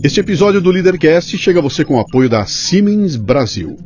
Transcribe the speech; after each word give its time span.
Este 0.00 0.20
episódio 0.20 0.60
do 0.60 0.70
Leadercast 0.70 1.36
chega 1.36 1.58
a 1.58 1.62
você 1.62 1.84
com 1.84 1.96
o 1.96 1.98
apoio 1.98 2.28
da 2.28 2.46
Siemens 2.46 3.16
Brasil. 3.16 3.76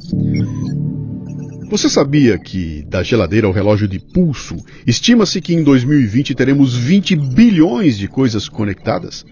Você 1.71 1.89
sabia 1.89 2.39
que, 2.39 2.85
da 2.87 3.03
geladeira 3.03 3.47
ao 3.47 3.53
relógio 3.53 3.89
de 3.89 3.99
pulso, 3.99 4.57
estima-se 4.87 5.41
que 5.41 5.55
em 5.55 5.63
2020 5.63 6.35
teremos 6.35 6.75
20 6.75 7.17
bilhões 7.17 7.97
de 7.97 8.09
coisas 8.09 8.47
conectadas? 8.47 9.25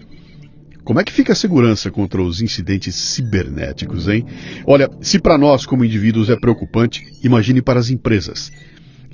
Como 0.83 0.99
é 0.99 1.03
que 1.03 1.13
fica 1.13 1.33
a 1.33 1.35
segurança 1.35 1.91
contra 1.91 2.19
os 2.19 2.41
incidentes 2.41 2.95
cibernéticos, 2.95 4.07
hein? 4.07 4.25
Olha, 4.65 4.89
se 5.01 5.19
para 5.19 5.37
nós 5.37 5.67
como 5.67 5.85
indivíduos 5.85 6.31
é 6.31 6.35
preocupante, 6.35 7.05
imagine 7.23 7.61
para 7.61 7.79
as 7.79 7.91
empresas. 7.91 8.51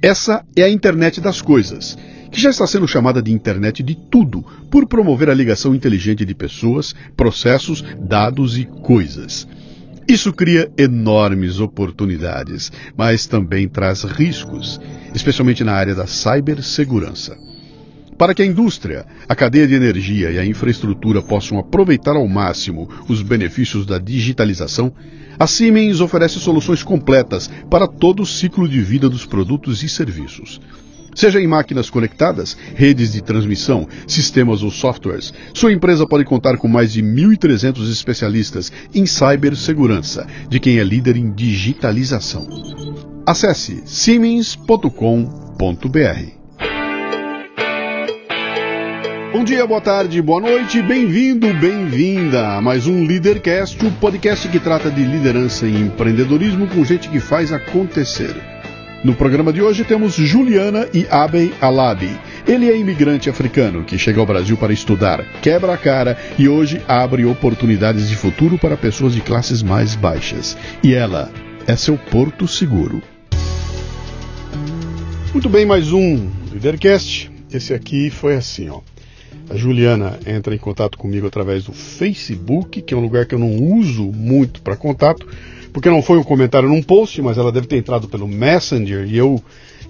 Essa 0.02 0.42
é 0.56 0.64
a 0.64 0.70
internet 0.70 1.20
das 1.20 1.42
coisas 1.42 1.98
que 2.32 2.40
já 2.40 2.50
está 2.50 2.66
sendo 2.68 2.88
chamada 2.88 3.22
de 3.22 3.32
internet 3.32 3.82
de 3.84 3.96
tudo, 3.96 4.44
por 4.70 4.88
promover 4.88 5.30
a 5.30 5.34
ligação 5.34 5.74
inteligente 5.74 6.26
de 6.26 6.36
pessoas, 6.36 6.94
processos, 7.16 7.84
dados 8.00 8.58
e 8.58 8.66
coisas. 8.66 9.48
Isso 10.08 10.32
cria 10.32 10.72
enormes 10.78 11.60
oportunidades, 11.60 12.72
mas 12.96 13.28
também 13.28 13.68
traz 13.68 14.04
riscos, 14.04 14.80
especialmente 15.14 15.66
na 15.66 15.74
área 15.74 15.94
da 15.94 16.08
cibersegurança. 16.08 17.38
Para 18.18 18.34
que 18.34 18.42
a 18.42 18.46
indústria, 18.46 19.06
a 19.28 19.36
cadeia 19.36 19.68
de 19.68 19.76
energia 19.76 20.32
e 20.32 20.40
a 20.40 20.46
infraestrutura 20.46 21.22
possam 21.22 21.60
aproveitar 21.60 22.16
ao 22.16 22.28
máximo 22.28 22.90
os 23.08 23.22
benefícios 23.22 23.86
da 23.86 24.00
digitalização, 24.00 24.94
a 25.38 25.46
Siemens 25.46 26.00
oferece 26.02 26.40
soluções 26.40 26.82
completas 26.82 27.48
para 27.70 27.86
todo 27.86 28.24
o 28.24 28.26
ciclo 28.26 28.68
de 28.68 28.82
vida 28.82 29.08
dos 29.08 29.26
produtos 29.26 29.84
e 29.84 29.90
serviços. 29.90 30.60
Seja 31.18 31.42
em 31.42 31.48
máquinas 31.48 31.90
conectadas, 31.90 32.56
redes 32.76 33.12
de 33.12 33.24
transmissão, 33.24 33.88
sistemas 34.06 34.62
ou 34.62 34.70
softwares, 34.70 35.34
sua 35.52 35.74
empresa 35.74 36.06
pode 36.06 36.24
contar 36.24 36.58
com 36.58 36.68
mais 36.68 36.94
de 36.94 37.02
1.300 37.02 37.92
especialistas 37.92 38.72
em 38.94 39.04
cibersegurança, 39.08 40.28
de 40.48 40.60
quem 40.60 40.78
é 40.78 40.84
líder 40.84 41.18
em 41.18 41.32
digitalização. 41.32 42.48
Acesse 43.26 43.82
siemens.com.br. 43.88 44.92
Bom 49.34 49.44
dia, 49.44 49.66
boa 49.66 49.82
tarde, 49.82 50.22
boa 50.22 50.40
noite, 50.40 50.84
bem-vindo, 50.84 51.52
bem-vinda 51.56 52.58
a 52.58 52.62
mais 52.62 52.86
um 52.86 53.04
Leadercast, 53.04 53.84
o 53.84 53.92
podcast 53.94 54.48
que 54.50 54.60
trata 54.60 54.92
de 54.92 55.04
liderança 55.04 55.66
e 55.66 55.82
empreendedorismo 55.82 56.68
com 56.68 56.86
gente 56.86 57.10
que 57.10 57.20
faz 57.20 57.52
acontecer. 57.52 58.57
No 59.04 59.14
programa 59.14 59.54
de 59.54 59.62
hoje 59.62 59.84
temos 59.84 60.16
Juliana 60.16 60.88
e 60.92 61.06
Abey 61.10 61.54
Alabi. 61.62 62.20
Ele 62.48 62.68
é 62.68 62.76
imigrante 62.76 63.30
africano 63.30 63.84
que 63.84 63.98
chega 63.98 64.20
ao 64.20 64.26
Brasil 64.26 64.58
para 64.58 64.74
estudar, 64.74 65.24
quebra 65.40 65.74
a 65.74 65.78
cara 65.78 66.18
e 66.38 66.50
hoje 66.50 66.82
abre 66.88 67.24
oportunidades 67.24 68.10
de 68.10 68.16
futuro 68.16 68.58
para 68.58 68.76
pessoas 68.76 69.14
de 69.14 69.22
classes 69.22 69.62
mais 69.62 69.94
baixas. 69.94 70.58
E 70.84 70.96
ela 70.96 71.32
é 71.68 71.76
seu 71.76 71.96
porto 71.96 72.48
seguro. 72.48 73.02
Muito 75.32 75.48
bem, 75.48 75.66
mais 75.66 75.94
um 75.94 76.32
Leadercast. 76.52 77.30
Esse 77.54 77.76
aqui 77.76 78.10
foi 78.10 78.36
assim, 78.36 78.70
ó. 78.70 78.82
A 79.48 79.56
Juliana 79.56 80.20
entra 80.26 80.56
em 80.56 80.58
contato 80.58 80.98
comigo 80.98 81.28
através 81.28 81.64
do 81.64 81.72
Facebook, 81.72 82.82
que 82.82 82.94
é 82.96 82.98
um 82.98 83.02
lugar 83.02 83.28
que 83.28 83.36
eu 83.36 83.40
não 83.40 83.56
uso 83.56 84.12
muito 84.12 84.62
para 84.62 84.76
contato 84.76 85.26
porque 85.78 85.92
não 85.92 86.02
foi 86.02 86.18
um 86.18 86.24
comentário 86.24 86.68
num 86.68 86.82
post, 86.82 87.22
mas 87.22 87.38
ela 87.38 87.52
deve 87.52 87.68
ter 87.68 87.78
entrado 87.78 88.08
pelo 88.08 88.28
Messenger 88.28 89.06
e 89.08 89.16
eu 89.16 89.40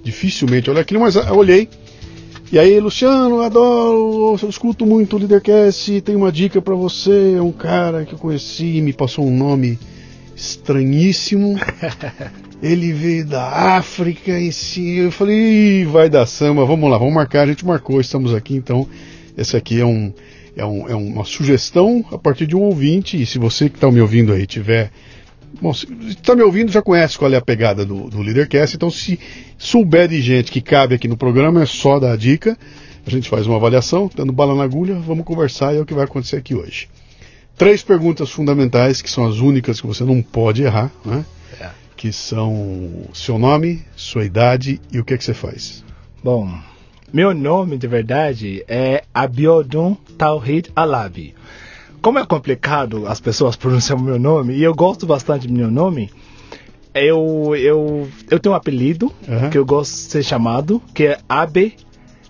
dificilmente 0.04 0.70
olhei 0.70 0.82
aquilo, 0.82 1.00
mas 1.00 1.16
eu 1.16 1.34
olhei. 1.34 1.70
E 2.52 2.60
aí, 2.60 2.78
Luciano, 2.78 3.40
adoro, 3.40 4.38
eu 4.44 4.50
escuto 4.50 4.86
muito 4.86 5.16
o 5.16 5.20
Leadercast, 5.20 6.02
tem 6.02 6.14
uma 6.14 6.30
dica 6.30 6.62
para 6.62 6.76
você, 6.76 7.36
é 7.38 7.42
um 7.42 7.54
cara 7.54 8.04
que 8.04 8.12
eu 8.12 8.20
conheci, 8.20 8.82
me 8.82 8.92
passou 8.92 9.26
um 9.26 9.34
nome 9.34 9.80
estranhíssimo. 10.36 11.58
Ele 12.62 12.92
veio 12.92 13.26
da 13.26 13.78
África 13.78 14.38
em 14.38 14.52
si. 14.52 14.98
Eu 14.98 15.12
falei, 15.12 15.86
vai 15.86 16.10
dar 16.10 16.26
samba, 16.26 16.66
vamos 16.66 16.92
lá, 16.92 16.98
vamos 16.98 17.14
marcar. 17.14 17.44
A 17.44 17.48
gente 17.48 17.66
marcou, 17.66 18.02
estamos 18.02 18.34
aqui, 18.34 18.58
então. 18.58 18.86
Esse 19.38 19.56
aqui 19.56 19.80
é 19.80 19.86
um, 19.86 20.12
é, 20.54 20.66
um, 20.66 20.90
é 20.90 20.96
uma 20.96 21.24
sugestão 21.24 22.04
a 22.12 22.18
partir 22.18 22.46
de 22.46 22.58
um 22.58 22.64
ouvinte. 22.64 23.22
E 23.22 23.26
se 23.26 23.40
você 23.40 23.70
que 23.70 23.78
está 23.78 23.90
me 23.90 24.02
ouvindo 24.02 24.34
aí 24.34 24.46
tiver 24.46 24.92
Bom, 25.60 25.74
se 25.74 25.88
está 26.10 26.36
me 26.36 26.44
ouvindo, 26.44 26.72
já 26.72 26.82
conhece 26.82 27.18
qual 27.18 27.32
é 27.34 27.38
a 27.38 27.42
pegada 27.42 27.86
do, 27.86 28.10
do 28.10 28.22
Leadercast, 28.22 28.76
então 28.76 28.92
se 28.92 29.20
souber 29.58 30.08
de 30.08 30.22
gente 30.22 30.52
que 30.52 30.62
cabe 30.62 30.96
aqui 30.96 31.08
no 31.08 31.18
programa, 31.18 31.64
é 31.64 31.66
só 31.66 32.00
dar 32.00 32.12
a 32.12 32.16
dica. 32.16 32.58
A 33.06 33.10
gente 33.10 33.30
faz 33.30 33.48
uma 33.48 33.56
avaliação, 33.56 34.10
dando 34.14 34.34
bala 34.34 34.54
na 34.54 34.64
agulha, 34.64 34.96
vamos 34.96 35.26
conversar 35.26 35.74
e 35.74 35.78
é 35.78 35.82
o 35.82 35.86
que 35.86 35.94
vai 35.94 36.04
acontecer 36.04 36.36
aqui 36.36 36.54
hoje. 36.54 36.90
Três 37.58 37.82
perguntas 37.82 38.30
fundamentais, 38.30 39.02
que 39.02 39.10
são 39.10 39.26
as 39.26 39.40
únicas 39.40 39.82
que 39.82 39.88
você 39.88 40.04
não 40.04 40.22
pode 40.22 40.62
errar, 40.62 40.92
né? 41.04 41.26
É. 41.60 41.70
Que 41.96 42.14
são 42.14 43.06
seu 43.14 43.40
nome, 43.40 43.84
sua 43.96 44.26
idade 44.26 44.80
e 44.92 45.00
o 45.00 45.06
que, 45.06 45.16
é 45.16 45.18
que 45.18 45.24
você 45.24 45.34
faz. 45.34 45.84
Bom, 46.24 46.54
meu 47.12 47.34
nome 47.34 47.78
de 47.78 47.88
verdade 47.88 48.64
é 48.68 49.04
Abiodun 49.14 49.96
Tawhid 50.18 50.70
Alabi 50.76 51.34
como 52.08 52.20
é 52.20 52.26
complicado 52.26 53.06
as 53.06 53.20
pessoas 53.20 53.58
pronunciar 53.58 54.00
o 54.00 54.02
meu 54.02 54.18
nome, 54.18 54.54
e 54.54 54.64
eu 54.64 54.74
gosto 54.74 55.06
bastante 55.06 55.46
do 55.46 55.54
meu 55.54 55.70
nome, 55.70 56.10
eu, 56.96 57.54
eu, 57.54 58.08
eu 58.32 58.40
tenho 58.40 58.54
um 58.54 58.58
apelido 58.58 59.12
uhum. 59.28 59.50
que 59.50 59.58
eu 59.58 59.66
gosto 59.66 59.92
de 59.92 60.00
ser 60.12 60.24
chamado, 60.24 60.82
que 60.94 61.08
é 61.08 61.18
Abe, 61.28 61.76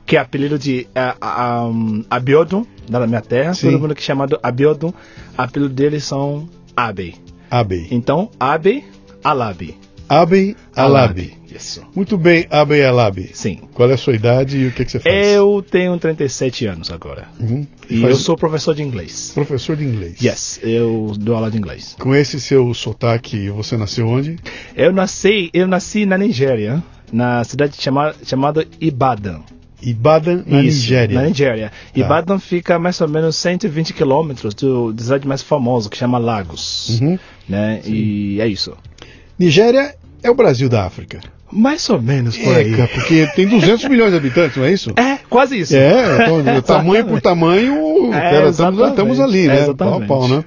que 0.03 0.17
é 0.17 0.19
apelido 0.19 0.57
de 0.57 0.87
uh, 0.95 1.67
um, 1.67 2.03
Abiodun, 2.09 2.65
da 2.89 3.05
minha 3.05 3.21
terra. 3.21 3.53
Sim. 3.53 3.69
Todo 3.69 3.79
mundo 3.79 3.93
que 3.93 4.01
é 4.01 4.03
chamado 4.03 4.39
Abiodun, 4.41 4.91
apelido 5.37 5.71
deles 5.71 6.03
são 6.05 6.49
Abe. 6.75 7.13
Abe. 7.51 7.87
Então, 7.91 8.31
Abe 8.39 8.83
Alabi. 9.23 9.77
Abe 10.09 10.57
Alabi. 10.75 11.36
Isso. 11.53 11.81
Muito 11.95 12.17
bem, 12.17 12.45
Abe 12.49 12.83
Alabi. 12.83 13.29
Sim. 13.33 13.61
Qual 13.73 13.89
é 13.89 13.93
a 13.93 13.97
sua 13.97 14.13
idade 14.13 14.57
e 14.57 14.67
o 14.67 14.71
que, 14.71 14.85
que 14.85 14.91
você 14.91 14.99
faz? 14.99 15.27
Eu 15.27 15.63
tenho 15.69 15.97
37 15.97 16.65
anos 16.65 16.91
agora. 16.91 17.27
Uhum. 17.39 17.65
E, 17.89 18.01
faz... 18.01 18.11
eu 18.11 18.15
sou 18.15 18.35
professor 18.35 18.75
de 18.75 18.83
inglês. 18.83 19.31
Professor 19.33 19.75
de 19.75 19.83
inglês? 19.83 20.21
Yes, 20.21 20.59
eu 20.63 21.13
dou 21.17 21.35
aula 21.35 21.49
de 21.49 21.57
inglês. 21.57 21.95
Com 21.99 22.13
esse 22.13 22.39
seu 22.39 22.73
sotaque, 22.73 23.49
você 23.49 23.77
nasceu 23.77 24.07
onde? 24.07 24.37
Eu 24.75 24.91
nasci, 24.91 25.49
eu 25.53 25.67
nasci 25.67 26.05
na 26.05 26.17
Nigéria, 26.17 26.83
na 27.11 27.43
cidade 27.43 27.81
chamada, 27.81 28.15
chamada 28.23 28.67
Ibadan. 28.79 29.41
Ibadan, 29.81 30.43
na 30.45 30.61
Isso, 30.61 30.79
Nigéria. 30.79 31.21
Na 31.21 31.27
Nigéria. 31.27 31.69
Tá. 31.69 31.99
Ibadan 31.99 32.39
fica 32.39 32.79
mais 32.79 32.99
ou 32.99 33.07
menos 33.07 33.35
120 33.35 33.93
quilômetros 33.93 34.53
do, 34.53 34.91
da 34.91 35.03
cidade 35.03 35.27
mais 35.27 35.41
famosa, 35.41 35.89
que 35.89 35.97
chama 35.97 36.17
Lagos. 36.17 36.99
Uhum. 36.99 37.17
Né? 37.47 37.81
E 37.85 38.41
é 38.41 38.47
isso. 38.47 38.75
Nigéria 39.37 39.95
é 40.23 40.31
o 40.31 40.35
Brasil 40.35 40.67
da 40.67 40.85
África. 40.85 41.21
Mais 41.51 41.89
ou 41.89 42.01
menos 42.01 42.37
por 42.37 42.53
é, 42.53 42.57
aí. 42.57 42.87
porque 42.93 43.27
tem 43.35 43.47
200 43.47 43.85
milhões 43.89 44.11
de 44.11 44.17
habitantes, 44.17 44.57
não 44.57 44.65
é 44.65 44.71
isso? 44.71 44.91
É, 44.97 45.19
quase 45.29 45.59
isso. 45.59 45.75
É, 45.75 46.23
então, 46.23 46.61
tamanho 46.61 47.05
por 47.05 47.21
tamanho, 47.21 48.13
é, 48.13 48.19
cara, 48.19 48.49
estamos, 48.49 49.19
ali, 49.19 49.47
né? 49.47 49.73
Pau 49.73 50.01
a 50.01 50.05
pau, 50.05 50.27
né? 50.27 50.43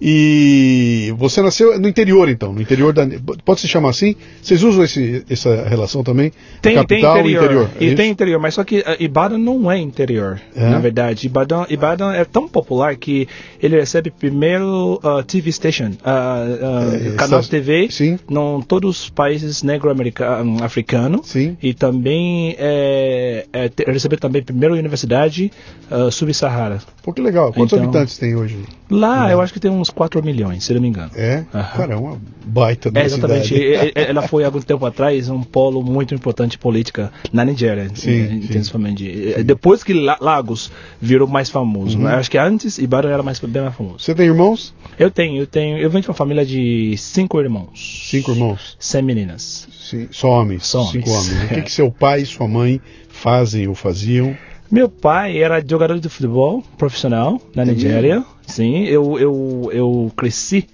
E 0.00 1.12
você 1.18 1.42
nasceu 1.42 1.78
no 1.78 1.86
interior, 1.86 2.28
então, 2.30 2.54
no 2.54 2.62
interior 2.62 2.92
da. 2.92 3.06
Pode 3.44 3.60
se 3.60 3.68
chamar 3.68 3.90
assim? 3.90 4.16
Vocês 4.40 4.62
usam 4.62 4.82
esse, 4.82 5.24
essa 5.28 5.68
relação 5.68 6.02
também? 6.02 6.32
Tem, 6.62 6.74
capital, 6.74 7.14
tem 7.14 7.22
interior. 7.22 7.44
interior 7.44 7.70
é 7.78 7.84
e 7.84 7.94
tem 7.94 8.10
interior, 8.10 8.40
mas 8.40 8.54
só 8.54 8.64
que 8.64 8.78
uh, 8.78 8.96
Ibadan 8.98 9.36
não 9.36 9.70
é 9.70 9.78
interior, 9.78 10.40
é? 10.56 10.70
na 10.70 10.78
verdade. 10.78 11.26
Ibadan, 11.26 11.66
Ibadan 11.68 12.12
é 12.14 12.24
tão 12.24 12.48
popular 12.48 12.96
que 12.96 13.28
ele 13.62 13.78
recebe 13.78 14.10
primeiro 14.10 14.98
uh, 15.04 15.22
TV 15.22 15.52
station, 15.52 15.90
uh, 15.90 17.12
é, 17.12 17.16
canal 17.16 17.42
de 17.42 17.50
TV, 17.50 17.88
sim. 17.90 18.18
em 18.30 18.62
todos 18.62 19.02
os 19.02 19.10
países 19.10 19.62
negro-africanos. 19.62 21.28
Sim. 21.28 21.58
E 21.62 21.74
também 21.74 22.56
é, 22.58 23.44
é, 23.52 23.70
recebe 23.86 24.16
também 24.16 24.42
primeiro 24.42 24.74
universidade 24.74 25.52
uh, 25.90 26.10
subsaara. 26.10 26.80
Pô, 27.02 27.12
que 27.12 27.20
legal. 27.20 27.52
Quantos 27.52 27.74
então, 27.74 27.84
habitantes 27.84 28.16
tem 28.16 28.34
hoje? 28.34 28.56
Lá, 28.90 29.30
eu 29.30 29.40
acho 29.40 29.52
que 29.52 29.60
tem 29.60 29.70
uns 29.70 29.89
4 29.94 30.22
milhões, 30.22 30.64
se 30.64 30.74
não 30.74 30.80
me 30.80 30.88
engano. 30.88 31.10
É? 31.14 31.38
Uhum. 31.38 31.62
Cara, 31.76 31.94
é 31.94 31.96
uma 31.96 32.20
baita 32.44 32.90
é, 32.94 33.04
Exatamente. 33.04 33.54
Ela 33.94 34.22
foi, 34.22 34.42
há 34.44 34.46
algum 34.46 34.60
tempo 34.60 34.84
atrás, 34.84 35.28
um 35.28 35.42
polo 35.42 35.82
muito 35.82 36.14
importante 36.14 36.58
política 36.58 37.12
na 37.32 37.44
Nigéria, 37.44 37.88
sim, 37.94 38.34
intensamente. 38.34 39.34
Sim. 39.36 39.42
Depois 39.42 39.82
que 39.84 39.92
Lagos 39.92 40.70
virou 41.00 41.28
mais 41.28 41.50
famoso. 41.50 41.96
Uhum. 41.96 42.04
Né? 42.04 42.14
Acho 42.14 42.30
que 42.30 42.38
antes 42.38 42.78
Ibadan 42.78 43.10
era 43.10 43.22
mais, 43.22 43.40
bem 43.40 43.62
mais 43.62 43.74
famoso. 43.74 43.98
Você 44.00 44.14
tem 44.14 44.26
irmãos? 44.26 44.74
Eu 44.98 45.10
tenho, 45.10 45.36
eu 45.40 45.46
tenho. 45.46 45.78
Eu 45.78 45.90
venho 45.90 46.02
de 46.02 46.08
uma 46.08 46.14
família 46.14 46.44
de 46.44 46.94
cinco 46.96 47.40
irmãos. 47.40 48.08
Cinco 48.10 48.32
irmãos? 48.32 48.76
Sem 48.78 49.02
meninas. 49.02 49.68
Sim, 49.72 50.08
só 50.10 50.28
homens? 50.28 50.66
Só 50.66 50.82
homens. 50.82 50.92
Cinco 50.92 51.10
homens. 51.10 51.44
O 51.44 51.48
que, 51.48 51.62
que 51.62 51.72
seu 51.72 51.90
pai 51.90 52.22
e 52.22 52.26
sua 52.26 52.46
mãe 52.46 52.80
fazem 53.08 53.66
ou 53.66 53.74
faziam? 53.74 54.36
Meu 54.70 54.88
pai 54.88 55.42
era 55.42 55.60
jogador 55.66 55.98
de 55.98 56.08
futebol 56.08 56.62
profissional 56.78 57.42
na 57.56 57.64
Nigéria. 57.64 58.24
Sim, 58.50 58.84
eu, 58.84 59.18
eu, 59.18 59.70
eu 59.72 60.12
cresci 60.16 60.66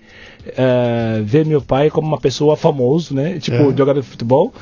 uh, 0.49 1.23
ver 1.25 1.45
meu 1.47 1.61
pai 1.63 1.91
como 1.91 2.07
uma 2.09 2.19
pessoa 2.21 2.57
famosa, 2.57 3.15
né? 3.15 3.39
Tipo, 3.39 3.71
é. 3.73 3.77
jogador 3.77 4.01
de 4.01 4.07
futebol. 4.07 4.53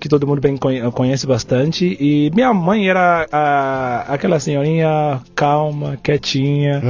que 0.00 0.08
todo 0.08 0.26
mundo 0.26 0.40
bem 0.40 0.56
conhe- 0.56 0.90
conhece 0.90 1.26
bastante. 1.28 1.96
E 2.00 2.30
minha 2.34 2.52
mãe 2.52 2.88
era 2.88 3.26
a, 3.30 4.00
aquela 4.14 4.40
senhorinha 4.40 5.20
calma, 5.34 5.96
quietinha. 6.02 6.82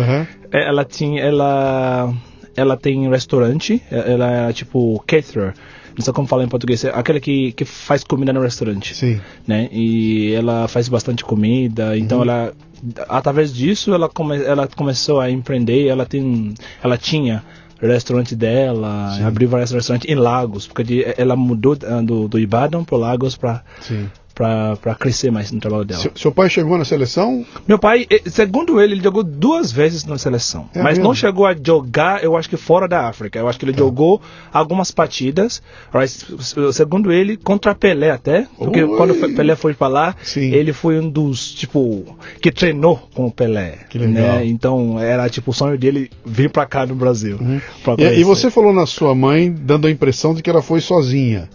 É, 0.51 0.69
Ela 0.69 0.83
tinha, 0.85 1.21
ela, 1.23 2.11
ela 2.57 2.77
tem 2.77 3.09
restaurante. 3.11 3.83
Ela 3.91 4.49
é 4.49 4.53
tipo 4.55 5.03
caterer. 5.07 5.53
Não 5.95 6.03
sei 6.03 6.11
como 6.15 6.27
falar 6.27 6.45
em 6.45 6.49
português. 6.49 6.83
É 6.85 6.91
aquele 6.95 7.21
que, 7.21 7.53
que 7.53 7.67
faz 7.67 8.03
comida 8.03 8.33
no 8.33 8.41
restaurante 8.41 8.95
Sim. 8.97 9.21
né? 9.47 9.69
E 9.71 10.33
ela 10.33 10.67
faz 10.67 10.89
bastante 10.89 11.23
comida, 11.23 11.99
então 11.99 12.17
Uhum. 12.19 12.25
ela 12.25 12.53
através 13.09 13.53
disso 13.53 13.95
ela 13.95 14.09
come, 14.09 14.43
ela 14.43 14.69
começou 14.69 15.21
a 15.21 15.31
empreender, 15.31 15.87
ela 15.87 16.05
tem 16.07 16.55
ela 16.83 16.97
tinha 16.97 17.45
restaurante 17.81 18.37
dela, 18.37 19.15
Sim. 19.17 19.25
abriu 19.25 19.49
vários 19.49 19.73
restaurantes 19.73 20.09
em 20.09 20.15
Lagos, 20.15 20.69
porque 20.69 21.15
ela 21.19 21.35
mudou 21.35 21.77
ah, 21.85 22.01
do, 22.01 22.29
do 22.29 22.39
Ibadan 22.39 22.85
para 22.85 22.97
Lagos 22.97 23.37
para. 23.37 23.65
Para 24.35 24.95
crescer 24.99 25.31
mais 25.31 25.51
no 25.53 25.61
trabalho 25.61 25.85
dela. 25.85 26.01
Seu, 26.01 26.13
seu 26.15 26.33
pai 26.33 26.49
chegou 26.49 26.79
na 26.79 26.85
seleção? 26.85 27.45
Meu 27.67 27.79
pai, 27.79 28.07
eh, 28.11 28.23
segundo 28.27 28.81
ele, 28.81 28.95
ele 28.95 29.03
jogou 29.03 29.23
duas 29.23 29.71
vezes 29.71 30.05
na 30.05 30.17
seleção. 30.19 30.69
É 30.75 30.83
mas 30.83 30.99
mesmo? 30.99 31.05
não 31.05 31.15
chegou 31.15 31.47
a 31.47 31.55
jogar, 31.55 32.25
eu 32.25 32.37
acho 32.37 32.49
que 32.49 32.57
fora 32.57 32.89
da 32.89 33.09
África. 33.09 33.39
Eu 33.39 33.49
acho 33.49 33.59
que 33.59 33.65
ele 33.65 33.77
jogou 33.77 34.21
algumas 34.53 34.91
partidas, 34.91 35.63
right, 35.93 36.27
segundo 36.73 37.13
ele, 37.13 37.37
contra 37.37 37.75
Pelé 37.75 38.11
até. 38.11 38.47
Porque 38.57 38.83
Oi. 38.83 38.97
quando 38.97 39.15
Pelé 39.35 39.55
foi 39.55 39.75
pra 39.75 39.89
lá, 39.89 40.17
Sim. 40.23 40.53
ele 40.53 40.73
foi 40.73 40.99
um 40.99 41.09
dos, 41.09 41.53
tipo, 41.53 42.17
que 42.41 42.51
treinou 42.51 43.09
com 43.15 43.27
o 43.27 43.31
Pelé. 43.31 43.81
Que 43.89 43.99
legal. 43.99 44.37
Né? 44.39 44.47
Então, 44.47 44.99
era 44.99 45.29
tipo 45.29 45.51
o 45.51 45.55
sonho 45.55 45.79
dele 45.79 46.11
vir 46.25 46.51
pra 46.51 46.67
cá 46.67 46.87
no 46.87 46.95
Brasil. 46.95 47.39
Uhum. 47.41 47.61
E, 47.99 48.21
e 48.21 48.25
você 48.25 48.51
falou 48.51 48.73
na 48.73 48.87
sua 48.87 49.15
mãe, 49.15 49.53
dando 49.53 49.87
a 49.87 49.91
impressão 49.91 50.35
de 50.35 50.43
que 50.43 50.49
ela 50.49 50.63
foi 50.63 50.81
sozinha 50.81 51.49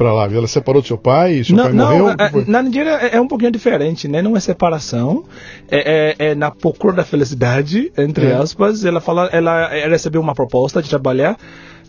pra 0.00 0.12
lá. 0.14 0.24
Ela 0.32 0.46
separou 0.46 0.80
do 0.80 0.88
seu 0.88 0.96
pai 0.96 1.44
seu 1.44 1.54
não, 1.54 1.64
pai 1.64 1.72
não, 1.74 1.98
morreu? 1.98 2.14
a- 2.18 2.30
foi? 2.30 2.44
na 2.46 2.62
Nigéria 2.62 2.90
é, 3.02 3.16
é 3.16 3.20
um 3.20 3.28
pouquinho 3.28 3.50
diferente, 3.50 4.08
né? 4.08 4.22
Não 4.22 4.34
é 4.34 4.40
separação, 4.40 5.24
é, 5.70 6.14
é- 6.18 6.30
é 6.30 6.34
na 6.34 6.50
procura 6.50 6.94
da 6.94 7.04
felicidade, 7.04 7.92
entre 7.98 8.26
É. 8.28 8.32
aspas. 8.34 8.84
Ela 8.84 9.00
fala, 9.00 9.26
ela, 9.32 9.74
ela 9.76 9.90
recebeu 9.92 10.20
uma 10.20 10.34
proposta 10.34 10.82
de 10.82 10.88
trabalhar 10.88 11.36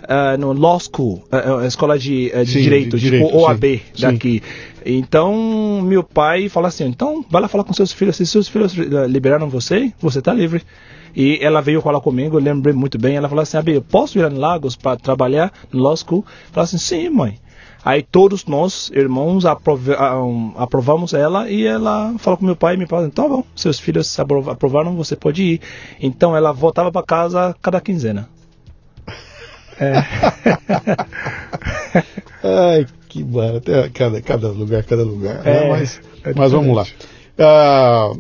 ah, 0.08 0.36
no 0.38 0.52
law 0.52 0.80
school, 0.80 1.24
ah, 1.32 1.66
escola 1.66 1.98
de, 1.98 2.32
ah, 2.36 2.44
de 2.44 2.52
Sim, 2.52 2.58
de 2.58 2.64
direito, 2.64 2.98
direito, 3.00 3.28
tipo 3.28 3.38
OAB 3.38 3.64
sim, 3.94 4.02
daqui. 4.02 4.42
Então 4.86 5.82
meu 5.84 6.04
pai 6.04 6.50
fala 6.50 6.68
assim, 6.68 6.86
então 6.88 7.24
vai 7.30 7.42
lá 7.42 7.48
falar 7.48 7.64
com 7.64 7.72
seus 7.74 7.92
filhos, 7.94 8.16
se 8.18 8.26
seus 8.26 8.48
filhos 8.48 8.74
liberaram 9.08 9.48
você, 9.50 9.94
você 10.02 10.22
tá 10.22 10.34
livre. 10.34 10.62
E 11.16 11.38
ela 11.42 11.62
veio 11.62 11.82
falar 11.82 12.00
comigo, 12.02 12.38
eu 12.38 12.42
lembrei 12.42 12.74
muito 12.74 12.98
bem. 12.98 13.16
Ela 13.18 13.28
falou 13.28 13.42
assim: 13.42 13.58
Abi, 13.58 13.74
eu 13.74 13.82
posso 13.82 14.18
ir 14.18 14.32
em 14.32 14.38
Lagos 14.38 14.78
para 14.78 14.96
trabalhar 14.98 15.52
no 15.72 15.82
Law 15.84 15.96
School? 15.98 16.26
Falei 16.54 16.64
assim: 16.64 16.78
sim, 16.78 17.10
mãe. 17.10 17.38
Aí 17.84 18.04
todos 18.04 18.46
nós, 18.46 18.92
irmãos, 18.94 19.46
aprove- 19.46 19.94
ah, 19.94 20.14
aprovamos 20.58 21.14
ela 21.14 21.50
e 21.50 21.66
ela 21.66 22.14
falou 22.20 22.38
com 22.38 22.46
meu 22.46 22.56
pai 22.56 22.76
e 22.76 22.78
meu 22.78 22.88
pai, 22.88 23.04
então 23.06 23.28
bom, 23.28 23.44
seus 23.56 23.80
filhos 23.80 24.20
aprov- 24.20 24.50
aprovaram, 24.50 24.96
você 24.96 25.16
pode 25.16 25.42
ir. 25.44 25.62
Então 26.00 26.36
ela 26.38 26.52
voltava 26.52 26.92
para 26.92 27.06
casa 27.06 27.56
cada 27.62 27.82
quinzena. 27.82 28.30
É. 29.80 29.94
Ai, 32.44 32.86
que 33.10 33.24
barato. 33.24 33.72
É, 33.72 33.90
cada, 33.90 34.22
cada 34.22 34.50
lugar, 34.50 34.84
cada 34.84 35.04
lugar. 35.04 35.44
né? 35.44 35.66
É, 35.66 35.70
mas 35.70 36.02
é 36.24 36.34
mas 36.36 36.52
vamos 36.52 36.76
lá. 36.76 36.86
Ah, 37.40 38.12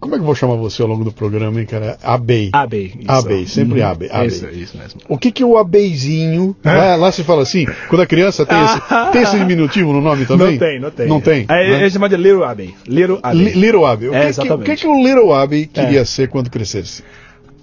como 0.00 0.14
é 0.14 0.18
que 0.18 0.22
eu 0.22 0.26
vou 0.26 0.34
chamar 0.34 0.56
você 0.56 0.80
ao 0.82 0.88
longo 0.88 1.04
do 1.04 1.12
programa, 1.12 1.60
hein, 1.60 1.66
cara? 1.66 1.98
Abei. 2.02 2.50
Abei. 2.52 2.92
isso. 2.98 3.10
Abei, 3.10 3.46
sempre 3.46 3.80
Uhum. 3.80 3.86
Abei, 3.88 4.08
Abei. 4.10 4.26
Isso, 4.28 4.46
isso 4.48 4.78
mesmo. 4.78 5.00
O 5.08 5.18
que 5.18 5.30
que 5.32 5.44
o 5.44 5.56
abeizinho... 5.58 6.56
Lá, 6.64 6.96
lá 6.96 7.12
se 7.12 7.24
fala 7.24 7.42
assim, 7.42 7.66
quando 7.88 8.02
a 8.02 8.06
criança 8.06 8.44
tem 8.46 8.58
esse, 8.64 8.80
tem 9.12 9.22
esse 9.22 9.38
diminutivo 9.38 9.92
no 9.92 10.00
nome 10.00 10.24
também? 10.26 10.52
Não 10.52 10.58
tem, 10.58 10.80
não 10.80 10.90
tem. 10.90 11.06
Não 11.08 11.20
tem? 11.20 11.46
É, 11.48 11.70
né? 11.78 11.86
é 11.86 11.90
chamado 11.90 12.16
de 12.16 12.22
Little 12.22 12.44
Abbey. 12.44 12.74
Little 12.86 13.18
Abbey. 13.22 13.44
Li- 13.44 13.52
Little 13.60 13.86
Abbey. 13.86 14.08
O, 14.08 14.14
É, 14.14 14.32
que, 14.32 14.40
que, 14.40 14.52
o 14.52 14.58
que 14.58 14.76
que 14.76 14.86
o 14.86 15.02
Little 15.02 15.32
Abbey 15.32 15.66
queria 15.66 16.00
É. 16.00 16.04
ser 16.04 16.28
quando 16.28 16.50
crescesse? 16.50 17.02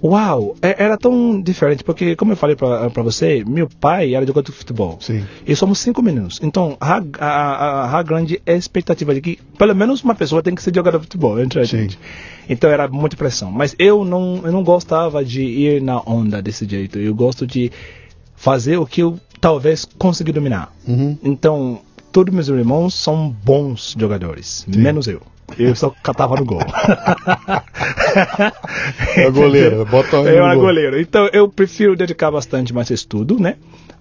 Uau, 0.04 0.56
é- 0.62 0.84
era 0.84 0.98
tão 0.98 1.42
diferente, 1.42 1.84
porque 1.84 2.16
como 2.16 2.32
eu 2.34 2.36
falei 2.38 2.56
pra 2.56 2.88
você, 3.02 3.44
meu 3.46 3.68
pai 3.68 4.14
era 4.14 4.26
jogador 4.26 4.52
de 4.52 4.58
futebol. 4.58 4.98
Sim. 5.02 5.24
E 5.48 5.56
somos 5.56 5.80
cinco 5.80 6.02
meninos. 6.02 6.40
Então, 6.44 6.78
a, 6.80 7.02
a, 7.20 7.26
a, 7.26 8.00
a 8.00 8.04
grande 8.04 8.42
expectativa 8.46 9.14
de 9.14 9.22
que 9.22 9.40
pelo 9.58 9.74
menos 9.76 10.04
uma 10.04 10.14
pessoa 10.14 10.44
tem 10.44 10.54
que 10.54 10.62
ser 10.62 10.74
jogador 10.76 11.00
de 11.00 11.06
futebol 11.06 11.40
entre 11.40 11.62
a 11.62 11.66
Sim. 11.66 11.78
gente. 11.78 12.00
Então 12.48 12.70
era 12.70 12.88
muita 12.88 13.16
pressão. 13.18 13.52
Mas 13.52 13.76
eu 13.80 14.06
não, 14.06 14.42
eu 14.44 14.52
não 14.52 14.64
gostava 14.64 15.24
de 15.26 15.42
ir 15.42 15.82
na 15.82 16.00
onda 16.02 16.42
desse 16.42 16.68
jeito. 16.68 17.00
Eu 17.00 17.16
gosto 17.16 17.48
de 17.48 17.72
fazer 18.36 18.78
o 18.78 18.86
que 18.86 19.02
eu 19.02 19.20
talvez 19.42 19.86
consegui 19.98 20.32
dominar. 20.32 20.72
Uhum. 20.88 21.18
Então, 21.24 21.80
todos 22.12 22.34
meus 22.34 22.48
irmãos 22.48 22.94
são 22.94 23.30
bons 23.44 23.96
jogadores, 23.98 24.66
menos 24.68 25.08
eu. 25.08 25.22
Eu 25.58 25.76
só 25.76 25.90
catava 26.04 26.36
no 26.36 26.46
gol. 26.46 26.60
É 29.16 29.30
goleiro, 29.32 29.86
bota 29.86 30.18
Eu 30.18 30.46
era 30.46 30.56
gol. 30.56 30.66
goleiro. 30.66 31.00
Então 31.00 31.30
eu 31.34 31.48
prefiro 31.50 31.96
dedicar 31.96 32.32
bastante 32.32 32.74
mais 32.74 32.90
estudo, 32.90 33.40
né? 33.40 33.56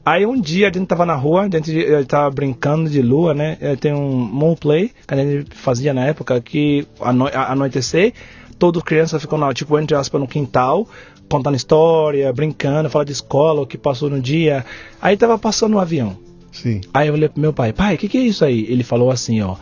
Aí 0.04 0.26
um 0.26 0.38
dia 0.40 0.68
a 0.68 0.72
gente 0.72 0.86
tava 0.86 1.06
na 1.06 1.14
rua, 1.14 1.42
a 1.42 1.44
gente 1.56 1.78
eh, 1.84 2.04
tava 2.04 2.30
brincando 2.30 2.90
de 2.90 3.00
lua, 3.00 3.32
né? 3.34 3.56
Eh, 3.60 3.76
Tem 3.76 3.92
um 3.94 4.10
moon 4.18 4.54
play 4.54 4.90
que 5.06 5.14
a 5.14 5.16
gente 5.16 5.46
fazia 5.54 5.94
na 5.94 6.04
época 6.06 6.40
que 6.40 6.86
ano 7.00 7.26
anoitecer, 7.32 8.12
todas 8.58 8.82
as 8.82 8.84
crianças 8.86 9.22
ficam 9.22 9.38
lá, 9.38 9.52
tipo, 9.54 9.78
entre 9.78 9.96
aspas, 9.96 10.20
no 10.20 10.28
quintal, 10.28 10.86
contando 11.30 11.56
história, 11.56 12.30
brincando, 12.32 12.90
falando 12.90 13.06
de 13.06 13.14
escola, 13.14 13.62
o 13.62 13.66
que 13.66 13.78
passou 13.78 14.10
no 14.10 14.20
dia. 14.20 14.64
Aí 15.00 15.16
tava 15.16 15.38
passando 15.38 15.74
um 15.76 15.80
avião. 15.80 16.16
Sim. 16.52 16.82
Aí 16.92 17.08
eu 17.08 17.14
olhei 17.14 17.28
pro 17.28 17.40
meu 17.40 17.52
pai, 17.52 17.72
pai, 17.72 17.94
o 17.94 17.98
que, 17.98 18.08
que 18.08 18.18
é 18.18 18.22
isso 18.22 18.44
aí? 18.44 18.66
Ele 18.68 18.84
falou 18.84 19.10
assim, 19.10 19.40
ó, 19.40 19.56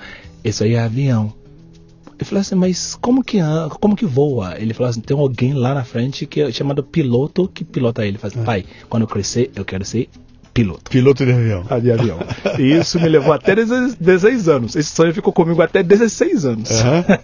isso 0.45 0.65
aí 0.65 0.75
é 0.75 0.81
avião. 0.81 1.33
Eu 2.19 2.27
falei 2.27 2.41
assim, 2.41 2.55
mas 2.55 2.97
como 3.01 3.23
que, 3.23 3.39
como 3.81 3.97
que 3.97 4.07
voa? 4.07 4.55
Ele 4.59 4.75
falou 4.75 4.91
assim, 4.91 5.01
tem 5.01 5.17
alguém 5.17 5.55
lá 5.55 5.75
na 5.75 5.85
frente 5.85 6.27
que 6.27 6.41
é 6.41 6.53
chamado 6.53 6.83
piloto 6.83 7.49
que 7.49 7.65
pilota 7.65 8.03
ele. 8.03 8.13
Ele 8.13 8.19
falou 8.19 8.35
assim, 8.35 8.45
pai, 8.45 8.65
quando 8.89 9.03
eu 9.03 9.09
crescer, 9.09 9.51
eu 9.57 9.65
quero 9.65 9.85
ser 9.85 10.09
piloto. 10.53 10.91
Piloto 10.91 11.25
de 11.25 11.33
avião. 11.33 11.65
Ah, 11.69 11.79
De 11.79 11.91
avião. 11.91 12.19
E 12.59 12.73
isso 12.73 13.01
me 13.01 13.09
levou 13.09 13.33
até 13.33 13.55
16 13.55 13.95
16 13.95 14.49
anos. 14.49 14.77
Esse 14.77 14.91
sonho 14.91 15.15
ficou 15.15 15.33
comigo 15.33 15.63
até 15.63 15.83
16 15.83 16.45
anos. 16.45 16.69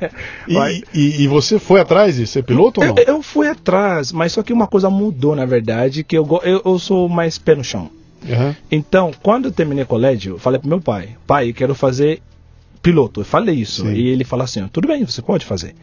Vai. 0.49 0.83
E, 0.95 0.99
e, 0.99 1.23
e 1.23 1.29
você 1.29 1.59
foi 1.59 1.81
atrás 1.81 2.17
de 2.17 2.27
ser 2.27 2.43
piloto 2.43 2.81
ou 2.81 2.87
não? 2.87 2.95
Eu, 2.97 3.05
eu 3.17 3.23
fui 3.23 3.47
atrás, 3.49 4.13
mas 4.13 4.33
só 4.33 4.43
que 4.43 4.53
uma 4.53 4.67
coisa 4.67 4.89
mudou, 4.89 5.37
na 5.37 5.45
verdade, 5.45 6.03
que 6.03 6.17
eu, 6.17 6.27
eu, 6.43 6.63
eu 6.65 6.79
sou 6.79 7.09
mais 7.09 7.39
pé 7.39 7.55
no 7.55 7.63
chão. 7.65 7.91
Aham. 8.29 8.57
Então, 8.71 9.13
quando 9.23 9.47
eu 9.47 9.53
terminei 9.53 9.85
colégio, 9.85 10.35
eu 10.35 10.39
falei 10.39 10.59
pro 10.59 10.69
meu 10.69 10.81
pai, 10.81 11.11
pai, 11.27 11.51
eu 11.51 11.55
quero 11.55 11.75
fazer 11.75 12.21
piloto. 12.83 13.21
Eu 13.21 13.25
falei 13.25 13.57
isso. 13.57 13.83
Sim. 13.83 13.93
E 13.93 14.09
ele 14.09 14.25
falou 14.25 14.45
assim, 14.45 14.67
tudo 14.69 14.89
bem, 14.89 15.05
você 15.05 15.21
pode 15.23 15.45
fazer. 15.45 15.75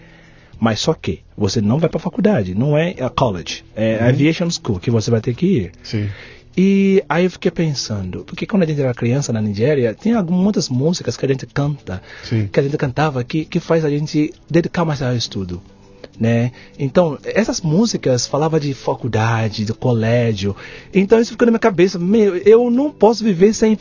Mas 0.60 0.80
só 0.80 0.94
que 0.94 1.20
você 1.38 1.60
não 1.62 1.78
vai 1.80 1.90
pra 1.90 2.00
faculdade, 2.00 2.56
não 2.56 2.78
é 2.78 2.96
a 3.02 3.10
college, 3.10 3.64
é 3.76 3.98
Uhum. 4.02 4.08
aviation 4.08 4.50
school 4.50 4.80
que 4.80 4.90
você 4.90 5.12
vai 5.12 5.20
ter 5.22 5.34
que 5.36 5.46
ir. 5.46 5.72
Sim. 5.84 6.08
E 6.58 7.04
aí 7.10 7.26
eu 7.26 7.30
fiquei 7.32 7.52
pensando, 7.52 8.24
porque 8.26 8.46
quando 8.46 8.64
a 8.64 8.66
gente 8.66 8.80
era 8.80 8.94
criança 8.94 9.34
na 9.34 9.42
Nigéria, 9.42 9.94
tem 9.94 10.14
algumas 10.14 10.42
muitas 10.42 10.70
músicas 10.70 11.18
que 11.18 11.26
a 11.26 11.28
gente 11.30 11.46
canta, 11.46 12.02
Sim. 12.24 12.48
que 12.50 12.58
a 12.58 12.64
gente 12.64 12.78
cantava, 12.78 13.22
que, 13.26 13.44
que 13.44 13.60
faz 13.60 13.84
a 13.84 13.90
gente 13.90 14.34
dedicar 14.50 14.86
mais 14.86 15.02
ao 15.02 15.14
estudo. 15.14 15.62
Né? 16.20 16.52
Então, 16.80 17.18
essas 17.26 17.60
músicas 17.60 18.26
falavam 18.26 18.58
de 18.60 18.74
faculdade, 18.74 19.66
de 19.66 19.74
colégio. 19.74 20.56
Então, 20.94 21.20
isso 21.20 21.32
ficou 21.32 21.46
na 21.46 21.52
minha 21.52 21.60
cabeça. 21.60 22.00
Meu, 22.00 22.38
eu 22.38 22.72
não 22.72 22.90
posso 22.90 23.22
viver 23.24 23.54
sem 23.54 23.78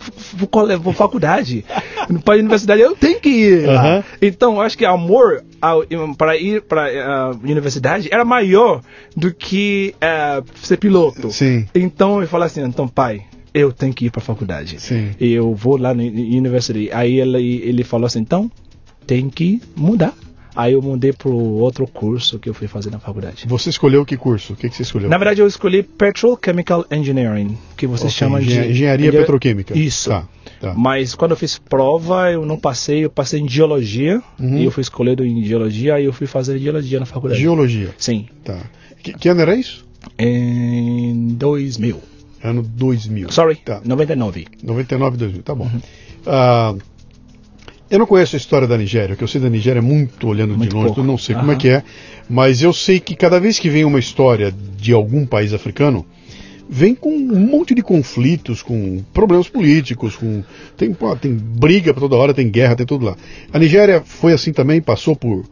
faculdade. 0.92 1.64
para 2.24 2.34
a 2.34 2.38
universidade, 2.38 2.80
eu 2.82 2.94
tenho 2.96 3.20
que 3.20 3.28
ir. 3.28 3.68
Aham. 3.68 4.04
Então, 4.20 4.54
eu 4.56 4.60
acho 4.62 4.76
que 4.76 4.84
amor 4.84 5.44
ao- 5.60 5.84
para 6.16 6.36
ir 6.36 6.62
para 6.62 6.84
a 7.06 7.30
universidade 7.30 8.08
era 8.12 8.24
maior 8.24 8.80
do 9.16 9.32
que 9.32 9.94
eh, 10.00 10.42
ser 10.56 10.76
piloto. 10.76 11.30
Sim. 11.30 11.66
Então 11.74 12.20
eu 12.20 12.28
falei 12.28 12.46
assim, 12.46 12.62
então 12.62 12.86
pai, 12.88 13.22
eu 13.52 13.72
tenho 13.72 13.92
que 13.94 14.06
ir 14.06 14.10
para 14.10 14.20
a 14.20 14.24
faculdade. 14.24 14.80
Sim. 14.80 15.10
E 15.20 15.32
eu 15.32 15.54
vou 15.54 15.76
lá 15.76 15.94
na 15.94 16.02
uni- 16.02 16.36
university. 16.36 16.90
Aí 16.92 17.20
ele, 17.20 17.62
ele 17.64 17.84
falou 17.84 18.06
assim, 18.06 18.20
então 18.20 18.50
tem 19.06 19.28
que 19.30 19.60
mudar. 19.76 20.12
Aí 20.56 20.72
eu 20.74 20.80
mudei 20.82 21.12
para 21.12 21.28
outro 21.30 21.86
curso 21.86 22.38
que 22.38 22.48
eu 22.48 22.54
fui 22.54 22.68
fazer 22.68 22.90
na 22.90 22.98
faculdade. 23.00 23.44
Você 23.48 23.70
escolheu 23.70 24.04
que 24.04 24.16
curso? 24.16 24.52
O 24.52 24.56
que, 24.56 24.68
que 24.68 24.76
você 24.76 24.82
escolheu? 24.82 25.08
Na 25.08 25.18
verdade 25.18 25.40
eu 25.40 25.46
escolhi 25.46 25.82
Petrochemical 25.82 26.84
Engineering, 26.90 27.58
que 27.76 27.86
você 27.86 28.04
Ok, 28.04 28.10
chama 28.16 28.40
de 28.40 28.46
engen- 28.50 28.70
engenharia 28.70 29.08
engen- 29.08 29.20
petroquímica. 29.20 29.76
Isso. 29.76 30.10
Tá, 30.10 30.28
tá. 30.60 30.74
Mas 30.74 31.14
quando 31.14 31.32
eu 31.32 31.36
fiz 31.36 31.58
prova, 31.58 32.30
eu 32.30 32.46
não 32.46 32.56
passei, 32.56 33.04
eu 33.04 33.10
passei 33.10 33.40
em 33.40 33.48
geologia. 33.48 34.22
Uhum. 34.38 34.58
E 34.58 34.64
eu 34.64 34.70
fui 34.70 34.82
escolhido 34.82 35.24
em 35.26 35.42
geologia, 35.44 35.96
aí 35.96 36.04
eu 36.04 36.12
fui 36.12 36.26
fazer 36.28 36.58
geologia 36.58 37.00
na 37.00 37.06
faculdade. 37.06 37.40
Geologia. 37.40 37.90
Sim. 37.98 38.26
Tá. 38.44 38.56
Que, 39.02 39.12
que 39.12 39.28
ano 39.28 39.40
era 39.40 39.56
isso? 39.56 39.84
Em 40.16 41.28
2000. 41.34 42.00
Ano 42.42 42.62
2000. 42.62 43.32
Sorry, 43.32 43.56
Tá. 43.56 43.80
99. 43.84 44.46
99, 44.62 45.16
2000. 45.16 45.42
Tá 45.42 45.52
Uhum. 45.54 45.58
bom. 45.58 46.78
Eu 47.90 47.98
não 47.98 48.06
conheço 48.06 48.34
a 48.34 48.38
história 48.38 48.66
da 48.66 48.76
Nigéria. 48.78 49.14
O 49.14 49.16
que 49.16 49.22
eu 49.24 49.28
sei 49.28 49.40
da 49.40 49.50
Nigéria 49.50 49.78
é 49.78 49.82
muito 49.82 50.26
olhando 50.26 50.56
Muito 50.56 50.70
de 50.70 50.74
longe. 50.74 50.86
pouco. 50.86 51.00
Eu 51.00 51.04
não 51.04 51.18
sei 51.18 51.34
como 51.34 51.52
é 51.52 51.56
que 51.56 51.68
é. 51.68 51.82
Mas 52.28 52.62
eu 52.62 52.72
sei 52.72 52.98
que 52.98 53.14
cada 53.14 53.38
vez 53.38 53.58
que 53.58 53.68
vem 53.68 53.84
uma 53.84 53.98
história 53.98 54.52
de 54.78 54.92
algum 54.92 55.26
país 55.26 55.52
africano, 55.52 56.04
vem 56.68 56.94
com 56.94 57.10
um 57.10 57.38
monte 57.40 57.74
de 57.74 57.82
conflitos, 57.82 58.62
com 58.62 59.02
problemas 59.12 59.48
políticos, 59.48 60.16
com 60.16 60.42
tem, 60.76 60.92
pô, 60.94 61.14
tem 61.14 61.34
briga 61.34 61.92
para 61.92 62.00
toda 62.00 62.16
hora, 62.16 62.32
tem 62.34 62.48
guerra, 62.50 62.74
tem 62.74 62.86
tudo 62.86 63.04
lá. 63.04 63.16
A 63.52 63.58
Nigéria 63.58 64.02
foi 64.04 64.32
assim 64.32 64.52
também, 64.52 64.80
passou 64.80 65.14
por 65.14 65.44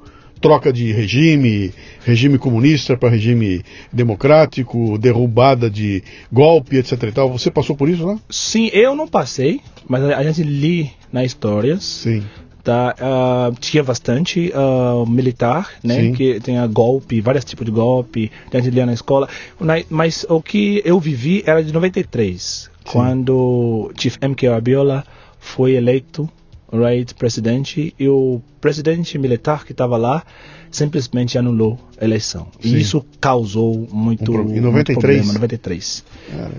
troca 0.42 0.72
de 0.72 0.92
regime, 0.92 1.72
regime 2.04 2.36
comunista 2.36 2.96
para 2.96 3.08
regime 3.08 3.62
democrático, 3.92 4.98
derrubada 4.98 5.70
de 5.70 6.02
golpe, 6.30 6.76
etc 6.76 7.02
e 7.04 7.12
tal. 7.12 7.30
Você 7.32 7.50
passou 7.50 7.74
por 7.76 7.88
isso 7.88 8.04
lá? 8.04 8.18
Sim, 8.28 8.68
eu 8.72 8.94
não 8.94 9.08
passei, 9.08 9.60
mas 9.88 10.02
a 10.04 10.22
gente 10.22 10.42
li 10.42 10.90
nas 11.12 11.26
histórias. 11.26 11.82
Sim. 11.84 12.22
Tá, 12.64 12.94
uh, 13.00 13.54
tinha 13.58 13.82
bastante 13.82 14.52
uh, 14.54 15.04
militar, 15.04 15.68
né? 15.82 15.96
Sim. 15.96 16.12
Que 16.12 16.38
tinha 16.38 16.64
golpe, 16.68 17.20
vários 17.20 17.44
tipos 17.44 17.66
de 17.66 17.72
golpe, 17.72 18.30
a 18.52 18.56
gente 18.60 18.70
lia 18.72 18.86
na 18.86 18.92
escola. 18.92 19.28
Na- 19.58 19.82
Mas 19.90 20.24
o 20.28 20.40
que 20.40 20.80
eu 20.84 21.00
vivi 21.00 21.42
era 21.44 21.62
de 21.62 21.72
93, 21.72 22.70
quando 22.84 23.90
Chief 23.98 24.16
MK 24.22 24.46
Abiola 24.46 25.04
foi 25.40 25.72
eleito, 25.72 26.28
right, 26.72 27.14
presidente, 27.14 27.94
e 27.98 28.08
o 28.08 28.40
presidente 28.60 29.18
militar 29.18 29.64
que 29.64 29.72
estava 29.72 29.96
lá 29.96 30.24
simplesmente 30.70 31.36
anulou 31.36 31.78
eleição. 32.02 32.48
Sim. 32.60 32.74
E 32.74 32.80
isso 32.80 33.04
causou 33.20 33.86
muito, 33.92 34.32
Um 34.32 34.40
em 34.40 34.60
muito 34.60 34.62
93? 34.62 34.98
problema. 34.98 35.32
93. 35.34 36.04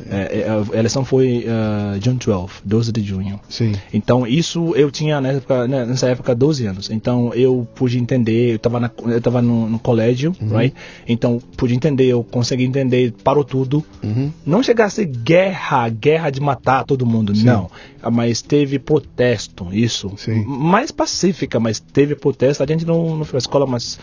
É, 0.10 0.40
é, 0.40 0.48
a 0.50 0.78
eleição 0.78 1.04
foi 1.04 1.46
uh, 1.46 2.02
June 2.02 2.18
12, 2.18 2.54
12 2.64 2.92
de 2.92 3.04
junho. 3.04 3.40
Sim. 3.50 3.74
Então, 3.94 4.26
isso 4.26 4.74
eu 4.76 4.90
tinha 4.90 5.20
nessa 5.20 5.38
época, 5.38 5.68
né, 5.68 5.86
nessa 5.86 6.08
época 6.08 6.36
12 6.36 6.66
anos. 6.66 6.90
Então, 6.90 7.34
eu 7.34 7.68
pude 7.76 7.98
entender, 7.98 8.52
eu 8.52 8.56
estava 8.56 8.92
eu 9.06 9.22
tava 9.22 9.42
no, 9.42 9.70
no 9.70 9.80
colégio, 9.80 10.36
right? 10.42 10.74
Então, 11.08 11.42
pude 11.58 11.74
entender, 11.74 12.06
eu 12.06 12.24
consegui 12.24 12.64
entender, 12.64 13.14
parou 13.24 13.44
tudo. 13.44 13.84
Uhum. 14.04 14.32
Não 14.46 14.64
chegasse 14.64 15.06
guerra, 15.06 15.90
guerra 15.90 16.30
de 16.30 16.40
matar 16.40 16.84
todo 16.84 17.06
mundo, 17.06 17.34
não. 17.36 17.70
Ah, 18.02 18.12
Mas 18.12 18.42
teve 18.42 18.80
protesto, 18.80 19.68
isso. 19.72 20.12
Sim. 20.18 20.44
Mais 20.46 20.92
pacífica, 20.92 21.60
mas 21.60 21.80
teve 21.80 22.16
protesto. 22.16 22.62
A 22.62 22.66
gente 22.66 22.86
não, 22.86 23.18
não 23.18 23.26
foi 23.26 23.38
à 23.38 23.40
escola, 23.40 23.66
mas 23.66 24.00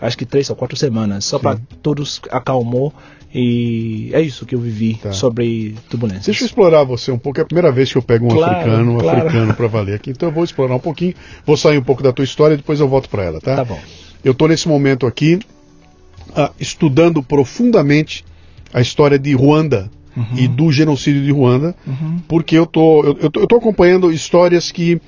acho 0.00 0.16
que 0.18 0.24
três 0.26 0.48
ou 0.50 0.56
quatro 0.56 0.76
semanas, 0.76 1.24
só 1.24 1.38
para 1.38 1.58
todos 1.82 2.20
acalmou. 2.30 2.92
E 3.32 4.10
é 4.12 4.20
isso 4.20 4.44
que 4.44 4.56
eu 4.56 4.58
vivi 4.60 4.94
Tá. 5.00 5.12
sobre 5.12 5.76
turbulências. 5.88 6.26
Deixa 6.26 6.42
eu 6.42 6.46
explorar 6.46 6.82
você 6.82 7.12
um 7.12 7.18
pouco. 7.18 7.38
É 7.38 7.42
a 7.42 7.46
primeira 7.46 7.70
vez 7.70 7.92
que 7.92 7.96
eu 7.96 8.02
pego 8.02 8.26
um 8.26 8.28
Claro, 8.28 8.56
africano, 8.56 8.94
um 8.96 8.98
claro. 8.98 9.18
africano 9.20 9.54
para 9.54 9.66
valer 9.68 9.94
aqui. 9.94 10.10
Então 10.10 10.28
eu 10.30 10.34
vou 10.34 10.42
explorar 10.42 10.74
um 10.74 10.80
pouquinho, 10.80 11.14
vou 11.46 11.56
sair 11.56 11.78
um 11.78 11.82
pouco 11.82 12.02
da 12.02 12.12
tua 12.12 12.24
história 12.24 12.54
e 12.54 12.56
depois 12.56 12.80
eu 12.80 12.88
volto 12.88 13.08
para 13.08 13.22
ela, 13.22 13.40
tá? 13.40 13.54
Tá 13.56 13.64
bom. 13.64 13.78
Eu 14.24 14.32
estou 14.32 14.48
nesse 14.48 14.66
momento 14.66 15.06
aqui 15.06 15.38
ah, 16.34 16.50
estudando 16.58 17.22
profundamente 17.22 18.24
a 18.72 18.80
história 18.80 19.18
de 19.18 19.32
Ruanda 19.32 19.88
e 20.36 20.48
do 20.48 20.72
genocídio 20.72 21.22
de 21.22 21.30
Ruanda, 21.30 21.74
porque 22.26 22.58
eu 22.58 22.66
tô, 22.66 23.04
eu, 23.04 23.16
eu 23.22 23.30
tô, 23.30 23.40
eu 23.40 23.46
tô 23.46 23.56
acompanhando 23.56 24.10
histórias 24.12 24.70
que 24.72 25.00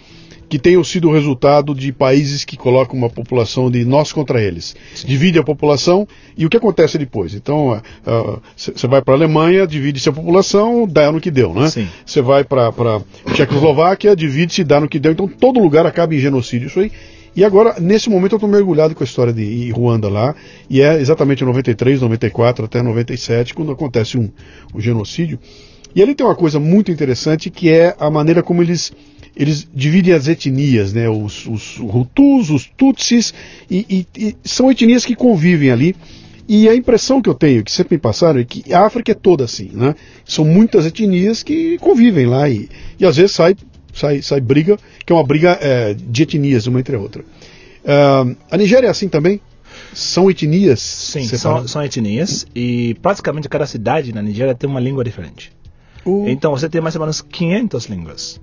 que 0.53 0.59
tenham 0.59 0.85
sido 0.85 1.09
o 1.09 1.13
resultado 1.15 1.75
de 1.75 1.91
países 1.95 2.45
que 2.45 2.59
colocam 2.59 2.95
uma 2.95 3.09
população 3.09 3.71
de 3.71 3.87
nós 3.87 4.13
contra 4.13 4.39
eles. 4.39 4.77
Divide 5.03 5.39
a 5.39 5.43
população 5.43 6.07
e 6.37 6.45
o 6.45 6.51
que 6.51 6.59
acontece 6.59 6.99
depois? 6.99 7.33
Então, 7.33 7.81
você 8.55 8.87
vai 8.87 9.01
para 9.01 9.15
a 9.15 9.17
Alemanha, 9.17 9.67
divide-se 9.67 10.11
a 10.11 10.13
população, 10.13 10.87
dá 10.87 11.11
no 11.11 11.23
que 11.23 11.31
deu, 11.31 11.55
né? 11.55 11.71
Você 12.05 12.21
vai 12.21 12.45
para 12.45 12.71
Tchecoslováquia, 13.33 14.15
divide-se, 14.15 14.63
dá 14.63 14.79
no 14.79 14.91
que 14.91 14.99
deu. 14.99 15.13
Então, 15.13 15.27
todo 15.27 15.59
lugar 15.59 15.87
acaba 15.87 16.15
em 16.15 16.19
genocídio. 16.19 16.67
Isso 16.67 16.81
aí. 16.81 16.93
E 17.35 17.43
agora, 17.47 17.81
nesse 17.81 18.11
momento, 18.11 18.33
eu 18.33 18.37
estou 18.37 18.51
mergulhado 18.51 18.95
com 18.95 19.03
a 19.03 19.07
história 19.07 19.33
de 19.33 19.71
Ruanda 19.71 20.11
lá, 20.11 20.35
e 20.69 20.83
é 20.83 21.01
exatamente 21.01 21.43
em 21.43 21.47
93, 21.47 22.03
94 22.03 22.67
até 22.67 22.83
97, 22.83 23.55
quando 23.55 23.73
acontece 23.73 24.19
um, 24.19 24.29
um 24.75 24.79
genocídio. 24.79 25.39
E 25.95 26.03
ali 26.03 26.15
tem 26.15 26.25
uma 26.27 26.35
coisa 26.35 26.59
muito 26.59 26.91
interessante 26.91 27.51
que 27.51 27.71
é 27.71 27.95
a 27.99 28.11
maneira 28.11 28.43
como 28.43 28.63
eles, 28.63 28.93
eles 29.37 29.67
dividem 29.75 30.13
as 30.15 30.29
etnias, 30.29 30.93
né? 30.93 31.09
Os, 31.09 31.47
os 31.47 31.79
Hutus, 31.79 32.51
os 32.51 32.67
Tutsis, 32.77 33.33
e, 33.71 34.07
e- 34.17 34.27
e 34.27 34.37
são 34.45 34.71
etnias 34.71 35.05
que 35.05 35.15
convivem 35.15 35.71
ali. 35.71 35.95
E 36.49 36.69
a 36.69 36.75
impressão 36.75 37.23
que 37.23 37.29
eu 37.31 37.35
tenho, 37.35 37.63
que 37.65 37.71
sempre 37.71 37.95
me 37.97 38.01
passaram, 38.01 38.41
é 38.41 38.45
que 38.45 38.73
a 38.75 38.85
África 38.85 39.13
é 39.13 39.15
toda 39.15 39.45
assim, 39.45 39.71
né? 39.73 39.95
São 40.25 40.45
muitas 40.45 40.85
etnias 40.85 41.43
que 41.43 41.79
convivem 41.79 42.27
lá 42.27 42.49
e, 42.49 42.69
e 42.99 43.07
às 43.07 43.17
vezes 43.17 43.33
sai, 43.33 43.55
sai, 43.95 44.21
sai 44.23 44.41
briga, 44.41 44.77
que 45.07 45.13
é 45.13 45.17
uma 45.17 45.25
briga 45.25 45.57
é, 45.61 45.95
de 45.95 46.23
etnias, 46.25 46.67
uma 46.67 46.81
entre 46.81 46.97
a 46.97 46.99
outra. 46.99 47.25
Ah, 47.87 48.25
a 48.51 48.57
Nigéria 48.57 48.89
é 48.89 48.91
assim 48.91 49.09
também? 49.09 49.41
São 49.95 50.31
etnias? 50.31 50.81
Sim, 50.81 51.21
são, 51.39 51.67
são 51.69 51.83
etnias 51.85 52.47
e 52.55 52.95
praticamente 53.01 53.49
cada 53.49 53.65
cidade 53.67 54.13
na 54.13 54.21
Nigéria 54.21 54.55
tem 54.55 54.69
uma 54.69 54.81
língua 54.81 55.05
diferente. 55.05 55.53
Então 56.29 56.51
você 56.51 56.69
tem 56.69 56.81
mais 56.81 56.95
ou 56.97 57.01
menos 57.01 57.21
500 57.23 57.85
línguas. 57.87 58.41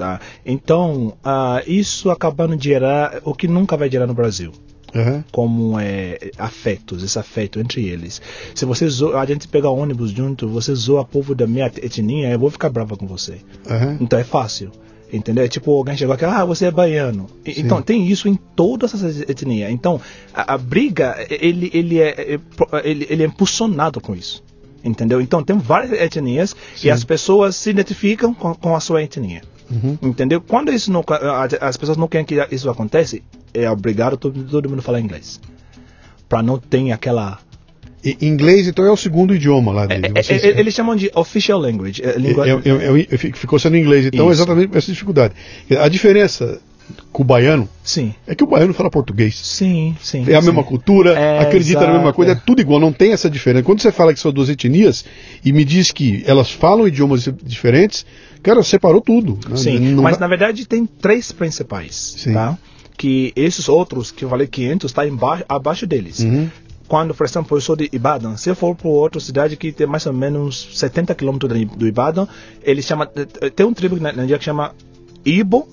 Tá? 0.00 0.18
Então 0.46 1.12
ah, 1.22 1.62
isso 1.66 2.08
acaba 2.08 2.48
de 2.56 2.70
gerar 2.70 3.20
o 3.22 3.34
que 3.34 3.46
nunca 3.46 3.76
vai 3.76 3.90
gerar 3.90 4.06
no 4.06 4.14
Brasil. 4.14 4.50
Aham. 4.94 5.22
Como 5.30 5.78
é 5.78 6.30
afetos, 6.38 7.02
esse 7.02 7.18
afeto 7.18 7.60
entre 7.60 7.84
eles. 7.86 8.22
Se 8.54 8.64
você 8.64 8.88
zoa, 8.88 9.20
a 9.20 9.26
gente 9.26 9.46
pega 9.46 9.68
ônibus 9.68 10.10
junto, 10.10 10.48
você 10.48 10.74
zoa 10.74 11.04
povo 11.04 11.34
da 11.34 11.46
minha 11.46 11.66
etnia, 11.66 12.30
eu 12.30 12.38
vou 12.38 12.50
ficar 12.50 12.70
brava 12.70 12.96
com 12.96 13.06
você. 13.06 13.42
Aham. 13.68 13.98
Então 14.00 14.18
é 14.18 14.24
fácil. 14.24 14.70
Entendeu? 15.12 15.44
É 15.44 15.48
tipo, 15.48 15.70
alguém 15.70 15.98
chegou 15.98 16.14
aqui, 16.14 16.24
ah, 16.24 16.46
você 16.46 16.64
é 16.64 16.70
baiano. 16.70 17.26
Sim. 17.44 17.52
Então, 17.58 17.82
tem 17.82 18.06
isso 18.06 18.26
em 18.26 18.36
todas 18.56 18.94
as 18.94 19.20
etnias. 19.20 19.70
Então, 19.70 20.00
a, 20.32 20.54
a 20.54 20.56
briga, 20.56 21.14
ele, 21.28 21.70
ele, 21.74 21.98
é, 21.98 22.36
é 22.36 22.40
ele, 22.88 23.06
ele 23.10 23.22
é 23.24 23.26
impulsionado 23.26 24.00
com 24.00 24.14
isso. 24.14 24.42
Entendeu? 24.82 25.20
Então, 25.20 25.42
tem 25.42 25.58
várias 25.58 25.92
etnias 25.92 26.56
Sim. 26.74 26.88
e 26.88 26.90
as 26.90 27.04
pessoas 27.04 27.56
se 27.56 27.70
identificam 27.70 28.32
com, 28.32 28.54
com 28.54 28.74
a 28.74 28.80
sua 28.80 29.02
etnia. 29.02 29.42
Uhum. 29.70 29.96
Entendeu? 30.02 30.40
Quando 30.40 30.72
isso 30.72 30.90
não, 30.92 31.04
as 31.60 31.76
pessoas 31.76 31.96
não 31.96 32.08
querem 32.08 32.24
que 32.26 32.34
isso 32.50 32.68
acontece, 32.68 33.22
é 33.54 33.70
obrigado 33.70 34.16
todo, 34.16 34.42
todo 34.44 34.68
mundo 34.68 34.82
falar 34.82 35.00
inglês. 35.00 35.40
Pra 36.28 36.42
não 36.42 36.58
ter 36.58 36.90
aquela... 36.92 37.38
E 38.02 38.16
inglês, 38.22 38.66
então, 38.66 38.84
é 38.84 38.90
o 38.90 38.96
segundo 38.96 39.34
idioma 39.34 39.72
lá 39.72 39.86
dele. 39.86 40.06
É- 40.14 40.22
Vocês- 40.22 40.42
é- 40.42 40.58
eles 40.58 40.72
chamam 40.74 40.96
de 40.96 41.10
official 41.14 41.58
language. 41.60 42.02
é, 42.02 42.16
língua- 42.18 42.48
É- 42.48 42.52
é- 42.52 42.54
é- 42.54 43.06
é- 43.14 43.32
ficou 43.34 43.58
sendo 43.58 43.76
inglês, 43.76 44.06
então 44.06 44.24
Isso. 44.30 44.40
exatamente 44.40 44.74
essa 44.76 44.90
dificuldade. 44.90 45.34
A 45.78 45.86
diferença 45.86 46.58
com 47.12 47.22
o 47.22 47.26
baiano 47.26 47.68
Sim, 47.84 48.14
é 48.26 48.34
que 48.34 48.42
o 48.42 48.46
baiano 48.46 48.72
fala 48.72 48.90
português. 48.90 49.36
sim, 49.36 49.94
sim. 50.00 50.24
É 50.26 50.34
a 50.34 50.40
sim. 50.40 50.46
mesma 50.46 50.64
cultura, 50.64 51.12
É, 51.12 51.40
acredita 51.40 51.80
na 51.80 51.86
mesma 51.88 52.02
exato, 52.04 52.16
coisa, 52.16 52.32
é 52.32 52.34
é. 52.34 52.40
tudo 52.44 52.60
igual, 52.62 52.80
não 52.80 52.90
tem 52.92 53.12
essa 53.12 53.28
diferença. 53.28 53.62
Quando 53.64 53.82
você 53.82 53.92
fala 53.92 54.14
que 54.14 54.18
são 54.18 54.32
duas 54.32 54.48
etnias 54.48 55.04
e 55.44 55.52
me 55.52 55.62
diz 55.64 55.92
que 55.92 56.24
elas 56.26 56.50
falam 56.50 56.88
idiomas 56.88 57.28
diferentes, 57.44 58.06
cara, 58.42 58.62
separou 58.62 59.00
tudo. 59.00 59.38
né? 59.48 59.56
Sim, 59.56 59.78
Não 59.94 60.02
mas 60.02 60.16
dá- 60.16 60.20
na 60.20 60.28
verdade 60.28 60.66
tem 60.66 60.86
três 60.86 61.32
principais, 61.32 62.14
Sim. 62.18 62.32
tá? 62.34 62.58
Que 62.96 63.32
esses 63.34 63.68
outros, 63.68 64.10
que 64.10 64.24
eu 64.24 64.28
falei 64.28 64.46
500, 64.46 64.90
está 64.90 65.02
abaixo 65.48 65.86
deles. 65.86 66.20
Uhum. 66.20 66.50
Quando, 66.86 67.14
por 67.14 67.24
exemplo, 67.24 67.56
eu 67.56 67.60
sou 67.60 67.76
de 67.76 67.88
Ibadan, 67.92 68.36
se 68.36 68.50
eu 68.50 68.54
for 68.56 68.74
para 68.74 68.88
outra 68.88 69.20
cidade 69.20 69.56
que 69.56 69.70
tem 69.70 69.86
mais 69.86 70.04
ou 70.06 70.12
menos 70.12 70.70
70 70.74 71.14
quilômetros 71.14 71.50
do 71.76 71.86
Ibadan, 71.86 72.26
eles 72.62 72.84
chamam, 72.84 73.06
tem 73.54 73.64
um 73.64 73.72
tribo 73.72 73.96
na 74.00 74.12
Índia 74.12 74.36
que 74.38 74.44
chama 74.44 74.74
Ibo, 75.24 75.68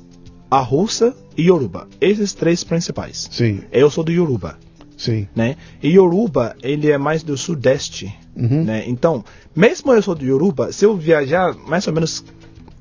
Arusa 0.49 1.15
e 1.35 1.43
Yoruba. 1.47 1.87
Esses 1.99 2.33
três 2.33 2.63
principais. 2.63 3.27
Sim, 3.31 3.61
Eu 3.71 3.89
sou 3.89 4.03
do 4.03 4.11
Yoruba 4.11 4.57
sim. 4.95 5.27
né? 5.35 5.55
E 5.83 5.89
Yoruba, 5.89 6.55
ele 6.63 6.89
é 6.89 6.97
mais 6.97 7.23
do 7.23 7.35
sudeste, 7.37 8.13
Uhum. 8.35 8.63
né? 8.63 8.83
Então, 8.87 9.25
mesmo 9.55 9.91
eu 9.91 10.01
sou 10.01 10.13
do 10.15 10.23
Yoruba, 10.23 10.71
se 10.71 10.85
eu 10.85 10.95
viajar 10.95 11.53
mais 11.67 11.85
ou 11.87 11.93
menos 11.93 12.23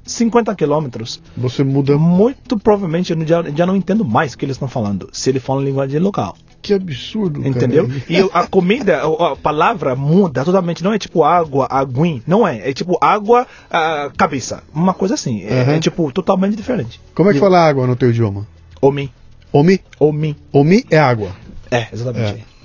50 0.06 0.54
quilômetros, 0.54 1.20
Você 1.36 1.64
muda. 1.64 1.96
muito 1.98 2.58
provavelmente 2.58 3.12
eu 3.12 3.26
já, 3.26 3.42
já 3.54 3.66
não 3.66 3.75
entendo 3.76 4.04
mais 4.04 4.32
o 4.34 4.38
que 4.38 4.44
eles 4.44 4.54
estão 4.56 4.68
falando, 4.68 5.08
se 5.12 5.30
eles 5.30 5.42
falam 5.42 5.64
linguagem 5.64 5.98
local, 6.00 6.36
Que 6.62 6.75
absurdo. 6.75 7.40
cara. 7.42 7.48
entendeu? 7.50 7.90
E 8.08 8.16
a 8.32 8.46
comida, 8.46 9.02
a 9.02 9.34
palavra 9.36 9.94
muda 9.96 10.44
totalmente, 10.44 10.82
não 10.84 10.92
é 10.92 10.98
tipo 10.98 11.25
água, 11.25 11.66
aguim, 11.70 12.22
não 12.26 12.46
é, 12.46 12.70
é 12.70 12.72
tipo 12.72 12.96
água, 13.00 13.46
ah, 13.70 14.10
cabeça, 14.16 14.62
uma 14.72 14.94
coisa 14.94 15.14
assim, 15.14 15.42
é, 15.42 15.62
Uhum. 15.64 15.70
é 15.72 15.80
tipo 15.80 16.12
totalmente 16.12 16.54
diferente. 16.56 17.00
Como 17.14 17.28
é 17.28 17.32
que 17.32 17.38
fala 17.40 17.58
água 17.66 17.86
no 17.86 17.96
teu 17.96 18.10
idioma? 18.10 18.46
Omi, 18.80 19.10
Omi? 19.52 19.80
omi, 19.98 20.36
Omi 20.52 20.84
é 20.90 20.98
água. 20.98 21.30
é, 21.70 21.88
exatamente. 21.92 22.40
É. 22.52 22.56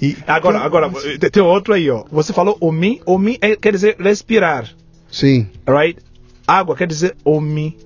E, 0.00 0.16
Agora, 0.28 0.60
agora, 0.60 0.88
tem 1.32 1.42
outro 1.42 1.74
aí, 1.74 1.90
ó. 1.90 2.04
Você 2.12 2.32
falou 2.32 2.56
omi, 2.60 3.00
omi 3.04 3.36
é- 3.40 3.56
quer 3.56 3.72
dizer 3.72 3.96
respirar, 3.98 4.68
Sim. 5.10 5.48
right? 5.68 6.00
Água 6.48 6.74
quer 6.74 6.86
dizer 6.88 7.14
omi, 7.24 7.76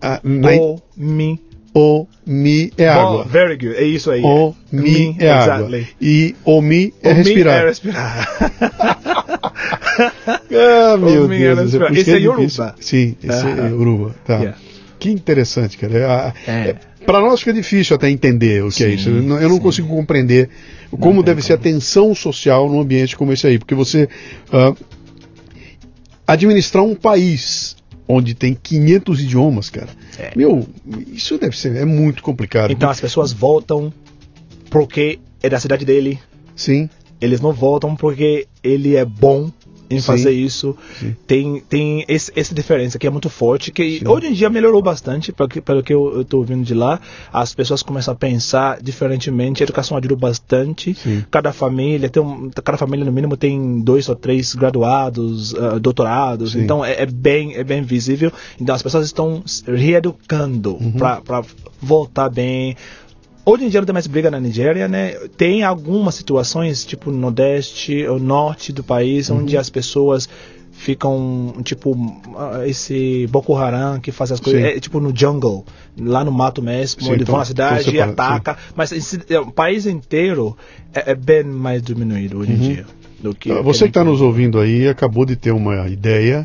Ah, 0.00 0.20
na- 0.22 0.50
omi. 0.96 1.40
Omi 1.74 2.72
é 2.78 2.88
Oh, 2.96 3.00
água. 3.00 3.24
very 3.24 3.56
good, 3.58 3.74
é 3.76 3.82
isso 3.84 4.10
aí. 4.10 4.22
Omi 4.22 5.14
é 5.18 5.28
água. 5.30 5.54
exactly. 5.66 5.88
E 6.00 6.34
omi 6.44 6.94
é 7.02 7.10
Omi 7.10 7.16
respirar. 7.22 7.62
é 7.62 7.66
respirar. 7.66 8.28
Ah, 10.58 10.96
meu 10.96 11.30
é 11.32 11.38
Deus. 11.38 11.58
respirar. 11.60 11.88
por 11.88 11.96
isso 11.96 12.00
Esse 12.00 12.10
é 12.10 12.18
difícil. 12.18 12.32
Yoruba. 12.64 12.74
Sim, 12.80 13.16
esse 13.22 13.46
é 13.46 13.50
Aham. 13.50 13.68
Yoruba. 13.70 14.14
Tá. 14.24 14.36
Yeah. 14.36 14.58
Que 14.98 15.10
interessante, 15.10 15.76
cara. 15.76 16.06
Ah, 16.08 16.50
É. 16.50 16.76
Para 17.04 17.20
nós 17.20 17.38
fica 17.40 17.52
difícil 17.52 17.94
até 17.94 18.10
entender 18.10 18.64
o 18.64 18.68
que 18.70 18.82
é 18.82 18.88
Sim, 18.88 18.94
isso. 18.94 19.08
Eu 19.10 19.22
não, 19.22 19.38
eu 19.40 19.48
não 19.48 19.60
consigo 19.60 19.86
compreender 19.86 20.48
como 20.90 21.22
tem 21.22 21.24
deve 21.34 21.40
ser 21.42 21.52
a 21.52 21.56
tensão 21.56 22.14
social 22.16 22.68
num 22.68 22.80
ambiente 22.80 23.16
como 23.16 23.32
esse 23.32 23.46
aí, 23.46 23.58
porque 23.60 23.76
você 23.76 24.08
ah, 24.52 24.74
administrar 26.26 26.84
um 26.84 26.94
país 26.94 27.76
onde 28.08 28.34
tem 28.34 28.54
500 28.54 29.20
idiomas, 29.20 29.70
cara. 29.70 29.88
É. 30.18 30.32
Meu, 30.36 30.66
isso 31.12 31.38
deve 31.38 31.56
ser 31.56 31.76
é 31.76 31.84
muito 31.84 32.22
complicado. 32.22 32.70
Então 32.70 32.88
as 32.88 33.00
pessoas 33.00 33.32
voltam 33.32 33.92
porque 34.70 35.18
é 35.42 35.48
da 35.48 35.58
cidade 35.58 35.84
dele. 35.84 36.18
Sim. 36.54 36.88
Eles 37.20 37.40
não 37.40 37.52
voltam 37.52 37.96
porque 37.96 38.46
ele 38.62 38.96
é 38.96 39.04
bom 39.04 39.50
em 39.90 39.98
Sim. 40.00 40.06
fazer 40.06 40.30
isso. 40.32 40.76
Sim. 40.98 41.16
Tem, 41.26 41.60
tem 41.68 42.04
esse, 42.08 42.32
essa 42.36 42.54
diferença 42.54 42.98
que 42.98 43.06
é 43.06 43.10
muito 43.10 43.28
forte, 43.28 43.70
que 43.70 43.98
Sim. 44.00 44.08
hoje 44.08 44.26
em 44.28 44.32
dia 44.32 44.48
melhorou 44.50 44.82
bastante, 44.82 45.32
pelo 45.32 45.48
que, 45.48 45.60
pelo 45.60 45.82
que 45.82 45.92
eu 45.94 46.20
estou 46.22 46.40
ouvindo 46.40 46.64
de 46.64 46.74
lá. 46.74 47.00
As 47.32 47.54
pessoas 47.54 47.82
começam 47.82 48.12
a 48.12 48.16
pensar 48.16 48.80
diferentemente, 48.82 49.62
a 49.62 49.64
educação 49.64 49.96
ajuda 49.96 50.16
bastante. 50.16 50.96
Cada 51.30 51.52
família 51.52 52.08
tem 52.08 52.22
um, 52.22 52.50
cada 52.50 52.78
família 52.78 53.04
no 53.04 53.12
mínimo 53.12 53.36
tem 53.36 53.80
dois 53.80 54.08
ou 54.08 54.16
três 54.16 54.54
graduados, 54.54 55.54
ah, 55.54 55.78
doutorados, 55.78 56.54
então 56.56 56.84
é, 56.84 57.02
é 57.02 57.06
bem 57.06 57.54
é 57.56 57.64
bem 57.64 57.82
visível. 57.82 58.32
Então 58.60 58.74
as 58.74 58.82
pessoas 58.82 59.06
estão 59.06 59.42
reeducando 59.66 60.76
Uhum. 60.80 60.92
para 60.92 61.42
voltar 61.80 62.28
bem. 62.28 62.76
Hoje 63.48 63.64
em 63.64 63.68
dia 63.68 63.80
não 63.80 63.86
tem 63.86 63.92
mais 63.92 64.08
briga 64.08 64.28
na 64.30 64.40
Nigéria, 64.40 64.88
né? 64.88 65.12
Tem 65.36 65.62
algumas 65.62 66.16
situações, 66.16 66.84
tipo 66.84 67.12
no 67.12 67.18
Nordeste 67.18 68.04
ou 68.06 68.18
Norte 68.18 68.72
do 68.72 68.82
país, 68.82 69.30
Uhum. 69.30 69.38
onde 69.38 69.56
as 69.56 69.70
pessoas 69.70 70.28
ficam, 70.72 71.54
tipo, 71.64 71.96
ah, 72.36 72.66
esse 72.66 73.26
Boko 73.30 73.54
Haram 73.56 73.98
que 74.00 74.10
faz 74.12 74.32
as 74.32 74.40
coisas, 74.40 74.60
Sim. 74.60 74.68
é, 74.68 74.80
tipo 74.80 75.00
no 75.00 75.16
jungle, 75.16 75.64
lá 75.98 76.24
no 76.24 76.32
mato 76.32 76.60
mesmo, 76.60 77.00
Sim, 77.02 77.10
eles 77.12 77.22
então- 77.22 77.32
vão 77.34 77.38
na 77.38 77.44
cidade 77.46 77.88
e 77.94 78.00
ataca, 78.00 78.58
mas 78.74 78.92
esse, 78.92 79.20
é, 79.30 79.38
o 79.40 79.50
país 79.50 79.86
inteiro 79.86 80.56
é, 80.92 81.12
é 81.12 81.14
bem 81.14 81.44
mais 81.44 81.80
diminuído 81.82 82.38
hoje 82.38 82.52
em 82.52 82.56
dia. 82.58 82.86
Do 83.20 83.34
que, 83.34 83.50
Ah, 83.50 83.62
Você 83.62 83.84
que 83.84 83.90
está 83.90 84.04
nos 84.04 84.20
ouvindo 84.20 84.58
aí 84.60 84.86
acabou 84.88 85.24
de 85.24 85.34
ter 85.36 85.50
uma 85.52 85.88
ideia 85.88 86.44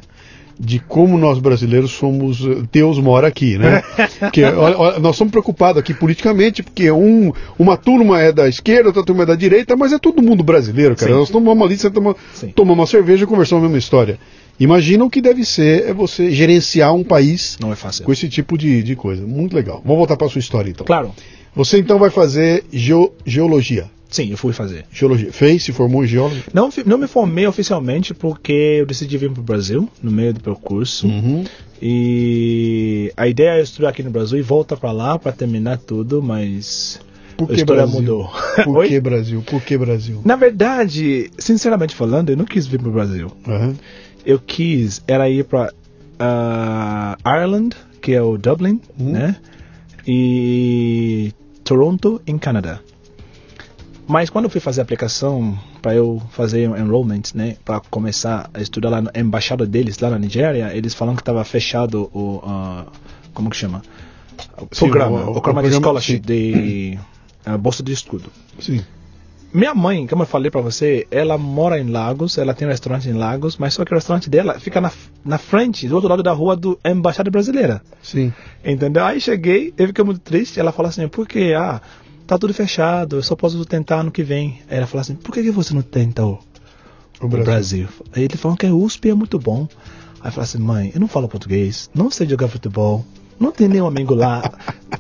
de 0.59 0.79
como 0.79 1.17
nós 1.17 1.39
brasileiros 1.39 1.91
somos. 1.91 2.41
eh, 2.45 2.63
Deus 2.71 2.97
mora 2.99 3.27
aqui, 3.27 3.57
né? 3.57 3.81
Porque 4.19 4.43
olha, 4.43 4.77
olha, 4.77 4.99
nós 4.99 5.15
somos 5.15 5.31
preocupados 5.31 5.79
aqui 5.79 5.93
politicamente, 5.93 6.61
porque 6.63 6.91
um, 6.91 7.31
uma 7.57 7.75
turma 7.77 8.21
é 8.21 8.31
da 8.31 8.47
esquerda, 8.47 8.89
outra 8.89 9.03
turma 9.03 9.23
é 9.23 9.25
da 9.25 9.35
direita, 9.35 9.75
mas 9.75 9.91
é 9.93 9.99
todo 9.99 10.21
mundo 10.21 10.43
brasileiro, 10.43 10.95
cara. 10.95 11.11
Sim. 11.11 11.17
Nós 11.17 11.29
tomamos 11.29 11.65
ali, 11.65 11.77
sentamos, 11.77 12.15
Sim. 12.33 12.49
tomamos 12.55 12.79
uma 12.81 12.87
cerveja 12.87 13.23
e 13.23 13.27
conversamos 13.27 13.63
a 13.63 13.67
mesma 13.67 13.79
história. 13.79 14.19
Imagina 14.59 15.03
o 15.03 15.09
que 15.09 15.21
deve 15.21 15.43
ser 15.43 15.89
é 15.89 15.93
você 15.93 16.29
gerenciar 16.31 16.93
um 16.93 17.03
país 17.03 17.57
Não 17.59 17.71
é 17.71 17.75
fácil. 17.75 18.03
com 18.05 18.11
esse 18.11 18.29
tipo 18.29 18.57
de, 18.57 18.83
de 18.83 18.95
coisa. 18.95 19.25
Muito 19.25 19.55
legal. 19.55 19.81
Vamos 19.83 19.97
voltar 19.97 20.15
para 20.17 20.29
sua 20.29 20.39
história 20.39 20.69
então. 20.69 20.85
Claro, 20.85 21.11
Você 21.55 21.79
então 21.79 21.97
vai 21.97 22.09
fazer 22.11 22.63
geo- 22.71 23.11
geologia. 23.25 23.89
Sim, 24.11 24.29
eu 24.29 24.37
fui 24.37 24.53
fazer. 24.53 24.85
Geologia. 24.91 25.31
Fez, 25.31 25.63
se 25.63 25.71
formou 25.71 26.03
em 26.03 26.07
geologia? 26.07 26.43
Não, 26.53 26.69
não 26.85 26.97
me 26.99 27.07
formei 27.07 27.47
oficialmente 27.47 28.13
porque 28.13 28.51
eu 28.79 28.85
decidi 28.85 29.17
vir 29.17 29.31
para 29.31 29.39
o 29.41 29.43
Brasil 29.43 29.89
no 30.03 30.11
meio 30.11 30.33
do 30.33 30.39
percurso. 30.39 31.07
Uhum. 31.07 31.43
E 31.81 33.11
a 33.17 33.27
ideia 33.27 33.57
é 33.59 33.61
estudar 33.63 33.89
aqui 33.89 34.03
no 34.03 34.11
Brasil 34.11 34.37
e 34.37 34.41
voltar 34.43 34.77
para 34.77 34.91
lá 34.91 35.17
para 35.17 35.31
terminar 35.31 35.77
tudo, 35.79 36.21
mas 36.21 36.99
Por 37.35 37.45
a 37.45 37.47
que 37.47 37.55
história 37.55 37.81
Brasil? 37.83 38.01
mudou. 38.01 38.29
Por 38.63 38.77
Oi? 38.77 38.87
que 38.89 38.99
Brasil? 38.99 39.41
Por 39.45 39.61
que 39.63 39.77
Brasil? 39.77 40.21
Na 40.23 40.35
verdade, 40.35 41.31
sinceramente 41.39 41.95
falando, 41.95 42.29
eu 42.29 42.37
não 42.37 42.45
quis 42.45 42.67
vir 42.67 42.79
para 42.79 42.89
o 42.89 42.91
Brasil. 42.91 43.31
Aham. 43.47 43.75
Eu 44.23 44.37
quis 44.37 45.01
era 45.07 45.27
ir 45.29 45.43
para 45.45 45.73
Ireland, 47.25 47.75
que 47.99 48.13
é 48.13 48.21
o 48.21 48.37
Dublin, 48.37 48.79
Uhum. 48.99 49.11
né? 49.13 49.35
E 50.07 51.31
Toronto, 51.63 52.21
em 52.27 52.37
Canadá. 52.37 52.79
Mas 54.11 54.29
quando 54.29 54.45
eu 54.45 54.49
fui 54.49 54.59
fazer 54.59 54.81
a 54.81 54.83
aplicação 54.83 55.57
para 55.81 55.95
eu 55.95 56.21
fazer 56.31 56.67
um 56.69 56.75
enrollment, 56.75 57.21
né, 57.33 57.55
para 57.63 57.79
começar 57.79 58.49
a 58.53 58.59
estudar 58.61 58.89
lá 58.89 59.01
na 59.01 59.11
embaixada 59.15 59.65
deles 59.65 59.97
lá 59.99 60.09
na 60.09 60.19
Nigéria, 60.19 60.75
eles 60.75 60.93
falaram 60.93 61.15
que 61.15 61.21
estava 61.21 61.41
fechado 61.45 62.09
o 62.13 62.41
ah, 62.45 62.85
como 63.33 63.49
que 63.49 63.55
chama? 63.55 63.81
O 64.57 64.67
Sim, 64.71 64.89
programa, 64.89 65.21
o- 65.21 65.27
o, 65.27 65.37
o- 65.37 65.41
programa 65.41 65.63
de 65.69 65.75
scholarship 65.75 66.19
de 66.19 66.99
ah, 67.45 67.57
bolsa 67.57 67.81
de 67.81 67.93
estudo. 67.93 68.29
Sim. 68.59 68.83
Minha 69.53 69.73
mãe, 69.73 70.07
como 70.07 70.23
eu 70.23 70.27
falei 70.27 70.49
pra 70.51 70.61
você, 70.61 71.05
ela 71.11 71.37
mora 71.37 71.77
em 71.79 71.89
Lagos, 71.89 72.37
ela 72.37 72.53
tem 72.53 72.65
um 72.67 72.71
restaurante 72.71 73.07
em 73.09 73.13
Lagos, 73.13 73.57
mas 73.57 73.73
só 73.73 73.83
que 73.85 73.91
o 73.93 73.95
restaurante 73.95 74.29
dela 74.29 74.59
fica 74.59 74.79
na, 74.81 74.91
na 75.25 75.37
frente, 75.37 75.87
do 75.87 75.95
outro 75.95 76.09
lado 76.09 76.23
da 76.23 76.31
rua 76.33 76.55
do 76.55 76.79
Embaixada 76.85 77.29
Brasileira. 77.31 77.81
Sim. 78.01 78.33
Entendeu? 78.63 79.03
Aí 79.05 79.19
cheguei, 79.21 79.73
eu 79.77 79.87
fiquei 79.87 80.03
muito 80.05 80.19
triste, 80.21 80.59
ela 80.59 80.71
falou 80.71 80.89
assim, 80.89 81.07
por 81.07 81.27
quê? 81.27 81.53
Ah, 81.57 81.81
tá 82.27 82.37
tudo 82.37 82.53
fechado, 82.53 83.17
eu 83.17 83.23
só 83.23 83.35
posso 83.35 83.63
tentar 83.65 83.97
ano 84.01 84.11
que 84.11 84.23
vem. 84.23 84.59
Aí 84.69 84.77
ela 84.77 84.87
falou 84.87 85.01
assim, 85.01 85.15
por 85.15 85.33
que, 85.33 85.41
que 85.43 85.51
você 85.51 85.73
não 85.73 85.81
tenta 85.81 86.25
o, 86.25 86.39
O 87.19 87.25
o 87.25 87.27
Brasil. 87.27 87.45
Brasil? 87.45 87.87
Aí 88.13 88.23
ele 88.23 88.37
falou 88.37 88.57
que 88.57 88.65
a 88.65 88.73
USP 88.73 89.09
é 89.09 89.13
muito 89.13 89.37
bom. 89.39 89.67
Aí 90.21 90.27
eu 90.27 90.31
falei 90.31 90.43
assim, 90.43 90.57
mãe, 90.59 90.91
eu 90.93 90.99
não 90.99 91.07
falo 91.07 91.27
português, 91.27 91.89
não 91.93 92.09
sei 92.11 92.27
jogar 92.27 92.47
futebol, 92.47 93.05
não 93.39 93.51
tem 93.51 93.67
nenhum 93.67 93.87
amigo 93.87 94.13
lá. 94.13 94.41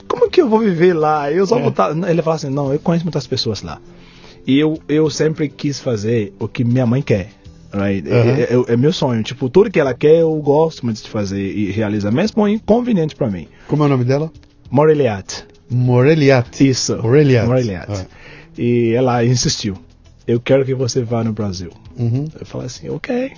Como 0.07 0.29
que 0.29 0.41
eu 0.41 0.49
vou 0.49 0.59
viver 0.59 0.93
lá? 0.93 1.31
Eu 1.31 1.45
só 1.45 1.59
É. 1.59 1.71
tá... 1.71 1.91
Ele 2.09 2.21
falou 2.21 2.35
assim, 2.35 2.49
não, 2.49 2.73
eu 2.73 2.79
conheço 2.79 3.05
muitas 3.05 3.27
pessoas 3.27 3.61
lá. 3.61 3.79
E 4.47 4.57
eu, 4.59 4.79
eu 4.89 5.09
sempre 5.09 5.47
quis 5.47 5.79
fazer 5.79 6.33
o 6.39 6.47
que 6.47 6.63
minha 6.63 6.85
mãe 6.85 7.01
quer. 7.01 7.29
Right? 7.73 8.05
Uhum. 8.09 8.15
É, 8.15 8.71
é- 8.71 8.73
é 8.73 8.75
meu 8.77 8.91
sonho. 8.91 9.23
Tipo, 9.23 9.47
tudo 9.49 9.69
que 9.71 9.79
ela 9.79 9.93
quer, 9.93 10.21
eu 10.21 10.33
gosto 10.41 10.83
muito 10.83 11.01
de 11.01 11.07
fazer 11.09 11.41
e 11.55 11.71
realizar, 11.71 12.11
mesmo 12.11 12.45
inconveniente 12.47 13.15
pra 13.15 13.29
mim. 13.29 13.47
Como 13.67 13.83
é 13.83 13.85
o 13.85 13.89
nome 13.89 14.03
dela? 14.03 14.29
Moreliat. 14.69 15.45
Moreliat. 15.71 16.63
Isso. 16.67 16.97
Moreliat. 17.01 17.47
Moreliat. 17.47 17.87
Ah. 17.91 18.05
E 18.57 18.93
ela 18.93 19.23
insistiu. 19.25 19.75
Eu 20.27 20.39
quero 20.39 20.65
que 20.65 20.73
você 20.75 21.01
vá 21.03 21.23
no 21.23 21.33
Brasil. 21.33 21.71
Uhum. 21.97 22.25
Eu 22.39 22.45
falei 22.45 22.67
assim, 22.67 22.89
ok. 22.89 23.31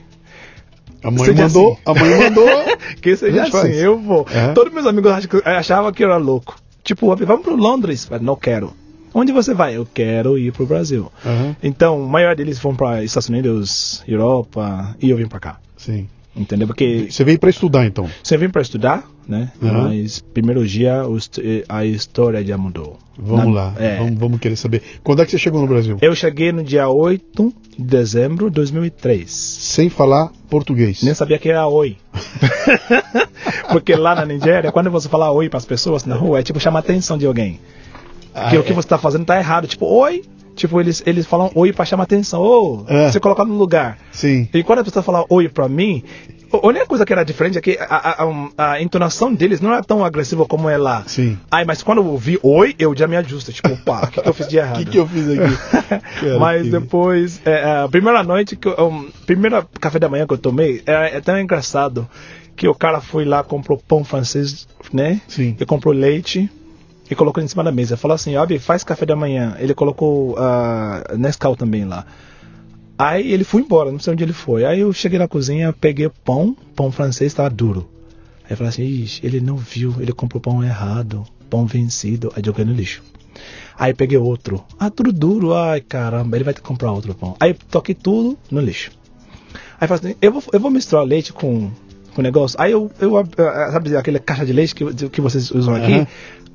A 1.03 1.11
mãe 1.11 1.25
Seja 1.25 1.43
mandou. 1.43 1.73
assim. 1.73 1.81
A 1.85 1.93
mãe 1.93 2.19
mandou. 2.29 2.47
Que 3.01 3.15
seja 3.15 3.41
assim, 3.43 3.51
faz. 3.51 3.77
eu 3.77 3.99
vou. 3.99 4.25
É. 4.31 4.49
Todos 4.53 4.73
meus 4.73 4.85
amigos 4.85 5.11
ach- 5.11 5.45
achavam 5.45 5.91
que 5.91 6.03
eu 6.03 6.09
era 6.09 6.17
louco. 6.17 6.55
Tipo, 6.83 7.15
vamos 7.15 7.43
pro 7.43 7.55
Londres. 7.55 8.07
Mas 8.09 8.21
não 8.21 8.35
quero. 8.35 8.73
Onde 9.13 9.31
você 9.31 9.53
vai? 9.53 9.75
Eu 9.77 9.85
quero 9.93 10.37
ir 10.37 10.51
pro 10.51 10.65
Brasil. 10.65 11.11
Aham. 11.25 11.55
Então, 11.61 12.03
a 12.03 12.07
maioria 12.07 12.35
deles 12.35 12.57
vão 12.59 12.75
para 12.75 13.03
Estados 13.03 13.29
Unidos, 13.29 14.03
Europa, 14.07 14.95
e 14.99 15.09
eu 15.09 15.17
vim 15.17 15.27
para 15.27 15.39
cá. 15.39 15.59
Sim. 15.77 16.07
Entendeu? 16.35 16.65
Porque 16.67 17.07
Você 17.11 17.23
veio 17.23 17.37
para 17.37 17.49
estudar 17.51 17.85
então. 17.85 18.09
você 18.23 18.35
vem 18.37 18.49
para 18.49 18.61
estudar, 18.61 19.07
né? 19.27 19.51
Uhum. 19.61 19.83
Mas 19.83 20.19
primeiro 20.33 20.65
dia 20.67 21.07
o 21.07 21.17
est- 21.17 21.39
a 21.69 21.85
história 21.85 22.43
já 22.45 22.57
mudou. 22.57 22.97
Vamos 23.17 23.45
Na- 23.45 23.51
lá. 23.51 23.73
É. 23.77 23.97
Vamos, 23.97 24.19
vamos 24.19 24.39
querer 24.39 24.55
saber. 24.55 24.81
Quando 25.03 25.21
é 25.21 25.25
que 25.25 25.31
você 25.31 25.37
chegou 25.37 25.61
no 25.61 25.67
Brasil? 25.67 25.97
Eu 26.01 26.15
cheguei 26.15 26.51
no 26.51 26.63
dia 26.63 26.89
8 26.89 27.53
de 27.77 27.83
dezembro 27.83 28.49
de 28.49 28.55
2003. 28.55 29.29
Sem 29.29 29.89
falar 29.89 30.31
português. 30.49 31.03
Nem 31.03 31.13
sabia 31.13 31.37
que 31.37 31.49
era 31.49 31.67
oi. 31.67 31.95
Porque 33.71 33.95
lá 33.95 34.15
na 34.15 34.25
Nigéria, 34.25 34.71
quando 34.71 34.89
você 34.89 35.07
fala 35.09 35.31
oi 35.31 35.49
para 35.49 35.57
as 35.57 35.65
pessoas 35.65 36.05
na 36.05 36.15
rua, 36.15 36.39
é 36.39 36.43
tipo 36.43 36.59
chamar 36.59 36.79
a 36.79 36.81
atenção 36.81 37.17
de 37.17 37.25
alguém. 37.25 37.59
Ah, 38.33 38.49
que 38.49 38.57
o 38.57 38.61
é. 38.61 38.63
que 38.63 38.73
você 38.73 38.85
está 38.85 38.97
fazendo 38.97 39.25
tá 39.25 39.37
errado. 39.37 39.67
Tipo, 39.67 39.85
oi. 39.85 40.23
Tipo, 40.55 40.79
eles, 40.79 41.01
eles 41.07 41.25
falam 41.25 41.49
oi 41.55 41.73
para 41.73 41.83
chamar 41.85 42.03
atenção. 42.03 42.39
Ô, 42.41 42.85
É. 42.87 43.11
você 43.11 43.19
colocar 43.19 43.43
no 43.43 43.55
lugar. 43.55 43.97
Sim. 44.11 44.47
E 44.53 44.61
quando 44.63 44.79
a 44.79 44.83
pessoa 44.83 45.01
fala 45.01 45.25
oi 45.29 45.49
pra 45.49 45.67
mim, 45.67 46.03
a 46.61 46.67
única 46.67 46.85
coisa 46.85 47.05
que 47.05 47.13
era 47.13 47.23
diferente 47.23 47.57
é 47.57 47.61
que 47.61 47.77
a, 47.79 47.85
a- 48.23 48.73
a- 48.73 48.81
entonação 48.81 49.33
deles 49.33 49.59
não 49.61 49.73
era 49.73 49.83
tão 49.83 50.03
agressiva 50.03 50.45
como 50.45 50.69
é 50.69 50.77
lá. 50.77 51.03
Sim. 51.07 51.37
Ai, 51.49 51.65
mas 51.65 51.81
quando 51.83 51.99
eu 51.99 52.05
ouvi 52.05 52.39
oi, 52.43 52.75
eu 52.77 52.95
já 52.95 53.07
me 53.07 53.15
ajusto. 53.15 53.51
Tipo, 53.53 53.69
opa, 53.73 54.05
o 54.05 54.07
que, 54.11 54.21
que 54.21 54.29
eu 54.29 54.33
fiz 54.33 54.47
de 54.47 54.57
O 54.57 54.59
errado? 54.59 54.77
que, 54.77 54.85
que 54.85 54.97
eu 54.97 55.07
fiz 55.07 55.27
aqui? 55.29 55.57
Cara, 56.19 56.39
Mas 56.39 56.63
que- 56.63 56.69
depois, 56.69 57.41
é, 57.45 57.81
a 57.83 57.87
primeira 57.89 58.23
noite, 58.23 58.55
que 58.55 58.67
eu, 58.67 58.87
um, 58.87 59.09
primeira 59.25 59.65
café 59.79 59.99
da 59.99 60.09
manhã 60.09 60.25
que 60.27 60.33
eu 60.33 60.37
tomei, 60.37 60.81
é, 60.85 61.17
é 61.17 61.21
tão 61.21 61.39
engraçado 61.39 62.07
que 62.55 62.67
o 62.67 62.75
cara 62.75 63.01
foi 63.01 63.25
lá, 63.25 63.43
comprou 63.43 63.77
pão 63.87 64.03
francês, 64.03 64.67
né? 64.91 65.19
Sim. 65.27 65.55
E 65.59 65.65
comprou 65.65 65.93
leite 65.93 66.49
e 67.09 67.15
colocou 67.15 67.43
em 67.43 67.47
cima 67.47 67.63
da 67.63 67.71
mesa. 67.71 67.97
Falou 67.97 68.13
assim, 68.15 68.35
Abi, 68.35 68.59
faz 68.59 68.83
café 68.83 69.05
da 69.05 69.15
manhã. 69.15 69.55
Ele 69.59 69.73
colocou 69.73 70.33
uh, 70.37 71.17
Nescau 71.17 71.55
também 71.55 71.83
lá. 71.83 72.05
Aí 72.97 73.31
ele 73.31 73.43
foi 73.43 73.61
embora, 73.61 73.91
não 73.91 73.99
sei 73.99 74.13
onde 74.13 74.23
ele 74.23 74.33
foi. 74.33 74.65
Aí 74.65 74.79
eu 74.79 74.93
cheguei 74.93 75.17
na 75.19 75.27
cozinha, 75.27 75.73
peguei 75.73 76.09
pão, 76.23 76.55
pão 76.75 76.91
francês 76.91 77.31
estava 77.31 77.49
duro. 77.49 77.89
Aí 78.45 78.51
eu 78.51 78.57
falei 78.57 78.69
assim, 78.69 78.83
Ixi, 78.83 79.21
ele 79.25 79.41
não 79.41 79.57
viu, 79.57 79.95
ele 79.99 80.11
comprou 80.13 80.39
pão 80.41 80.63
errado, 80.63 81.23
pão 81.49 81.65
vencido. 81.65 82.31
Aí 82.35 82.43
joguei 82.45 82.63
no 82.65 82.73
lixo. 82.73 83.01
Aí 83.77 83.93
peguei 83.93 84.17
outro. 84.17 84.63
Ah, 84.79 84.89
tudo 84.91 85.11
duro. 85.11 85.53
Ai, 85.55 85.81
caramba, 85.81 86.37
ele 86.37 86.43
vai 86.43 86.53
ter 86.53 86.61
que 86.61 86.67
comprar 86.67 86.91
outro 86.91 87.15
pão. 87.15 87.35
Aí 87.39 87.55
toquei 87.71 87.95
tudo 87.95 88.37
no 88.51 88.61
lixo. 88.61 88.91
Aí 89.81 89.87
falei 89.87 90.11
assim, 90.11 90.15
eu 90.21 90.31
vou, 90.31 90.43
eu 90.53 90.59
vou 90.59 90.69
misturar 90.71 91.03
leite 91.05 91.33
com 91.33 91.71
com 92.13 92.21
o 92.21 92.23
negócio. 92.23 92.61
Aí 92.61 92.71
eu, 92.71 92.91
eu 93.01 93.17
ab- 93.17 93.33
ah, 93.39 93.71
sabe 93.71 93.95
aquela 93.97 94.19
caixa 94.19 94.45
de 94.45 94.53
leite 94.53 94.75
que, 94.75 95.09
que 95.09 95.19
vocês 95.19 95.49
usam 95.49 95.73
aqui? 95.73 95.93
Aham. 95.93 96.07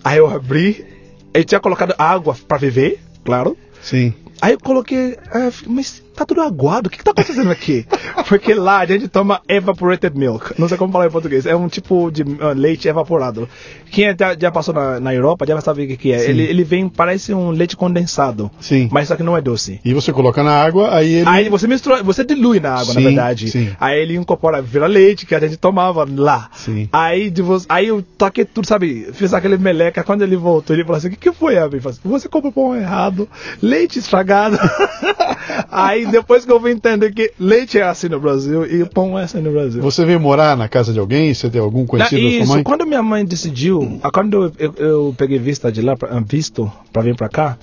Aí 0.05 0.18
eu 0.18 0.29
abri, 0.29 0.87
ele 1.35 1.42
tinha 1.44 1.59
colocado 1.59 1.96
água 1.98 2.37
para 2.46 2.59
viver, 2.59 3.01
claro. 3.24 3.57
Sim. 3.83 4.14
Aí 4.40 4.53
eu 4.53 4.61
coloquei, 4.61 5.16
ah, 5.33 5.51
mas 5.66 6.03
tá 6.14 6.24
tudo 6.24 6.40
aguado, 6.40 6.88
o 6.88 6.90
que, 6.90 6.98
que 6.98 7.05
tá 7.05 7.11
acontecendo 7.12 7.51
aqui? 7.51 7.87
Porque 8.29 8.55
lá 8.55 8.79
a 8.79 8.87
gente 8.87 9.09
toma 9.09 9.40
evaporated 9.48 10.16
milk, 10.16 10.53
não 10.59 10.68
sei 10.68 10.77
como 10.77 10.92
falar 10.92 11.07
em 11.07 11.11
português, 11.11 11.46
é 11.46 11.55
um 11.55 11.68
tipo 11.68 12.11
de 12.11 12.22
uh, 12.22 12.53
leite 12.55 12.88
evaporado. 12.88 13.48
Quem 13.90 14.07
já, 14.18 14.37
já 14.38 14.51
passou 14.51 14.74
na, 14.74 15.01
na, 15.01 15.14
Europa 15.14 15.46
já 15.46 15.55
vai 15.55 15.62
saber 15.62 15.85
o 15.85 15.88
que, 15.88 15.96
que 15.96 16.12
é. 16.12 16.29
Ele, 16.29 16.42
ele, 16.42 16.64
vem, 16.64 16.88
parece 16.88 17.33
um 17.33 17.51
leite 17.51 17.77
condensado, 17.77 18.51
sim. 18.61 18.88
mas 18.92 19.09
só 19.09 19.16
que 19.16 19.22
não 19.22 19.37
é 19.37 19.40
doce. 19.40 19.81
E 19.85 19.94
você 19.94 20.12
coloca 20.12 20.42
na 20.42 20.53
água, 20.53 20.94
aí 20.94 21.14
ele... 21.14 21.29
Aí 21.29 21.48
você 21.48 21.66
mistura, 21.66 22.03
você 22.03 22.24
dilui 22.24 22.61
na 22.61 22.74
água, 22.74 22.92
sim, 22.92 22.94
na 22.94 23.01
verdade. 23.01 23.51
Sim. 23.51 23.70
Aí 23.79 24.01
ele 24.01 24.16
incorpora, 24.16 24.61
vira 24.61 24.87
leite 24.87 25.24
que 25.24 25.35
a 25.35 25.40
gente 25.40 25.57
tomava 25.57 26.07
lá. 26.16 26.51
Sim. 26.55 26.88
Aí, 26.92 27.31
de, 27.31 27.42
aí 27.68 27.88
eu 27.88 28.03
toquei 28.16 28.44
tudo, 28.44 28.66
sabe, 28.66 29.09
fiz 29.12 29.33
aquele 29.33 29.57
meleca, 29.57 30.05
quando 30.05 30.22
ele 30.22 30.37
voltou, 30.37 30.74
ele 30.74 30.85
falou 30.85 30.98
assim, 30.98 31.09
o 31.09 31.11
que, 31.11 31.16
que 31.16 31.33
foi, 31.33 31.59
Abby? 31.59 31.81
Assim, 31.85 32.01
você 32.05 32.29
comprou 32.29 32.53
pão 32.53 32.77
errado, 32.77 33.29
leite 33.62 33.98
estragado. 33.98 34.28
aí 35.71 36.07
depois 36.07 36.45
que 36.45 36.53
eu 36.53 36.61
vim 36.61 36.71
entender 36.71 37.12
que 37.12 37.33
leite 37.38 37.79
é 37.79 37.83
assim 37.83 38.09
no 38.09 38.21
Brasil 38.21 38.64
e 38.64 38.85
pão 38.85 39.19
é 39.19 39.25
assim 39.25 39.41
no 39.41 39.51
Brasil. 39.51 39.83
Você 39.83 40.05
veio 40.05 40.21
morar 40.21 40.57
na 40.57 40.69
casa 40.69 40.93
de 40.93 40.99
alguém? 40.99 41.33
Você 41.33 41.49
tem 41.49 41.61
algum 41.61 41.87
conhecido 41.87 42.23
da 42.23 42.45
sua 42.45 42.55
mãe? 42.55 42.62
quando 42.62 42.87
minha 42.87 43.03
mãe 43.03 43.25
decidiu, 43.25 44.01
quando 44.12 44.45
eu, 44.45 44.53
eu, 44.59 44.75
eu 44.79 45.14
peguei 45.17 45.38
vista 45.38 45.73
de 45.73 45.83
lá, 45.83 45.95
visto 46.27 46.71
para 46.93 47.03
vir 47.03 47.17
para 47.17 47.29
cá, 47.29 47.59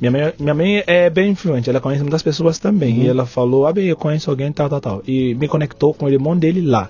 minha 0.00 0.10
mãe, 0.10 0.32
minha 0.38 0.54
mãe 0.54 0.84
é 0.86 1.08
bem 1.08 1.30
influente, 1.30 1.70
ela 1.70 1.80
conhece 1.80 2.02
muitas 2.02 2.22
pessoas 2.22 2.58
também. 2.58 2.98
Uhum. 2.98 3.04
E 3.04 3.08
ela 3.08 3.26
falou, 3.26 3.66
ah, 3.66 3.72
bem, 3.72 3.86
eu 3.86 3.96
conheço 3.96 4.30
alguém, 4.30 4.52
tal, 4.52 4.68
tal, 4.68 4.80
tal. 4.80 5.02
E 5.06 5.34
me 5.34 5.48
conectou 5.48 5.94
com 5.94 6.06
o 6.06 6.08
irmão 6.08 6.36
dele 6.36 6.60
lá. 6.60 6.88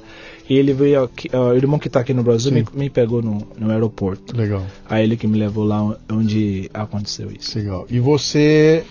E 0.48 0.56
ele 0.56 0.72
veio 0.72 1.04
aqui, 1.04 1.28
uh, 1.32 1.50
o 1.50 1.56
irmão 1.56 1.78
que 1.78 1.88
está 1.88 2.00
aqui 2.00 2.14
no 2.14 2.22
Brasil 2.22 2.52
me, 2.52 2.64
me, 2.72 2.88
pegou 2.88 3.20
no, 3.20 3.46
no 3.58 3.70
aeroporto. 3.70 4.36
Legal. 4.36 4.62
Aí 4.88 5.02
ele 5.02 5.16
que 5.16 5.26
me 5.26 5.38
levou 5.38 5.64
lá 5.64 5.96
onde 6.10 6.70
aconteceu 6.72 7.30
isso. 7.30 7.58
Legal. 7.58 7.86
E 7.90 7.98
você 7.98 8.84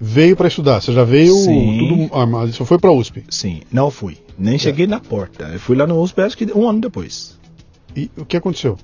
veio 0.00 0.36
para 0.36 0.48
estudar? 0.48 0.80
Você 0.80 0.92
já 0.92 1.04
veio 1.04 1.34
Sim. 1.34 1.78
tudo 1.78 2.14
armado? 2.14 2.52
Só 2.52 2.64
foi 2.64 2.78
para 2.78 2.92
USP? 2.92 3.24
Sim, 3.28 3.62
não 3.72 3.90
fui. 3.90 4.18
Nem 4.38 4.56
é. 4.56 4.58
cheguei 4.58 4.86
na 4.86 5.00
porta. 5.00 5.44
Eu 5.44 5.60
fui 5.60 5.76
lá 5.76 5.86
no 5.86 6.00
USP 6.00 6.20
acho 6.20 6.36
que 6.36 6.52
um 6.52 6.68
ano 6.68 6.80
depois. 6.80 7.38
E 7.94 8.10
o 8.16 8.24
que 8.24 8.36
aconteceu? 8.36 8.78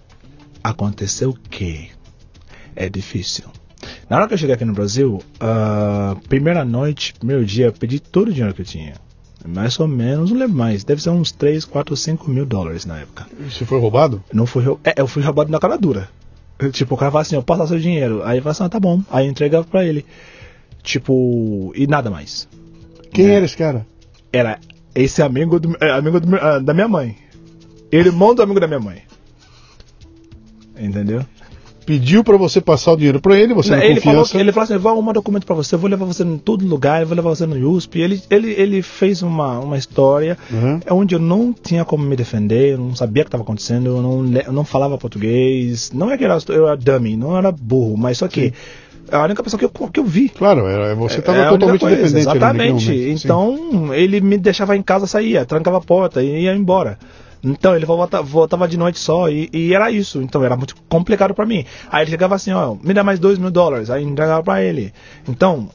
Aconteceu 0.65 1.31
o 1.31 1.39
quê? 1.51 1.89
É 2.75 2.89
difícil. 2.89 3.45
Na 4.09 4.17
hora 4.17 4.29
que 4.29 4.35
eu 4.35 4.39
cheguei 4.39 4.55
aqui 4.55 4.65
no 4.65 4.73
Brasil, 4.73 5.21
uh, 5.41 6.21
primeira 6.29 6.65
noite, 6.65 7.15
primeiro 7.15 7.45
dia, 7.45 7.67
eu 7.67 7.73
pedi 7.73 7.99
todo 7.99 8.29
o 8.29 8.33
dinheiro 8.33 8.55
que 8.55 8.63
eu 8.63 8.67
tinha. 8.67 8.95
Mais 9.47 9.79
ou 9.81 9.89
menos, 9.89 10.31
não 10.31 10.39
lembro 10.39 10.57
mais. 10.57 10.85
Deve 10.85 11.03
ser 11.03 11.11
uns 11.11 11.33
3, 11.33 11.65
4, 11.65 11.97
5 11.97 12.31
mil 12.31 12.47
dólares 12.47 12.87
na 12.87 13.01
época. 13.01 13.27
Você 13.41 13.65
foi 13.65 13.79
roubado? 13.81 14.23
Não 14.33 14.47
fui 14.47 14.65
É, 14.85 14.95
eu 14.97 15.07
fui 15.07 15.23
roubado 15.23 15.51
na 15.51 15.59
cara 15.59 15.77
dura. 15.77 16.09
Tipo, 16.71 16.95
o 16.95 16.99
cara 16.99 17.11
fala 17.11 17.23
assim, 17.23 17.35
eu 17.35 17.43
posso 17.43 17.61
dar 17.61 17.67
seu 17.67 17.79
dinheiro. 17.79 18.23
Aí 18.25 18.39
eu 18.39 18.43
falo 18.43 18.53
assim, 18.53 18.65
ah, 18.65 18.69
tá 18.69 18.79
bom. 18.79 19.03
Aí 19.11 19.27
eu 19.27 19.31
entregava 19.31 19.65
pra 19.65 19.85
ele. 19.85 20.07
Tipo, 20.83 21.73
e 21.75 21.87
nada 21.87 22.11
mais. 22.11 22.49
Quem 23.13 23.27
é. 23.29 23.35
era 23.35 23.45
esse 23.45 23.57
cara? 23.57 23.87
Era 24.33 24.59
esse 24.95 25.23
amigo, 25.23 25.61
do, 25.61 25.77
é, 25.81 25.91
amigo 25.91 26.21
do, 26.21 26.37
ah, 26.37 26.59
da 26.59 26.75
minha 26.75 26.89
mãe. 26.89 27.17
Irmão 27.91 28.35
do 28.35 28.43
amigo 28.43 28.59
da 28.59 28.67
minha 28.67 28.81
mãe. 28.81 29.03
Entendeu? 30.79 31.25
pediu 31.85 32.25
para 32.25 32.37
você 32.37 32.61
passar 32.61 32.93
o 32.93 32.97
dinheiro 32.97 33.21
para 33.21 33.39
ele, 33.39 33.55
você 33.55 33.71
não, 33.71 33.83
ele 33.83 34.01
confiança. 34.01 34.31
Falou, 34.31 34.43
ele 34.43 34.53
falou 34.53 34.65
assim, 34.65 34.79
vou 34.79 34.93
arrumar 34.93 35.13
documento 35.13 35.45
para 35.45 35.55
você, 35.55 35.77
vou 35.77 35.91
levar 35.91 36.05
você 36.05 36.23
em 36.23 36.39
todo 36.39 36.67
lugar, 36.67 37.05
vou 37.05 37.17
levar 37.17 37.31
você 37.31 37.47
no 37.47 37.71
USP. 37.71 38.01
Ele, 38.01 38.23
ele, 38.31 38.51
ele 38.53 38.83
fez 38.83 39.23
uma, 39.23 39.59
uma 39.59 39.77
história 39.77 40.39
uhum. 40.51 40.81
onde 40.91 41.15
eu 41.15 41.19
não 41.19 41.53
tinha 41.53 41.85
como 41.85 42.05
me 42.05 42.17
defender, 42.17 42.73
eu 42.73 42.79
não 42.79 42.95
sabia 42.95 43.23
o 43.23 43.25
que 43.25 43.29
estava 43.29 43.43
acontecendo, 43.43 43.87
eu 43.87 44.03
não, 44.03 44.41
eu 44.41 44.53
não 44.53 44.65
falava 44.65 44.97
português. 44.99 45.91
Não 45.93 46.11
é 46.11 46.17
que 46.17 46.25
era, 46.25 46.39
eu 46.49 46.69
era 46.69 46.77
dummy, 46.77 47.17
não 47.17 47.37
era 47.37 47.51
burro, 47.53 47.97
mas 47.97 48.19
só 48.19 48.29
que... 48.29 48.47
Sim. 48.47 48.53
A 49.13 49.25
única 49.25 49.43
pessoa 49.43 49.59
que 49.59 49.65
eu, 49.65 49.71
que 49.71 50.01
eu 50.01 50.05
vi. 50.05 50.29
Claro, 50.29 50.63
você 50.97 51.21
estava 51.21 51.39
é, 51.39 51.49
totalmente 51.49 51.85
independente. 51.85 52.19
Exatamente. 52.19 53.11
Então, 53.11 53.95
ele 53.95 54.21
me 54.21 54.39
deixava 54.39 54.77
em 54.77 54.83
casa, 54.83 55.07
saía, 55.07 55.45
trancava 55.45 55.79
a 55.79 55.81
porta 55.81 56.23
e 56.23 56.45
ia 56.45 56.55
embora. 56.55 56.99
Então 57.45 57.75
ele 57.75 57.85
voltava, 57.85 58.23
voltava 58.23 58.69
de 58.69 58.77
noite 58.77 59.01
só 59.01 59.29
e, 59.29 59.51
e, 59.53 59.75
era 59.75 59.91
isso. 59.91 60.23
Então 60.23 60.45
era 60.45 60.57
muito 60.57 60.77
complicado 60.89 61.35
para 61.35 61.45
mim. 61.45 61.65
Aí 61.91 62.05
ele 62.05 62.11
chegava 62.11 62.37
assim, 62.37 62.53
ó, 62.53 62.77
me 62.83 62.95
dá 62.95 63.03
mais 63.03 63.19
dois 63.19 63.39
mil 63.39 63.51
dólares. 63.51 63.91
Aí 63.91 64.05
entregava 64.05 64.43
para 64.43 64.63
ele. 64.63 64.93
Então, 65.29 65.69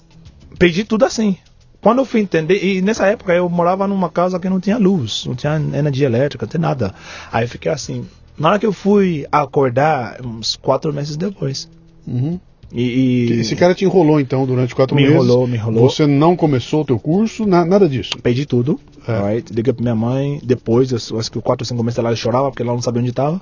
pedi 0.57 0.83
tudo 0.83 1.03
assim. 1.05 1.37
Quando 1.81 1.99
eu 1.99 2.05
fui 2.05 2.21
entender, 2.21 2.63
e 2.63 2.81
nessa 2.81 3.05
época 3.05 3.33
eu 3.33 3.47
morava 3.49 3.87
numa 3.87 4.09
casa 4.09 4.39
que 4.39 4.49
não 4.49 4.59
tinha 4.59 4.77
luz, 4.77 5.25
não 5.25 5.35
tinha 5.35 5.55
energia 5.55 6.07
elétrica, 6.07 6.45
não 6.45 6.49
tinha 6.49 6.61
nada. 6.61 6.93
Aí 7.31 7.43
eu 7.43 7.49
fiquei 7.49 7.71
assim. 7.71 8.07
Na 8.37 8.49
hora 8.49 8.59
que 8.59 8.65
eu 8.65 8.73
fui 8.73 9.25
acordar, 9.31 10.17
uns 10.23 10.55
quatro 10.55 10.93
meses 10.93 11.17
depois. 11.17 11.69
Uhum. 12.05 12.39
E, 12.71 12.81
e, 12.81 13.39
Esse 13.39 13.55
cara 13.55 13.73
te 13.73 13.85
enrolou 13.85 14.19
então 14.19 14.45
durante 14.45 14.75
quatro 14.75 14.95
me 14.95 15.03
meses? 15.03 15.17
Me 15.17 15.23
enrolou, 15.23 15.47
me 15.47 15.55
enrolou. 15.55 15.89
Você 15.89 16.05
não 16.05 16.35
começou 16.35 16.81
o 16.81 16.85
teu 16.85 16.99
curso, 16.99 17.45
na, 17.45 17.63
nada 17.63 17.87
disso? 17.87 18.17
Perdi 18.21 18.45
tudo. 18.45 18.79
É. 19.07 19.33
Right? 19.33 19.53
Liguei 19.53 19.73
pra 19.73 19.81
minha 19.81 19.95
mãe, 19.95 20.39
depois, 20.43 20.91
eu, 20.91 21.19
acho 21.19 21.31
que 21.31 21.39
quatro 21.39 21.63
ou 21.63 21.67
cinco 21.67 21.83
meses 21.83 21.97
ela 21.97 22.13
chorava 22.15 22.49
porque 22.49 22.61
ela 22.61 22.73
não 22.73 22.81
sabia 22.81 23.01
onde 23.01 23.11
estava. 23.11 23.39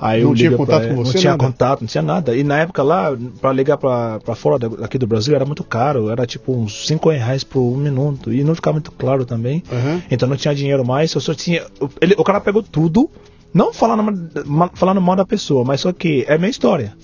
Aí 0.00 0.24
não 0.24 0.34
tinha 0.34 0.56
contato 0.56 0.88
com 0.88 0.94
você? 0.94 1.12
Não 1.12 1.20
tinha 1.20 1.32
nada? 1.32 1.44
contato, 1.44 1.80
não 1.82 1.88
tinha 1.88 2.02
nada. 2.02 2.34
E 2.34 2.42
na 2.42 2.60
época 2.60 2.82
lá, 2.82 3.14
para 3.38 3.52
ligar 3.52 3.76
para 3.76 4.34
fora 4.34 4.58
daqui 4.58 4.96
do 4.96 5.06
Brasil 5.06 5.34
era 5.34 5.44
muito 5.44 5.62
caro, 5.62 6.08
era 6.08 6.26
tipo 6.26 6.56
uns 6.56 6.86
5 6.86 7.10
reais 7.10 7.44
por 7.44 7.60
um 7.60 7.76
minuto. 7.76 8.32
E 8.32 8.42
não 8.42 8.54
ficava 8.54 8.76
muito 8.76 8.90
claro 8.92 9.26
também. 9.26 9.62
Uhum. 9.70 10.00
Então 10.10 10.26
não 10.26 10.36
tinha 10.36 10.54
dinheiro 10.54 10.86
mais, 10.86 11.12
eu 11.12 11.20
só 11.20 11.34
tinha. 11.34 11.62
Ele, 12.00 12.14
o 12.16 12.24
cara 12.24 12.40
pegou 12.40 12.62
tudo, 12.62 13.10
não 13.52 13.74
falando, 13.74 14.30
falando 14.72 15.02
mal 15.02 15.16
da 15.16 15.26
pessoa, 15.26 15.64
mas 15.64 15.82
só 15.82 15.92
que 15.92 16.24
é 16.26 16.38
minha 16.38 16.50
história. 16.50 16.94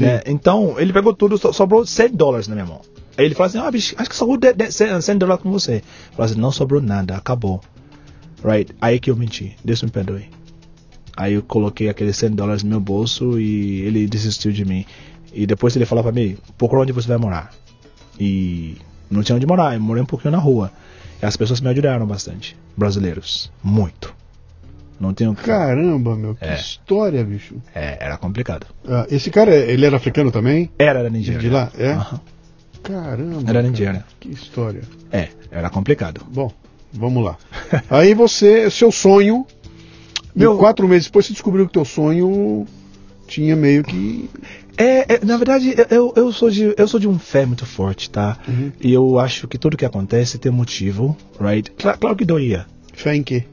Né? 0.00 0.22
Então, 0.26 0.78
ele 0.78 0.92
pegou 0.92 1.14
tudo, 1.14 1.36
sobrou 1.52 1.84
100 1.84 2.10
dólares 2.10 2.48
na 2.48 2.54
minha 2.54 2.66
mão. 2.66 2.80
Aí 3.16 3.26
ele 3.26 3.34
falou 3.34 3.48
assim: 3.48 3.58
ah, 3.58 3.70
bicho, 3.70 3.94
acho 3.98 4.08
que 4.08 4.16
sobrou 4.16 4.38
100 4.40 5.18
dólares 5.18 5.42
com 5.42 5.50
você. 5.50 5.82
Falou 6.12 6.24
assim: 6.24 6.40
não 6.40 6.52
sobrou 6.52 6.80
nada, 6.80 7.16
acabou. 7.16 7.60
Right? 8.44 8.74
Aí 8.80 8.98
que 8.98 9.10
eu 9.10 9.16
menti. 9.16 9.56
Deus 9.64 9.82
me 9.82 9.90
perdoe. 9.90 10.28
Aí 11.16 11.34
eu 11.34 11.42
coloquei 11.42 11.88
aqueles 11.88 12.16
100 12.16 12.30
dólares 12.30 12.62
no 12.62 12.70
meu 12.70 12.80
bolso 12.80 13.38
e 13.38 13.82
ele 13.82 14.06
desistiu 14.06 14.50
de 14.50 14.64
mim. 14.64 14.84
E 15.32 15.46
depois 15.46 15.76
ele 15.76 15.84
falou 15.84 16.02
pra 16.02 16.12
mim: 16.12 16.36
procura 16.56 16.82
onde 16.82 16.92
você 16.92 17.08
vai 17.08 17.18
morar. 17.18 17.52
E 18.18 18.76
não 19.10 19.22
tinha 19.22 19.36
onde 19.36 19.46
morar, 19.46 19.74
eu 19.74 19.80
morei 19.80 20.02
um 20.02 20.06
pouquinho 20.06 20.32
na 20.32 20.38
rua. 20.38 20.72
E 21.22 21.26
as 21.26 21.36
pessoas 21.36 21.60
me 21.60 21.68
ajudaram 21.68 22.06
bastante. 22.06 22.56
Brasileiros. 22.76 23.52
Muito. 23.62 24.21
Não 25.02 25.12
tenho. 25.12 25.34
Caramba, 25.34 26.14
meu, 26.14 26.36
que 26.36 26.44
é. 26.44 26.54
história, 26.54 27.24
bicho. 27.24 27.56
É, 27.74 27.98
era 28.00 28.16
complicado. 28.16 28.68
Ah, 28.86 29.04
esse 29.10 29.32
cara, 29.32 29.52
ele 29.52 29.84
era 29.84 29.96
africano 29.96 30.30
também? 30.30 30.70
Era, 30.78 31.00
era 31.00 31.10
Nigéria. 31.10 31.40
De 31.40 31.50
lá? 31.50 31.72
É? 31.76 31.94
Uhum. 31.94 32.20
Caramba. 32.84 33.50
Era 33.50 33.62
Nigéria. 33.62 34.04
Que 34.20 34.30
história. 34.30 34.82
É, 35.10 35.30
era 35.50 35.68
complicado. 35.70 36.24
Bom, 36.32 36.52
vamos 36.92 37.24
lá. 37.24 37.36
Aí 37.90 38.14
você, 38.14 38.70
seu 38.70 38.92
sonho, 38.92 39.44
meu... 40.36 40.56
quatro 40.56 40.86
meses 40.86 41.06
depois 41.06 41.26
você 41.26 41.32
descobriu 41.32 41.66
que 41.66 41.72
teu 41.72 41.84
sonho 41.84 42.64
tinha 43.26 43.56
meio 43.56 43.82
que 43.82 44.30
é, 44.78 45.14
é, 45.14 45.24
na 45.24 45.36
verdade, 45.36 45.74
eu, 45.90 46.12
eu, 46.14 46.32
sou 46.32 46.48
de, 46.48 46.74
eu 46.78 46.86
sou 46.86 47.00
de 47.00 47.08
um 47.08 47.18
fé 47.18 47.44
muito 47.44 47.66
forte, 47.66 48.08
tá? 48.08 48.38
Uhum. 48.46 48.72
E 48.80 48.92
eu 48.92 49.18
acho 49.18 49.48
que 49.48 49.58
tudo 49.58 49.76
que 49.76 49.84
acontece 49.84 50.38
tem 50.38 50.52
motivo, 50.52 51.16
right? 51.40 51.70
Claro, 51.72 51.98
claro 51.98 52.16
que 52.16 52.24
doía. 52.24 52.66
Fé 52.94 53.16
em 53.16 53.22
quê? 53.22 53.44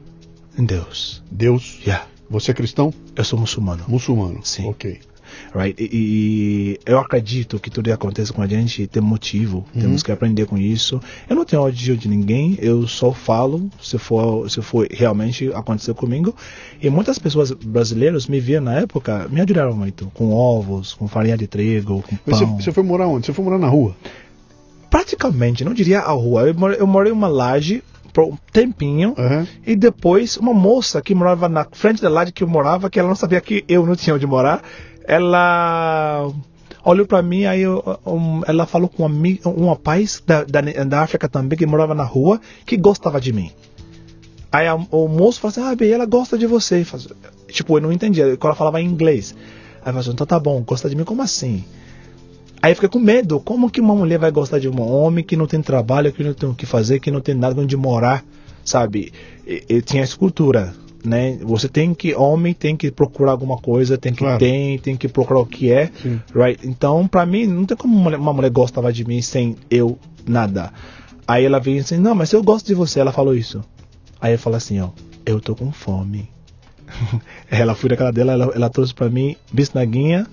Em 0.58 0.64
Deus. 0.64 1.22
Deus? 1.30 1.80
Yeah. 1.84 2.06
Você 2.28 2.52
é 2.52 2.54
cristão? 2.54 2.92
Eu 3.16 3.24
sou 3.24 3.38
muçulmano. 3.38 3.84
Muçulmano. 3.88 4.40
Sim. 4.44 4.68
Ok. 4.68 5.00
Right? 5.54 5.80
E, 5.82 5.88
e, 5.92 6.80
eu 6.86 6.98
acredito 6.98 7.58
que 7.58 7.70
tudo 7.70 7.86
que 7.86 7.92
acontece 7.92 8.32
com 8.32 8.42
a 8.42 8.46
gente 8.46 8.86
tem 8.86 9.02
motivo. 9.02 9.64
Uhum. 9.74 9.80
Temos 9.80 10.02
que 10.02 10.12
aprender 10.12 10.46
com 10.46 10.56
isso. 10.56 11.00
Eu 11.28 11.36
não 11.36 11.44
tenho 11.44 11.62
ódio 11.62 11.96
de 11.96 12.08
ninguém. 12.08 12.56
Eu 12.60 12.86
só 12.86 13.12
falo 13.12 13.68
se 13.80 13.98
for, 13.98 14.48
se 14.50 14.62
for 14.62 14.86
realmente 14.90 15.52
acontecer 15.52 15.94
comigo. 15.94 16.34
E 16.80 16.88
muitas 16.88 17.18
pessoas 17.18 17.50
brasileiras 17.50 18.26
me 18.26 18.38
viam 18.38 18.62
na 18.62 18.74
época, 18.76 19.28
me 19.28 19.40
ajudaram 19.40 19.74
muito. 19.74 20.10
Com 20.14 20.32
ovos, 20.32 20.94
com 20.94 21.08
farinha 21.08 21.36
de 21.36 21.46
trigo, 21.46 22.02
com 22.02 22.16
pão. 22.16 22.38
Você, 22.38 22.44
você 22.44 22.72
foi 22.72 22.82
morar 22.82 23.08
onde? 23.08 23.26
Você 23.26 23.32
foi 23.32 23.44
morar 23.44 23.58
na 23.58 23.68
rua? 23.68 23.96
Praticamente, 24.88 25.64
não 25.64 25.74
diria 25.74 26.00
a 26.00 26.12
rua. 26.12 26.42
Eu 26.42 26.54
morei, 26.54 26.80
eu 26.80 26.86
morei 26.86 27.12
em 27.12 27.14
uma 27.14 27.28
laje 27.28 27.82
por 28.12 28.24
um 28.24 28.36
tempinho. 28.52 29.14
Uhum. 29.16 29.46
E 29.66 29.76
depois, 29.76 30.36
uma 30.36 30.52
moça 30.52 31.00
que 31.00 31.14
morava 31.14 31.48
na 31.48 31.66
frente 31.70 32.02
da 32.02 32.08
laje 32.08 32.32
que 32.32 32.42
eu 32.42 32.48
morava, 32.48 32.90
que 32.90 32.98
ela 32.98 33.08
não 33.08 33.16
sabia 33.16 33.40
que 33.40 33.64
eu 33.68 33.86
não 33.86 33.96
tinha 33.96 34.14
onde 34.14 34.26
morar, 34.26 34.62
ela 35.04 36.30
olhou 36.84 37.06
para 37.06 37.22
mim, 37.22 37.44
aí 37.44 37.62
eu, 37.62 37.82
um, 38.06 38.42
ela 38.46 38.66
falou 38.66 38.88
com 38.88 39.06
um, 39.06 39.38
um 39.44 39.68
rapaz 39.68 40.22
da, 40.26 40.44
da, 40.44 40.60
da, 40.60 41.02
África 41.02 41.28
também, 41.28 41.58
que 41.58 41.66
morava 41.66 41.94
na 41.94 42.04
rua, 42.04 42.40
que 42.64 42.76
gostava 42.76 43.20
de 43.20 43.32
mim. 43.32 43.50
Aí 44.52 44.66
a, 44.66 44.74
o 44.74 45.08
moço 45.08 45.40
falou 45.40 45.52
assim, 45.52 45.62
ah, 45.62 45.76
bem, 45.76 45.92
ela 45.92 46.06
gosta 46.06 46.36
de 46.36 46.46
você. 46.46 46.84
Faz, 46.84 47.08
tipo, 47.48 47.76
eu 47.76 47.82
não 47.82 47.92
entendia, 47.92 48.36
quando 48.36 48.46
ela 48.46 48.54
falava 48.54 48.80
em 48.80 48.86
inglês. 48.86 49.34
Aí 49.34 49.78
eu 49.78 49.84
falei 49.84 50.00
assim, 50.00 50.10
então 50.10 50.26
tá 50.26 50.38
bom, 50.38 50.60
gosta 50.62 50.88
de 50.88 50.96
mim, 50.96 51.04
como 51.04 51.22
assim? 51.22 51.64
Aí 52.62 52.74
fiquei 52.74 52.88
com 52.90 52.98
medo. 52.98 53.40
Como 53.40 53.70
que 53.70 53.80
uma 53.80 53.94
mulher 53.94 54.18
vai 54.18 54.30
gostar 54.30 54.58
de 54.58 54.68
um 54.68 54.80
homem 54.80 55.24
que 55.24 55.36
não 55.36 55.46
tem 55.46 55.62
trabalho, 55.62 56.12
que 56.12 56.22
não 56.22 56.34
tem 56.34 56.48
o 56.48 56.54
que 56.54 56.66
fazer, 56.66 57.00
que 57.00 57.10
não 57.10 57.20
tem 57.20 57.34
nada 57.34 57.60
onde 57.60 57.76
morar, 57.76 58.24
sabe? 58.64 59.12
E, 59.46 59.64
e 59.68 59.82
tinha 59.82 60.02
escultura. 60.02 60.74
né? 61.02 61.38
Você 61.42 61.66
tem 61.68 61.94
que, 61.94 62.14
homem 62.14 62.52
tem 62.52 62.76
que 62.76 62.90
procurar 62.90 63.30
alguma 63.32 63.56
coisa, 63.56 63.96
tem 63.96 64.12
que 64.12 64.18
Claro. 64.18 64.38
tem, 64.38 64.78
tem 64.78 64.94
que 64.96 65.08
procurar 65.08 65.40
o 65.40 65.46
que 65.46 65.72
é, 65.72 65.90
Sim. 66.02 66.20
right? 66.34 66.60
Então, 66.68 67.08
pra 67.08 67.24
mim, 67.24 67.46
não 67.46 67.64
tem 67.64 67.74
como 67.74 67.94
uma 67.94 68.02
mulher, 68.04 68.18
uma 68.18 68.32
mulher 68.34 68.50
gostava 68.50 68.92
de 68.92 69.02
mim 69.06 69.22
sem 69.22 69.56
eu 69.70 69.98
nada. 70.26 70.70
Aí 71.26 71.46
ela 71.46 71.58
veio 71.58 71.80
assim, 71.80 71.96
não, 71.96 72.14
mas 72.14 72.30
eu 72.34 72.42
gosto 72.42 72.66
de 72.66 72.74
você. 72.74 73.00
Ela 73.00 73.12
falou 73.12 73.34
isso. 73.34 73.62
Aí 74.20 74.32
eu 74.34 74.38
falo 74.38 74.56
assim, 74.56 74.78
ó, 74.80 74.90
eu 75.24 75.40
tô 75.40 75.56
com 75.56 75.72
fome. 75.72 76.28
ela 77.50 77.74
foi 77.74 77.96
casa 77.96 78.12
dela, 78.12 78.32
ela, 78.32 78.52
ela 78.54 78.68
trouxe 78.68 78.92
pra 78.92 79.08
mim 79.08 79.36
bisnaguinha 79.50 80.26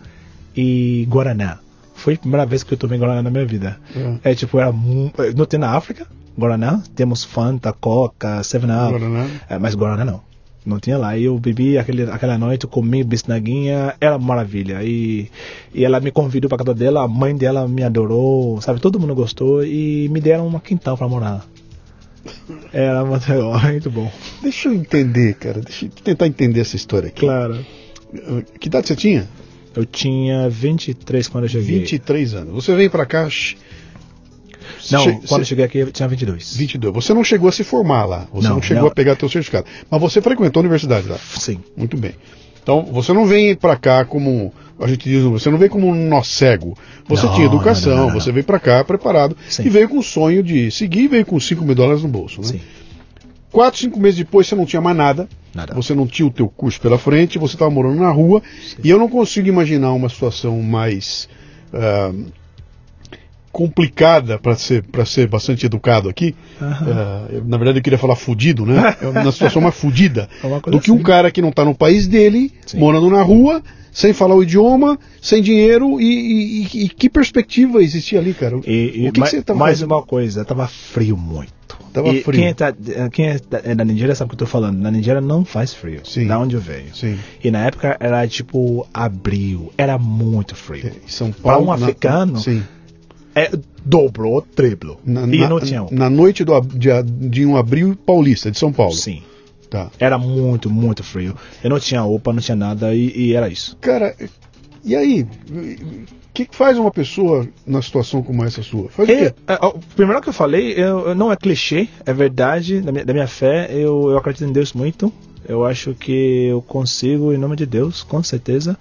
e 0.56 1.06
guaraná. 1.10 1.60
Foi 1.98 2.14
a 2.14 2.18
primeira 2.18 2.46
vez 2.46 2.64
que 2.64 2.74
eu 2.74 2.78
tomei 2.78 3.00
guaraná 3.00 3.24
na 3.24 3.32
minha 3.32 3.46
vida. 3.46 3.80
É 4.24 4.36
tipo, 4.36 4.60
era 4.60 4.72
não 4.72 5.46
tem 5.46 5.60
na 5.60 5.72
África, 5.72 6.06
guaraná. 6.38 6.82
Temos 6.96 7.24
Fanta, 7.24 7.74
Coca, 7.74 8.44
Seven 8.44 8.70
Up. 8.70 8.92
Guaraná. 8.92 9.28
É, 9.50 9.58
mas 9.58 9.74
Guaraná 9.74 10.06
não. 10.06 10.22
Não 10.64 10.80
tinha 10.80 10.98
lá. 10.98 11.18
E 11.18 11.24
eu 11.24 11.40
bebi 11.40 11.76
aquele, 11.78 12.04
aquela 12.04 12.38
noite, 12.38 12.68
comi 12.68 13.04
bisnaguinha, 13.04 13.96
era 14.00 14.20
maravilha. 14.20 14.84
E, 14.84 15.32
e 15.74 15.84
ela 15.84 16.00
me 16.00 16.12
convidou 16.12 16.48
pra 16.48 16.58
casa 16.60 16.76
dela, 16.76 17.04
a 17.04 17.08
mãe 17.08 17.36
dela 17.36 17.68
me 17.68 17.84
adorou, 17.84 18.62
sabe? 18.62 18.80
Todo 18.80 19.00
mundo 19.00 19.16
gostou 19.16 19.66
e 19.66 20.08
me 20.10 20.22
deram 20.22 20.46
uma 20.46 20.60
quintal 20.60 20.96
pra 20.96 21.08
morar. 21.08 21.44
Era 22.72 23.04
muito, 23.66 23.90
bom. 23.90 24.12
Deixa 24.44 24.70
eu 24.70 24.74
entender, 24.74 25.34
cara. 25.36 25.62
Deixa 25.62 25.86
eu 25.86 25.90
tentar 25.90 26.28
entender 26.28 26.60
essa 26.60 26.76
história 26.76 27.08
aqui. 27.08 27.22
Claro. 27.22 27.66
Que 28.60 28.68
idade 28.68 28.88
você 28.88 28.96
tinha? 28.96 29.28
Eu 29.78 29.86
tinha 29.86 30.50
23 30.50 31.28
quando 31.28 31.44
eu 31.46 31.50
cheguei. 31.50 31.80
23 31.80 32.34
anos. 32.34 32.54
Você 32.54 32.76
veio 32.76 32.90
pra 32.90 33.06
cá. 33.06 33.28
Não, 34.92 35.04
che- 35.04 35.20
quando 35.28 35.42
eu 35.42 35.46
cheguei 35.46 35.66
aqui 35.66 35.78
eu 35.80 35.92
tinha 35.92 36.08
22. 36.08 36.56
22. 36.58 36.94
Você 36.94 37.14
não 37.14 37.24
chegou 37.24 37.50
a 37.50 37.52
se 37.52 37.64
formar 37.64 38.06
lá. 38.06 38.28
Você 38.34 38.48
não, 38.48 38.56
Não, 38.56 38.62
chegou 38.62 38.84
não. 38.84 38.90
a 38.90 38.94
pegar 38.96 39.16
teu 39.16 39.30
certificado. 39.30 39.66
Mas 39.90 40.02
você 40.02 40.22
frequentou 40.22 40.60
a 40.60 40.64
universidade 40.64 41.08
lá. 41.08 41.18
Sim. 41.18 41.60
Muito 41.76 41.98
bem. 41.98 42.14
Então, 42.62 42.84
você 42.84 43.14
não 43.14 43.26
vem 43.26 43.56
pra 43.56 43.76
cá 43.78 44.04
como. 44.06 44.54
A 44.80 44.88
gente 44.88 45.10
diz, 45.10 45.24
você 45.24 45.50
não 45.50 45.58
veio 45.58 45.72
como 45.72 45.88
um 45.88 46.08
nó 46.08 46.22
cego. 46.22 46.78
Você 47.08 47.26
Não, 47.26 47.34
tinha 47.34 47.48
educação, 47.48 47.96
não, 47.98 48.08
não, 48.08 48.14
você 48.14 48.32
veio 48.32 48.44
pra 48.46 48.60
cá 48.60 48.84
preparado 48.84 49.36
Sim. 49.50 49.64
e 49.66 49.70
veio 49.70 49.90
com 49.90 49.98
o 49.98 50.04
sonho 50.04 50.44
de 50.44 50.70
seguir 50.70 51.04
e 51.06 51.08
veio 51.08 51.26
com 51.26 51.40
5 51.40 51.64
mil 51.66 51.74
dólares 51.74 52.04
no 52.04 52.10
bolso. 52.10 52.42
Né? 52.42 52.48
Sim. 52.48 52.62
Quatro, 53.58 53.80
cinco 53.80 54.00
meses 54.00 54.20
depois 54.20 54.46
você 54.46 54.54
não 54.54 54.68
tinha 54.68 54.80
mais 54.80 54.96
nada. 54.96 55.28
Nada. 55.52 55.74
Você 55.74 55.96
não 55.96 56.06
tinha 56.06 56.28
o 56.28 56.30
teu 56.30 56.48
curso 56.48 56.80
pela 56.80 57.00
frente, 57.00 57.40
você 57.40 57.56
estava 57.56 57.72
morando 57.72 58.00
na 58.00 58.12
rua. 58.12 58.40
E 58.84 58.88
eu 58.88 59.00
não 59.00 59.10
consigo 59.10 59.48
imaginar 59.48 59.94
uma 59.94 60.10
situação 60.10 60.62
mais 60.62 61.28
ah, 61.74 62.14
complicada 63.58 64.38
para 64.38 64.56
ser 64.56 64.84
para 64.84 65.04
ser 65.04 65.28
bastante 65.28 65.66
educado 65.66 66.08
aqui. 66.08 66.36
Ah, 66.62 67.26
eu, 67.32 67.44
na 67.44 67.58
verdade 67.58 67.80
eu 67.80 67.84
queria 67.84 67.98
falar 67.98 68.16
fudido, 68.16 68.66
né? 68.66 68.96
É 69.02 69.08
uma 69.08 69.32
situação 69.32 69.62
mais 69.62 69.74
fudida 69.76 70.30
É 70.44 70.70
do 70.70 70.80
que 70.80 70.92
um 70.92 70.96
assim. 70.96 71.04
cara 71.04 71.32
que 71.32 71.42
não 71.42 71.50
está 71.50 71.66
no 71.66 71.74
país 71.74 72.08
dele, 72.08 72.52
Sim. 72.68 72.78
morando 72.78 73.10
na 73.10 73.22
rua, 73.24 73.64
sem 73.92 74.14
falar 74.14 74.36
o 74.36 74.44
idioma, 74.44 75.00
sem 75.20 75.42
dinheiro 75.42 76.00
e, 76.00 76.06
e- 76.72 76.84
e- 76.86 76.90
que 76.90 77.10
perspectiva 77.10 77.82
existia 77.82 78.20
ali, 78.20 78.34
cara? 78.36 78.58
E, 78.58 78.60
o 78.60 78.62
que, 78.62 79.12
que 79.14 79.20
mais, 79.22 79.32
você 79.32 79.38
estava 79.40 79.60
mais 79.60 79.78
fazendo? 79.80 79.92
uma 79.96 80.04
coisa, 80.04 80.46
tava 80.46 80.68
frio 80.68 81.18
muito. 81.18 81.58
Tava 81.94 82.10
E 82.10 82.22
frio. 82.22 82.40
Quem, 82.40 82.54
tá, 82.54 82.74
quem 83.12 83.26
é 83.30 83.40
da, 83.50 83.62
é 83.64 83.74
da 83.76 83.84
Nigéria 83.84 84.14
sabe 84.14 84.28
o 84.28 84.30
que 84.30 84.36
eu 84.36 84.46
tô 84.46 84.52
falando. 84.52 84.78
Na 84.78 84.92
Nigéria 84.92 85.20
não 85.22 85.44
faz 85.44 85.74
frio. 85.74 86.02
Sim. 86.04 86.28
Da 86.28 86.38
onde 86.38 86.56
eu 86.56 86.62
venho. 86.62 86.94
Sim. 86.94 87.18
E 87.44 87.50
na 87.50 87.66
época 87.66 87.98
era 88.00 88.28
tipo 88.28 88.86
abril. 88.94 89.72
Era 89.78 89.98
muito 89.98 90.56
frio. 90.56 90.92
São 91.08 91.32
Para 91.32 91.54
Paulo. 91.54 91.66
um 91.66 91.68
na- 91.70 91.74
africano, 91.76 92.38
sim. 92.40 92.62
É 93.38 93.52
dobrou, 93.86 94.42
triplo. 94.42 95.00
Na, 95.06 95.24
e 95.24 95.40
na- 95.40 95.50
não 95.50 95.60
tinha 95.60 95.84
um. 95.84 95.88
na 95.92 96.10
noite 96.10 96.44
do, 96.44 96.60
de, 96.62 96.90
de 97.30 97.46
um 97.46 97.56
abril 97.58 97.96
paulista, 97.96 98.50
de 98.52 98.58
São 98.58 98.72
Paulo. 98.74 98.94
Sim. 98.94 99.22
Tá. 99.70 99.90
Era 100.00 100.18
muito, 100.18 100.70
muito 100.70 101.04
frio. 101.04 101.36
Eu 101.64 101.70
não 101.70 101.80
tinha 101.80 102.00
roupa, 102.02 102.32
não 102.32 102.40
tinha 102.42 102.56
nada 102.56 102.94
e, 102.96 103.12
e 103.16 103.34
era 103.34 103.50
isso. 103.50 103.78
Cara, 103.82 104.16
e 104.84 104.96
aí? 104.96 105.24
O 105.24 106.34
que, 106.34 106.46
que 106.46 106.56
faz 106.56 106.78
uma 106.78 106.92
pessoa 106.92 107.48
na 107.66 107.82
situação 107.82 108.22
como 108.22 108.44
essa 108.46 108.62
sua? 108.62 108.90
Faz 108.90 109.10
o 109.10 109.12
É, 109.12 109.30
quê? 109.32 109.36
é, 109.48 109.58
ó, 109.62 109.74
primeiro 109.96 110.22
que 110.22 110.30
eu 110.30 110.34
falei, 110.34 110.72
eu, 110.74 111.10
eu- 111.10 111.16
não 111.16 111.32
é 111.32 111.36
clichê, 111.36 111.88
é 112.06 112.14
verdade. 112.14 112.80
Da 112.80 112.92
minha, 112.92 113.04
da 113.04 113.12
minha 113.14 113.28
fé, 113.28 113.68
eu, 113.72 114.10
eu 114.12 114.18
acredito 114.18 114.46
em 114.48 114.52
Deus 114.54 114.72
muito. 114.74 115.12
Eu 115.48 115.66
acho 115.66 115.94
que 115.96 116.46
eu 116.46 116.62
consigo, 116.62 117.34
em 117.34 117.38
nome 117.38 117.56
de 117.56 117.66
Deus, 117.66 118.04
com 118.04 118.22
certeza. 118.24 118.78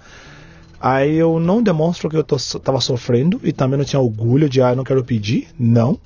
Aí 0.79 1.15
eu 1.15 1.39
não 1.39 1.61
demonstro 1.63 2.09
que 2.09 2.15
eu 2.15 2.23
tô, 2.23 2.37
so- 2.37 2.59
tava 2.59 2.79
sofrendo 2.81 3.39
e 3.43 3.51
também 3.51 3.77
não 3.77 3.85
tinha 3.85 3.99
orgulho 3.99 4.47
de, 4.49 4.61
ah, 4.61 4.69
eu 4.71 4.75
não 4.75 4.83
quero 4.83 5.03
pedir. 5.03 5.47
Não. 5.57 5.97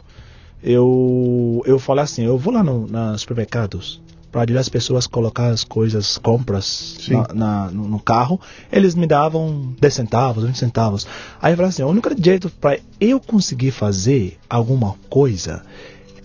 Eu, 0.64 1.62
eu 1.66 1.80
falei 1.80 2.04
assim, 2.04 2.24
eu 2.24 2.38
vou 2.38 2.54
lá 2.54 2.64
no, 2.64 2.86
nos 2.88 3.22
supermercados 3.22 4.02
para 4.32 4.44
ajudar 4.44 4.62
as 4.62 4.70
pessoas 4.70 5.06
a 5.06 5.10
colocar 5.10 5.48
as 5.48 5.64
coisas, 5.64 6.18
compras 6.18 6.96
na, 7.12 7.34
na- 7.66 7.72
no, 7.72 7.88
no 7.88 8.00
carro. 8.00 8.40
Eles 8.72 8.96
me 8.96 9.06
davam 9.08 9.74
10 9.80 9.94
centavos, 9.94 10.44
20 10.46 10.56
centavos. 10.58 11.06
Aí 11.42 11.52
eu 11.54 11.58
falei 11.58 11.70
assim, 11.70 11.84
o 11.84 11.88
único 11.88 12.10
jeito 12.18 12.50
para 12.50 12.80
eu 13.00 13.20
conseguir 13.20 13.72
fazer 13.72 14.38
alguma 14.50 14.96
coisa 15.10 15.64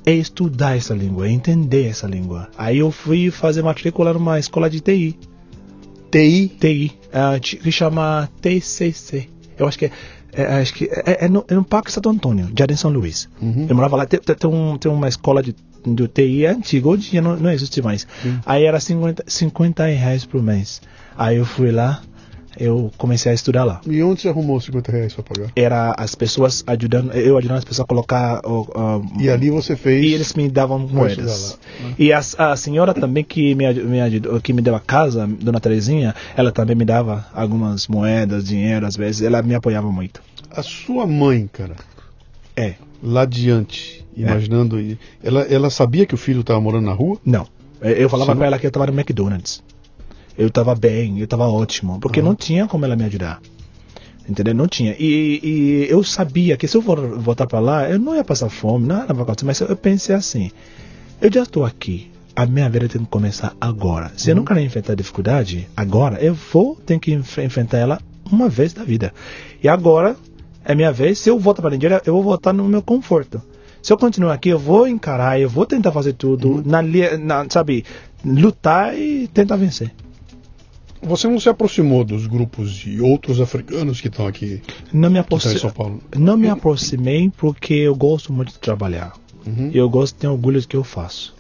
é 0.05 0.13
estudar 0.13 0.77
essa 0.77 0.95
língua, 0.95 1.27
é 1.27 1.33
entender 1.33 1.89
essa 1.89 2.07
língua. 2.07 2.49
Aí 2.57 2.79
eu 2.79 2.93
fui 2.93 3.31
fazer 3.33 3.63
matrícula 3.63 4.13
numa 4.13 4.39
escola 4.39 4.71
de 4.71 4.81
TI. 4.81 5.19
TI. 6.19 6.49
TI, 6.61 6.93
ti- 7.41 7.57
que 7.57 7.71
chama 7.73 8.29
TCC. 8.41 9.29
Eu 9.59 9.67
acho 9.67 9.79
que 9.79 9.87
é, 9.87 9.91
é, 10.33 10.45
acho 10.61 10.75
que 10.75 10.85
é, 10.91 11.25
é 11.25 11.29
no, 11.29 11.45
é 11.49 11.55
no 11.55 11.65
Parque 11.65 11.91
Santo 11.93 12.09
Antônio, 12.09 12.51
Jardim 12.57 12.77
São 12.77 12.91
Luís. 12.91 13.29
Uhum. 13.41 13.67
Eu 13.69 13.75
morava 13.75 13.97
lá, 13.97 14.07
tem, 14.07 14.21
tem, 14.21 14.51
um, 14.51 14.77
tem 14.77 14.91
uma 14.91 15.09
escola 15.09 15.43
de, 15.43 15.55
de 15.87 16.09
TI 16.09 16.47
antiga, 16.47 16.89
hoje 16.89 17.21
não, 17.21 17.37
não 17.37 17.51
existe 17.51 17.81
mais. 17.83 18.07
Aí 18.45 18.65
era 18.65 18.79
50, 18.81 19.25
50 19.27 19.85
reais 19.87 20.25
por 20.25 20.43
mês. 20.43 20.81
Aí 21.17 21.37
eu 21.39 21.47
fui 21.47 21.71
lá, 21.71 22.03
eu 22.59 22.91
comecei 22.97 23.31
a 23.33 23.35
estudar 23.35 23.65
lá. 23.65 23.81
E 23.87 24.03
onde 24.03 24.21
você 24.23 24.29
arrumou 24.29 24.61
50 24.61 24.93
reais 24.93 25.15
pra 25.15 25.23
pagar? 25.23 25.51
Era 25.57 25.95
as 25.99 26.15
pessoas 26.15 26.63
ajudando, 26.67 27.13
eu 27.13 27.37
ajudando 27.39 27.59
as 27.59 27.65
pessoas 27.65 27.85
a 27.85 27.87
colocar. 27.89 28.41
E 29.21 29.29
ali 29.29 29.51
você 29.51 29.77
fez. 29.77 30.05
e 30.05 30.15
eles 30.15 30.35
me 30.35 30.49
davam 30.49 30.79
moedas. 30.79 31.59
lá, 31.83 31.89
né? 31.89 31.95
E 31.99 32.13
a, 32.13 32.21
a 32.39 32.57
senhora 32.57 32.95
também 32.95 33.25
que 33.25 33.55
me, 33.55 33.73
me 33.75 34.01
ajudou, 34.01 34.41
que 34.41 34.53
me 34.53 34.63
deu 34.63 34.75
a 34.75 34.81
casa, 34.81 35.27
Dona 35.27 35.61
Terezinha, 35.61 36.15
ela 36.37 36.51
também 36.53 36.77
me 36.77 36.85
dava 36.85 37.27
algumas 37.35 37.87
moedas, 37.89 38.45
dinheiro, 38.47 38.87
às 38.87 38.97
vezes. 38.97 39.23
Ela 39.23 39.43
me 39.43 39.55
apoiava 39.55 39.91
muito. 39.93 40.23
A 40.51 40.63
sua 40.63 41.07
mãe, 41.07 41.49
cara, 41.53 41.77
É, 42.57 42.75
lá 43.03 43.23
adiante, 43.23 44.05
imaginando. 44.17 44.81
e- 44.81 44.99
Ela, 45.23 45.43
ela 45.43 45.69
sabia 45.71 46.07
que 46.07 46.15
o 46.15 46.19
filho 46.19 46.41
estava 46.41 46.61
morando 46.61 46.87
na 46.87 46.93
rua? 46.93 47.19
não. 47.25 47.47
Eu 47.79 47.91
eu 47.91 48.09
falava 48.09 48.33
Sim. 48.33 48.39
pra 48.39 48.47
ela 48.47 48.59
que 48.59 48.67
eu 48.67 48.71
tava 48.71 48.87
no 48.87 48.93
McDonald's. 48.99 49.63
Eu 50.39 50.51
tava 50.51 50.75
bem, 50.75 51.19
eu 51.19 51.27
tava 51.27 51.47
ótimo. 51.49 51.99
Porque 52.01 52.21
Uhum. 52.21 52.27
não 52.27 52.35
tinha 52.35 52.67
como 52.67 52.85
ela 52.85 52.95
me 52.97 53.05
ajudar. 53.05 53.41
Entendeu? 54.29 54.55
Não 54.55 54.67
tinha. 54.67 54.95
E, 54.99 55.41
e 55.43 55.87
eu 55.89 56.03
sabia 56.03 56.57
que 56.57 56.67
se 56.67 56.77
eu 56.77 56.83
for 56.83 56.99
voltar 57.19 57.47
pra 57.47 57.61
lá, 57.61 57.89
eu 57.89 57.99
não 57.99 58.15
ia 58.15 58.25
passar 58.25 58.49
fome, 58.49 58.87
nada 58.87 59.15
vai 59.15 59.23
acontecer. 59.23 59.47
Mas 59.47 59.61
eu 59.61 59.77
pensei 59.77 60.15
assim: 60.15 60.51
eu 61.21 61.33
já 61.33 61.43
estou 61.45 61.65
aqui. 61.65 62.11
A 62.35 62.45
minha 62.45 62.69
vida 62.69 62.87
tem 62.89 63.01
que 63.03 63.09
começar 63.09 63.55
agora. 63.61 64.13
Se 64.17 64.31
eu 64.31 64.37
não 64.37 64.45
quero 64.45 64.61
enfrentar 64.61 64.95
dificuldade, 64.95 65.67
agora 65.77 66.19
eu 66.23 66.35
vou 66.35 66.75
ter 66.77 66.99
que 66.99 67.13
enf- 67.15 67.39
enfrentar 67.39 67.79
ela 67.79 67.99
uma 68.31 68.47
vez 68.49 68.75
na 68.75 68.85
vida. 68.85 69.15
E 69.63 69.69
agora 69.69 70.17
é 70.65 70.75
minha 70.75 70.93
vez. 70.93 71.19
Se 71.19 71.31
eu 71.31 71.39
voltar 71.39 71.63
para 71.63 71.71
a 71.71 71.75
Nigéria, 71.77 72.03
eu 72.05 72.13
vou 72.13 72.23
voltar 72.23 72.53
no 72.53 72.65
meu 72.69 72.83
conforto. 72.83 73.41
Se 73.81 73.91
eu 73.93 73.97
continuar 73.97 74.35
aqui, 74.35 74.49
eu 74.51 74.59
vou 74.59 74.87
encarar, 74.87 75.41
eu 75.41 75.49
vou 75.49 75.65
tentar 75.65 75.93
fazer 75.93 76.13
tudo, 76.15 76.63
na, 76.67 76.83
li- 76.83 77.17
na, 77.17 77.47
sabe, 77.49 77.85
lutar 78.25 78.99
e 78.99 79.29
tentar 79.29 79.57
vencer. 79.57 79.93
Você 81.03 81.29
não 81.29 81.39
se 81.39 81.49
aproximou 81.49 82.05
dos 82.05 82.27
grupos 82.27 82.73
de 82.73 83.01
outros 83.01 83.41
africanos 83.41 84.01
que 84.01 84.09
estão 84.09 84.27
aqui 84.27 84.63
Não 84.93 85.11
me, 85.11 85.23
que 85.23 85.35
estão 85.35 85.53
em 85.53 85.59
São 85.59 85.71
Paulo? 85.71 86.01
não 86.17 86.37
me 86.37 86.49
aproximei 86.49 87.31
porque 87.37 87.75
eu 87.75 87.95
gosto 87.95 88.33
muito 88.33 88.53
de 88.53 88.59
trabalhar. 88.59 89.13
Uhum. 89.47 89.71
Eu 89.73 89.89
gosto, 89.89 90.17
tenho 90.17 90.33
orgulho 90.33 90.61
do 90.61 90.67
que 90.67 90.77
eu 90.77 90.85
faço. 90.85 91.35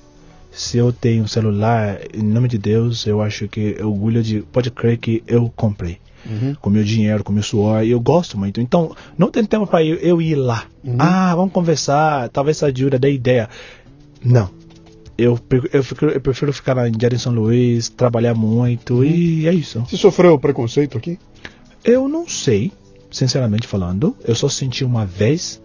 Se 0.50 0.78
eu 0.78 0.92
tenho 0.92 1.24
um 1.24 1.26
celular, 1.26 1.98
em 2.14 2.22
nome 2.22 2.48
de 2.48 2.56
Deus, 2.56 3.06
eu 3.06 3.20
acho 3.20 3.46
que 3.48 3.76
orgulho 3.82 4.22
de. 4.22 4.40
Pode 4.40 4.70
crer 4.70 4.96
que 4.96 5.22
eu 5.26 5.52
comprei. 5.54 5.98
Uhum. 6.24 6.56
Com 6.60 6.70
meu 6.70 6.82
dinheiro, 6.82 7.22
com 7.22 7.32
meu 7.32 7.42
suor, 7.42 7.84
e 7.84 7.90
eu 7.90 8.00
gosto 8.00 8.38
muito. 8.38 8.60
Então, 8.60 8.94
não 9.18 9.30
tem 9.30 9.44
tempo 9.44 9.66
para 9.66 9.84
eu, 9.84 9.96
eu 9.96 10.22
ir 10.22 10.34
lá. 10.34 10.64
Uhum. 10.82 10.96
Ah, 10.98 11.34
vamos 11.36 11.52
conversar, 11.52 12.28
talvez 12.30 12.62
ajuda, 12.62 12.98
dê 12.98 13.12
ideia. 13.12 13.48
Não. 14.24 14.50
Eu, 15.18 15.38
eu, 15.72 15.84
eu 16.12 16.20
prefiro 16.20 16.52
ficar 16.52 16.76
em 16.88 16.92
Jardim 17.00 17.18
São 17.18 17.32
Luís, 17.32 17.88
trabalhar 17.88 18.34
muito, 18.34 19.02
e 19.02 19.48
é 19.48 19.54
isso. 19.54 19.80
Você 19.80 19.96
sofreu 19.96 20.38
preconceito 20.38 20.98
aqui? 20.98 21.18
Eu 21.82 22.08
não 22.08 22.28
sei, 22.28 22.72
sinceramente 23.10 23.66
falando. 23.66 24.14
Eu 24.26 24.34
só 24.34 24.48
senti 24.48 24.84
uma 24.84 25.06
vez 25.06 25.62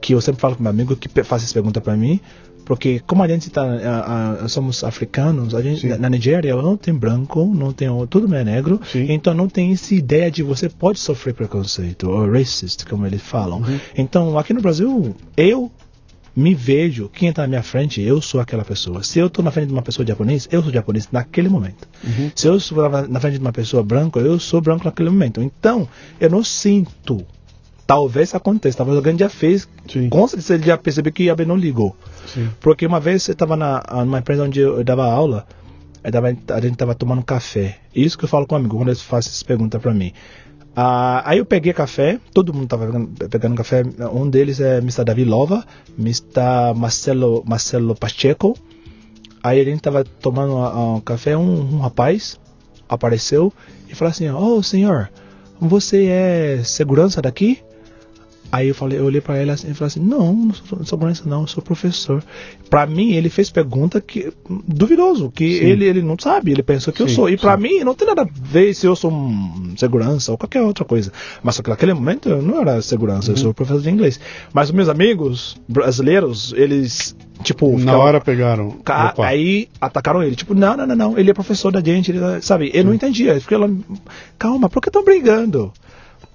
que 0.00 0.14
eu 0.14 0.20
sempre 0.20 0.40
falo 0.40 0.56
com 0.56 0.62
meu 0.62 0.70
amigo 0.70 0.96
que 0.96 1.08
faz 1.22 1.44
essa 1.44 1.52
pergunta 1.52 1.80
pra 1.80 1.96
mim, 1.96 2.20
porque 2.64 3.00
como 3.00 3.22
a 3.22 3.28
gente 3.28 3.50
tá, 3.50 4.46
somos 4.48 4.84
africanos, 4.84 5.54
a 5.54 5.60
gente 5.60 5.86
na, 5.86 5.98
na 5.98 6.08
Nigéria 6.08 6.54
não 6.54 6.76
tem 6.76 6.94
branco, 6.94 7.44
não 7.44 7.72
tem 7.72 7.88
tudo 8.08 8.32
é 8.34 8.44
negro, 8.44 8.80
Sim. 8.84 9.06
então 9.10 9.34
não 9.34 9.48
tem 9.48 9.72
essa 9.72 9.94
ideia 9.94 10.30
de 10.30 10.42
você 10.42 10.68
pode 10.68 11.00
sofrer 11.00 11.34
preconceito 11.34 12.08
ou 12.08 12.30
racist, 12.30 12.86
como 12.86 13.06
eles 13.06 13.22
falam. 13.22 13.58
Uhum. 13.58 13.80
Então 13.96 14.38
aqui 14.38 14.52
no 14.52 14.60
Brasil 14.60 15.14
eu 15.36 15.70
me 16.34 16.54
vejo, 16.54 17.08
quem 17.12 17.28
está 17.28 17.42
na 17.42 17.48
minha 17.48 17.62
frente, 17.62 18.00
eu 18.00 18.20
sou 18.22 18.40
aquela 18.40 18.64
pessoa. 18.64 19.02
Se 19.02 19.18
eu 19.18 19.26
estou 19.26 19.44
na 19.44 19.50
frente 19.50 19.66
de 19.68 19.72
uma 19.72 19.82
pessoa 19.82 20.06
japonês, 20.06 20.48
eu 20.50 20.62
sou 20.62 20.72
japonês 20.72 21.08
naquele 21.10 21.48
momento. 21.48 21.88
Uhum. 22.04 22.30
Se 22.34 22.46
eu 22.46 22.56
estou 22.56 22.88
na- 22.88 23.20
frente 23.20 23.34
de 23.34 23.40
uma 23.40 23.52
pessoa 23.52 23.82
branca, 23.82 24.20
eu 24.20 24.38
sou 24.38 24.60
branco 24.60 24.84
naquele 24.84 25.10
momento. 25.10 25.42
Então, 25.42 25.88
eu 26.20 26.30
não 26.30 26.44
sinto. 26.44 27.24
Talvez 27.86 28.32
aconteça, 28.34 28.78
talvez 28.78 28.96
alguém 28.96 29.18
já 29.18 29.28
fez. 29.28 29.68
Sim. 29.88 30.08
Com 30.08 30.26
certeza 30.28 30.54
ele 30.54 30.64
já 30.64 30.78
percebeu 30.78 31.12
que 31.12 31.28
a 31.28 31.34
não 31.44 31.56
ligou. 31.56 31.96
Sim. 32.26 32.48
Porque 32.60 32.86
uma 32.86 33.00
vez 33.00 33.26
eu 33.26 33.32
estava 33.32 33.56
numa 34.04 34.20
empresa 34.20 34.44
onde 34.44 34.60
eu, 34.60 34.76
eu 34.78 34.84
dava 34.84 35.04
aula, 35.10 35.44
eu 36.04 36.10
dava- 36.12 36.28
a 36.28 36.60
gente 36.60 36.72
estava 36.74 36.94
tomando 36.94 37.22
café. 37.24 37.78
Isso 37.92 38.16
que 38.16 38.24
eu 38.24 38.28
falo 38.28 38.46
com 38.46 38.54
um 38.54 38.58
amigo 38.58 38.76
quando 38.76 38.88
eles 38.88 39.02
fazem 39.02 39.28
essas 39.30 39.42
perguntas 39.42 39.82
para 39.82 39.92
mim. 39.92 40.12
Ah, 40.74 41.22
aí 41.24 41.38
eu 41.38 41.44
peguei 41.44 41.72
café, 41.72 42.20
todo 42.32 42.52
mundo 42.54 42.64
estava 42.64 42.86
pegando, 43.28 43.56
café. 43.56 43.82
Um 44.12 44.28
deles 44.28 44.60
é 44.60 44.78
Mr. 44.78 45.04
Davi 45.04 45.24
Lova, 45.24 45.64
Mr. 45.98 46.74
Marcelo, 46.76 47.42
Marcelo 47.46 47.94
Pacheco. 47.94 48.56
Aí 49.42 49.60
a 49.60 49.64
gente 49.64 49.78
estava 49.78 50.04
tomando 50.04 50.56
ah, 50.56 50.94
um 50.96 51.00
café, 51.00 51.36
um, 51.36 51.76
um 51.76 51.78
rapaz 51.78 52.38
apareceu 52.88 53.52
e 53.88 53.94
falou 53.94 54.10
assim: 54.10 54.30
Oh, 54.30 54.62
senhor, 54.62 55.10
você 55.60 56.06
é 56.06 56.62
segurança 56.64 57.20
daqui? 57.20 57.60
Aí 58.52 58.68
eu 58.68 58.74
falei, 58.74 58.98
eu 58.98 59.04
olhei 59.04 59.20
para 59.20 59.40
ele 59.40 59.50
assim 59.50 59.70
e 59.70 59.74
falei 59.74 59.86
assim, 59.88 60.00
não, 60.00 60.34
não 60.34 60.54
sou 60.54 60.84
segurança 60.84 61.22
não, 61.24 61.42
eu 61.42 61.46
sou 61.46 61.62
professor. 61.62 62.22
Para 62.68 62.84
mim 62.86 63.12
ele 63.12 63.28
fez 63.28 63.48
pergunta 63.48 64.00
que 64.00 64.32
duvidoso, 64.66 65.30
que 65.30 65.58
Sim. 65.58 65.64
ele 65.66 65.84
ele 65.84 66.02
não 66.02 66.16
sabe, 66.18 66.50
ele 66.50 66.62
pensou 66.62 66.92
que 66.92 67.00
eu 67.00 67.08
Sim, 67.08 67.14
sou. 67.14 67.30
E 67.30 67.36
para 67.36 67.56
sim. 67.56 67.62
mim 67.62 67.84
não 67.84 67.94
tem 67.94 68.08
nada 68.08 68.22
a 68.22 68.26
ver 68.28 68.74
se 68.74 68.86
eu 68.86 68.96
sou 68.96 69.12
um 69.12 69.74
segurança 69.76 70.32
ou 70.32 70.38
qualquer 70.38 70.62
outra 70.62 70.84
coisa. 70.84 71.12
Mas 71.42 71.54
só 71.54 71.62
que 71.62 71.70
naquele 71.70 71.94
momento 71.94 72.28
eu 72.28 72.42
não 72.42 72.60
era 72.60 72.82
segurança, 72.82 73.30
eu 73.30 73.36
Uhum. 73.36 73.40
sou 73.42 73.54
professor 73.54 73.82
de 73.82 73.90
inglês. 73.90 74.18
Mas 74.52 74.68
os 74.68 74.74
meus 74.74 74.88
amigos 74.88 75.56
brasileiros, 75.68 76.52
eles 76.56 77.14
tipo 77.44 77.78
Na 77.78 77.96
hora 77.96 78.20
pegaram. 78.20 78.70
Ca-. 78.84 79.14
Aí 79.18 79.68
atacaram 79.80 80.22
ele. 80.22 80.34
Tipo, 80.36 80.54
não, 80.54 80.76
não, 80.76 80.86
não, 80.86 80.96
não. 80.96 81.18
Ele 81.18 81.30
é 81.30 81.34
professor 81.34 81.70
da 81.72 81.80
gente. 81.80 82.10
Ele, 82.10 82.18
sabe? 82.42 82.70
Eu 82.74 82.84
não 82.84 82.92
entendia. 82.92 83.32
Eu 83.34 83.40
fiquei 83.40 83.56
lá, 83.56 83.68
calma, 84.38 84.68
por 84.68 84.82
que 84.82 84.88
estão 84.88 85.04
brigando? 85.04 85.72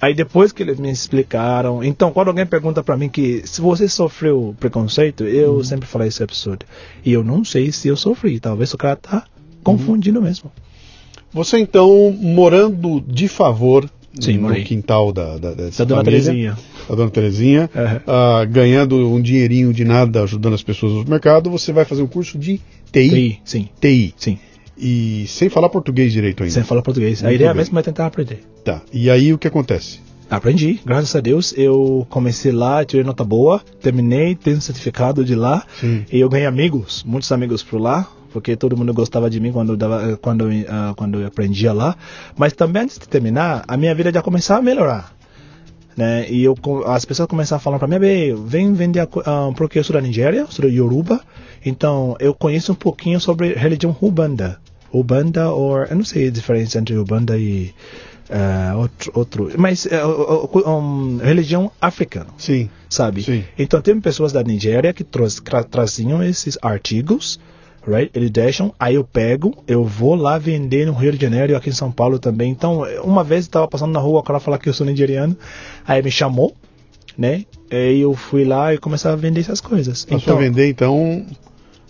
Aí 0.02 0.14
depois 0.14 0.52
que 0.52 0.62
eles 0.62 0.78
me 0.78 0.90
explicaram. 0.92 1.84
Então, 1.84 2.12
quando 2.12 2.28
alguém 2.28 2.46
pergunta 2.46 2.84
pra 2.84 2.98
mim 2.98 3.10
que 3.10 3.42
se 3.46 3.62
você 3.62 3.88
sofreu 3.88 4.56
preconceito, 4.60 5.24
eu 5.24 5.56
Uhum. 5.56 5.64
sempre 5.64 5.88
falei 5.88 6.10
esse 6.10 6.22
absurdo. 6.22 6.66
E 7.04 7.14
eu 7.14 7.24
não 7.24 7.44
sei 7.46 7.72
se 7.72 7.88
eu 7.88 7.96
sofri. 7.96 8.40
Talvez 8.40 8.74
o 8.74 8.78
cara 8.78 8.96
tá 8.98 9.26
confundindo 9.64 10.22
mesmo. 10.22 10.52
Você 11.34 11.58
então 11.60 12.12
morando 12.12 13.02
de 13.02 13.28
favor 13.28 13.90
Sim, 14.20 14.38
no 14.38 14.54
quintal 14.64 15.12
da, 15.12 15.38
da, 15.38 15.54
Da 15.54 15.84
dona 15.84 16.04
Terezinha. 16.04 16.58
da 16.88 16.96
dona 16.96 17.10
Terezinha, 17.10 17.70
Aham. 17.76 18.02
ah, 18.08 18.46
ganhando 18.46 18.96
um 19.10 19.22
dinheirinho 19.22 19.74
de 19.74 19.84
nada, 19.84 20.24
ajudando 20.24 20.54
as 20.54 20.64
pessoas 20.64 20.94
no 20.94 21.04
mercado, 21.10 21.50
você 21.50 21.74
vai 21.74 21.84
fazer 21.84 22.02
um 22.02 22.08
curso 22.08 22.38
de 22.38 22.62
TI. 22.92 23.10
TI, 23.10 23.40
sim, 23.44 23.70
TI. 23.82 24.14
sim. 24.18 24.40
E 24.78 25.26
sem 25.28 25.50
falar 25.50 25.70
português 25.70 26.12
direito 26.12 26.44
ainda. 26.44 26.54
Sem 26.54 26.64
falar 26.64 26.82
português. 26.82 27.22
A 27.22 27.28
Muito 27.28 27.36
ideia 27.36 27.54
bem. 27.54 27.58
mesmo 27.60 27.80
é 27.80 27.82
tentar 27.82 28.06
aprender. 28.06 28.44
Tá. 28.64 28.82
E 28.92 29.10
aí 29.10 29.34
o 29.34 29.38
que 29.38 29.48
acontece? 29.48 30.00
Aprendi, 30.30 30.80
graças 30.86 31.16
a 31.16 31.22
Deus. 31.22 31.54
Eu 31.56 32.06
comecei 32.10 32.52
lá, 32.52 32.84
tirei 32.84 33.06
nota 33.06 33.24
boa, 33.24 33.62
terminei, 33.82 34.36
tenho 34.36 34.58
um 34.58 34.62
certificado 34.62 35.24
de 35.24 35.36
lá. 35.36 35.64
Sim. 35.80 36.04
E 36.12 36.20
eu 36.20 36.28
ganhei 36.28 36.48
amigos, 36.48 37.04
muitos 37.06 37.32
amigos 37.32 37.62
por 37.62 37.80
lá, 37.80 38.10
porque 38.34 38.56
todo 38.56 38.76
mundo 38.76 38.94
gostava 38.94 39.30
de 39.30 39.40
mim 39.40 39.52
quando 39.52 39.74
eu, 39.74 39.78
dava, 39.78 40.18
quando, 40.18 40.52
eu, 40.52 40.66
ah, 40.68 40.94
quando 40.98 41.22
eu 41.22 41.28
aprendia 41.28 41.72
lá. 41.72 41.96
Mas 42.36 42.54
também 42.54 42.84
antes 42.84 42.98
de 42.98 43.08
terminar, 43.08 43.64
a 43.68 43.78
minha 43.78 43.94
vida 43.94 44.12
já 44.12 44.22
começava 44.22 44.60
a 44.60 44.64
melhorar. 44.64 45.15
Né? 45.96 46.30
E 46.30 46.44
eu, 46.44 46.56
as 46.88 47.06
pessoas 47.06 47.28
começaram 47.30 47.58
a 47.58 47.62
falar 47.64 47.80
para 47.80 47.88
mim, 47.88 47.98
"Bem, 48.00 48.36
vem 48.46 48.74
vender, 48.74 49.08
ah, 49.26 49.50
porque 49.56 49.80
eu 49.80 49.84
sou 49.84 49.94
da 49.94 50.02
Nigéria, 50.02 50.46
sou 50.50 50.66
da 50.66 50.70
Yoruba, 50.72 51.22
então 51.66 52.16
eu 52.20 52.34
conheço 52.34 52.74
um 52.74 52.76
pouquinho 52.76 53.20
sobre 53.20 53.54
religião 53.54 53.96
Ubanda. 54.02 54.60
Ubanda, 54.92 55.50
ou 55.52 55.78
eu 55.84 55.96
não 55.96 56.04
sei 56.04 56.28
a 56.28 56.32
diferença 56.32 56.78
entre 56.80 56.98
Ubanda 56.98 57.38
e 57.38 57.74
ah, 58.30 58.74
outro, 58.78 59.12
outro, 59.16 59.52
mas 59.58 59.86
o- 59.86 60.70
um, 60.70 61.18
religião 61.18 61.72
africana 61.80 62.28
Sim. 62.38 62.70
sabe? 62.90 63.24
Sim. 63.24 63.44
Então 63.58 63.80
tem 63.82 64.00
pessoas 64.02 64.32
da 64.34 64.44
Nigéria 64.44 64.92
que 64.94 65.04
tra- 65.04 65.64
traziam 65.64 66.22
esses 66.24 66.58
artigos, 66.62 67.40
right? 67.88 68.10
Eles 68.14 68.30
deixam, 68.32 68.74
aí 68.80 68.96
eu 68.96 69.04
pego, 69.04 69.56
eu 69.68 69.84
vou 69.84 70.16
lá 70.16 70.38
vender 70.38 70.86
no 70.86 70.94
Rio 70.94 71.12
de 71.12 71.22
Janeiro 71.22 71.54
e 71.54 71.56
aqui 71.56 71.70
em 71.70 71.74
São 71.74 71.92
Paulo 71.92 72.18
também. 72.20 72.52
Então, 72.52 72.84
uma 73.04 73.24
vez 73.24 73.46
eu 73.46 73.48
estava 73.50 73.68
passando 73.68 73.92
na 73.92 74.00
rua, 74.00 74.20
o 74.20 74.24
cara 74.24 74.40
falou 74.40 74.60
que 74.60 74.68
eu 74.70 74.74
sou 74.74 74.86
nigeriano, 74.86 75.36
aí 75.88 76.02
me 76.02 76.12
chamou, 76.12 76.54
né? 77.18 77.46
Aí 77.72 78.02
eu 78.02 78.14
fui 78.14 78.44
lá 78.44 78.74
e 78.74 78.78
comecei 78.78 79.10
a 79.10 79.16
vender 79.16 79.42
essas 79.42 79.62
coisas. 79.62 80.06
Passou 80.06 80.18
então, 80.18 80.38
a 80.38 80.40
vender 80.40 80.70
então 80.70 81.26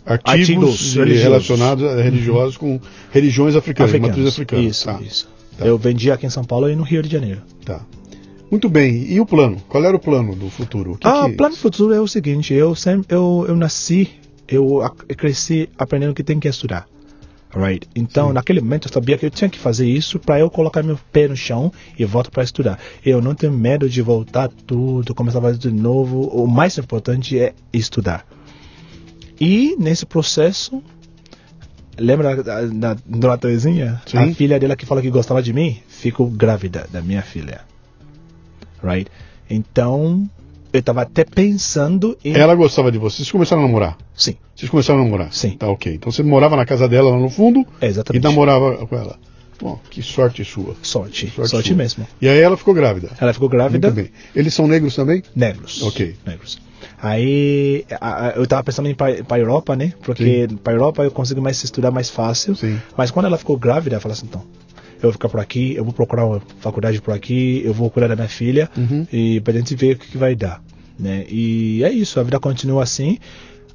artigos, 0.06 0.40
Artigos 0.40 0.94
religiosos. 0.96 1.24
relacionados 1.24 1.84
a 1.86 2.02
religiosos 2.02 2.58
com 2.58 2.80
religiões 3.12 3.56
africanas, 3.56 3.90
africanos. 3.92 4.18
matriz 4.18 4.34
africana. 4.34 4.62
Isso, 4.64 4.86
Tá. 4.86 5.00
isso. 5.02 5.28
Tá. 5.58 5.66
Eu 5.66 5.78
vendi 5.78 6.12
aqui 6.12 6.26
em 6.26 6.30
São 6.30 6.44
Paulo 6.44 6.70
e 6.70 6.76
no 6.76 6.84
Rio 6.84 7.02
de 7.02 7.10
Janeiro. 7.10 7.42
Tá. 7.64 7.82
Muito 8.52 8.70
bem. 8.70 9.12
E 9.12 9.20
o 9.20 9.26
plano? 9.26 9.58
Qual 9.68 9.84
era 9.84 9.96
o 9.96 10.00
plano 10.00 10.36
do 10.36 10.50
futuro? 10.50 10.92
O 10.94 10.98
que 10.98 11.08
Ah, 11.08 11.26
o 11.26 11.34
plano 11.36 11.56
futuro 11.56 11.94
é 11.94 12.00
o 12.00 12.08
seguinte, 12.08 12.54
eu 12.54 12.76
sempre 12.76 13.16
eu, 13.16 13.46
eu 13.48 13.56
nasci, 13.56 14.08
eu, 14.48 14.80
cresci 15.18 15.70
aprendendo 15.78 16.14
que 16.14 16.24
tem 16.24 16.40
que 16.40 16.48
estudar. 16.48 16.88
Right? 17.56 17.88
Então, 17.96 18.28
Sim. 18.28 18.34
naquele 18.34 18.60
momento 18.60 18.88
eu 18.88 18.94
sabia 18.94 19.18
que 19.18 19.26
eu 19.26 19.30
tinha 19.30 19.50
que 19.50 19.58
fazer 19.58 19.88
isso 19.88 20.20
para 20.20 20.40
eu 20.40 20.50
colocar 20.50 20.84
meu 20.84 21.00
pé 21.12 21.28
no 21.28 21.38
chão 21.38 21.72
e 21.98 22.04
voltar 22.04 22.30
para 22.30 22.44
estudar. 22.44 22.78
Eu 23.04 23.22
não 23.22 23.34
tenho 23.34 23.54
medo 23.54 23.90
de 23.90 24.02
voltar 24.02 24.50
tudo, 24.50 25.16
começar 25.16 25.40
a 25.40 25.42
fazer 25.42 25.58
de 25.58 25.72
novo. 25.72 26.28
O 26.28 26.46
mais 26.48 26.78
importante 26.78 27.40
é 27.40 27.54
estudar. 27.72 28.26
E 29.40 29.76
nesse 29.80 30.06
processo, 30.06 30.84
lembra 31.98 32.44
da, 32.44 32.62
da 32.66 32.98
Dona 33.06 33.38
Terezinha? 33.38 34.02
Sim. 34.06 34.18
A 34.18 34.34
filha 34.34 34.60
dela 34.60 34.76
que 34.76 34.86
falou 34.86 35.02
que 35.02 35.10
gostava 35.10 35.42
de 35.42 35.54
mim, 35.54 35.80
ficou 35.88 36.30
grávida 36.30 36.88
da 36.92 37.02
minha 37.02 37.22
filha. 37.22 37.62
Right? 38.84 39.10
Então, 39.50 40.30
eu 40.76 40.80
estava 40.82 41.02
até 41.02 41.24
pensando 41.24 42.18
em. 42.24 42.34
Ela 42.36 42.54
gostava 42.56 42.92
de 42.92 42.98
você. 42.98 43.18
Vocês 43.18 43.32
começaram 43.32 43.64
a 43.64 43.66
namorar? 43.66 43.98
Sim, 44.16 44.36
Vocês 44.56 44.70
começaram 44.70 45.02
a 45.02 45.04
namorar? 45.04 45.34
Sim. 45.34 45.52
Tá 45.52 45.68
ok. 45.70 45.94
Então 45.94 46.12
você 46.12 46.22
morava 46.24 46.56
na 46.56 46.66
casa 46.66 46.88
dela 46.88 47.10
lá 47.12 47.18
no 47.18 47.30
fundo 47.30 47.66
é 47.82 47.90
e 48.14 48.20
namorava 48.20 48.86
com 48.86 48.96
ela. 48.96 49.18
Bom, 49.62 49.80
que 49.90 50.02
sorte 50.02 50.44
sua. 50.44 50.76
Sorte, 50.82 51.30
Sorte 51.34 51.50
sorte, 51.52 51.68
sua. 51.70 51.78
mesmo. 51.78 52.06
E 52.22 52.28
aí 52.28 52.40
ela 52.40 52.58
ficou 52.58 52.74
grávida. 52.74 53.10
Ela 53.20 53.32
ficou 53.34 53.48
grávida. 53.48 53.88
Muito 53.90 54.04
bem. 54.04 54.12
Eles 54.36 54.54
são 54.54 54.68
negros 54.68 54.94
também? 54.96 55.24
Negros. 55.36 55.82
Ok. 55.82 56.16
Negros. 56.26 56.60
Aí 57.02 57.86
a- 58.02 58.28
a- 58.28 58.32
eu 58.32 58.46
tava 58.48 58.64
pensando 58.64 58.88
em 58.88 58.92
ir 58.92 59.24
pra 59.26 59.40
Europa, 59.40 59.76
né? 59.76 59.94
Porque 60.04 60.48
pra 60.64 60.74
Europa 60.74 61.04
eu 61.04 61.12
consigo 61.12 61.42
mais 61.42 61.64
estudar 61.64 61.92
mais 61.92 62.10
fácil. 62.10 62.56
Sim. 62.56 62.80
Mas 62.98 63.12
quando 63.12 63.26
ela 63.28 63.38
ficou 63.38 63.58
grávida, 63.58 63.96
eu 63.96 64.02
falei 64.02 64.14
assim, 64.14 64.26
então, 64.28 64.44
eu 65.06 65.12
vou 65.12 65.14
ficar 65.14 65.30
por 65.30 65.40
aqui, 65.40 65.76
eu 65.76 65.84
vou 65.84 65.94
procurar 65.94 66.26
uma 66.26 66.42
faculdade 66.60 67.02
por 67.02 67.14
aqui, 67.14 67.62
eu 67.66 67.74
vou 67.74 67.90
cuidar 67.90 68.08
da 68.08 68.16
minha 68.16 68.28
filha 68.28 68.70
Uhum. 68.78 69.06
e 69.12 69.40
pra 69.42 69.54
gente 69.54 69.76
ver 69.76 69.96
o 69.96 70.00
que, 70.00 70.08
que 70.12 70.18
vai 70.18 70.36
dar, 70.36 70.62
né? 71.00 71.26
E 71.30 71.84
é 71.84 71.92
isso, 71.92 72.20
a 72.20 72.24
vida 72.24 72.40
continua 72.40 72.84
assim. 72.84 73.18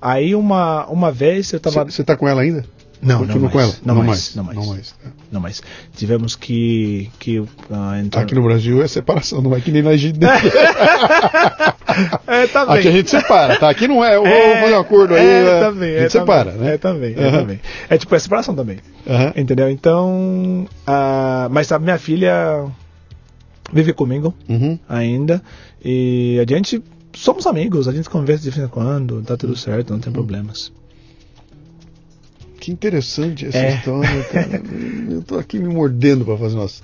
Aí 0.00 0.34
uma, 0.34 0.86
uma 0.86 1.12
vez 1.12 1.52
eu 1.52 1.60
tava... 1.60 1.84
Você 1.84 2.02
tá 2.02 2.16
com 2.16 2.26
ela 2.26 2.40
ainda? 2.42 2.64
Não, 3.02 3.18
Continua 3.20 3.42
não 3.42 3.48
com 3.50 3.56
mais, 3.56 3.68
ela? 3.68 3.78
não 3.84 3.94
mais, 3.94 4.34
não 4.34 4.44
mais. 4.44 4.56
Não 4.58 4.66
mais. 4.66 4.90
tá. 4.90 5.10
Não, 5.32 5.40
mas 5.40 5.62
tivemos 5.96 6.36
que, 6.36 7.10
que 7.18 7.42
ah, 7.70 7.98
entrar... 7.98 8.22
Aqui 8.22 8.34
no 8.34 8.42
Brasil 8.42 8.82
é 8.82 8.88
separação, 8.88 9.40
não 9.40 9.54
é 9.56 9.60
que 9.60 9.70
nem 9.70 9.82
na 9.82 9.96
gente. 9.96 10.18
É, 12.26 12.46
tá 12.46 12.64
bem. 12.66 12.78
Aqui 12.78 12.88
a 12.88 12.92
gente 12.92 13.10
separa, 13.10 13.58
tá? 13.58 13.68
Aqui 13.68 13.88
não 13.88 14.04
é, 14.04 14.16
vamos 14.16 14.30
fazer 14.60 14.74
um 14.74 14.78
acordo 14.78 15.14
aí. 15.14 15.26
É, 15.26 15.60
também, 15.60 15.90
a 15.90 15.98
é 15.98 16.00
gente 16.02 16.12
separa, 16.12 16.52
também, 16.52 16.66
né? 16.66 16.74
É 16.74 16.78
também, 16.78 17.14
é 17.16 17.24
Aham. 17.28 17.38
também. 17.40 17.60
É 17.88 17.98
tipo, 17.98 18.14
é 18.14 18.18
separação 18.18 18.54
também. 18.54 18.78
Aham. 19.08 19.32
Entendeu? 19.36 19.68
Então, 19.68 20.68
ah, 20.86 21.48
mas 21.50 21.72
a 21.72 21.78
minha 21.78 21.98
filha 21.98 22.66
vive 23.72 23.92
comigo 23.92 24.34
Uhum. 24.48 24.78
ainda 24.88 25.42
e 25.84 26.38
a 26.40 26.48
gente 26.48 26.82
somos 27.12 27.46
amigos, 27.46 27.88
a 27.88 27.92
gente 27.92 28.08
conversa 28.08 28.44
de 28.44 28.50
vez 28.50 28.64
em 28.66 28.68
quando, 28.70 29.22
tá 29.22 29.36
tudo 29.36 29.56
certo, 29.56 29.92
não 29.92 30.00
tem 30.00 30.12
problemas. 30.12 30.72
Que 32.60 32.70
interessante 32.70 33.46
essa 33.46 33.58
É. 33.58 33.74
história, 33.76 34.22
cara. 34.24 34.62
Eu 35.10 35.22
tô 35.22 35.38
aqui 35.38 35.58
me 35.58 35.72
mordendo 35.72 36.24
para 36.24 36.36
fazer 36.36 36.56
umas, 36.56 36.82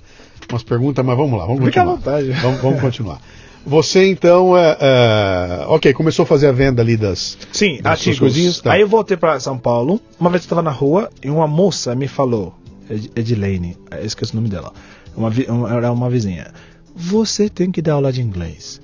umas 0.51 0.63
perguntas, 0.63 1.05
mas 1.05 1.17
vamos 1.17 1.39
lá, 1.39 1.47
vamos 1.47 1.65
Fica 1.65 1.83
à 1.83 1.85
continuar. 1.85 1.97
vontade. 1.97 2.31
Vamos, 2.43 2.61
vamos 2.61 2.81
continuar. 2.81 3.21
Você 3.67 4.09
então, 4.09 4.57
é, 4.57 4.77
é, 4.81 5.65
ok, 5.67 5.93
começou 5.93 6.23
a 6.23 6.27
fazer 6.27 6.47
a 6.47 6.53
venda 6.53 6.81
ali 6.83 6.97
das. 6.97 7.37
Sim, 7.53 7.83
das 7.83 7.99
suas 7.99 8.09
artigos. 8.15 8.19
coisinhas, 8.21 8.61
tá. 8.61 8.73
Aí 8.73 8.81
eu 8.81 8.89
voltei 8.89 9.17
para 9.17 9.39
São 9.41 9.59
Paulo. 9.59 10.01
Uma 10.21 10.31
vez 10.31 10.43
eu 10.43 10.47
estava 10.47 10.63
na 10.63 10.71
rua 10.71 11.11
e 11.23 11.29
uma 11.29 11.49
moça 11.49 11.95
me 11.95 12.07
falou, 12.09 12.55
Ed- 12.89 13.11
Edilene, 13.17 13.77
esqueci 14.03 14.33
o 14.33 14.37
nome 14.37 14.49
dela. 14.49 14.73
Uma, 15.17 15.31
uma- 15.49 15.75
era 15.77 15.91
uma 15.93 16.09
vizinha. 16.09 16.53
Você 16.95 17.49
tem 17.49 17.71
que 17.73 17.83
dar 17.83 17.95
aula 17.95 18.13
de 18.13 18.23
inglês. 18.23 18.81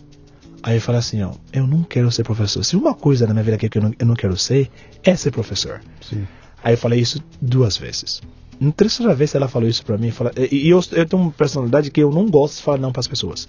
Aí 0.65 0.77
eu 0.77 0.81
falei 0.81 0.99
assim, 0.99 1.23
ó, 1.23 1.31
eu 1.53 1.67
não 1.67 1.83
quero 1.85 2.11
ser 2.11 2.25
professor. 2.25 2.65
Se 2.65 2.77
uma 2.77 2.93
coisa 2.95 3.27
na 3.27 3.33
minha 3.33 3.45
vida 3.45 3.57
que 3.57 3.79
eu 3.79 3.83
não, 3.83 3.93
eu 3.99 4.07
não 4.07 4.15
quero 4.15 4.37
ser, 4.37 4.69
é 5.05 5.15
ser 5.17 5.31
professor. 5.31 5.81
Sim. 6.01 6.27
Aí 6.63 6.75
eu 6.75 6.79
falei 6.79 7.01
isso 7.01 7.23
duas 7.41 7.77
vezes. 7.77 8.23
Na 8.61 8.71
terceira 8.71 9.15
vez 9.15 9.35
ela 9.35 9.49
falou 9.49 9.69
isso 9.69 9.85
pra 9.85 9.99
mim. 9.99 10.11
Fala, 10.11 10.33
e 10.37 10.69
eu, 10.69 10.81
eu 10.93 11.07
tenho 11.07 11.23
uma 11.23 11.33
personalidade 11.33 11.91
que 11.91 12.01
eu 12.03 12.11
não 12.11 12.29
gosto 12.29 12.57
de 12.57 12.63
falar 12.63 12.79
não 12.79 12.93
pras 12.93 13.09
pessoas. 13.09 13.49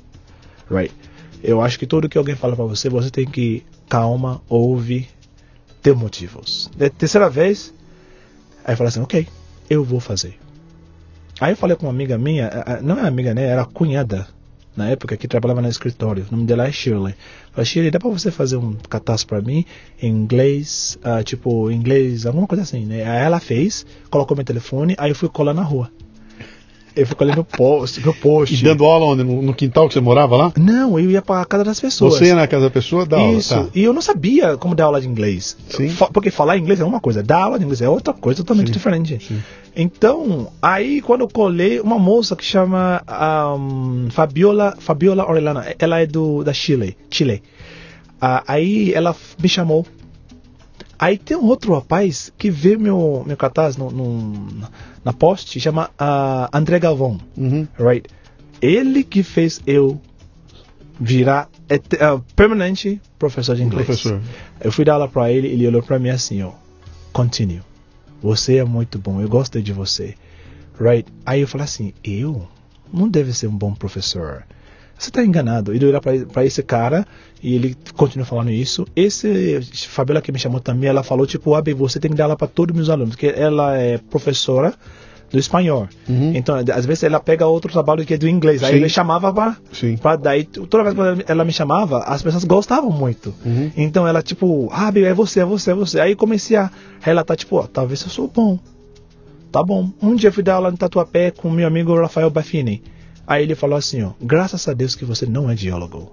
Right? 0.69 0.93
Eu 1.43 1.61
acho 1.61 1.77
que 1.77 1.85
tudo 1.85 2.09
que 2.09 2.17
alguém 2.17 2.35
fala 2.35 2.55
para 2.55 2.65
você, 2.65 2.89
você 2.89 3.09
tem 3.09 3.25
que 3.25 3.63
calma, 3.87 4.41
ouve, 4.49 5.07
ter 5.81 5.93
motivos. 5.93 6.71
Da 6.75 6.89
terceira 6.89 7.29
vez, 7.29 7.73
aí 8.63 8.73
eu 8.73 8.77
falei 8.77 8.89
assim, 8.89 9.01
ok, 9.01 9.27
eu 9.69 9.83
vou 9.83 9.99
fazer. 9.99 10.39
Aí 11.39 11.51
eu 11.51 11.57
falei 11.57 11.75
com 11.75 11.85
uma 11.85 11.91
amiga 11.91 12.17
minha, 12.17 12.49
não 12.81 12.97
é 12.97 13.07
amiga, 13.07 13.33
né? 13.33 13.43
Era 13.43 13.65
cunhada 13.65 14.27
na 14.75 14.89
época 14.89 15.15
que 15.17 15.27
trabalhava 15.27 15.61
no 15.61 15.69
escritório. 15.69 16.25
O 16.29 16.35
nome 16.35 16.47
dela 16.47 16.67
é 16.67 16.71
Shirley. 16.71 17.15
falei, 17.51 17.65
Shirley, 17.65 17.91
dá 17.91 17.99
pra 17.99 18.09
você 18.09 18.31
fazer 18.31 18.57
um 18.57 18.73
catástrofe 18.89 19.25
pra 19.27 19.41
mim 19.41 19.65
em 20.01 20.09
inglês, 20.09 20.97
uh, 21.05 21.23
tipo, 21.23 21.69
inglês, 21.71 22.25
alguma 22.25 22.47
coisa 22.47 22.63
assim, 22.63 22.85
né? 22.85 23.03
Aí 23.03 23.25
ela 23.25 23.39
fez, 23.39 23.85
colocou 24.09 24.35
meu 24.35 24.45
telefone, 24.45 24.95
aí 24.97 25.11
eu 25.11 25.15
fui 25.15 25.29
colar 25.29 25.53
na 25.53 25.63
rua. 25.63 25.91
Eu 26.95 27.07
fico 27.07 27.23
ali 27.23 27.35
no 27.35 27.43
post, 27.43 28.05
no 28.05 28.13
post. 28.13 28.53
E 28.53 28.63
dando 28.63 28.85
aula 28.85 29.05
onde? 29.05 29.23
No, 29.23 29.41
no, 29.41 29.53
quintal 29.53 29.87
que 29.87 29.93
você 29.93 29.99
morava 29.99 30.35
lá? 30.35 30.53
Não, 30.57 30.99
eu 30.99 31.09
ia 31.09 31.21
pra 31.21 31.43
casa 31.45 31.63
das 31.63 31.79
pessoas. 31.79 32.13
Você 32.13 32.25
ia 32.25 32.35
na 32.35 32.47
casa 32.47 32.65
da 32.65 32.69
pessoa 32.69 33.05
dar 33.05 33.19
aula? 33.19 33.37
Isso. 33.37 33.55
Tá. 33.55 33.65
E 33.73 33.83
eu 33.83 33.93
não 33.93 34.01
sabia 34.01 34.57
como 34.57 34.75
dar 34.75 34.85
aula 34.85 35.01
de 35.01 35.07
inglês. 35.07 35.57
Sim. 35.69 35.93
Porque 36.13 36.29
falar 36.29 36.57
inglês 36.57 36.79
é 36.79 36.85
uma 36.85 36.99
coisa, 36.99 37.23
dar 37.23 37.39
aula 37.39 37.57
de 37.57 37.65
inglês 37.65 37.81
é 37.81 37.89
outra 37.89 38.13
coisa 38.13 38.43
totalmente 38.43 38.67
Sim. 38.67 38.73
diferente. 38.73 39.19
Sim. 39.27 39.41
Então, 39.75 40.51
aí 40.61 41.01
quando 41.01 41.21
eu 41.21 41.27
colei, 41.27 41.79
uma 41.79 41.97
moça 41.97 42.35
que 42.35 42.45
chama 42.45 43.01
um, 43.57 44.09
Fabiola, 44.11 44.75
Fabiola 44.77 45.27
Orellana, 45.27 45.73
ela 45.79 45.99
é 45.99 46.05
do, 46.05 46.43
da 46.43 46.53
Chile. 46.53 46.95
Chile. 47.09 47.41
Uh, 48.21 48.43
aí 48.47 48.93
ela 48.93 49.15
me 49.41 49.49
chamou 49.49 49.85
Aí 51.03 51.17
tem 51.17 51.35
um 51.35 51.47
outro 51.47 51.73
rapaz 51.73 52.31
que 52.37 52.49
vê 52.49 52.77
meu, 52.77 53.25
meu 53.27 53.35
cartaz 53.35 53.75
no, 53.75 53.91
no 53.91 54.63
na 55.03 55.13
post, 55.13 55.59
chama 55.59 55.89
uh, 55.99 56.49
André 56.53 56.79
Galvão. 56.79 57.19
Uhum. 57.37 57.67
Right? 57.77 58.07
Ele 58.61 59.03
que 59.03 59.23
fez 59.23 59.61
eu 59.67 59.99
virar 60.99 61.49
uh, 61.69 62.19
permanente 62.35 63.01
professor 63.19 63.55
de 63.55 63.63
inglês. 63.63 63.85
Professor. 63.85 64.21
Eu 64.61 64.71
fui 64.71 64.85
dar 64.85 64.93
aula 64.93 65.07
para 65.07 65.31
ele, 65.31 65.47
ele 65.47 65.67
olhou 65.67 65.83
para 65.83 65.99
mim 65.99 66.09
assim, 66.09 66.41
ó, 66.43 66.51
continue. 67.11 67.61
Você 68.21 68.57
é 68.57 68.63
muito 68.63 68.97
bom, 68.97 69.19
eu 69.19 69.27
gostei 69.27 69.61
de 69.61 69.73
você. 69.73 70.15
Right? 70.79 71.11
Aí 71.25 71.41
eu 71.41 71.47
falei 71.47 71.65
assim, 71.65 71.93
eu 72.03 72.47
não 72.91 73.09
deve 73.09 73.33
ser 73.33 73.47
um 73.47 73.57
bom 73.57 73.73
professor 73.73 74.45
você 75.03 75.09
está 75.09 75.23
enganado. 75.23 75.75
E 75.75 75.81
eu 75.81 75.89
olhar 75.89 76.01
para 76.01 76.45
esse 76.45 76.63
cara 76.63 77.05
e 77.41 77.55
ele 77.55 77.75
continua 77.95 78.25
falando 78.25 78.51
isso. 78.51 78.85
Esse 78.95 79.59
Fabiola 79.87 80.21
que 80.21 80.31
me 80.31 80.39
chamou 80.39 80.59
também, 80.59 80.89
ela 80.89 81.03
falou 81.03 81.27
tipo, 81.27 81.53
Abe, 81.55 81.73
você 81.73 81.99
tem 81.99 82.11
que 82.11 82.17
dar 82.17 82.25
aula 82.25 82.35
para 82.35 82.47
todos 82.47 82.73
os 82.73 82.77
meus 82.77 82.89
alunos, 82.89 83.15
porque 83.15 83.27
ela 83.27 83.77
é 83.77 83.97
professora 83.97 84.73
do 85.33 85.39
espanhol. 85.39 85.89
Uhum. 86.07 86.31
Então, 86.35 86.55
às 86.55 86.85
vezes 86.85 87.03
ela 87.03 87.19
pega 87.19 87.47
outro 87.47 87.71
trabalho 87.71 88.05
que 88.05 88.13
é 88.13 88.17
do 88.17 88.29
inglês. 88.29 88.61
Sim. 88.61 88.67
Aí 88.67 88.75
ele 88.75 88.87
chamava 88.87 89.33
para 89.33 90.15
daí 90.15 90.43
toda 90.43 90.83
vez 90.83 90.95
que 90.95 91.31
ela 91.31 91.43
me 91.43 91.51
chamava, 91.51 92.03
as 92.03 92.21
pessoas 92.21 92.43
gostavam 92.43 92.91
muito. 92.91 93.33
Uhum. 93.43 93.71
Então 93.75 94.07
ela 94.07 94.21
tipo, 94.21 94.69
ah, 94.71 94.91
é 94.95 95.13
você, 95.13 95.39
é 95.39 95.45
você, 95.45 95.71
é 95.71 95.73
você. 95.73 95.99
Aí 95.99 96.15
comecei 96.15 96.55
a 96.55 96.69
relatar 97.01 97.35
tipo, 97.35 97.57
oh, 97.57 97.67
talvez 97.67 98.03
eu 98.03 98.09
sou 98.09 98.27
bom. 98.27 98.59
Tá 99.51 99.63
bom. 99.63 99.89
Um 100.01 100.15
dia 100.15 100.29
eu 100.29 100.33
fui 100.33 100.43
dar 100.43 100.55
aula 100.55 100.71
no 100.71 100.77
Tatuapé 100.77 101.31
com 101.31 101.49
meu 101.49 101.67
amigo 101.67 101.99
Rafael 101.99 102.29
Baffini. 102.29 102.83
Aí 103.25 103.43
ele 103.43 103.55
falou 103.55 103.77
assim, 103.77 104.03
ó, 104.03 104.11
graças 104.21 104.67
a 104.67 104.73
Deus 104.73 104.95
que 104.95 105.05
você 105.05 105.25
não 105.25 105.49
é 105.49 105.55
geólogo. 105.55 106.11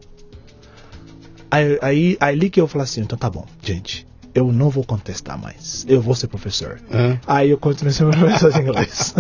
Aí, 1.51 1.79
aí, 1.83 2.17
ali 2.21 2.49
que 2.49 2.61
eu 2.61 2.69
falei 2.69 2.85
assim, 2.85 3.01
então 3.01 3.19
tá 3.19 3.29
bom, 3.29 3.45
gente, 3.61 4.07
eu 4.33 4.53
não 4.53 4.71
vou 4.71 4.85
contestar 4.85 5.37
mais. 5.37 5.85
Eu 5.89 6.01
vou 6.01 6.15
ser 6.15 6.29
professor. 6.29 6.81
É. 6.91 7.19
Aí 7.27 7.51
eu 7.51 7.59
continuei 7.59 7.93
sendo 7.93 8.11
professor 8.17 8.53
de 8.53 8.61
inglês. 8.61 9.15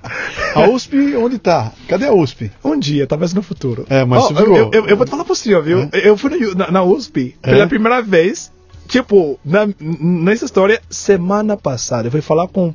a 0.54 0.68
USP, 0.70 1.16
onde 1.16 1.38
tá? 1.38 1.72
Cadê 1.86 2.06
a 2.06 2.14
USP? 2.14 2.50
Um 2.64 2.78
dia, 2.78 3.06
talvez 3.06 3.34
no 3.34 3.42
futuro. 3.42 3.84
É, 3.90 4.04
mas 4.04 4.24
oh, 4.24 4.40
eu, 4.40 4.70
eu, 4.72 4.86
eu, 4.86 4.96
vou 4.96 5.04
te 5.04 5.10
falar 5.10 5.24
por 5.24 5.36
senhor, 5.36 5.62
viu? 5.62 5.88
É. 5.92 6.08
Eu 6.08 6.16
fui 6.16 6.30
na, 6.54 6.70
na 6.70 6.82
USP 6.82 7.36
é. 7.42 7.50
pela 7.50 7.66
primeira 7.66 8.00
vez, 8.00 8.50
tipo, 8.88 9.38
na, 9.44 9.68
nessa 9.78 10.46
história, 10.46 10.80
semana 10.88 11.56
passada. 11.56 12.08
Eu 12.08 12.12
fui 12.12 12.22
falar 12.22 12.48
com 12.48 12.74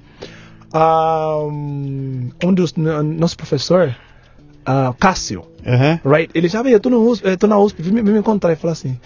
um, 0.71 2.29
um 2.43 2.53
dos 2.53 2.75
nossos 2.75 3.35
professores 3.35 3.95
uh, 4.69 4.93
Cássio, 4.93 5.43
uhum. 5.65 6.11
right? 6.11 6.31
Ele 6.33 6.47
já 6.47 6.61
veio, 6.61 6.75
eu 6.75 6.79
tô, 6.79 6.89
no 6.89 7.09
USP, 7.09 7.25
eu 7.25 7.37
tô 7.37 7.47
na 7.47 7.57
USP, 7.57 7.81
vim, 7.81 8.01
me 8.01 8.19
encontrar 8.19 8.53
e 8.53 8.55
falar 8.55 8.73
assim, 8.73 8.99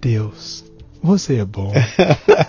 Deus, 0.00 0.64
você 1.02 1.36
é 1.36 1.44
bom. 1.44 1.72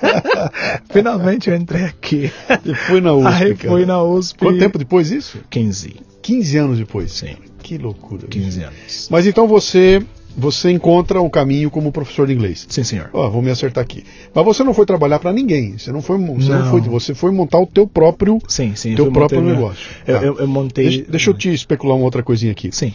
Finalmente 0.91 1.49
eu 1.49 1.55
entrei 1.55 1.86
aqui. 1.86 2.32
E 2.66 2.76
fui 2.76 3.01
na 3.01 3.14
USP. 3.14 3.28
Aí 3.28 3.55
fui 3.55 3.86
na 3.86 4.03
USP. 4.03 4.39
Quanto 4.39 4.59
tempo 4.59 4.78
depois 4.78 5.09
disso? 5.09 5.39
15. 5.49 5.95
15 6.22 6.57
anos 6.57 6.78
depois? 6.78 7.12
Sim. 7.12 7.36
Que 7.64 7.78
loucura. 7.78 8.28
15 8.28 8.64
anos. 8.64 9.07
Mas 9.09 9.26
então 9.26 9.47
você 9.47 10.03
você 10.36 10.71
encontra 10.71 11.21
um 11.21 11.29
caminho 11.29 11.69
como 11.69 11.91
professor 11.91 12.27
de 12.27 12.34
inglês. 12.34 12.65
Sim, 12.69 12.84
senhor. 12.84 13.09
Ó, 13.13 13.29
vou 13.29 13.41
me 13.41 13.51
acertar 13.51 13.84
aqui. 13.84 14.03
Mas 14.34 14.45
você 14.45 14.63
não 14.63 14.73
foi 14.73 14.86
trabalhar 14.86 15.19
para 15.19 15.34
ninguém. 15.34 15.77
Você 15.77 15.91
não 15.91 16.01
foi, 16.01 16.17
você 16.17 16.49
não. 16.49 16.59
não. 16.59 16.71
foi, 16.71 16.82
você 16.82 17.13
foi 17.13 17.32
montar 17.32 17.59
o 17.59 17.67
teu 17.67 17.88
próprio, 17.88 18.39
sim, 18.47 18.73
sim, 18.75 18.95
teu 18.95 19.11
próprio 19.11 19.41
negócio. 19.41 19.89
Eu, 20.05 20.19
tá. 20.19 20.25
eu, 20.25 20.39
eu, 20.39 20.47
montei. 20.47 20.86
Deixa, 20.86 21.11
deixa, 21.11 21.29
eu 21.29 21.34
te 21.34 21.53
especular 21.53 21.95
uma 21.95 22.05
outra 22.05 22.23
coisinha 22.23 22.51
aqui. 22.51 22.71
Sim. 22.71 22.93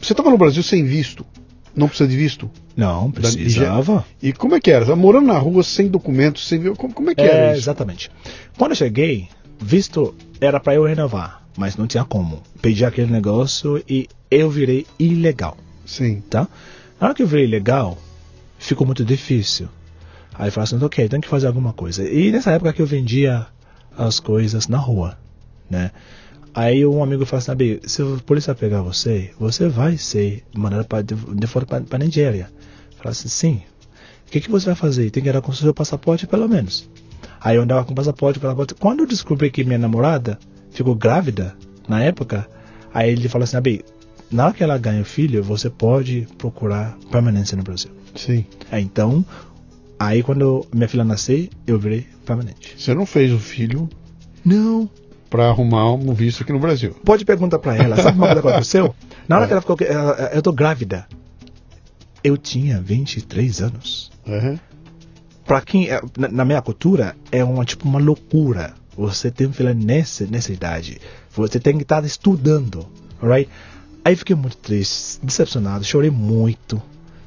Você 0.00 0.12
estava 0.12 0.30
no 0.30 0.38
Brasil 0.38 0.62
sem 0.62 0.84
visto. 0.84 1.24
Não 1.74 1.88
precisa 1.88 2.08
de 2.08 2.16
visto? 2.16 2.50
Não, 2.74 3.10
precisava. 3.10 4.04
E 4.22 4.32
como 4.32 4.54
é 4.54 4.60
que 4.60 4.70
era? 4.70 4.96
Morando 4.96 5.26
na 5.26 5.38
rua 5.38 5.62
sem 5.62 5.88
documentos, 5.88 6.48
sem 6.48 6.62
como, 6.74 6.92
como 6.92 7.10
é 7.10 7.14
que 7.14 7.20
é, 7.20 7.26
era 7.26 7.52
isso? 7.52 7.60
Exatamente. 7.60 8.10
Quando 8.56 8.72
eu 8.72 8.76
cheguei, 8.76 9.28
visto 9.60 10.14
era 10.40 10.58
para 10.58 10.74
eu 10.74 10.84
renovar, 10.84 11.42
mas 11.56 11.76
não 11.76 11.86
tinha 11.86 12.04
como. 12.04 12.42
Pedi 12.62 12.84
aquele 12.84 13.12
negócio 13.12 13.82
e 13.86 14.08
eu 14.30 14.48
virei 14.48 14.86
ilegal. 14.98 15.56
Sim. 15.86 16.20
Tá? 16.28 16.48
Na 17.00 17.06
hora 17.06 17.14
que 17.14 17.22
eu 17.22 17.26
virei 17.26 17.46
legal, 17.46 17.96
ficou 18.58 18.86
muito 18.86 19.04
difícil. 19.04 19.68
Aí 20.34 20.48
eu 20.48 20.52
falei 20.52 20.64
assim, 20.64 20.84
ok, 20.84 21.08
tem 21.08 21.20
que 21.20 21.28
fazer 21.28 21.46
alguma 21.46 21.72
coisa. 21.72 22.06
E 22.06 22.30
nessa 22.30 22.50
época 22.50 22.72
que 22.72 22.82
eu 22.82 22.86
vendia 22.86 23.46
as 23.96 24.20
coisas 24.20 24.68
na 24.68 24.76
rua, 24.76 25.16
né? 25.70 25.90
Aí 26.54 26.84
um 26.86 27.02
amigo 27.02 27.24
falou 27.24 27.38
assim, 27.38 27.80
se 27.86 28.02
a 28.02 28.06
polícia 28.24 28.54
pegar 28.54 28.82
você, 28.82 29.30
você 29.38 29.68
vai 29.68 29.96
ser 29.96 30.42
mandado 30.54 30.86
para 30.86 31.02
de, 31.02 31.46
fora 31.46 31.66
para 31.66 31.98
Nigéria. 31.98 32.50
Eu 32.90 32.96
falei 32.98 33.12
assim, 33.12 33.28
sim. 33.28 33.62
O 34.26 34.30
que, 34.30 34.40
que 34.40 34.50
você 34.50 34.66
vai 34.66 34.74
fazer? 34.74 35.10
Tem 35.10 35.22
que 35.22 35.28
ir 35.28 35.40
com 35.40 35.52
o 35.52 35.54
seu 35.54 35.72
passaporte 35.72 36.26
pelo 36.26 36.48
menos. 36.48 36.88
Aí 37.40 37.56
eu 37.56 37.62
andava 37.62 37.84
com 37.84 37.94
passaporte, 37.94 38.40
passaporte. 38.40 38.74
Quando 38.74 39.00
eu 39.00 39.06
descobri 39.06 39.50
que 39.50 39.64
minha 39.64 39.78
namorada 39.78 40.38
ficou 40.70 40.94
grávida, 40.94 41.54
na 41.88 42.02
época, 42.02 42.48
aí 42.92 43.10
ele 43.10 43.28
falou 43.28 43.44
assim, 43.44 43.56
Abi, 43.56 43.84
na 44.30 44.46
hora 44.46 44.54
que 44.54 44.62
ela 44.62 44.78
ganha 44.78 45.04
filho, 45.04 45.42
você 45.42 45.70
pode 45.70 46.26
procurar 46.38 46.96
permanência 47.10 47.56
no 47.56 47.62
Brasil. 47.62 47.90
Sim. 48.14 48.44
É, 48.70 48.80
então, 48.80 49.24
aí 49.98 50.22
quando 50.22 50.66
minha 50.74 50.88
filha 50.88 51.04
nascer, 51.04 51.50
eu 51.66 51.78
virei 51.78 52.06
permanente. 52.24 52.74
Você 52.78 52.94
não 52.94 53.06
fez 53.06 53.32
o 53.32 53.38
filho? 53.38 53.88
Não. 54.44 54.88
Para 55.30 55.48
arrumar 55.48 55.92
um 55.92 56.14
visto 56.14 56.42
aqui 56.42 56.52
no 56.52 56.58
Brasil. 56.58 56.94
Pode 57.04 57.24
perguntar 57.24 57.58
para 57.58 57.76
ela. 57.76 57.96
Sabe 57.96 58.16
uma 58.16 58.26
coisa 58.26 58.42
que 58.42 58.48
aconteceu? 58.48 58.94
Na 59.28 59.36
hora 59.36 59.44
é. 59.44 59.48
que 59.48 59.52
ela 59.52 59.60
ficou, 59.60 59.76
eu 60.32 60.42
tô 60.42 60.52
grávida. 60.52 61.06
Eu 62.22 62.36
tinha 62.36 62.80
23 62.80 63.62
anos. 63.62 64.10
Uhum. 64.26 64.58
Para 65.44 65.60
quem, 65.60 65.88
é, 65.88 66.00
na 66.16 66.44
minha 66.44 66.60
cultura, 66.60 67.14
é 67.30 67.44
uma 67.44 67.64
tipo 67.64 67.88
uma 67.88 68.00
loucura. 68.00 68.74
Você 68.96 69.30
tem 69.30 69.46
um 69.46 69.52
filho 69.52 69.74
nessa, 69.74 70.26
nessa 70.26 70.52
idade. 70.52 71.00
Você 71.30 71.60
tem 71.60 71.76
que 71.76 71.82
estar 71.82 72.04
estudando, 72.04 72.86
right? 73.22 73.48
Aí 74.06 74.14
fiquei 74.14 74.36
muito 74.36 74.56
triste, 74.58 75.18
decepcionado, 75.20 75.82
chorei 75.82 76.10
muito, 76.10 76.80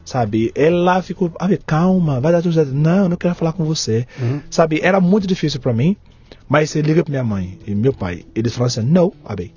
sabe? 0.06 0.50
Ela 0.56 1.02
ficou, 1.02 1.30
ah, 1.38 1.50
calma, 1.66 2.22
vai 2.22 2.32
dar 2.32 2.42
tudo 2.42 2.54
certo. 2.54 2.72
Não, 2.72 3.04
eu 3.04 3.10
não 3.10 3.18
quero 3.18 3.36
falar 3.36 3.52
com 3.52 3.66
você, 3.66 4.08
uhum. 4.18 4.40
sabe? 4.50 4.80
Era 4.82 5.02
muito 5.02 5.28
difícil 5.28 5.60
para 5.60 5.74
mim, 5.74 5.98
mas 6.48 6.70
você 6.70 6.82
liga 6.82 7.04
para 7.04 7.12
minha 7.12 7.24
mãe 7.26 7.60
e 7.68 7.76
meu 7.76 7.92
pai, 7.92 8.24
eles 8.34 8.54
falam 8.54 8.68
assim, 8.68 8.82
não, 8.82 9.12
Abe, 9.26 9.54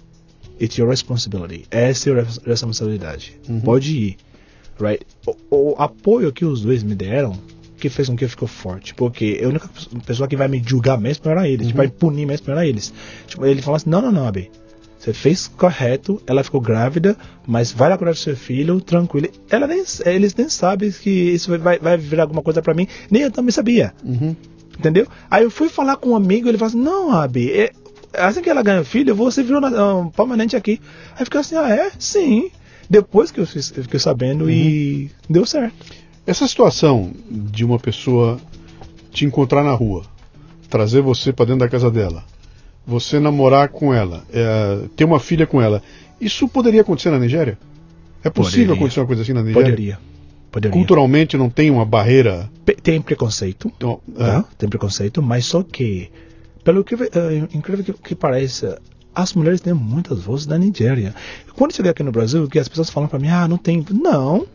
it's 0.60 0.76
your 0.76 0.90
responsibility, 0.90 1.64
essa 1.70 2.10
é 2.10 2.20
a 2.22 2.26
responsabilidade, 2.44 3.38
uhum. 3.48 3.60
pode 3.60 3.96
ir, 3.96 4.16
right? 4.80 5.06
O, 5.24 5.36
o, 5.48 5.74
apoio 5.78 6.32
que 6.32 6.44
os 6.44 6.62
dois 6.62 6.82
me 6.82 6.96
deram 6.96 7.38
que 7.78 7.88
fez 7.88 8.08
com 8.08 8.16
que 8.16 8.24
eu 8.24 8.28
fique 8.28 8.48
forte, 8.48 8.96
porque 8.96 9.40
a 9.44 9.46
única 9.46 9.70
pessoa 10.04 10.26
que 10.28 10.36
vai 10.36 10.48
me 10.48 10.60
julgar 10.66 10.98
mesmo 10.98 11.30
era 11.30 11.48
eles, 11.48 11.68
uhum. 11.68 11.74
vai 11.74 11.86
punir 11.86 12.26
mesmo 12.26 12.50
era 12.50 12.66
eles. 12.66 12.92
Tipo, 13.28 13.46
ele 13.46 13.62
falou 13.62 13.76
assim, 13.76 13.90
não, 13.90 14.02
não, 14.02 14.10
não, 14.10 14.26
Abe, 14.26 14.50
você 15.02 15.12
fez 15.12 15.48
correto, 15.48 16.22
ela 16.28 16.44
ficou 16.44 16.60
grávida, 16.60 17.16
mas 17.44 17.72
vai 17.72 17.88
lá 17.88 17.98
cuidar 17.98 18.12
do 18.12 18.18
seu 18.18 18.36
filho, 18.36 18.80
tranquilo. 18.80 19.28
Ela 19.50 19.66
nem, 19.66 19.82
eles 20.06 20.32
nem 20.32 20.48
sabem 20.48 20.92
que 20.92 21.10
isso 21.10 21.58
vai, 21.58 21.76
vai 21.80 21.96
virar 21.96 22.22
alguma 22.22 22.40
coisa 22.40 22.62
para 22.62 22.72
mim, 22.72 22.86
nem 23.10 23.22
eu 23.22 23.30
também 23.32 23.50
sabia. 23.50 23.92
Uhum. 24.04 24.36
Entendeu? 24.78 25.08
Aí 25.28 25.42
eu 25.42 25.50
fui 25.50 25.68
falar 25.68 25.96
com 25.96 26.10
um 26.10 26.16
amigo, 26.16 26.48
ele 26.48 26.56
falou 26.56 26.68
assim: 26.68 26.80
Não, 26.80 27.10
Abi, 27.10 27.50
é, 27.50 27.72
assim 28.14 28.42
que 28.42 28.48
ela 28.48 28.62
ganha 28.62 28.84
filho, 28.84 29.12
você 29.12 29.42
virou 29.42 29.60
um, 29.60 30.08
permanente 30.08 30.54
aqui. 30.54 30.80
Aí 31.18 31.24
fiquei 31.24 31.40
assim: 31.40 31.56
Ah, 31.56 31.68
é? 31.68 31.90
Sim. 31.98 32.52
Depois 32.88 33.32
que 33.32 33.40
eu, 33.40 33.46
fiz, 33.46 33.72
eu 33.76 33.82
fiquei 33.82 33.98
sabendo 33.98 34.44
uhum. 34.44 34.50
e 34.50 35.10
deu 35.28 35.44
certo. 35.44 35.74
Essa 36.24 36.46
situação 36.46 37.10
de 37.28 37.64
uma 37.64 37.78
pessoa 37.80 38.38
te 39.10 39.24
encontrar 39.24 39.64
na 39.64 39.72
rua, 39.72 40.04
trazer 40.70 41.00
você 41.00 41.32
para 41.32 41.46
dentro 41.46 41.60
da 41.60 41.68
casa 41.68 41.90
dela, 41.90 42.24
você 42.86 43.18
namorar 43.20 43.68
com 43.68 43.92
ela, 43.94 44.24
é, 44.32 44.80
ter 44.96 45.04
uma 45.04 45.20
filha 45.20 45.46
com 45.46 45.60
ela, 45.60 45.82
isso 46.20 46.48
poderia 46.48 46.80
acontecer 46.82 47.10
na 47.10 47.18
Nigéria? 47.18 47.58
É 48.24 48.30
possível 48.30 48.60
poderia. 48.66 48.74
acontecer 48.74 49.00
uma 49.00 49.06
coisa 49.06 49.22
assim 49.22 49.32
na 49.32 49.42
Nigéria? 49.42 49.62
Poderia. 49.70 49.98
Poderia. 50.50 50.72
Culturalmente 50.76 51.36
não 51.36 51.48
tem 51.48 51.70
uma 51.70 51.84
barreira. 51.84 52.50
Pe- 52.64 52.74
Tem 52.74 53.00
preconceito, 53.00 53.72
Então, 53.76 54.00
tá? 54.16 54.44
Tem 54.58 54.68
preconceito, 54.68 55.22
mas 55.22 55.46
só 55.46 55.62
que, 55.62 56.10
pelo 56.62 56.84
que 56.84 56.94
eh, 56.94 57.48
incrível 57.54 57.82
que, 57.84 57.92
que 57.94 58.14
pareça, 58.14 58.78
as 59.14 59.32
mulheres 59.32 59.60
têm 59.62 59.72
muitas 59.72 60.20
vozes 60.20 60.44
da 60.46 60.58
Nigéria. 60.58 61.14
Quando 61.56 61.70
eu 61.70 61.76
cheguei 61.76 61.90
aqui 61.90 62.02
no 62.02 62.12
Brasil, 62.12 62.46
que 62.48 62.58
as 62.58 62.68
pessoas 62.68 62.90
falam 62.90 63.08
para 63.08 63.18
mim, 63.18 63.28
ah, 63.28 63.48
não 63.48 63.56
tem. 63.56 63.84
Não, 63.92 64.46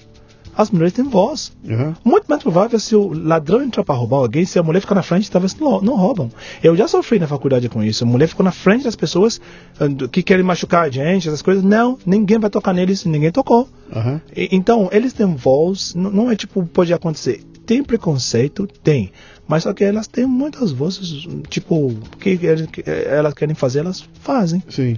as 0.57 0.71
mulheres 0.71 0.93
têm 0.93 1.05
voz. 1.05 1.51
é, 1.67 1.73
aham. 1.73 1.95
Muito 2.03 2.25
mais 2.27 2.41
provável 2.41 2.79
se 2.79 2.95
o 2.95 3.13
ladrão 3.13 3.61
entrar 3.63 3.83
para 3.83 3.95
roubar 3.95 4.17
alguém, 4.17 4.43
se 4.43 4.57
a 4.57 4.63
mulher 4.63 4.81
ficar 4.81 4.95
na 4.95 5.03
frente, 5.03 5.29
talvez 5.29 5.55
não, 5.55 5.79
não 5.81 5.95
roubam. 5.95 6.29
Eu 6.63 6.75
já 6.75 6.87
sofri 6.87 7.19
na 7.19 7.27
faculdade 7.27 7.69
com 7.69 7.83
isso. 7.83 8.03
A 8.03 8.07
mulher 8.07 8.27
ficou 8.27 8.43
na 8.43 8.51
frente 8.51 8.83
das 8.85 8.95
pessoas 8.95 9.39
ah, 9.79 9.85
que 10.11 10.23
querem 10.23 10.43
machucar 10.43 10.85
a 10.85 10.89
gente, 10.89 11.27
essas 11.27 11.41
coisas. 11.41 11.63
Não, 11.63 11.97
ninguém 12.05 12.39
vai 12.39 12.49
tocar 12.49 12.73
neles, 12.73 13.05
ninguém 13.05 13.31
tocou. 13.31 13.69
aham. 13.95 14.19
E- 14.35 14.49
Então, 14.51 14.89
eles 14.91 15.13
têm 15.13 15.35
voz, 15.35 15.93
n- 15.95 16.09
não 16.09 16.31
é 16.31 16.35
tipo, 16.35 16.65
pode 16.65 16.91
acontecer. 16.91 17.43
Tem 17.65 17.83
preconceito? 17.83 18.65
Tem. 18.83 19.11
Mas 19.47 19.63
só 19.63 19.73
que 19.73 19.83
elas 19.83 20.07
têm 20.07 20.25
muitas 20.25 20.71
vozes, 20.71 21.27
tipo, 21.49 21.93
que, 22.19 22.29
eles- 22.41 22.67
que 22.67 22.83
elas 22.85 23.33
querem 23.33 23.53
fazer, 23.55 23.79
elas 23.79 24.03
fazem, 24.21 24.63
Sim. 24.69 24.97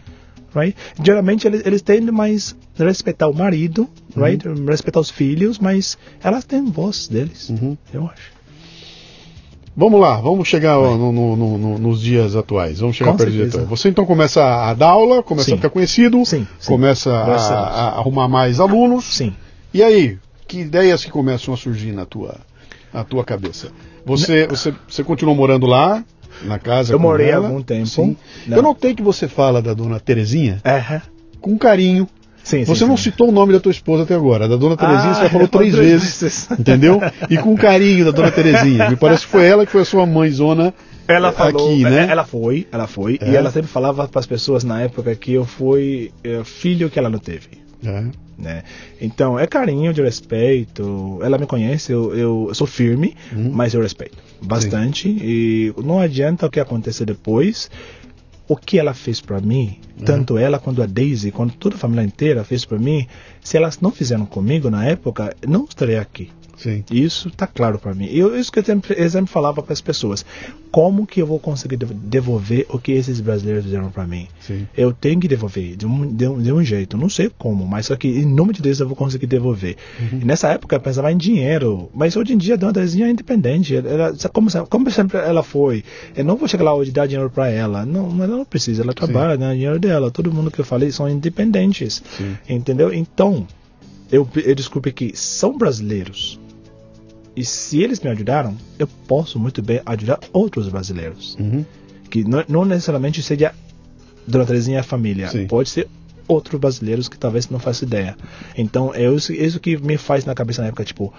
right? 0.55 0.76
Geralmente 1.03 1.45
eles, 1.47 1.66
eles 1.66 1.82
tendem 1.82 2.12
mais 2.12 2.55
respeitar 2.76 3.28
o 3.28 3.34
marido, 3.34 3.88
right? 4.16 4.43
Respeitar 4.68 4.99
os 4.99 5.10
filhos, 5.10 5.60
mas 5.60 5.97
elas 6.24 6.43
têm 6.45 6.66
voz 6.66 7.07
deles, 7.07 7.49
Uhum. 7.49 7.78
eu 7.93 8.05
acho. 8.07 8.38
Vamos 9.76 10.01
lá, 10.01 10.20
vamos 10.20 10.47
chegar 10.47 10.76
no- 10.76 11.12
no- 11.12 11.36
no- 11.38 11.57
no- 11.57 11.78
nos 11.80 12.01
dias 12.01 12.36
atuais. 12.36 12.80
Vamos 12.80 12.97
chegar 12.97 13.12
perto 13.16 13.26
do 13.30 13.32
dia 13.32 13.41
certeza. 13.43 13.64
atual. 13.64 13.78
Você 13.78 13.88
então 13.88 14.05
começa 14.05 14.43
a 14.43 14.74
dar 14.74 14.89
aula, 14.89 15.24
começa 15.24 15.45
Sim. 15.47 15.53
a 15.53 15.55
ficar 15.57 15.70
conhecido, 15.70 16.18
Sim, 16.26 16.45
sim. 16.60 16.68
começa 16.72 17.10
a, 17.14 17.36
a 17.36 17.88
arrumar 17.99 18.28
mais 18.28 18.60
alunos. 18.60 19.05
Sim. 19.05 19.34
E 19.74 19.82
aí, 19.82 20.18
que 20.47 20.60
ideias 20.60 21.05
que 21.05 21.12
começam 21.12 21.53
a 21.53 21.57
surgir 21.57 21.93
na 21.93 22.05
tua, 22.05 22.36
na 22.93 23.05
tua 23.05 23.24
cabeça? 23.24 23.70
Você, 24.05 24.47
você, 24.47 24.74
você 24.88 25.01
continuou 25.03 25.36
morando 25.38 25.66
lá, 25.66 26.03
na 26.43 26.60
casa? 26.60 26.93
Eu 26.93 26.99
morei 26.99 27.30
ela? 27.30 27.47
algum 27.47 27.62
tempo. 27.62 28.18
Não. 28.47 28.57
Eu 28.57 28.64
notei 28.64 28.93
que 28.93 29.03
você 29.03 29.28
fala 29.30 29.62
da 29.62 29.74
dona 29.74 29.99
Terezinha 29.99 30.60
É. 30.66 31.01
com 31.39 31.57
carinho. 31.57 32.07
Sim, 32.50 32.66
sim, 32.66 32.66
Você 32.66 32.86
não 32.86 32.97
sim. 32.97 33.04
citou 33.04 33.30
o 33.30 33.32
nome 33.32 33.54
da 33.54 33.60
tua 33.60 33.72
esposa 33.72 34.04
até 34.04 34.16
agora. 34.16 34.47
Da 34.47 34.56
dona 34.56 34.76
Terezinha 34.76 35.12
Ah, 35.12 35.14
você 35.14 35.22
já 35.24 35.30
falou 35.30 35.47
três 35.47 35.74
três 35.76 35.89
vezes, 35.91 36.22
vezes. 36.22 36.52
entendeu? 36.60 37.00
E 37.30 37.38
com 37.38 37.56
carinho 37.56 38.06
da 38.06 38.12
dona 38.12 38.32
Terezinha. 38.32 38.89
Me 38.89 38.95
parece 38.95 39.26
que 39.26 39.32
foi 39.32 39.45
ela 39.45 39.66
que 39.66 39.72
foi 39.72 39.82
a 39.82 39.86
sua 39.86 40.06
mãezona 40.06 40.74
Ela 41.08 41.32
falou, 41.32 41.70
aqui, 41.74 41.84
né? 41.84 42.08
é, 42.08 42.12
ela 42.12 42.26
foi, 42.26 42.68
ela 42.72 42.88
foi, 42.88 43.20
É. 43.22 43.30
e 43.32 43.36
ela 43.36 43.52
sempre 43.52 43.70
falava 43.70 44.08
para 44.08 44.20
as 44.20 44.26
pessoas 44.26 44.64
na 44.64 44.82
época 44.82 45.14
que 45.16 45.34
eu 45.34 45.45
fui 45.45 46.12
é, 46.24 46.43
filho 46.43 46.89
que 46.89 46.97
ela 46.97 47.10
não 47.10 47.20
teve. 47.20 47.47
É. 47.86 48.04
né? 48.38 48.64
Então, 49.00 49.39
é 49.39 49.45
carinho 49.47 49.93
de 49.93 50.02
respeito. 50.02 51.20
Ela 51.22 51.38
me 51.38 51.45
conhece, 51.45 51.91
eu, 51.91 52.14
eu 52.16 52.50
sou 52.54 52.66
firme, 52.68 53.16
Uhum. 53.34 53.52
mas 53.54 53.74
eu 53.74 53.82
respeito 53.82 54.18
bastante. 54.41 55.08
E 55.10 55.74
não 55.84 56.00
adianta 56.00 56.45
o 56.45 56.50
que 56.50 56.60
acontecer 56.60 57.06
depois. 57.06 57.70
O 58.50 58.58
que 58.58 58.78
ela 58.80 58.93
fez 58.93 59.22
para 59.22 59.39
mim, 59.39 59.78
Uhum. 60.00 60.06
tanto 60.06 60.38
ela 60.38 60.58
quanto 60.60 60.82
a 60.82 60.86
Daisy, 60.86 61.32
quanto 61.32 61.56
toda 61.56 61.76
a 61.76 61.78
família 61.80 62.04
inteira 62.04 62.43
fez 62.43 62.66
para 62.66 62.78
mim, 62.80 63.06
se 63.41 63.56
elas 63.56 63.80
não 63.80 63.91
fizeram 63.91 64.26
comigo 64.26 64.70
na 64.70 64.84
época, 64.86 65.34
não 65.47 65.64
estaria 65.66 66.02
aqui. 66.02 66.32
Sim. 66.62 66.84
Isso 66.91 67.32
tá 67.32 67.47
claro 67.47 67.80
para 67.80 67.93
mim. 67.93 68.07
Eu, 68.12 68.38
isso 68.38 68.51
que 68.51 68.60
eu 68.60 68.64
sempre, 68.64 68.95
falava 69.28 69.64
para 69.64 69.72
as 69.74 69.80
pessoas. 69.82 70.26
Como 70.72 71.07
que 71.07 71.22
eu 71.22 71.26
vou 71.26 71.39
conseguir 71.39 71.78
dev- 71.78 71.91
devolver 71.93 72.66
o 72.70 72.78
que 72.78 72.91
esses 72.91 73.20
brasileiros 73.22 73.64
fizeram 73.64 73.89
para 73.89 74.05
mim? 74.05 74.28
Sim. 74.41 74.68
Eu 74.78 74.91
tenho 74.93 75.20
que 75.20 75.28
devolver 75.28 75.76
de 75.76 75.86
um, 75.86 76.05
de, 76.14 76.28
um, 76.28 76.41
de 76.41 76.51
um 76.51 76.64
jeito. 76.64 76.97
Não 76.97 77.10
sei 77.10 77.32
como, 77.38 77.66
mas 77.66 77.86
só 77.88 77.95
que 77.95 78.07
em 78.07 78.26
nome 78.26 78.53
de 78.53 78.62
Deus 78.62 78.80
eu 78.80 78.88
vou 78.88 78.95
conseguir 78.95 79.26
devolver. 79.26 79.78
E 80.12 80.26
nessa 80.26 80.49
época 80.49 80.76
eu 80.76 80.80
pensava 80.80 81.12
em 81.12 81.18
dinheiro. 81.18 81.89
Mas 81.93 82.16
hoje 82.16 82.34
em 82.34 82.38
dia 82.38 82.55
a 82.55 82.57
Dona 82.57 82.74
Terezinha 82.74 83.07
é 83.07 83.12
independente. 83.12 83.76
Ela, 83.76 84.14
como, 84.34 84.49
como 84.68 84.91
sempre 84.91 85.18
ela 85.18 85.41
foi. 85.41 85.84
Eu 86.16 86.26
não 86.26 86.36
vou 86.36 86.47
chegar 86.47 86.66
lá 86.66 86.76
hoje 86.76 86.91
e 86.91 86.93
dar 86.93 87.07
dinheiro 87.07 87.30
para 87.30 87.47
ela. 87.49 87.86
Não, 87.86 88.07
ela 88.24 88.36
não 88.38 88.45
precisa. 88.45 88.84
Ela 88.84 88.93
trabalha, 88.93 89.36
ganha 89.38 89.53
dinheiro 89.53 89.80
dela. 89.80 90.12
Todo 90.12 90.32
mundo 90.32 90.51
que 90.51 90.60
eu 90.60 90.66
falei 90.66 90.91
são 90.91 91.07
independentes. 91.10 92.03
Sim. 92.18 92.36
Entendeu? 92.47 92.93
Então, 92.93 93.47
eu, 94.12 94.28
eu 94.43 94.53
desculpe 94.55 94.91
que 94.91 95.16
são 95.16 95.57
brasileiros. 95.57 96.39
E 97.39 97.45
se 97.45 97.81
eles 97.81 98.01
me 98.01 98.09
ajudaram, 98.09 98.53
eu 98.77 98.85
posso 98.85 99.39
muito 99.39 99.61
bem 99.61 99.81
ajudar 99.85 100.19
outros 100.33 100.67
brasileiros. 100.67 101.37
Uhum. 101.39 101.65
Que 102.09 102.25
não, 102.25 102.43
não 102.49 102.65
necessariamente 102.65 103.23
seja 103.23 103.55
Dona 104.27 104.45
Terezinha 104.45 104.75
e 104.75 104.79
a 104.81 104.83
família. 104.83 105.29
Sim. 105.29 105.47
Pode 105.47 105.69
ser 105.69 105.87
outros 106.27 106.59
brasileiros 106.59 107.07
que 107.07 107.17
talvez 107.17 107.49
não 107.49 107.57
façam 107.57 107.87
ideia. 107.87 108.17
Então, 108.57 108.93
é 108.93 109.09
isso, 109.09 109.31
isso 109.31 109.57
que 109.57 109.77
me 109.77 109.97
faz 109.97 110.25
na 110.25 110.35
cabeça 110.35 110.61
na 110.61 110.67
época, 110.67 110.83
tipo, 110.83 111.13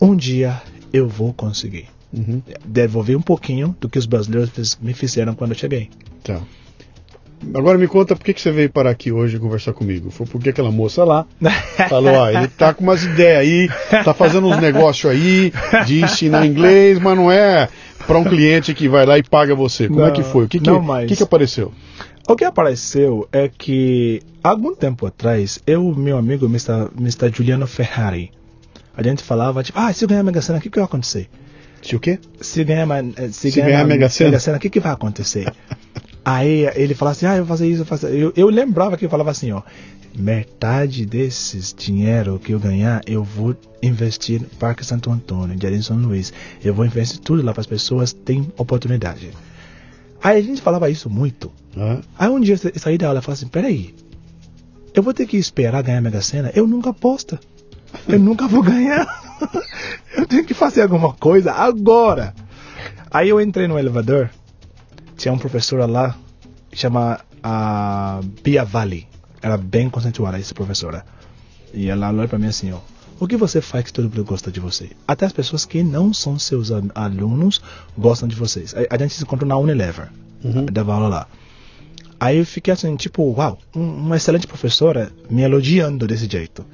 um 0.00 0.14
dia 0.14 0.62
eu 0.92 1.08
vou 1.08 1.34
conseguir. 1.34 1.88
Uhum. 2.12 2.40
Devolver 2.64 3.18
um 3.18 3.22
pouquinho 3.22 3.76
do 3.80 3.88
que 3.88 3.98
os 3.98 4.06
brasileiros 4.06 4.78
me 4.80 4.94
fizeram 4.94 5.34
quando 5.34 5.50
eu 5.50 5.58
cheguei. 5.58 5.90
Tá. 6.22 6.40
Agora 7.54 7.78
me 7.78 7.86
conta 7.86 8.16
por 8.16 8.24
que, 8.24 8.32
que 8.32 8.40
você 8.40 8.50
veio 8.50 8.70
parar 8.70 8.90
aqui 8.90 9.12
hoje 9.12 9.38
conversar 9.38 9.72
comigo. 9.72 10.10
Foi 10.10 10.26
porque 10.26 10.50
aquela 10.50 10.70
moça 10.70 11.04
lá 11.04 11.26
falou, 11.88 12.14
ó, 12.14 12.30
ele 12.30 12.48
tá 12.48 12.72
com 12.72 12.82
umas 12.82 13.04
ideias 13.04 13.40
aí, 13.40 13.68
tá 14.04 14.14
fazendo 14.14 14.46
uns 14.46 14.58
negócios 14.58 15.10
aí 15.10 15.52
de 15.86 16.02
ensinar 16.02 16.46
inglês, 16.46 16.98
mas 16.98 17.16
não 17.16 17.30
é 17.30 17.68
para 18.06 18.18
um 18.18 18.24
cliente 18.24 18.72
que 18.74 18.88
vai 18.88 19.04
lá 19.04 19.18
e 19.18 19.22
paga 19.22 19.54
você. 19.54 19.88
Como 19.88 20.00
é 20.00 20.06
Não, 20.06 20.12
que 20.12 20.22
foi? 20.22 20.44
O 20.44 20.48
que 20.48 20.60
que, 20.60 20.70
mais. 20.70 21.08
que, 21.08 21.16
que 21.16 21.22
apareceu? 21.22 21.72
O 22.28 22.34
que 22.34 22.44
apareceu 22.44 23.28
é 23.32 23.48
que, 23.48 24.20
algum 24.42 24.74
tempo 24.74 25.06
atrás, 25.06 25.60
eu 25.66 25.94
e 25.96 25.98
meu 25.98 26.18
amigo 26.18 26.46
Mr. 26.46 26.88
Mr. 26.98 27.30
Juliano 27.32 27.66
Ferrari, 27.66 28.32
a 28.96 29.02
gente 29.02 29.22
falava, 29.22 29.62
tipo, 29.62 29.78
ah, 29.78 29.92
se 29.92 30.04
eu 30.04 30.08
ganhar 30.08 30.20
a 30.20 30.24
Mega 30.24 30.42
Sena, 30.42 30.58
o 30.58 30.60
que, 30.60 30.70
que 30.70 30.78
vai 30.78 30.86
acontecer? 30.86 31.28
Se 31.82 31.94
o 31.94 32.00
quê? 32.00 32.18
Se 32.40 32.64
ganhar, 32.64 32.88
eh, 33.16 33.28
se 33.30 33.52
Se 33.52 33.60
ganhar 33.60 33.82
a 33.82 33.84
Mega 33.84 34.08
Sena? 34.08 34.56
o 34.56 34.60
que, 34.60 34.70
que 34.70 34.80
vai 34.80 34.92
acontecer? 34.92 35.52
Aí 36.28 36.68
ele 36.74 36.92
falava 36.92 37.16
assim, 37.16 37.26
ah, 37.26 37.36
eu 37.36 37.44
vou 37.44 37.56
fazer 37.56 37.68
isso, 37.68 37.82
eu 37.82 37.86
fazer... 37.86 38.12
Eu, 38.12 38.32
eu 38.34 38.48
lembrava 38.48 38.96
que 38.96 39.04
ele 39.04 39.10
falava 39.10 39.30
assim, 39.30 39.52
ó, 39.52 39.62
metade 40.12 41.06
desses 41.06 41.72
dinheiro 41.72 42.40
que 42.42 42.50
eu 42.50 42.58
ganhar, 42.58 43.00
eu 43.06 43.22
vou 43.22 43.54
investir 43.80 44.40
no 44.40 44.48
Parque 44.48 44.84
Santo 44.84 45.08
Antônio, 45.08 45.54
em 45.54 45.60
Jardim 45.60 45.80
São 45.80 45.96
Luís. 45.96 46.32
Eu 46.64 46.74
vou 46.74 46.84
investir 46.84 47.20
tudo 47.20 47.44
lá 47.44 47.52
para 47.52 47.60
as 47.60 47.66
pessoas 47.68 48.12
terem 48.12 48.52
oportunidade. 48.58 49.30
Aí 50.20 50.36
a 50.36 50.42
gente 50.42 50.60
falava 50.60 50.90
isso 50.90 51.08
muito. 51.08 51.52
Ah, 51.76 52.00
Aí 52.18 52.28
um 52.28 52.40
dia 52.40 52.56
eu 52.56 52.72
eu 52.74 52.80
saí 52.80 52.98
da 52.98 53.06
aula 53.06 53.20
e 53.20 53.22
falei 53.22 53.34
assim, 53.34 53.46
peraí, 53.46 53.94
eu 54.92 55.04
vou 55.04 55.14
ter 55.14 55.28
que 55.28 55.36
esperar 55.36 55.80
ganhar 55.84 55.98
a 55.98 56.00
Mega 56.00 56.22
Sena? 56.22 56.50
Eu 56.56 56.66
nunca 56.66 56.90
aposto. 56.90 57.38
Eu 58.08 58.18
nunca 58.18 58.48
vou 58.48 58.64
ganhar. 58.64 59.06
eu 60.18 60.26
tenho 60.26 60.44
que 60.44 60.54
fazer 60.54 60.82
alguma 60.82 61.12
coisa 61.12 61.52
agora. 61.52 62.34
Aí 63.12 63.28
eu 63.28 63.40
entrei 63.40 63.68
no 63.68 63.78
elevador, 63.78 64.28
tinha 65.16 65.32
uma 65.32 65.40
professora 65.40 65.86
lá, 65.86 66.16
chama 66.72 67.20
a 67.42 68.20
Bia 68.42 68.64
Valley. 68.64 69.06
Era 69.42 69.56
bem 69.56 69.88
conceituada 69.88 70.38
essa 70.38 70.54
professora. 70.54 71.04
E 71.72 71.88
ela 71.88 72.10
olhou 72.10 72.28
pra 72.28 72.38
mim 72.38 72.46
assim, 72.48 72.72
ó. 72.72 72.78
O 73.18 73.26
que 73.26 73.36
você 73.36 73.60
faz 73.62 73.84
que 73.86 73.92
todo 73.92 74.04
mundo 74.10 74.24
gosta 74.24 74.50
de 74.50 74.60
você? 74.60 74.90
Até 75.08 75.24
as 75.24 75.32
pessoas 75.32 75.64
que 75.64 75.82
não 75.82 76.12
são 76.12 76.38
seus 76.38 76.70
al- 76.70 76.82
alunos 76.94 77.62
gostam 77.96 78.28
de 78.28 78.36
vocês. 78.36 78.74
A, 78.90 78.98
gente 78.98 79.14
se 79.14 79.22
encontrou 79.22 79.48
na 79.48 79.56
Unilever, 79.56 80.08
Uhum. 80.44 80.66
dava 80.66 80.92
aula 80.94 81.08
lá. 81.08 81.28
Aí 82.20 82.38
eu 82.38 82.46
fiquei 82.46 82.72
assim, 82.74 82.94
tipo, 82.96 83.22
uau, 83.32 83.58
um- 83.74 83.80
uma 84.06 84.16
excelente 84.16 84.46
professora 84.46 85.10
me 85.30 85.42
elogiando 85.42 86.06
desse 86.06 86.26
jeito. 86.30 86.64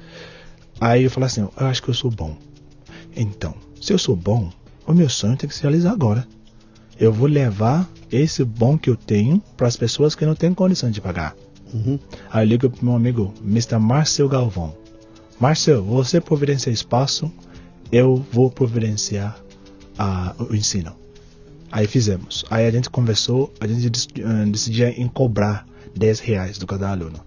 Aí 0.81 1.03
eu 1.03 1.11
falei 1.11 1.27
assim, 1.27 1.41
eu 1.41 1.51
acho 1.67 1.81
que 1.81 1.89
eu 1.89 1.93
sou 1.93 2.11
bom. 2.11 2.35
Então, 3.15 3.53
se 3.79 3.93
eu 3.93 3.97
sou 3.97 4.15
bom, 4.15 4.49
o 4.85 4.93
meu 4.93 5.07
sonho 5.09 5.37
tem 5.37 5.47
que 5.47 5.55
se 5.55 5.61
realizar 5.61 5.91
agora. 5.91 6.27
Eu 6.99 7.13
vou 7.13 7.27
levar 7.27 7.87
esse 8.15 8.43
bom 8.43 8.77
que 8.77 8.89
eu 8.89 8.95
tenho 8.95 9.41
para 9.57 9.67
as 9.67 9.75
pessoas 9.77 10.15
que 10.15 10.25
não 10.25 10.35
têm 10.35 10.53
condição 10.53 10.89
de 10.91 11.01
pagar. 11.01 11.35
uhum. 11.73 11.99
Aí 12.31 12.45
eu 12.45 12.49
ligo 12.49 12.69
pro 12.69 12.85
meu 12.85 12.95
amigo, 12.95 13.33
Mr. 13.43 13.77
Márcio 13.77 14.27
Galvão. 14.29 14.75
Márcio, 15.39 15.81
você 15.83 16.21
providencia 16.21 16.71
espaço, 16.71 17.31
eu 17.91 18.23
vou 18.31 18.49
providenciar 18.49 19.37
ah, 19.97 20.35
o 20.39 20.55
ensino. 20.55 20.95
Aí 21.71 21.87
fizemos. 21.87 22.45
Aí 22.49 22.65
a 22.67 22.71
gente 22.71 22.89
conversou, 22.89 23.51
a 23.59 23.67
gente 23.67 23.89
dec- 23.89 24.23
ah, 24.25 24.45
decidia 24.45 24.89
em 24.89 25.07
cobrar 25.07 25.65
10 25.95 26.19
reais 26.19 26.57
do 26.57 26.67
cada 26.67 26.89
aluno. 26.91 27.19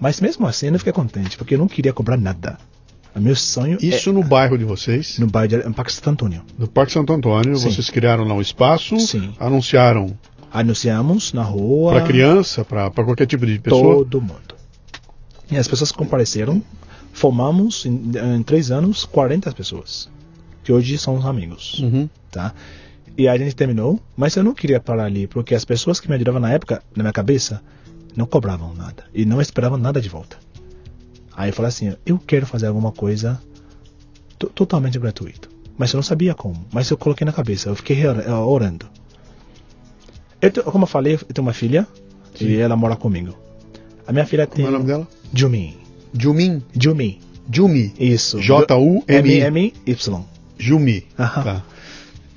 Mas 0.00 0.20
mesmo 0.20 0.46
assim 0.46 0.66
eu 0.66 0.72
não 0.72 0.78
fiquei 0.78 0.92
contente, 0.92 1.36
porque 1.38 1.54
eu 1.54 1.58
não 1.58 1.68
queria 1.68 1.92
cobrar 1.92 2.16
nada. 2.16 2.58
O 3.16 3.20
meu 3.20 3.34
sonho 3.34 3.78
Isso 3.80 4.12
no 4.12 4.22
bairro 4.22 4.58
de 4.58 4.64
vocês, 4.64 5.16
é 5.18 5.20
no 5.22 5.26
bairro 5.26 5.48
de 5.48 5.56
em 5.68 5.72
Parque 5.72 5.92
Santo 5.92 6.10
Antônio. 6.10 6.42
no 6.58 6.68
Parque 6.68 6.92
Santo 6.92 7.12
Antônio, 7.12 7.56
Sim. 7.56 7.70
vocês 7.70 7.88
criaram 7.90 8.24
lá 8.24 8.34
um 8.34 8.40
espaço, 8.40 8.98
Sim. 9.00 9.32
anunciaram 9.38 10.16
Anunciamos 10.52 11.32
na 11.32 11.42
rua. 11.42 11.92
para 11.92 12.06
criança, 12.06 12.64
para 12.64 12.90
qualquer 12.90 13.26
tipo 13.26 13.44
de 13.44 13.58
pessoa. 13.58 13.96
Todo 13.96 14.20
mundo. 14.20 14.54
E 15.50 15.56
as 15.56 15.68
pessoas 15.68 15.92
compareceram. 15.92 16.62
Formamos 17.12 17.84
em, 17.84 18.12
em 18.36 18.42
três 18.42 18.70
anos 18.70 19.04
40 19.04 19.52
pessoas. 19.52 20.08
Que 20.64 20.72
hoje 20.72 20.96
são 20.98 21.16
os 21.16 21.26
amigos. 21.26 21.80
Uhum. 21.80 22.08
Tá? 22.30 22.54
E 23.18 23.28
a 23.28 23.36
gente 23.36 23.54
terminou. 23.54 24.00
Mas 24.16 24.34
eu 24.36 24.44
não 24.44 24.54
queria 24.54 24.80
parar 24.80 25.04
ali. 25.04 25.26
Porque 25.26 25.54
as 25.54 25.64
pessoas 25.64 26.00
que 26.00 26.08
me 26.08 26.14
ajudavam 26.14 26.40
na 26.40 26.52
época, 26.52 26.82
na 26.94 27.02
minha 27.02 27.12
cabeça, 27.12 27.62
não 28.16 28.24
cobravam 28.26 28.72
nada. 28.74 29.04
E 29.12 29.24
não 29.26 29.40
esperavam 29.40 29.76
nada 29.78 30.00
de 30.00 30.08
volta. 30.08 30.38
Aí 31.36 31.50
eu 31.50 31.54
falei 31.54 31.68
assim: 31.68 31.94
eu 32.06 32.18
quero 32.18 32.46
fazer 32.46 32.66
alguma 32.66 32.90
coisa 32.92 33.40
Totalmente 34.38 34.98
gratuito. 34.98 35.48
Mas 35.78 35.92
eu 35.92 35.96
não 35.98 36.02
sabia 36.02 36.34
como. 36.34 36.66
Mas 36.72 36.90
eu 36.90 36.96
coloquei 36.98 37.24
na 37.24 37.32
cabeça. 37.32 37.68
Eu 37.70 37.74
fiquei 37.76 38.06
ora- 38.06 38.38
orando. 38.40 38.86
Eu 40.42 40.50
como 40.64 40.84
eu 40.84 40.88
falei, 40.88 41.14
eu 41.14 41.18
tenho 41.18 41.46
uma 41.46 41.54
filha 41.54 41.86
Sim. 42.34 42.46
e 42.46 42.56
ela 42.58 42.76
mora 42.76 42.96
comigo. 42.96 43.34
A 44.06 44.12
minha 44.12 44.26
filha 44.26 44.46
Como 44.46 44.56
tem. 44.56 44.66
é 44.66 44.68
o 44.68 44.72
nome 44.72 44.84
dela? 44.84 45.08
Jumi. 45.32 45.76
Jumin. 46.12 46.62
Jumi. 46.78 47.18
Jumi. 47.50 47.94
Isso. 47.98 48.38
J-U-M-I. 48.40 49.40
M-M-Y. 49.40 50.24
Jumi. 50.58 51.06
Aham. 51.18 51.42
Tá. 51.44 51.62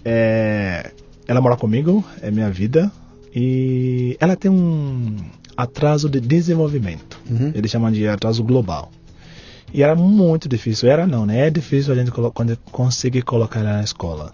É, 0.06 0.91
ela 1.28 1.41
mora 1.41 1.58
comigo, 1.58 2.04
é 2.22 2.32
minha 2.32 2.50
vida. 2.50 2.91
E 3.36 4.16
ela 4.20 4.36
tem 4.36 4.50
um 4.50 5.18
atraso 5.62 6.10
de 6.10 6.20
desenvolvimento. 6.20 7.20
Uhum. 7.30 7.51
Eles 7.53 7.70
chamam 7.72 7.91
de 7.91 8.07
atraso 8.07 8.43
global. 8.43 8.91
E 9.74 9.84
era 9.84 9.95
muito 9.95 10.47
difícil. 10.49 10.89
Era 10.89 11.05
não, 11.05 11.26
né? 11.26 11.47
É 11.47 11.49
difícil 11.49 11.93
a 11.93 11.95
gente 11.95 12.12
colo- 12.12 12.32
quando 12.32 12.57
conseguir 12.72 13.22
colocar 13.24 13.60
ela 13.60 13.74
na 13.74 13.84
escola. 13.84 14.32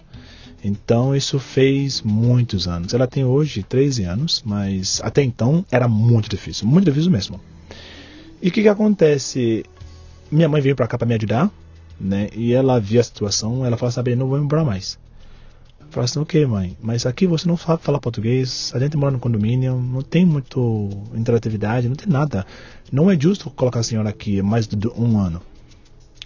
Então 0.64 1.16
isso 1.16 1.38
fez 1.40 2.02
muitos 2.02 2.68
anos. 2.68 2.94
Ela 2.94 3.08
tem 3.08 3.24
hoje 3.26 3.62
13 3.64 4.04
anos, 4.04 4.42
mas 4.46 5.00
até 5.04 5.22
então 5.24 5.66
era 5.72 5.88
muito 5.88 6.30
difícil, 6.30 6.68
muito 6.68 6.86
difícil 6.86 7.12
mesmo. 7.12 7.40
E 8.42 8.50
o 8.50 8.52
que, 8.52 8.62
que 8.62 8.68
acontece? 8.70 9.64
Minha 10.32 10.50
mãe 10.50 10.62
veio 10.62 10.76
pra 10.76 10.88
cá 10.88 10.98
pra 10.98 11.08
me 11.08 11.16
ajudar, 11.16 11.52
né? 12.00 12.30
E 12.36 12.54
ela 12.54 12.80
viu 12.80 13.00
a 13.00 13.04
situação, 13.04 13.66
ela 13.66 13.78
falou: 13.78 13.92
Sabe, 13.92 14.16
não 14.16 14.28
vou 14.28 14.38
embora 14.40 14.64
mais. 14.64 14.98
Falei 15.90 16.06
assim: 16.06 16.20
Ok, 16.20 16.46
mãe, 16.46 16.78
mas 16.82 17.06
aqui 17.06 17.26
você 17.26 17.48
não 17.48 17.58
sabe 17.58 17.82
falar 17.82 18.00
português, 18.00 18.72
a 18.76 18.80
gente 18.80 18.98
mora 18.98 19.12
no 19.12 19.20
condomínio, 19.20 19.80
não 19.80 20.02
tem 20.02 20.26
muito 20.26 20.90
interatividade, 21.14 21.88
não 21.88 21.96
tem 21.96 22.12
nada. 22.12 22.46
Não 22.92 23.10
é 23.10 23.20
justo 23.20 23.50
colocar 23.50 23.80
a 23.80 23.84
senhora 23.84 24.10
aqui 24.10 24.42
mais 24.42 24.68
de 24.68 24.88
um 24.90 25.18
ano. 25.20 25.42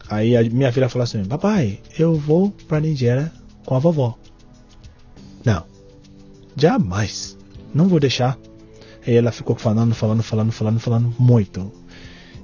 Aí 0.10 0.36
a 0.36 0.44
minha 0.44 0.72
filha 0.72 0.90
falou 0.90 1.04
assim: 1.04 1.24
Papai, 1.26 1.80
eu 1.98 2.16
vou 2.16 2.52
pra 2.68 2.80
Nigéria 2.80 3.32
com 3.66 3.76
a 3.76 3.80
vovó. 3.80 4.18
Não, 5.46 5.64
jamais, 6.56 7.38
não 7.74 7.88
vou 7.88 8.00
deixar. 8.00 8.38
Aí 9.06 9.16
ela 9.16 9.32
ficou 9.32 9.56
falando, 9.56 9.94
falando, 9.94 10.24
falando, 10.24 10.52
falando, 10.52 10.80
falando 10.80 11.14
muito. 11.20 11.72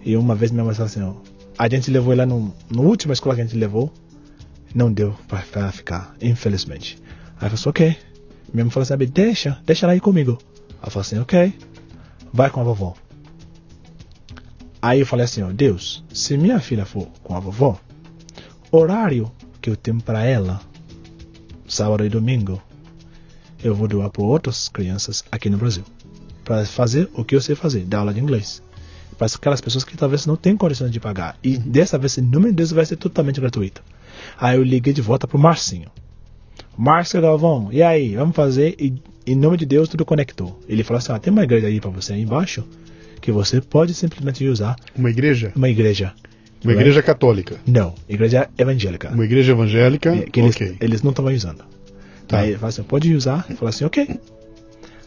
E 0.03 0.15
uma 0.15 0.35
vez 0.35 0.51
minha 0.51 0.63
mãe 0.63 0.75
falou 0.75 0.85
assim: 0.85 1.01
ó, 1.01 1.13
a 1.57 1.67
gente 1.67 1.89
levou 1.89 2.13
ela 2.13 2.25
no, 2.25 2.53
no 2.69 2.83
última 2.83 3.13
escola 3.13 3.35
que 3.35 3.41
a 3.41 3.45
gente 3.45 3.57
levou, 3.57 3.91
não 4.75 4.91
deu 4.91 5.15
pra 5.29 5.71
ficar, 5.71 6.13
infelizmente. 6.21 7.01
Aí 7.39 7.49
eu 7.49 7.49
falei 7.49 7.53
assim: 7.53 7.69
ok. 7.69 7.97
Minha 8.53 8.65
mãe 8.65 8.71
falou 8.71 8.83
assim: 8.83 8.89
"Sabe, 8.89 9.05
deixa, 9.05 9.57
deixa 9.65 9.85
ela 9.85 9.95
ir 9.95 10.01
comigo. 10.01 10.37
Ela 10.81 10.91
falou 10.91 11.01
assim: 11.01 11.17
ok, 11.17 11.57
vai 12.33 12.49
com 12.49 12.59
a 12.59 12.63
vovó. 12.63 12.93
Aí 14.81 14.99
eu 14.99 15.05
falei 15.05 15.23
assim: 15.23 15.41
ó, 15.41 15.51
Deus, 15.51 16.03
se 16.13 16.37
minha 16.37 16.59
filha 16.59 16.85
for 16.85 17.07
com 17.23 17.33
a 17.35 17.39
vovó, 17.39 17.79
horário 18.69 19.31
que 19.61 19.69
eu 19.69 19.77
tenho 19.77 20.01
para 20.01 20.25
ela, 20.25 20.59
sábado 21.65 22.05
e 22.05 22.09
domingo, 22.09 22.61
eu 23.63 23.73
vou 23.73 23.87
doar 23.87 24.09
para 24.09 24.23
outras 24.23 24.67
crianças 24.67 25.23
aqui 25.31 25.49
no 25.49 25.57
Brasil. 25.57 25.85
Para 26.43 26.65
fazer 26.65 27.09
o 27.13 27.23
que 27.23 27.35
eu 27.35 27.41
sei 27.41 27.55
fazer, 27.55 27.85
dar 27.85 27.99
aula 27.99 28.13
de 28.13 28.19
inglês. 28.19 28.61
Para 29.17 29.27
aquelas 29.27 29.61
pessoas 29.61 29.85
que 29.85 29.95
talvez 29.95 30.25
não 30.25 30.35
tenham 30.35 30.57
condições 30.57 30.91
de 30.91 30.99
pagar. 30.99 31.37
E 31.41 31.57
dessa 31.57 31.97
vez, 31.97 32.17
em 32.17 32.21
nome 32.21 32.47
de 32.47 32.57
Deus, 32.57 32.71
vai 32.71 32.85
ser 32.85 32.97
totalmente 32.97 33.39
gratuito. 33.39 33.81
Aí 34.37 34.57
eu 34.57 34.63
liguei 34.63 34.93
de 34.93 35.01
volta 35.01 35.27
pro 35.27 35.37
Marcinho. 35.39 35.89
Márcio 36.77 37.21
Galvão, 37.21 37.69
e 37.71 37.81
aí, 37.81 38.15
vamos 38.15 38.35
fazer? 38.35 38.75
E 38.79 38.93
em 39.25 39.35
nome 39.35 39.57
de 39.57 39.65
Deus, 39.65 39.87
tudo 39.87 40.05
conectou. 40.05 40.59
Ele 40.67 40.83
falou 40.83 40.97
assim: 40.97 41.11
ah, 41.13 41.19
tem 41.19 41.31
uma 41.31 41.43
igreja 41.43 41.67
aí 41.67 41.79
para 41.79 41.89
você 41.89 42.13
aí 42.13 42.21
embaixo 42.21 42.63
que 43.21 43.31
você 43.31 43.59
pode 43.59 43.93
simplesmente 43.93 44.45
usar 44.47 44.75
Uma 44.95 45.09
igreja? 45.09 45.51
uma 45.55 45.69
igreja. 45.69 46.13
Uma 46.63 46.73
igreja 46.73 47.01
católica. 47.01 47.57
Não, 47.65 47.93
igreja 48.09 48.49
evangélica. 48.57 49.09
Uma 49.09 49.23
igreja 49.25 49.51
evangélica. 49.51 50.15
É, 50.15 50.21
que 50.23 50.39
eles, 50.39 50.55
ok. 50.55 50.77
eles 50.81 51.01
não 51.03 51.11
estavam 51.11 51.31
usando. 51.33 51.63
Tá. 52.27 52.39
Aí 52.39 52.49
ele 52.49 52.55
falou 52.57 52.69
assim, 52.69 52.83
pode 52.83 53.13
usar? 53.13 53.45
Eu 53.49 53.55
falei 53.55 53.69
assim, 53.69 53.85
ok. 53.85 54.19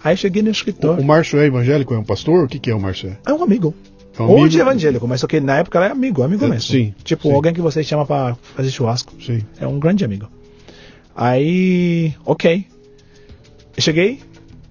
Aí 0.05 0.13
eu 0.13 0.17
cheguei 0.17 0.41
no 0.43 0.49
O, 0.49 0.53
escritório. 0.53 1.03
o 1.03 1.05
Márcio 1.07 1.39
é 1.41 1.47
evangélico? 1.47 1.95
É 1.95 1.99
um 1.99 2.05
pastor? 2.05 2.45
O 2.45 2.49
que, 2.49 2.59
que 2.61 2.71
é 2.71 2.75
o 2.75 2.81
Márcio? 2.81 3.17
É 3.27 3.33
um 3.33 3.43
amigo. 3.43 3.75
É 4.23 4.27
Hoje 4.27 4.59
é 4.59 4.63
amigo? 4.63 4.71
evangélico, 4.71 5.09
mas 5.09 5.21
só 5.21 5.27
que 5.27 5.41
na 5.41 5.59
época 5.59 5.79
era 5.83 5.93
amigo, 5.93 6.23
amigo 6.23 6.45
É, 6.45 6.49
mesmo. 6.49 6.63
sim, 6.73 6.95
Tipo, 7.05 7.29
sim. 7.29 7.35
alguém 7.35 7.53
que 7.53 7.61
você 7.61 7.83
chama 7.85 8.05
pra 8.07 8.35
fazer 8.57 8.71
churrasco. 8.71 9.13
Sim. 9.23 9.43
É 9.61 9.67
um 9.67 9.79
grande 9.79 10.05
amigo. 10.05 10.29
Aí, 11.15 12.15
ok. 12.25 12.67
Eu 13.77 13.83
cheguei 13.83 14.21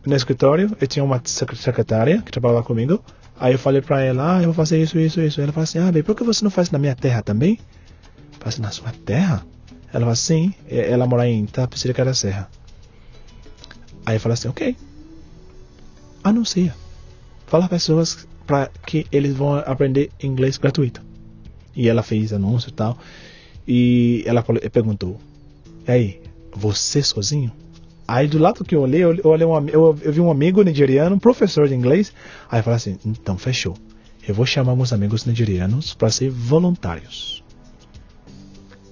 no 0.06 0.16
escritório, 0.16 0.76
eu 0.80 0.88
tinha 0.88 1.04
uma 1.04 1.22
sec- 1.24 1.56
secretária 1.56 2.22
que 2.22 2.32
trabalhava 2.32 2.64
comigo. 2.64 3.04
Aí 3.40 3.54
eu 3.54 3.60
falei 3.60 3.82
pra 3.82 4.02
ela, 4.02 4.38
ah, 4.38 4.40
eu 4.40 4.46
vou 4.46 4.54
fazer 4.54 4.82
isso, 4.82 4.98
isso, 5.00 5.22
isso. 5.22 5.40
Ela 5.42 5.52
falou 5.52 5.64
assim, 5.64 5.80
ah, 5.80 5.92
bem, 5.92 6.02
por 6.04 6.16
que 6.16 6.24
você 6.24 6.44
não 6.44 6.50
faz 6.52 6.72
na 6.72 6.80
minha 6.80 6.96
terra 6.96 7.22
também? 7.22 7.52
Eu 7.54 8.40
falei 8.40 8.48
assim, 8.50 8.62
na 8.62 8.72
sua 8.72 8.92
terra? 9.06 9.46
Ela 9.94 10.00
falou 10.02 10.10
assim, 10.10 10.54
eh, 10.70 10.92
ela 10.92 11.06
mora 11.06 11.28
em 11.28 11.46
Tapicirica 11.46 12.04
da 12.04 12.14
Serra. 12.14 12.50
Aí 14.06 14.16
eu 14.16 14.20
falei 14.20 14.34
assim, 14.34 14.48
ok. 14.48 14.76
Anuncia. 16.24 16.74
Fala 17.46 17.64
para 17.68 17.78
pessoas 17.78 18.28
para 18.48 18.72
que 18.86 19.06
eles 19.12 19.36
vão 19.36 19.56
aprender 19.56 20.10
inglês 20.24 20.58
gratuito. 20.58 21.02
E 21.76 21.88
ela 21.88 22.02
fez 22.02 22.34
anúncio 22.34 22.70
e 22.70 22.74
tal. 22.74 22.98
E 23.68 24.24
ela 24.26 24.44
perguntou: 24.72 25.20
E 25.88 25.92
aí, 25.92 26.22
você 26.56 27.04
sozinho? 27.04 27.52
Aí 28.08 28.26
do 28.26 28.40
lado 28.40 28.64
que 28.64 28.74
eu 28.74 28.82
olhei, 28.82 29.04
eu, 29.04 29.20
olhei 29.26 29.46
um, 29.46 29.68
eu, 29.68 30.00
eu 30.02 30.14
vi 30.14 30.22
um 30.22 30.32
amigo 30.32 30.64
nigeriano, 30.64 31.16
um 31.16 31.20
professor 31.20 31.68
de 31.68 31.76
inglês. 31.76 32.14
Aí 32.50 32.60
eu 32.60 32.64
falei 32.64 32.78
assim: 32.78 32.98
então 33.06 33.38
fechou. 33.38 33.76
Eu 34.26 34.34
vou 34.34 34.46
chamar 34.46 34.76
meus 34.76 34.94
amigos 34.94 35.26
nigerianos 35.26 35.94
para 35.94 36.10
ser 36.10 36.30
voluntários. 36.30 37.44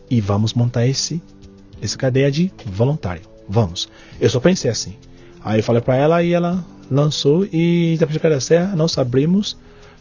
E 0.10 0.22
vamos 0.22 0.54
montar 0.54 0.86
esse, 0.86 1.22
essa 1.82 1.98
cadeia 1.98 2.30
de 2.30 2.52
voluntário. 2.66 3.24
Vamos. 3.48 3.90
Eu 4.20 4.30
só 4.30 4.40
pensei 4.40 4.70
assim. 4.70 4.96
Aí 5.46 5.60
eu 5.60 5.64
falei 5.64 5.82
para 5.82 5.96
ela 5.96 6.24
e 6.24 6.34
ela 6.34 6.66
lançou 6.92 7.46
e 7.54 7.96
da 8.00 8.06
da 8.30 8.40
Serra 8.42 8.76
nós 8.76 8.98
abrimos 8.98 9.56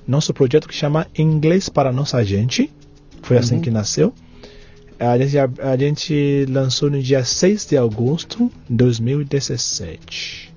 nosso 0.09 0.33
projeto 0.35 0.67
que 0.67 0.75
chama 0.75 1.07
Inglês 1.17 1.69
para 1.69 1.93
Nossa 1.93 2.25
Gente. 2.25 2.71
Foi 3.23 3.37
assim 3.39 3.57
Uhum. 3.57 3.61
que 3.61 3.71
nasceu. 3.71 4.13
A 4.99 5.19
gente, 5.19 5.37
a 5.39 5.77
gente 5.77 6.47
lançou 6.49 6.89
no 6.91 7.03
dia 7.03 7.23
6 7.25 7.67
de 7.67 7.77
agosto 7.77 8.51
de 8.69 8.75
2017. 8.77 10.53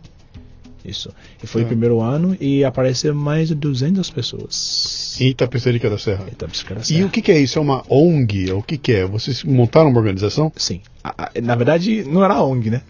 Isso. 0.86 1.10
E 1.44 1.48
foi 1.48 1.64
Ah. 1.64 1.66
o 1.66 1.68
primeiro 1.68 2.00
ano 2.00 2.38
e 2.40 2.64
apareceu 2.64 3.14
mais 3.14 3.50
de 3.50 3.56
200 3.56 4.10
pessoas. 4.10 5.18
Em 5.20 5.30
Itapecerica 5.30 5.90
da 5.90 5.98
Serra. 5.98 6.24
Eita, 6.28 6.46
África 6.46 6.76
da 6.76 6.82
E 6.82 6.86
Serra. 6.86 7.06
o 7.06 7.10
que, 7.10 7.22
que 7.22 7.32
é 7.32 7.40
isso? 7.40 7.60
É 7.60 7.62
uma 7.62 7.84
ONG? 7.90 8.54
O 8.54 8.62
que, 8.62 8.78
que 8.78 8.94
é? 8.94 9.06
Vocês 9.06 9.44
montaram 9.44 9.90
uma 9.90 10.00
organização? 10.00 10.50
Sim. 10.56 10.80
A- 11.04 11.26
a- 11.36 11.42
na 11.42 11.56
verdade, 11.56 12.04
não 12.06 12.24
era 12.24 12.42
ONG, 12.42 12.70
né? 12.70 12.82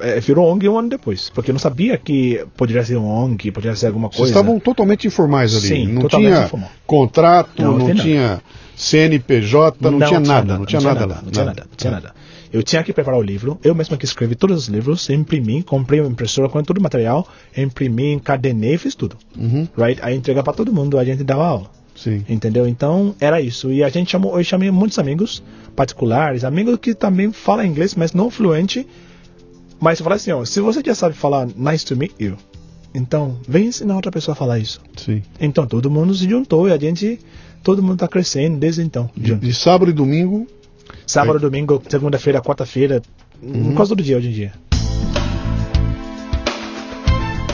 É, 0.00 0.20
virou 0.20 0.46
ONG 0.52 0.68
um 0.68 0.78
ano 0.78 0.88
depois. 0.88 1.30
Porque 1.30 1.50
eu 1.50 1.52
não 1.54 1.58
sabia 1.58 1.96
que 1.96 2.44
poderia 2.56 2.84
ser 2.84 2.96
um 2.96 3.06
ONG, 3.06 3.50
poderia 3.50 3.74
ser 3.76 3.86
alguma 3.88 4.08
Vocês 4.08 4.18
coisa. 4.18 4.32
estavam 4.32 4.58
totalmente 4.60 5.06
informais 5.06 5.54
ali. 5.56 5.66
Sim, 5.68 5.86
não 5.88 6.08
tinha 6.08 6.44
informal. 6.44 6.70
contrato, 6.86 7.62
Não, 7.62 7.78
não, 7.78 7.88
não 7.88 7.94
tinha 7.94 8.42
CNPJ, 8.76 9.76
não, 9.90 9.98
tinha 10.00 10.20
nada, 10.20 10.58
não 10.58 10.66
tinha 10.66 10.80
nada, 10.80 11.06
lá. 11.06 11.20
Não 11.22 11.30
tinha 11.30 11.44
nada, 11.44 11.62
não 11.68 11.76
tinha 11.76 11.90
nada. 11.90 12.14
Eu 12.52 12.62
tinha 12.64 12.82
que 12.82 12.92
preparar 12.92 13.18
o 13.20 13.22
livro, 13.22 13.58
eu 13.62 13.74
mesmo 13.76 13.96
que 13.96 14.04
escrevi 14.04 14.34
todos 14.34 14.56
os 14.62 14.66
livros, 14.68 15.08
imprimi, 15.08 15.62
comprei 15.62 16.00
uma 16.00 16.10
impressora 16.10 16.48
com 16.48 16.60
todo 16.64 16.78
o 16.78 16.82
material, 16.82 17.26
imprimi, 17.56 18.12
encadenei, 18.12 18.76
fiz 18.76 18.94
tudo. 18.96 19.16
Uhum, 19.38 19.68
Right? 19.78 20.00
Aí 20.02 20.16
entrega 20.16 20.42
para 20.42 20.52
todo 20.52 20.72
mundo, 20.72 20.98
a 20.98 21.04
gente 21.04 21.22
dava 21.22 21.46
aula. 21.46 21.70
sim. 21.94 22.24
Entendeu? 22.28 22.66
Então 22.66 23.14
era 23.20 23.40
isso. 23.40 23.70
E 23.70 23.84
a 23.84 23.88
gente 23.88 24.10
chamou, 24.10 24.36
eu 24.36 24.42
chamei 24.42 24.68
muitos 24.70 24.98
amigos 24.98 25.42
particulares, 25.76 26.42
amigos 26.42 26.76
que 26.82 26.92
também 26.92 27.30
falam 27.30 27.64
inglês, 27.64 27.94
mas 27.94 28.12
não 28.12 28.28
fluente. 28.30 28.84
Mas 29.80 29.98
eu 29.98 30.04
falei 30.04 30.16
assim, 30.16 30.30
ó, 30.32 30.44
se 30.44 30.60
você 30.60 30.82
já 30.84 30.94
sabe 30.94 31.14
falar 31.14 31.48
nice 31.56 31.84
to 31.86 31.96
meet 31.96 32.12
you, 32.20 32.36
então 32.94 33.38
vem 33.48 33.66
ensinar 33.68 33.96
outra 33.96 34.10
pessoa 34.10 34.32
a 34.34 34.36
falar 34.36 34.58
isso. 34.58 34.80
sim. 34.96 35.22
Então 35.40 35.66
todo 35.66 35.90
mundo 35.90 36.14
se 36.14 36.28
juntou 36.28 36.68
e 36.68 36.72
a 36.72 36.78
gente, 36.78 37.18
todo 37.62 37.82
mundo 37.82 37.98
tá 37.98 38.08
crescendo 38.08 38.58
desde 38.58 38.82
então. 38.82 39.08
De, 39.16 39.34
de 39.34 39.54
sábado 39.54 39.90
e 39.90 39.94
domingo, 39.94 40.46
Sábado, 41.06 41.36
Aí. 41.36 41.42
domingo, 41.42 41.82
segunda-feira, 41.88 42.40
quarta-feira, 42.42 43.00
Uhum. 43.42 43.74
quase 43.74 43.88
todo 43.90 44.02
dia 44.02 44.16
hoje 44.18 44.28
em 44.28 44.32
dia. 44.32 44.52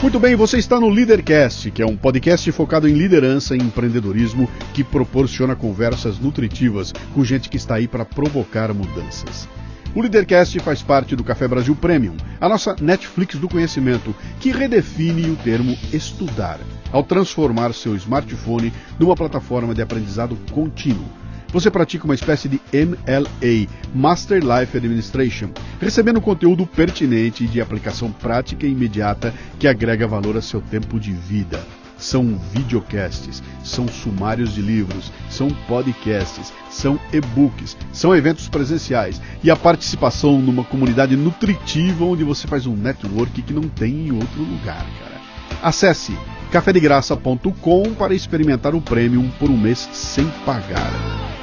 Muito 0.01 0.19
bem, 0.19 0.35
você 0.35 0.57
está 0.57 0.79
no 0.79 0.89
Leadercast, 0.89 1.71
que 1.71 1.81
é 1.81 1.85
um 1.85 1.95
podcast 1.97 2.51
focado 2.51 2.87
em 2.87 2.93
liderança 2.93 3.55
e 3.55 3.59
empreendedorismo 3.59 4.47
que 4.73 4.83
proporciona 4.83 5.55
conversas 5.55 6.19
nutritivas 6.19 6.93
com 7.15 7.23
gente 7.25 7.49
que 7.49 7.57
está 7.57 7.75
aí 7.75 7.87
para 7.87 8.05
provocar 8.05 8.71
mudanças. 8.73 9.47
O 9.95 10.01
Leadercast 10.01 10.59
faz 10.59 10.81
parte 10.81 11.15
do 11.15 11.23
Café 11.23 11.47
Brasil 11.47 11.75
Premium, 11.75 12.15
a 12.39 12.47
nossa 12.47 12.75
Netflix 12.79 13.35
do 13.35 13.49
conhecimento, 13.49 14.15
que 14.39 14.51
redefine 14.51 15.29
o 15.29 15.35
termo 15.35 15.75
estudar, 15.91 16.59
ao 16.91 17.03
transformar 17.03 17.73
seu 17.73 17.95
smartphone 17.95 18.71
numa 18.99 19.15
plataforma 19.15 19.73
de 19.73 19.81
aprendizado 19.81 20.37
contínuo. 20.51 21.07
Você 21.51 21.71
pratica 21.71 22.05
uma 22.05 22.13
espécie 22.13 22.49
de 22.49 22.59
MLA, 22.73 23.67
Master 23.95 24.41
Life 24.43 24.75
Administration, 24.75 25.49
recebendo 25.79 26.21
conteúdo 26.21 26.67
pertinente 26.67 27.45
e 27.45 27.47
de 27.47 27.61
aplicação 27.61 28.11
prática 28.11 28.67
e 28.67 28.71
imediata 28.71 29.33
que 29.57 29.67
agrega 29.67 30.07
valor 30.07 30.35
a 30.37 30.41
seu 30.41 30.61
tempo 30.61 30.99
de 30.99 31.13
vida. 31.13 31.65
São 31.97 32.39
videocasts, 32.53 33.41
são 33.63 33.87
sumários 33.87 34.53
de 34.53 34.61
livros, 34.61 35.11
são 35.29 35.49
podcasts, 35.67 36.53
são 36.69 36.99
e-books, 37.11 37.77
são 37.91 38.15
eventos 38.15 38.47
presenciais 38.47 39.21
e 39.43 39.49
a 39.49 39.55
participação 39.55 40.39
numa 40.39 40.63
comunidade 40.63 41.15
nutritiva 41.15 42.05
onde 42.05 42.23
você 42.23 42.47
faz 42.47 42.65
um 42.65 42.75
network 42.75 43.41
que 43.41 43.53
não 43.53 43.63
tem 43.63 44.07
em 44.07 44.11
outro 44.11 44.41
lugar, 44.41 44.85
cara. 44.99 45.17
Acesse 45.61 46.17
cafedegraça.com 46.51 47.93
para 47.97 48.13
experimentar 48.13 48.75
o 48.75 48.81
Premium 48.81 49.29
por 49.39 49.49
um 49.49 49.57
mês 49.57 49.89
sem 49.91 50.25
pagar. 50.45 51.36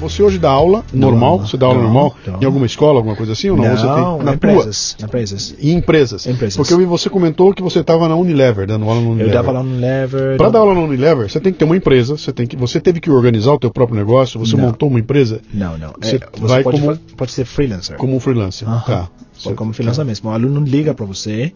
Você 0.00 0.22
hoje 0.22 0.38
dá 0.38 0.50
aula 0.50 0.84
normal? 0.92 1.38
Não, 1.38 1.46
você 1.46 1.56
dá 1.56 1.66
aula 1.66 1.78
não, 1.78 1.84
normal? 1.84 2.16
não. 2.26 2.40
Em 2.40 2.44
alguma 2.44 2.66
escola, 2.66 2.98
alguma 2.98 3.14
coisa 3.14 3.32
assim? 3.32 3.50
Ou 3.50 3.56
não? 3.56 3.64
Não, 3.64 3.76
você 3.76 3.82
tem 3.86 3.94
na 3.94 4.02
na 4.02 4.16
tua? 4.18 4.34
empresas. 4.34 4.96
Na 4.98 5.06
empresas. 5.06 5.54
Em 5.60 5.70
empresas. 5.72 6.26
Empresas. 6.26 6.56
Porque 6.56 6.72
eu 6.72 6.78
vi 6.78 6.84
você 6.86 7.10
comentou 7.10 7.52
que 7.54 7.62
você 7.62 7.80
estava 7.80 8.08
na 8.08 8.16
Unilever, 8.16 8.66
dando 8.66 8.84
aula 8.86 8.96
na 9.00 9.06
Eu 9.06 9.10
Unilever. 9.12 9.34
dava 9.34 9.52
lá 9.52 9.62
no 9.62 9.78
Lever. 9.78 10.36
Para 10.36 10.48
dar 10.50 10.58
aula 10.60 10.74
na 10.74 10.80
Unilever, 10.80 11.30
você 11.30 11.38
tem 11.40 11.52
que 11.52 11.58
ter 11.58 11.64
uma 11.64 11.76
empresa, 11.76 12.16
você 12.16 12.32
tem 12.32 12.46
que, 12.46 12.56
você 12.56 12.80
teve 12.80 13.00
que 13.00 13.10
organizar 13.10 13.52
o 13.52 13.58
teu 13.58 13.70
próprio 13.70 13.96
negócio, 13.98 14.40
você 14.40 14.56
montou 14.56 14.88
uma 14.88 14.98
empresa 14.98 15.40
Não, 15.52 15.76
não. 15.78 15.92
Você 16.00 16.16
É, 16.16 16.20
você 16.34 16.46
vai 16.46 16.62
pode, 16.62 16.80
como- 16.80 16.96
pode 17.16 17.32
ser 17.32 17.44
freelancer. 17.44 17.96
como 17.96 18.16
um 18.16 18.20
freelancer. 18.20 18.68
Aham. 18.68 18.82
Tá. 18.86 19.08
Pode 19.42 19.56
como 19.56 19.72
freelancer 19.72 20.04
mesmo. 20.04 20.28
O 20.28 20.32
aluno 20.32 20.60
liga 20.60 20.92
para 20.92 21.06
você, 21.06 21.52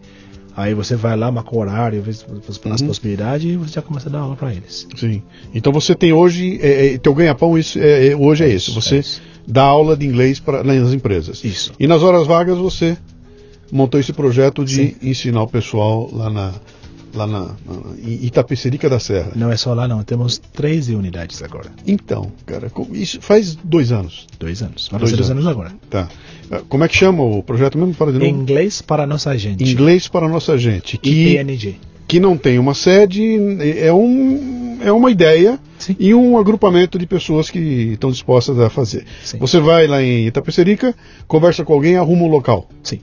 aí 0.55 0.73
você 0.73 0.95
vai 0.95 1.15
lá, 1.17 1.31
marca 1.31 1.53
o 1.55 1.59
horário, 1.59 2.01
vê 2.01 2.11
as 2.11 2.21
Uhum. 2.23 2.87
possibilidades 2.87 3.45
e 3.51 3.57
você 3.57 3.73
já 3.73 3.81
começa 3.81 4.09
a 4.09 4.11
dar 4.11 4.19
aula 4.19 4.35
para 4.35 4.53
eles. 4.53 4.87
Sim. 4.95 5.21
Então 5.53 5.71
você 5.73 5.93
tem 5.95 6.13
hoje, 6.13 6.59
é, 6.61 6.93
é, 6.93 6.97
teu 6.97 7.13
ganha-pão 7.13 7.57
isso, 7.57 7.77
é, 7.79 8.07
é, 8.07 8.15
hoje 8.15 8.43
é 8.43 8.47
esse. 8.49 8.69
Isso, 8.71 8.81
Você 8.81 8.95
é 8.95 8.99
isso. 8.99 9.21
dá 9.47 9.63
aula 9.63 9.95
de 9.97 10.05
inglês 10.05 10.39
para 10.39 10.63
nas 10.63 10.93
empresas. 10.93 11.43
Isso. 11.43 11.73
E 11.79 11.87
nas 11.87 12.01
horas 12.01 12.25
vagas 12.27 12.57
você 12.57 12.97
montou 13.71 13.99
esse 13.99 14.13
projeto 14.13 14.63
de 14.63 14.75
Sim. 14.75 14.95
ensinar 15.01 15.43
o 15.43 15.47
pessoal 15.47 16.09
lá 16.13 16.29
na 16.29 16.53
lá 17.13 17.25
na, 17.25 17.39
na 17.39 17.55
Itapecerica 18.05 18.89
da 18.89 18.99
Serra. 18.99 19.31
Não 19.37 19.49
é 19.49 19.55
só 19.55 19.73
lá, 19.73 19.87
não. 19.87 20.03
Temos 20.03 20.37
13 20.37 20.95
unidades 20.95 21.41
agora. 21.41 21.71
Então, 21.87 22.29
cara, 22.45 22.69
isso 22.91 23.21
faz 23.21 23.55
dois 23.55 23.91
anos. 23.93 24.27
Dois 24.37 24.61
anos. 24.61 24.89
Vai 24.89 24.99
Dois 24.99 25.11
fazer 25.11 25.21
dois 25.23 25.31
anos. 25.31 25.45
anos 25.45 25.57
agora. 25.57 25.73
Tá. 25.89 26.09
Ah, 26.51 26.61
Como 26.67 26.83
é 26.83 26.87
que 26.87 26.95
chama 26.95 27.23
o 27.23 27.41
projeto 27.43 27.77
mesmo? 27.77 27.93
Fala 27.93 28.11
de 28.11 28.19
novo. 28.19 28.29
Inglês 28.29 28.81
para 28.81 29.05
nossa 29.05 29.37
gente. 29.37 29.63
Inglês 29.63 30.07
para 30.07 30.27
nossa 30.27 30.57
gente. 30.57 30.97
Que, 30.97 31.33
IPNG. 31.33 31.77
que 32.07 32.19
não 32.19 32.37
tem 32.37 32.59
uma 32.59 32.73
sede, 32.73 33.37
é, 33.79 33.91
um, 33.93 34.77
é 34.81 34.91
uma 34.91 35.09
ideia 35.11 35.59
Sim. 35.77 35.95
e 35.99 36.13
um 36.13 36.37
agrupamento 36.37 36.97
de 36.97 37.05
pessoas 37.05 37.49
que 37.49 37.59
estão 37.93 38.11
dispostas 38.11 38.59
a 38.59 38.69
fazer. 38.69 39.05
Sim. 39.23 39.37
Você 39.39 39.59
vai 39.59 39.87
lá 39.87 40.01
em 40.01 40.27
Itapecerica, 40.27 40.93
conversa 41.27 41.63
com 41.63 41.73
alguém, 41.73 41.97
arruma 41.97 42.23
um 42.23 42.29
local. 42.29 42.69
Sim. 42.83 42.99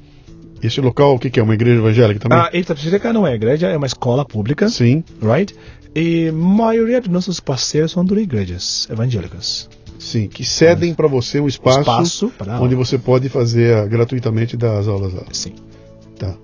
Esse 0.62 0.80
local, 0.80 1.16
o 1.16 1.18
que, 1.18 1.28
que 1.28 1.40
é? 1.40 1.42
Uma 1.42 1.54
igreja 1.54 1.78
evangélica 1.80 2.20
também? 2.20 2.38
A 2.38 2.50
Itapecerica 2.56 3.12
não 3.12 3.26
é 3.26 3.34
igreja, 3.34 3.66
é 3.68 3.76
uma 3.76 3.86
escola 3.86 4.24
pública. 4.24 4.68
Sim, 4.68 5.02
Right? 5.20 5.52
E 5.94 6.28
a 6.28 6.32
maioria 6.32 7.00
dos 7.00 7.10
nossos 7.10 7.40
parceiros 7.40 7.90
são 7.92 8.04
de 8.04 8.14
igrejas 8.14 8.88
evangélicas. 8.90 9.68
Sim. 10.02 10.28
Que 10.28 10.44
cedem 10.44 10.94
para 10.94 11.06
você 11.08 11.40
um 11.40 11.48
espaço, 11.48 11.80
Espaço 11.80 12.32
onde 12.60 12.74
você 12.74 12.98
pode 12.98 13.28
fazer 13.28 13.76
ah, 13.76 13.86
gratuitamente 13.86 14.56
das 14.56 14.86
aulas 14.88 15.12
lá. 15.14 15.24
Sim. 15.32 15.54
Tá. 16.18 16.34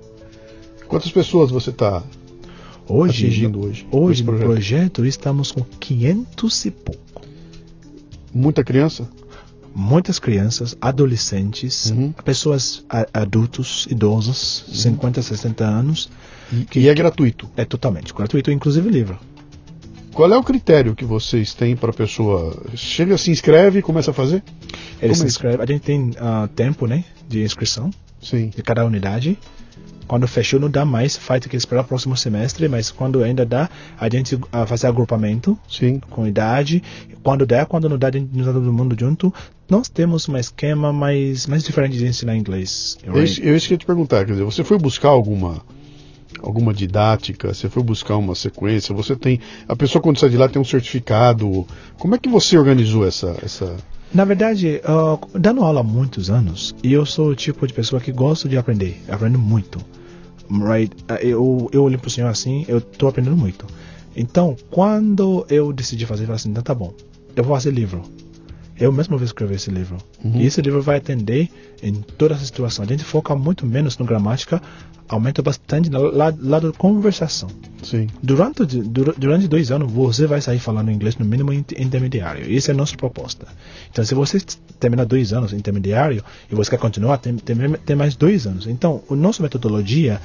Quantas 0.86 1.10
pessoas 1.10 1.50
você 1.50 1.70
está 1.70 2.02
Hoje, 2.88 3.26
atingindo 3.26 3.60
hoje? 3.66 3.86
hoje 3.90 4.12
esse 4.12 4.22
no 4.22 4.32
projeto? 4.32 4.46
projeto 4.48 5.06
estamos 5.06 5.52
com 5.52 5.62
500 5.78 6.64
e 6.64 6.70
pouco. 6.70 7.22
Muita 8.32 8.62
criança? 8.64 9.08
Muitas 9.74 10.18
crianças, 10.18 10.76
adolescentes, 10.80 11.90
Uhum. 11.90 12.12
pessoas 12.24 12.84
a- 12.88 13.06
adultos, 13.12 13.86
idosos, 13.90 14.64
50, 14.72 15.20
60 15.22 15.64
anos. 15.64 16.08
E, 16.52 16.66
e 16.80 16.88
é 16.88 16.94
gratuito. 16.94 17.48
É 17.56 17.64
totalmente 17.64 18.12
gratuito, 18.14 18.50
inclusive 18.50 18.88
livro. 18.88 19.18
Qual 20.18 20.32
é 20.32 20.36
o 20.36 20.42
critério 20.42 20.96
que 20.96 21.04
vocês 21.04 21.54
têm 21.54 21.76
para 21.76 21.90
a 21.90 21.92
pessoa? 21.92 22.60
Chega, 22.74 23.16
se 23.16 23.30
inscreve 23.30 23.78
e 23.78 23.82
começa 23.82 24.10
a 24.10 24.12
fazer? 24.12 24.42
Ele 25.00 25.12
Como 25.12 25.14
se 25.14 25.22
é? 25.22 25.26
inscreve, 25.28 25.62
a 25.62 25.64
gente 25.64 25.82
tem 25.82 26.10
ah, 26.18 26.48
tempo 26.56 26.88
né, 26.88 27.04
de 27.28 27.44
inscrição 27.44 27.88
Sim. 28.20 28.48
de 28.48 28.60
cada 28.60 28.84
unidade. 28.84 29.38
Quando 30.08 30.26
fechou 30.26 30.58
não 30.58 30.68
dá 30.68 30.84
mais, 30.84 31.16
vai 31.16 31.38
ter 31.38 31.48
que 31.48 31.56
esperar 31.56 31.82
o 31.82 31.84
próximo 31.84 32.16
semestre, 32.16 32.68
mas 32.68 32.90
quando 32.90 33.22
ainda 33.22 33.46
dá, 33.46 33.70
a 33.96 34.08
gente 34.08 34.36
ah, 34.50 34.66
faz 34.66 34.84
agrupamento 34.84 35.56
Sim. 35.70 36.00
com 36.10 36.26
idade. 36.26 36.82
Quando 37.22 37.46
der, 37.46 37.66
quando 37.66 37.88
não 37.88 37.96
dá, 37.96 38.08
a 38.08 38.10
gente 38.10 38.28
não 38.32 38.40
está 38.40 38.52
todo 38.52 38.72
mundo 38.72 38.96
junto. 38.98 39.32
Nós 39.70 39.88
temos 39.88 40.28
um 40.28 40.36
esquema 40.36 40.92
mais, 40.92 41.46
mais 41.46 41.62
diferente 41.62 41.96
de 41.96 42.04
ensinar 42.04 42.34
inglês. 42.34 42.98
Eu, 43.04 43.22
isso- 43.22 43.40
eu 43.40 43.56
que 43.56 43.68
eu 43.68 43.74
ia 43.74 43.78
te 43.78 43.86
perguntar, 43.86 44.24
quer 44.24 44.32
dizer, 44.32 44.42
você 44.42 44.64
foi 44.64 44.78
buscar 44.78 45.10
alguma 45.10 45.62
alguma 46.42 46.72
didática, 46.74 47.52
você 47.52 47.68
foi 47.68 47.82
buscar 47.82 48.16
uma 48.16 48.34
sequência, 48.34 48.94
você 48.94 49.16
tem 49.16 49.40
a 49.66 49.74
pessoa 49.74 50.02
quando 50.02 50.18
sai 50.18 50.28
de 50.28 50.36
lá 50.36 50.48
tem 50.48 50.60
um 50.60 50.64
certificado. 50.64 51.66
Como 51.98 52.14
é 52.14 52.18
que 52.18 52.28
você 52.28 52.56
organizou 52.58 53.06
essa 53.06 53.36
essa 53.42 53.76
Na 54.12 54.24
verdade, 54.24 54.80
ah, 54.84 55.18
dando 55.34 55.62
aula 55.62 55.80
há 55.80 55.84
muitos 55.84 56.30
anos, 56.30 56.74
e 56.82 56.92
eu 56.92 57.04
sou 57.06 57.28
o 57.28 57.34
tipo 57.34 57.66
de 57.66 57.72
pessoa 57.74 58.00
que 58.00 58.12
gosto 58.12 58.48
de 58.48 58.56
aprender, 58.56 59.02
aprendo 59.08 59.38
muito. 59.38 59.78
Right? 60.50 60.94
Ah, 61.08 61.18
Eu, 61.22 61.68
eu 61.72 61.82
olho 61.84 61.98
pro 61.98 62.08
senhor 62.10 62.28
assim, 62.28 62.64
eu 62.68 62.80
tô 62.80 63.06
aprendendo 63.08 63.36
muito. 63.36 63.66
Então, 64.16 64.56
quando 64.70 65.46
eu 65.48 65.72
decidi 65.72 66.06
fazer, 66.06 66.22
eu 66.22 66.26
falei 66.26 66.36
assim, 66.36 66.50
então 66.50 66.62
tá 66.62 66.74
bom, 66.74 66.92
eu 67.36 67.44
vou 67.44 67.54
fazer 67.54 67.70
livro. 67.70 68.02
Eu 68.80 68.92
mesmo 68.92 69.16
vou 69.18 69.24
escrever 69.24 69.56
esse 69.56 69.70
livro. 69.70 69.96
Uhum. 70.24 70.40
E 70.40 70.46
esse 70.46 70.60
livro 70.62 70.80
vai 70.80 70.96
atender 70.98 71.48
em 71.82 71.94
toda 71.94 72.34
essa 72.34 72.44
situação. 72.44 72.84
A 72.84 72.88
gente 72.88 73.02
foca 73.04 73.34
muito 73.34 73.66
menos 73.66 73.98
no 73.98 74.04
gramática, 74.04 74.62
aumenta 75.08 75.42
bastante 75.42 75.90
no 75.90 76.02
lado, 76.14 76.36
da 76.60 76.72
conversação. 76.72 77.48
Sim. 77.82 78.06
Durante, 78.22 78.64
dura- 78.66 79.14
durante 79.16 79.48
dois 79.48 79.70
anos, 79.70 79.90
você 79.90 80.26
vai 80.26 80.40
sair 80.40 80.58
falando 80.58 80.90
inglês 80.90 81.16
no 81.16 81.24
mínimo 81.24 81.52
inter- 81.52 81.80
intermediário. 81.80 82.56
Essa 82.56 82.70
é 82.70 82.74
a 82.74 82.76
nossa 82.76 82.96
proposta. 82.96 83.46
Então, 83.90 84.04
se 84.04 84.14
você 84.14 84.38
terminar 84.78 85.04
dois 85.06 85.32
anos 85.32 85.52
intermediário 85.52 86.22
e 86.50 86.54
você 86.54 86.70
quer 86.70 86.78
continuar, 86.78 87.18
tem, 87.18 87.36
tem, 87.36 87.56
tem 87.84 87.96
mais 87.96 88.14
dois 88.16 88.46
anos. 88.46 88.66
Então, 88.66 89.02
a 89.10 89.14
nossa 89.14 89.42
metodologia 89.42 90.20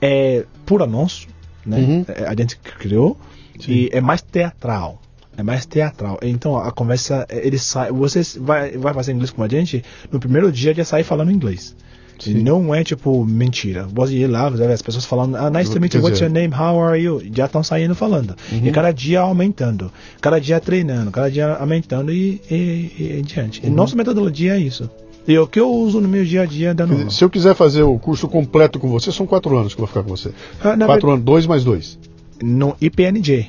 é 0.00 0.44
pura 0.66 0.86
nosso, 0.86 1.28
né? 1.64 1.78
Uhum. 1.78 2.04
É, 2.08 2.24
A 2.26 2.34
gente 2.34 2.56
criou 2.58 3.16
Sim. 3.60 3.72
e 3.72 3.88
é 3.92 4.00
mais 4.00 4.20
teatral. 4.22 5.00
É 5.36 5.42
mais 5.42 5.66
teatral. 5.66 6.18
Então, 6.22 6.56
a 6.56 6.70
conversa, 6.72 7.26
é, 7.28 7.46
ele 7.46 7.58
sai, 7.58 7.90
você 7.92 8.22
vai, 8.40 8.76
vai 8.76 8.94
fazer 8.94 9.12
inglês 9.12 9.30
com 9.30 9.42
a 9.42 9.48
gente, 9.48 9.84
no 10.10 10.18
primeiro 10.18 10.50
dia 10.50 10.74
já 10.74 10.84
sai 10.84 11.02
falando 11.02 11.30
inglês. 11.30 11.74
E 12.20 12.32
Sim. 12.32 12.42
não 12.42 12.74
é 12.74 12.82
tipo 12.82 13.24
mentira. 13.24 13.86
Você 13.92 14.14
ir 14.14 14.26
lá, 14.26 14.48
as 14.48 14.80
pessoas 14.80 15.04
falando, 15.04 15.36
ah, 15.36 15.50
nice 15.50 15.70
to 15.70 15.78
meet 15.78 15.94
you, 15.94 16.02
what's 16.02 16.20
your 16.20 16.30
name, 16.30 16.54
how 16.54 16.80
are 16.80 16.98
you? 16.98 17.22
Já 17.30 17.44
estão 17.44 17.62
saindo 17.62 17.94
falando. 17.94 18.34
Uhum. 18.50 18.66
E 18.66 18.70
cada 18.70 18.90
dia 18.90 19.20
aumentando, 19.20 19.92
cada 20.20 20.40
dia 20.40 20.58
treinando, 20.58 21.10
cada 21.10 21.30
dia 21.30 21.54
aumentando 21.54 22.10
e, 22.10 22.40
e, 22.50 22.92
e 22.98 23.20
em 23.20 23.22
diante. 23.22 23.60
Uhum. 23.60 23.68
E 23.68 23.70
nossa 23.70 23.94
metodologia 23.94 24.54
é 24.56 24.58
isso. 24.58 24.88
E 25.28 25.36
o 25.36 25.46
que 25.46 25.58
eu 25.58 25.68
uso 25.70 26.00
no 26.00 26.08
meu 26.08 26.24
dia 26.24 26.42
a 26.42 26.46
dia 26.46 26.72
dizer, 26.72 26.90
aula. 26.90 27.10
Se 27.10 27.24
eu 27.24 27.28
quiser 27.28 27.54
fazer 27.54 27.82
o 27.82 27.98
curso 27.98 28.28
completo 28.28 28.78
com 28.78 28.88
você, 28.88 29.10
são 29.10 29.26
quatro 29.26 29.58
anos 29.58 29.74
que 29.74 29.80
eu 29.80 29.84
vou 29.84 29.88
ficar 29.88 30.02
com 30.02 30.08
você. 30.08 30.30
Ah, 30.62 30.76
quatro 30.86 31.10
anos, 31.10 31.24
dois 31.24 31.46
mais 31.46 31.64
dois. 31.64 31.98
No 32.40 32.76
IPNG, 32.80 33.48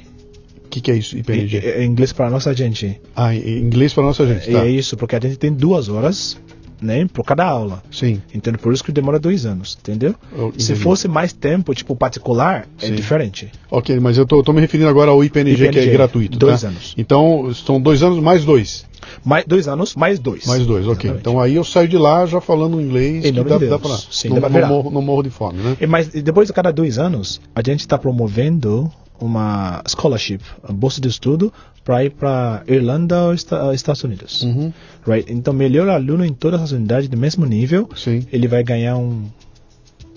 O 0.67 0.69
que, 0.69 0.81
que 0.81 0.91
é 0.91 0.95
isso, 0.95 1.17
IPNG? 1.17 1.57
é, 1.57 1.81
é 1.81 1.85
inglês 1.85 2.11
para 2.13 2.29
nossa 2.29 2.53
gente. 2.53 2.99
Ah, 3.15 3.33
em 3.33 3.59
inglês 3.59 3.93
para 3.93 4.03
nossa 4.03 4.27
gente, 4.27 4.49
E 4.49 4.53
tá? 4.53 4.65
é 4.65 4.69
isso, 4.69 4.97
porque 4.97 5.15
a 5.15 5.19
gente 5.19 5.37
tem 5.37 5.51
duas 5.51 5.87
horas, 5.89 6.37
né, 6.81 7.07
por 7.11 7.23
cada 7.25 7.45
aula. 7.45 7.81
Sim. 7.89 8.21
Então, 8.35 8.53
por 8.53 8.73
isso 8.73 8.83
que 8.83 8.91
demora 8.91 9.17
dois 9.17 9.45
anos, 9.45 9.77
entendeu? 9.79 10.13
Eu 10.37 10.53
Se 10.57 10.71
entendi. 10.73 10.81
fosse 10.83 11.07
mais 11.07 11.31
tempo, 11.33 11.73
tipo 11.73 11.95
particular, 11.95 12.67
é 12.81 12.87
Sim. 12.87 12.95
diferente. 12.95 13.49
Ok, 13.71 13.99
mas 13.99 14.17
eu 14.17 14.25
tô, 14.25 14.43
tô 14.43 14.51
me 14.53 14.61
referindo 14.61 14.89
agora 14.89 15.09
ao 15.09 15.23
IPNG, 15.23 15.55
que 15.55 15.63
é 15.63 15.67
IPNG, 15.69 15.91
gratuito. 15.91 16.37
dois 16.37 16.61
tá? 16.61 16.67
anos. 16.67 16.93
Então, 16.97 17.51
são 17.53 17.79
dois 17.81 18.03
anos 18.03 18.19
mais 18.19 18.43
dois. 18.45 18.85
Mais 19.23 19.45
dois 19.45 19.67
anos, 19.69 19.95
mais 19.95 20.19
dois. 20.19 20.45
Mais 20.45 20.65
dois, 20.65 20.85
ok. 20.85 20.95
Exatamente. 21.09 21.21
Então 21.21 21.39
aí 21.39 21.55
eu 21.55 21.63
saio 21.63 21.87
de 21.87 21.97
lá 21.97 22.25
já 22.25 22.41
falando 22.41 22.79
inglês. 22.81 23.23
Em 23.25 23.31
nome 23.31 23.49
dá, 23.49 23.57
de 23.57 23.67
dá 23.67 23.79
pra. 23.79 23.95
Sim, 23.97 24.29
não, 24.29 24.39
dá 24.41 24.49
pra 24.49 24.61
não 24.61 24.67
morro, 24.67 24.91
não 24.91 25.01
morro 25.01 25.23
de 25.23 25.29
fome, 25.29 25.59
né? 25.59 25.77
E 25.79 25.87
mas 25.87 26.13
e 26.13 26.21
depois 26.21 26.47
de 26.47 26.53
cada 26.53 26.71
dois 26.71 26.97
anos, 26.99 27.39
a 27.55 27.61
gente 27.61 27.79
está 27.79 27.97
promovendo 27.97 28.91
uma 29.19 29.81
scholarship, 29.87 30.41
uma 30.63 30.73
bolsa 30.77 30.99
de 31.01 31.07
estudo, 31.07 31.51
para 31.83 32.03
ir 32.03 32.11
para 32.11 32.63
Irlanda 32.67 33.23
ou 33.25 33.33
Esta- 33.33 33.73
Estados 33.73 34.03
Unidos. 34.03 34.43
Uhum. 34.43 34.73
Right? 35.07 35.31
Então, 35.31 35.53
melhor 35.53 35.87
aluno 35.89 36.25
em 36.25 36.33
todas 36.33 36.61
as 36.61 36.71
unidades 36.71 37.07
do 37.09 37.15
mesmo 37.17 37.45
nível, 37.45 37.89
Sim. 37.95 38.25
ele 38.31 38.47
vai 38.47 38.63
ganhar 38.63 38.97
um, 38.97 39.23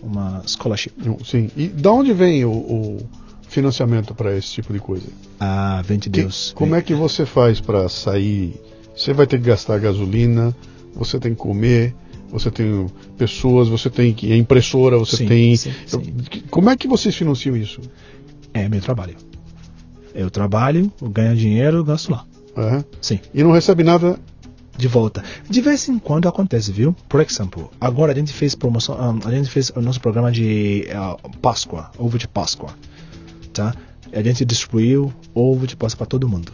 uma 0.02 0.42
scholarship. 0.46 0.92
Sim. 1.24 1.50
E 1.56 1.68
da 1.68 1.92
onde 1.92 2.12
vem 2.12 2.44
o, 2.44 2.50
o 2.50 2.98
financiamento 3.48 4.14
para 4.14 4.36
esse 4.36 4.52
tipo 4.52 4.72
de 4.72 4.78
coisa? 4.80 5.06
Ah, 5.38 5.82
vem 5.86 5.98
de 5.98 6.10
Que- 6.10 6.20
Deus. 6.22 6.52
como 6.54 6.74
é 6.74 6.82
que 6.82 6.94
você 6.94 7.24
faz 7.26 7.60
para 7.60 7.88
sair? 7.88 8.54
Você 8.96 9.12
vai 9.12 9.26
ter 9.26 9.38
que 9.38 9.46
gastar 9.46 9.78
gasolina, 9.78 10.54
você 10.94 11.18
tem 11.18 11.32
que 11.32 11.38
comer, 11.38 11.94
você 12.30 12.50
tem 12.50 12.86
pessoas, 13.16 13.68
você 13.68 13.88
tem 13.88 14.12
que. 14.12 14.32
É 14.32 14.36
impressora, 14.36 14.98
você 14.98 15.18
Sim, 15.18 15.26
tem. 15.26 15.56
sim, 15.56 15.72
sim. 15.86 16.02
Como 16.50 16.68
é 16.70 16.76
que 16.76 16.86
vocês 16.88 17.14
financiam 17.14 17.56
isso? 17.56 17.80
É 18.54 18.68
meu 18.68 18.80
trabalho. 18.80 19.16
Eu 20.14 20.30
trabalho, 20.30 20.92
eu 21.00 21.08
ganho 21.08 21.36
dinheiro, 21.36 21.78
eu 21.78 21.84
gasto 21.84 22.10
lá. 22.10 22.24
É? 22.56 22.84
Sim. 23.00 23.20
E 23.32 23.42
não 23.42 23.52
recebe 23.52 23.84
nada 23.84 24.18
de 24.76 24.88
volta. 24.88 25.22
De 25.48 25.60
vez 25.60 25.88
em 25.88 25.98
quando 25.98 26.28
acontece, 26.28 26.72
viu? 26.72 26.94
Por 27.08 27.20
exemplo, 27.20 27.70
agora 27.80 28.12
a 28.12 28.14
gente 28.14 28.32
fez 28.32 28.54
promoção, 28.54 28.96
um, 28.96 29.28
a 29.28 29.30
gente 29.30 29.48
fez 29.48 29.70
o 29.70 29.80
nosso 29.80 30.00
programa 30.00 30.32
de 30.32 30.86
uh, 30.88 31.38
Páscoa, 31.38 31.90
ovo 31.98 32.18
de 32.18 32.26
Páscoa, 32.26 32.70
tá? 33.52 33.74
A 34.12 34.22
gente 34.22 34.44
distribuiu 34.44 35.12
ovo 35.34 35.66
de 35.66 35.76
Páscoa 35.76 35.98
para 35.98 36.06
todo 36.06 36.28
mundo, 36.28 36.52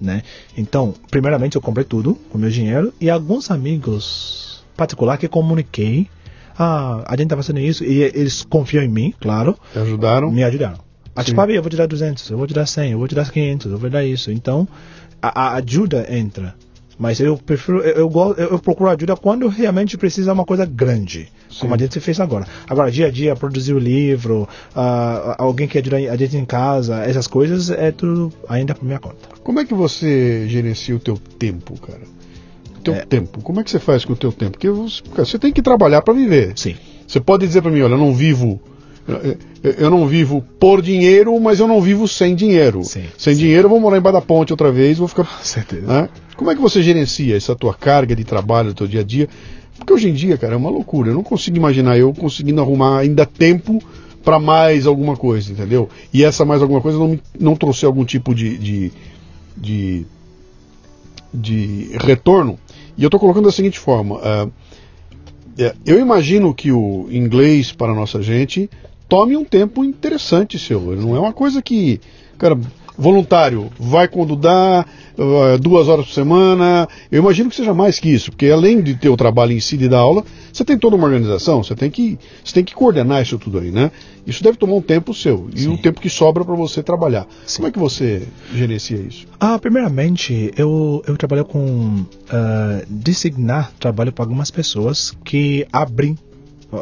né? 0.00 0.22
Então, 0.56 0.94
primeiramente 1.10 1.56
eu 1.56 1.60
comprei 1.60 1.84
tudo 1.84 2.14
com 2.30 2.38
meu 2.38 2.50
dinheiro 2.50 2.94
e 3.00 3.10
alguns 3.10 3.50
amigos 3.50 4.64
particular 4.76 5.18
que 5.18 5.28
comuniquei, 5.28 6.08
ah, 6.58 7.04
a 7.06 7.16
gente 7.16 7.28
tá 7.28 7.36
fazendo 7.36 7.58
isso 7.58 7.84
e 7.84 8.02
eles 8.02 8.44
confiam 8.44 8.82
em 8.82 8.88
mim, 8.88 9.14
claro. 9.20 9.58
Te 9.72 9.78
ajudaram? 9.78 10.30
Me 10.30 10.44
ajudaram. 10.44 10.85
Ah, 11.16 11.24
tipo, 11.24 11.40
eu 11.40 11.62
vou 11.62 11.70
te 11.70 11.76
dar 11.76 11.86
200, 11.86 12.30
eu 12.30 12.36
vou 12.36 12.46
te 12.46 12.52
dar 12.52 12.66
100, 12.66 12.92
eu 12.92 12.98
vou 12.98 13.08
te 13.08 13.14
dar 13.14 13.30
500, 13.30 13.72
eu 13.72 13.78
vou 13.78 13.88
te 13.88 13.92
dar 13.92 14.04
isso. 14.04 14.30
Então, 14.30 14.68
a, 15.22 15.48
a 15.48 15.54
ajuda 15.54 16.06
entra. 16.10 16.54
Mas 16.98 17.20
eu 17.20 17.36
prefiro, 17.36 17.80
eu, 17.80 18.10
eu, 18.10 18.34
eu, 18.36 18.58
procuro 18.58 18.88
ajuda 18.88 19.16
quando 19.16 19.48
realmente 19.48 19.98
precisa 19.98 20.32
uma 20.32 20.46
coisa 20.46 20.64
grande, 20.64 21.28
Sim. 21.50 21.60
como 21.60 21.74
a 21.74 21.78
gente 21.78 22.00
fez 22.00 22.18
agora. 22.20 22.46
Agora, 22.66 22.90
dia 22.90 23.06
a 23.06 23.10
dia, 23.10 23.36
produzir 23.36 23.74
o 23.74 23.78
livro, 23.78 24.48
uh, 24.74 25.34
alguém 25.36 25.68
que 25.68 25.78
ajuda 25.78 25.96
a 25.96 26.16
gente 26.16 26.36
em 26.38 26.44
casa, 26.44 27.04
essas 27.04 27.26
coisas 27.26 27.70
é 27.70 27.92
tudo 27.92 28.32
ainda 28.48 28.74
por 28.74 28.84
minha 28.84 28.98
conta. 28.98 29.16
Como 29.42 29.60
é 29.60 29.64
que 29.66 29.74
você 29.74 30.46
gerencia 30.48 30.96
o 30.96 30.98
teu 30.98 31.18
tempo, 31.38 31.78
cara? 31.80 32.00
O 32.78 32.80
teu 32.80 32.94
é. 32.94 33.04
tempo. 33.04 33.42
Como 33.42 33.60
é 33.60 33.64
que 33.64 33.70
você 33.70 33.78
faz 33.78 34.04
com 34.04 34.14
o 34.14 34.16
teu 34.16 34.32
tempo? 34.32 34.52
Porque 34.52 34.70
você, 34.70 35.02
você 35.14 35.38
tem 35.38 35.52
que 35.52 35.60
trabalhar 35.60 36.00
para 36.00 36.14
viver. 36.14 36.52
Sim. 36.56 36.76
Você 37.06 37.20
pode 37.20 37.46
dizer 37.46 37.60
para 37.60 37.70
mim, 37.70 37.82
olha, 37.82 37.92
eu 37.92 37.98
não 37.98 38.14
vivo 38.14 38.58
eu 39.62 39.90
não 39.90 40.06
vivo 40.06 40.44
por 40.58 40.82
dinheiro, 40.82 41.38
mas 41.40 41.60
eu 41.60 41.68
não 41.68 41.80
vivo 41.80 42.08
sem 42.08 42.34
dinheiro. 42.34 42.82
Sim, 42.82 43.04
sem 43.16 43.34
sim. 43.34 43.40
dinheiro, 43.40 43.66
eu 43.66 43.70
vou 43.70 43.80
morar 43.80 43.98
embaixo 43.98 44.18
da 44.18 44.22
ponte 44.22 44.52
outra 44.52 44.72
vez, 44.72 44.98
vou 44.98 45.08
ficar. 45.08 45.24
Com 45.24 45.44
certeza. 45.44 45.86
Né? 45.86 46.08
Como 46.36 46.50
é 46.50 46.54
que 46.54 46.60
você 46.60 46.82
gerencia 46.82 47.36
essa 47.36 47.54
tua 47.54 47.72
carga 47.72 48.14
de 48.14 48.24
trabalho, 48.24 48.70
do 48.70 48.74
teu 48.74 48.86
dia 48.86 49.00
a 49.00 49.04
dia? 49.04 49.28
Porque 49.78 49.92
hoje 49.92 50.08
em 50.08 50.12
dia, 50.12 50.36
cara, 50.36 50.54
é 50.54 50.56
uma 50.56 50.70
loucura. 50.70 51.10
Eu 51.10 51.14
não 51.14 51.22
consigo 51.22 51.56
imaginar 51.56 51.98
eu 51.98 52.12
conseguindo 52.12 52.60
arrumar 52.60 52.98
ainda 52.98 53.24
tempo 53.24 53.82
para 54.24 54.38
mais 54.40 54.86
alguma 54.86 55.16
coisa, 55.16 55.52
entendeu? 55.52 55.88
E 56.12 56.24
essa 56.24 56.44
mais 56.44 56.60
alguma 56.60 56.80
coisa 56.80 56.98
não, 56.98 57.18
não 57.38 57.54
trouxe 57.54 57.86
algum 57.86 58.04
tipo 58.04 58.34
de, 58.34 58.58
de, 58.58 58.92
de, 59.56 60.06
de 61.32 61.90
retorno. 62.00 62.58
E 62.98 63.04
eu 63.04 63.06
estou 63.06 63.20
colocando 63.20 63.44
da 63.44 63.52
seguinte 63.52 63.78
forma. 63.78 64.16
Uh, 64.16 64.52
eu 65.86 66.00
imagino 66.00 66.52
que 66.52 66.72
o 66.72 67.06
inglês 67.10 67.72
para 67.72 67.92
a 67.92 67.94
nossa 67.94 68.20
gente 68.20 68.68
tome 69.08 69.36
um 69.36 69.44
tempo 69.44 69.84
interessante 69.84 70.58
seu. 70.58 70.80
Não 70.96 71.16
é 71.16 71.20
uma 71.20 71.32
coisa 71.32 71.62
que, 71.62 72.00
cara, 72.38 72.58
voluntário, 72.96 73.70
vai 73.78 74.08
quando 74.08 74.34
dá, 74.34 74.84
uh, 75.18 75.58
duas 75.58 75.88
horas 75.88 76.06
por 76.06 76.12
semana. 76.12 76.88
Eu 77.10 77.20
imagino 77.20 77.50
que 77.50 77.56
seja 77.56 77.74
mais 77.74 77.98
que 77.98 78.08
isso, 78.08 78.30
porque 78.30 78.48
além 78.48 78.80
de 78.80 78.94
ter 78.94 79.08
o 79.08 79.16
trabalho 79.16 79.52
em 79.52 79.60
si 79.60 79.76
de 79.76 79.88
dar 79.88 79.98
aula, 79.98 80.24
você 80.52 80.64
tem 80.64 80.78
toda 80.78 80.96
uma 80.96 81.04
organização, 81.04 81.62
você 81.62 81.74
tem 81.74 81.90
que, 81.90 82.18
você 82.42 82.54
tem 82.54 82.64
que 82.64 82.74
coordenar 82.74 83.22
isso 83.22 83.38
tudo 83.38 83.58
aí, 83.58 83.70
né? 83.70 83.90
Isso 84.26 84.42
deve 84.42 84.56
tomar 84.56 84.74
um 84.74 84.82
tempo 84.82 85.14
seu 85.14 85.48
e 85.54 85.60
Sim. 85.60 85.68
um 85.68 85.76
tempo 85.76 86.00
que 86.00 86.10
sobra 86.10 86.44
para 86.44 86.54
você 86.54 86.82
trabalhar. 86.82 87.26
Sim. 87.46 87.56
Como 87.58 87.68
é 87.68 87.70
que 87.70 87.78
você 87.78 88.26
gerencia 88.52 88.96
isso? 88.96 89.26
Ah, 89.38 89.58
primeiramente, 89.58 90.50
eu, 90.56 91.02
eu 91.06 91.16
trabalho 91.16 91.44
com 91.44 91.60
uh, 91.60 92.06
designar 92.88 93.72
trabalho 93.78 94.12
para 94.12 94.24
algumas 94.24 94.50
pessoas 94.50 95.16
que 95.24 95.66
abrem 95.72 96.16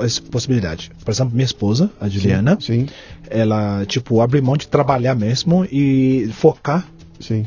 essa 0.03 0.23
possibilidade. 0.23 0.91
Por 1.05 1.11
exemplo, 1.11 1.35
minha 1.35 1.45
esposa, 1.45 1.91
a 2.01 2.09
Juliana, 2.09 2.57
sim, 2.61 2.87
sim. 2.87 2.95
ela, 3.29 3.85
tipo, 3.87 4.21
abre 4.21 4.41
mão 4.41 4.57
de 4.57 4.67
trabalhar 4.67 5.15
mesmo 5.15 5.67
e 5.71 6.31
focar 6.33 6.87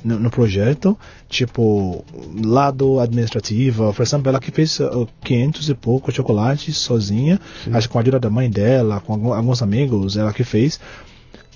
no, 0.03 0.19
no, 0.19 0.29
projeto, 0.29 0.97
tipo, 1.29 2.03
lado 2.43 2.99
administrativo, 2.99 3.93
por 3.93 4.01
exemplo, 4.01 4.29
ela 4.29 4.39
que 4.39 4.51
fez 4.51 4.79
uh, 4.79 5.07
500 5.23 5.69
e 5.69 5.73
pouco 5.75 6.11
chocolates 6.11 6.77
sozinha, 6.77 7.39
Sim. 7.63 7.71
acho 7.73 7.87
que 7.87 7.91
com 7.91 7.99
a 7.99 8.01
ajuda 8.01 8.19
da 8.19 8.29
mãe 8.29 8.49
dela, 8.49 8.99
com 8.99 9.33
alguns 9.33 9.61
amigos, 9.61 10.17
ela 10.17 10.33
que 10.33 10.43
fez. 10.43 10.79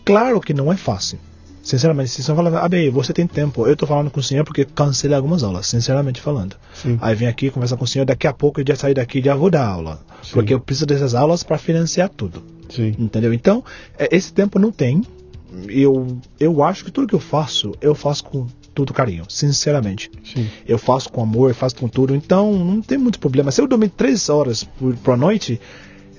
Claro 0.03 0.41
que 0.41 0.53
não 0.53 0.71
é 0.71 0.77
fácil. 0.77 1.19
Sinceramente, 1.61 2.09
se 2.09 2.23
você 2.23 2.33
falar, 2.33 2.63
ah, 2.63 2.67
bem, 2.67 2.89
você 2.89 3.13
tem 3.13 3.27
tempo, 3.27 3.67
eu 3.67 3.73
estou 3.73 3.87
falando 3.87 4.09
com 4.09 4.19
o 4.19 4.23
senhor 4.23 4.43
porque 4.43 4.65
cancelei 4.65 5.15
algumas 5.15 5.43
aulas, 5.43 5.67
sinceramente 5.67 6.19
falando. 6.19 6.55
Sim. 6.73 6.97
Aí 7.01 7.15
vem 7.15 7.27
aqui, 7.27 7.51
conversa 7.51 7.77
com 7.77 7.83
o 7.83 7.87
senhor, 7.87 8.05
daqui 8.05 8.25
a 8.25 8.33
pouco 8.33 8.59
eu 8.59 8.65
já 8.67 8.75
sair 8.75 8.95
daqui 8.95 9.19
e 9.19 9.23
já 9.23 9.35
vou 9.35 9.49
dar 9.49 9.65
aula. 9.65 10.01
Sim. 10.23 10.31
Porque 10.33 10.53
eu 10.53 10.59
preciso 10.59 10.87
dessas 10.87 11.13
aulas 11.13 11.43
para 11.43 11.57
financiar 11.57 12.09
tudo. 12.09 12.43
Sim. 12.69 12.95
Entendeu? 12.97 13.33
Então, 13.33 13.63
é, 13.97 14.15
esse 14.15 14.33
tempo 14.33 14.57
não 14.57 14.71
tem. 14.71 15.03
Eu, 15.67 16.17
eu 16.39 16.63
acho 16.63 16.85
que 16.85 16.91
tudo 16.91 17.07
que 17.07 17.15
eu 17.15 17.19
faço, 17.19 17.73
eu 17.81 17.93
faço 17.93 18.23
com 18.23 18.47
todo 18.73 18.93
carinho, 18.93 19.25
sinceramente. 19.29 20.09
Sim. 20.23 20.47
Eu 20.65 20.77
faço 20.77 21.11
com 21.11 21.21
amor, 21.21 21.49
eu 21.49 21.55
faço 21.55 21.75
com 21.75 21.87
tudo. 21.87 22.15
Então, 22.15 22.53
não 22.53 22.81
tem 22.81 22.97
muito 22.97 23.19
problema. 23.19 23.51
Se 23.51 23.61
eu 23.61 23.67
dormir 23.67 23.89
três 23.89 24.29
horas 24.29 24.63
por, 24.63 24.95
por 24.95 25.17
noite, 25.17 25.59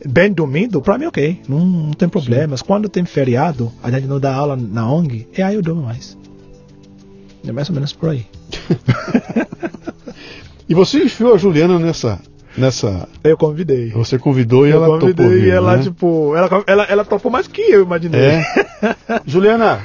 bem 0.07 0.33
dormindo, 0.33 0.81
para 0.81 0.99
mim 0.99 1.07
ok, 1.07 1.41
não, 1.49 1.61
não 1.61 1.93
tem 1.93 2.09
problemas. 2.09 2.61
Sim. 2.61 2.67
Quando 2.67 2.89
tem 2.89 3.05
feriado, 3.05 3.73
a 3.83 3.91
gente 3.91 4.07
não 4.07 4.21
dá 4.21 4.35
aula 4.35 4.57
na 4.57 4.91
ONG, 4.91 5.29
e 5.37 5.43
aí 5.43 5.55
eu 5.55 5.63
durmo 5.63 5.83
mais. 5.83 6.17
É 7.47 7.53
mais 7.53 7.69
ou 7.69 7.75
menos 7.75 7.93
por 7.93 8.11
aí. 8.11 8.27
e 10.69 10.75
você 10.75 11.05
enfiou 11.05 11.35
a 11.35 11.39
Juliana 11.39 11.79
nessa 11.79 12.21
nessa. 12.57 13.09
Eu 13.25 13.37
convidei. 13.37 13.91
Você 13.91 14.19
convidou 14.19 14.67
e 14.67 14.71
eu 14.71 14.77
ela 14.77 14.99
convidei 14.99 15.27
topou. 15.27 15.39
E 15.39 15.51
ela, 15.51 15.77
né? 15.77 15.83
tipo, 15.83 16.37
ela, 16.37 16.65
ela, 16.67 16.85
ela 16.85 17.05
topou 17.05 17.31
mais 17.31 17.47
que 17.47 17.63
eu, 17.63 17.83
imaginei. 17.83 18.21
É. 18.21 18.45
Juliana, 19.27 19.81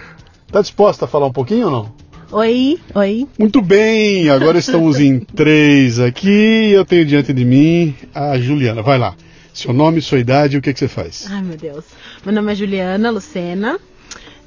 tá 0.52 0.62
disposta 0.62 1.06
a 1.06 1.08
falar 1.08 1.28
um 1.28 1.34
pouquinho 1.34 1.66
ou 1.66 1.72
não? 1.72 2.08
Oi, 2.30 2.78
oi. 2.94 3.26
Muito 3.40 3.62
bem, 3.62 4.30
agora 4.30 4.58
estamos 4.58 5.00
em 5.00 5.20
três 5.20 5.98
aqui. 5.98 6.72
Eu 6.72 6.84
tenho 6.84 7.06
diante 7.06 7.32
de 7.32 7.46
mim 7.46 7.96
a 8.14 8.38
Juliana. 8.38 8.82
Vai 8.82 8.98
lá. 8.98 9.16
Seu 9.58 9.74
nome, 9.74 10.04
sua 10.04 10.20
idade 10.20 10.56
e 10.56 10.60
o 10.60 10.62
que, 10.62 10.72
que 10.72 10.78
você 10.78 10.88
faz? 10.88 11.26
Ai, 11.32 11.42
meu 11.42 11.58
Deus. 11.58 11.84
Meu 12.24 12.32
nome 12.32 12.52
é 12.52 12.56
Juliana 12.56 13.10
Lucena. 13.10 13.80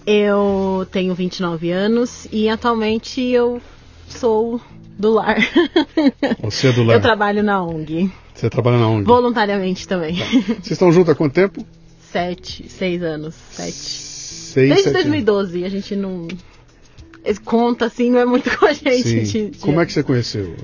Eu 0.07 0.87
tenho 0.93 1.13
29 1.17 1.69
anos 1.73 2.29
e 2.31 2.49
atualmente 2.49 3.21
eu 3.21 3.61
sou 4.07 4.61
do 4.97 5.11
lar. 5.11 5.37
Você 6.45 6.69
é 6.69 6.73
do 6.73 6.85
lar? 6.85 6.95
Eu 6.95 7.01
trabalho 7.01 7.43
na 7.43 7.61
ONG. 7.61 8.09
Você 8.33 8.49
trabalha 8.49 8.79
na 8.79 8.87
ONG? 8.87 9.05
Voluntariamente 9.05 9.89
também. 9.89 10.17
Tá. 10.17 10.25
Vocês 10.31 10.71
estão 10.71 10.93
juntos 10.93 11.11
há 11.11 11.17
quanto 11.17 11.33
tempo? 11.33 11.67
Sete, 12.13 12.69
seis 12.69 13.03
anos. 13.03 13.35
Sete. 13.51 13.73
Seis, 13.73 14.69
Desde 14.69 14.85
sete 14.85 14.93
2012. 14.93 15.59
Anos. 15.59 15.67
A 15.67 15.71
gente 15.71 15.97
não. 15.97 16.29
Conta 17.45 17.87
assim, 17.87 18.13
não 18.13 18.21
é 18.21 18.25
muito 18.25 18.49
com 18.57 18.65
a 18.65 18.73
gente. 18.73 19.23
De... 19.23 19.59
Como 19.59 19.81
é 19.81 19.87
que 19.87 19.93
você 19.93 20.05
conheceu? 20.05 20.55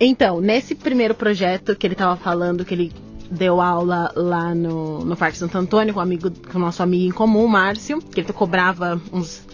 Então, 0.00 0.40
nesse 0.40 0.74
primeiro 0.74 1.14
projeto 1.14 1.76
que 1.76 1.86
ele 1.86 1.94
estava 1.94 2.16
falando, 2.16 2.64
que 2.64 2.72
ele 2.72 2.92
deu 3.32 3.60
aula 3.60 4.12
lá 4.14 4.54
no, 4.54 5.04
no 5.04 5.16
Parque 5.16 5.38
Santo 5.38 5.56
Antônio 5.56 5.94
com, 5.94 6.00
um 6.00 6.02
amigo, 6.02 6.30
com 6.30 6.58
o 6.58 6.60
nosso 6.60 6.82
amigo 6.82 7.04
em 7.04 7.10
comum, 7.10 7.46
Márcio, 7.46 8.00
que 8.00 8.20
ele 8.20 8.32
cobrava 8.32 9.00
uns 9.12 9.46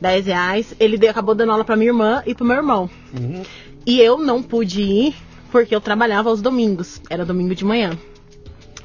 10 0.00 0.26
reais. 0.26 0.74
Ele 0.80 0.96
deu, 0.96 1.10
acabou 1.10 1.34
dando 1.34 1.52
aula 1.52 1.64
para 1.64 1.76
minha 1.76 1.90
irmã 1.90 2.22
e 2.26 2.34
pro 2.34 2.46
meu 2.46 2.56
irmão. 2.56 2.88
Uhum. 3.12 3.42
E 3.86 4.00
eu 4.00 4.18
não 4.18 4.42
pude 4.42 4.80
ir 4.80 5.14
porque 5.52 5.74
eu 5.74 5.80
trabalhava 5.80 6.30
aos 6.30 6.40
domingos. 6.40 7.00
Era 7.10 7.24
domingo 7.24 7.54
de 7.54 7.64
manhã, 7.64 7.98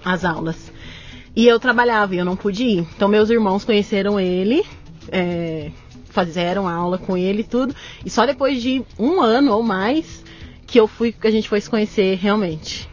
as 0.04 0.26
aulas. 0.26 0.72
E 1.36 1.48
eu 1.48 1.60
trabalhava 1.60 2.14
e 2.14 2.18
eu 2.18 2.26
não 2.26 2.36
pude 2.36 2.64
ir. 2.64 2.88
Então 2.96 3.08
meus 3.08 3.30
irmãos 3.30 3.64
conheceram 3.64 4.20
ele, 4.20 4.64
é, 5.10 5.72
fizeram 6.10 6.68
aula 6.68 6.98
com 6.98 7.16
ele 7.18 7.42
e 7.42 7.46
tudo. 7.46 7.74
E 8.06 8.10
só 8.10 8.26
depois 8.26 8.62
de 8.62 8.84
um 9.00 9.22
ano 9.22 9.54
ou 9.54 9.64
mais 9.64 10.22
que 10.68 10.80
eu 10.80 10.88
fui, 10.88 11.14
que 11.14 11.28
a 11.28 11.32
gente 11.32 11.48
foi 11.48 11.62
se 11.62 11.70
conhecer 11.70 12.18
realmente 12.18 12.93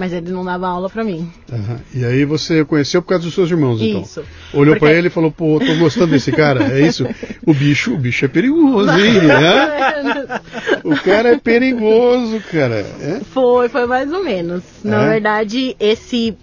mas 0.00 0.14
ele 0.14 0.32
não 0.32 0.42
dava 0.42 0.66
aula 0.66 0.88
para 0.88 1.04
mim. 1.04 1.30
Uhum. 1.52 1.76
E 1.94 2.06
aí 2.06 2.24
você 2.24 2.64
conheceu 2.64 3.02
por 3.02 3.10
causa 3.10 3.24
dos 3.24 3.34
seus 3.34 3.50
irmãos, 3.50 3.82
então? 3.82 4.00
Isso. 4.00 4.24
Olhou 4.54 4.74
Porque... 4.74 4.86
para 4.86 4.94
ele 4.94 5.08
e 5.08 5.10
falou, 5.10 5.30
pô, 5.30 5.60
tô 5.60 5.76
gostando 5.76 6.12
desse 6.12 6.32
cara, 6.32 6.72
é 6.72 6.80
isso? 6.80 7.06
O 7.46 7.52
bicho, 7.52 7.92
o 7.92 7.98
bicho 7.98 8.24
é 8.24 8.28
perigoso, 8.28 8.90
hein? 8.92 9.20
Né? 9.20 10.40
o 10.82 10.96
cara 10.96 11.34
é 11.34 11.36
perigoso, 11.36 12.40
cara. 12.50 12.86
É? 13.00 13.20
Foi, 13.32 13.68
foi 13.68 13.86
mais 13.86 14.10
ou 14.10 14.24
menos. 14.24 14.62
Na 14.82 15.02
é? 15.02 15.08
verdade, 15.10 15.76
esse 15.78 16.34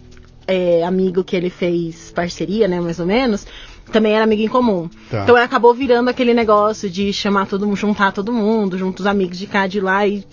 é, 0.47 0.83
amigo 0.83 1.23
que 1.23 1.35
ele 1.35 1.49
fez 1.49 2.11
parceria, 2.11 2.67
né, 2.67 2.79
mais 2.79 2.99
ou 2.99 3.07
menos, 3.07 3.47
também 3.91 4.13
era 4.13 4.23
amigo 4.23 4.43
em 4.43 4.47
comum. 4.47 4.87
Tá. 5.09 5.23
Então 5.23 5.35
acabou 5.35 5.73
virando 5.73 6.09
aquele 6.09 6.33
negócio 6.33 6.87
de 6.89 7.11
chamar 7.11 7.47
todo 7.47 7.65
mundo, 7.65 7.75
juntar 7.75 8.11
todo 8.11 8.31
mundo, 8.31 8.77
juntos 8.77 9.05
os 9.05 9.07
amigos 9.07 9.39
de 9.39 9.47
cá 9.47 9.65
de 9.65 9.79
lá 9.79 10.05
e 10.05 10.23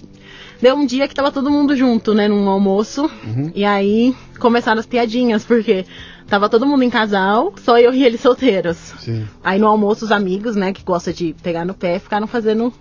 Deu 0.64 0.76
um 0.76 0.86
dia 0.86 1.06
que 1.06 1.14
tava 1.14 1.30
todo 1.30 1.50
mundo 1.50 1.76
junto, 1.76 2.14
né, 2.14 2.26
num 2.26 2.48
almoço. 2.48 3.02
Uhum. 3.02 3.52
E 3.54 3.66
aí 3.66 4.16
começaram 4.38 4.80
as 4.80 4.86
piadinhas, 4.86 5.44
porque 5.44 5.84
tava 6.26 6.48
todo 6.48 6.64
mundo 6.64 6.82
em 6.82 6.88
casal, 6.88 7.52
só 7.62 7.78
eu 7.78 7.92
e 7.92 8.02
eles 8.02 8.22
solteiros. 8.22 8.78
Sim. 8.98 9.28
Aí 9.44 9.58
no 9.58 9.66
almoço 9.66 10.06
os 10.06 10.10
amigos, 10.10 10.56
né, 10.56 10.72
que 10.72 10.82
gostam 10.82 11.12
de 11.12 11.36
pegar 11.42 11.66
no 11.66 11.74
pé, 11.74 11.98
ficaram 11.98 12.26
fazendo 12.26 12.72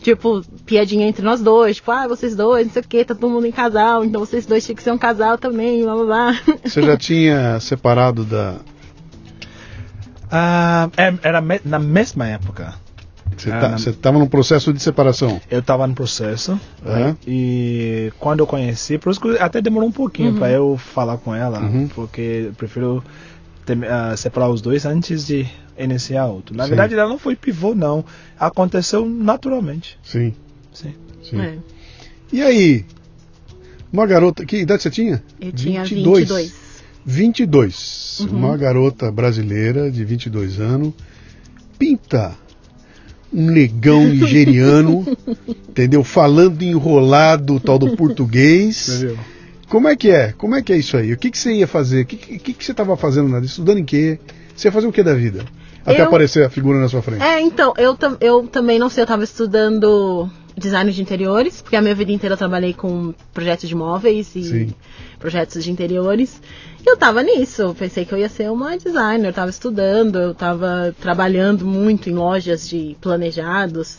tipo, 0.00 0.40
piadinha 0.64 1.06
entre 1.06 1.22
nós 1.22 1.42
dois, 1.42 1.76
tipo, 1.76 1.90
ah, 1.90 2.08
vocês 2.08 2.34
dois, 2.34 2.66
não 2.66 2.72
sei 2.72 2.80
o 2.80 2.88
que, 2.88 3.04
tá 3.04 3.14
todo 3.14 3.30
mundo 3.30 3.46
em 3.46 3.52
casal, 3.52 4.06
então 4.06 4.24
vocês 4.24 4.46
dois 4.46 4.64
tinham 4.64 4.76
que 4.76 4.82
ser 4.82 4.92
um 4.92 4.96
casal 4.96 5.36
também, 5.36 5.82
blá 5.82 5.94
blá 5.96 6.04
blá. 6.06 6.40
Você 6.64 6.80
já 6.80 6.96
tinha 6.96 7.60
separado 7.60 8.24
da. 8.24 8.54
Uh, 10.32 11.18
era 11.22 11.42
na 11.62 11.78
mesma 11.78 12.26
época. 12.26 12.87
Você 13.36 13.50
Ah, 13.50 13.60
tá- 13.60 13.68
na- 13.70 13.78
você 13.78 13.90
estava 13.90 14.18
num 14.18 14.26
processo 14.26 14.72
de 14.72 14.82
separação. 14.82 15.40
Eu 15.50 15.60
estava 15.60 15.86
no 15.86 15.94
processo. 15.94 16.58
Aham. 16.84 17.04
right? 17.06 17.18
E 17.26 18.12
quando 18.18 18.40
eu 18.40 18.46
conheci, 18.46 18.98
por 18.98 19.10
isso 19.10 19.20
que 19.20 19.36
até 19.38 19.60
demorou 19.60 19.88
um 19.88 19.92
pouquinho 19.92 20.34
para 20.34 20.50
eu 20.50 20.76
falar 20.76 21.18
com 21.18 21.34
ela, 21.34 21.60
Uhum. 21.60 21.88
porque 21.88 22.46
eu 22.48 22.52
prefiro 22.54 23.02
tem- 23.64 23.84
ah, 23.84 24.16
separar 24.16 24.48
os 24.48 24.60
dois 24.60 24.84
antes 24.86 25.26
de 25.26 25.46
iniciar 25.78 26.26
outro. 26.26 26.56
Na 26.56 26.64
Sim. 26.64 26.70
verdade, 26.70 26.94
ela 26.94 27.08
não 27.08 27.18
foi 27.18 27.36
pivô, 27.36 27.74
não. 27.74 28.04
Aconteceu 28.38 29.06
naturalmente. 29.08 29.98
Sim, 30.02 30.34
Sim. 30.72 30.94
sim. 31.22 31.40
É, 31.40 31.58
E 32.32 32.42
aí? 32.42 32.84
Uma 33.92 34.06
garota. 34.06 34.44
Que 34.44 34.58
idade 34.58 34.82
você 34.82 34.90
tinha? 34.90 35.22
eu 35.40 35.52
tinha 35.52 35.82
22. 35.84 36.28
22. 36.28 36.52
22. 37.06 38.20
Uhum. 38.20 38.36
Uma 38.38 38.56
garota 38.56 39.10
brasileira 39.10 39.90
de 39.90 40.04
22 40.04 40.60
anos. 40.60 40.92
Pinta 41.78 42.34
um 43.32 43.46
negão 43.50 44.04
nigeriano, 44.06 45.06
entendeu? 45.68 46.02
Falando 46.02 46.62
enrolado, 46.62 47.60
tal 47.60 47.78
do 47.78 47.96
português. 47.96 49.00
viu? 49.02 49.18
Como 49.68 49.86
é 49.86 49.94
que 49.96 50.10
é? 50.10 50.32
Como 50.32 50.54
é 50.54 50.62
que 50.62 50.72
é 50.72 50.78
isso 50.78 50.96
aí? 50.96 51.12
O 51.12 51.16
que, 51.18 51.30
que 51.30 51.36
você 51.38 51.52
ia 51.52 51.66
fazer? 51.66 52.02
O 52.02 52.06
que, 52.06 52.16
que, 52.16 52.52
que 52.54 52.64
você 52.64 52.70
estava 52.72 52.96
fazendo? 52.96 53.28
Nada? 53.28 53.44
Estudando 53.44 53.78
em 53.78 53.84
quê? 53.84 54.18
Você 54.56 54.68
ia 54.68 54.72
fazer 54.72 54.86
o 54.86 54.92
que 54.92 55.02
da 55.02 55.14
vida? 55.14 55.44
Até 55.84 56.00
Eu- 56.00 56.06
aparecer 56.06 56.44
a 56.44 56.50
figura 56.50 56.78
na 56.80 56.88
sua 56.88 57.02
frente. 57.02 57.22
É, 57.22 57.40
então, 57.40 57.74
eu, 57.76 57.96
eu 58.20 58.46
também 58.46 58.78
não 58.78 58.88
sei, 58.88 59.02
eu 59.02 59.06
tava 59.06 59.24
estudando 59.24 60.28
design 60.56 60.90
de 60.90 61.00
interiores, 61.00 61.62
porque 61.62 61.76
a 61.76 61.82
minha 61.82 61.94
vida 61.94 62.10
inteira 62.10 62.32
eu 62.34 62.38
trabalhei 62.38 62.72
com 62.74 63.14
projetos 63.32 63.68
de 63.68 63.74
móveis 63.74 64.34
e 64.34 64.42
Sim. 64.42 64.74
projetos 65.18 65.62
de 65.62 65.70
interiores. 65.70 66.40
Eu 66.86 66.96
tava 66.96 67.22
nisso, 67.22 67.62
eu 67.62 67.74
pensei 67.74 68.04
que 68.04 68.12
eu 68.12 68.18
ia 68.18 68.28
ser 68.28 68.50
uma 68.50 68.78
designer, 68.78 69.28
eu 69.28 69.32
tava 69.32 69.50
estudando, 69.50 70.18
eu 70.18 70.34
tava 70.34 70.94
trabalhando 71.00 71.66
muito 71.66 72.08
em 72.08 72.14
lojas 72.14 72.68
de 72.68 72.96
planejados. 73.00 73.98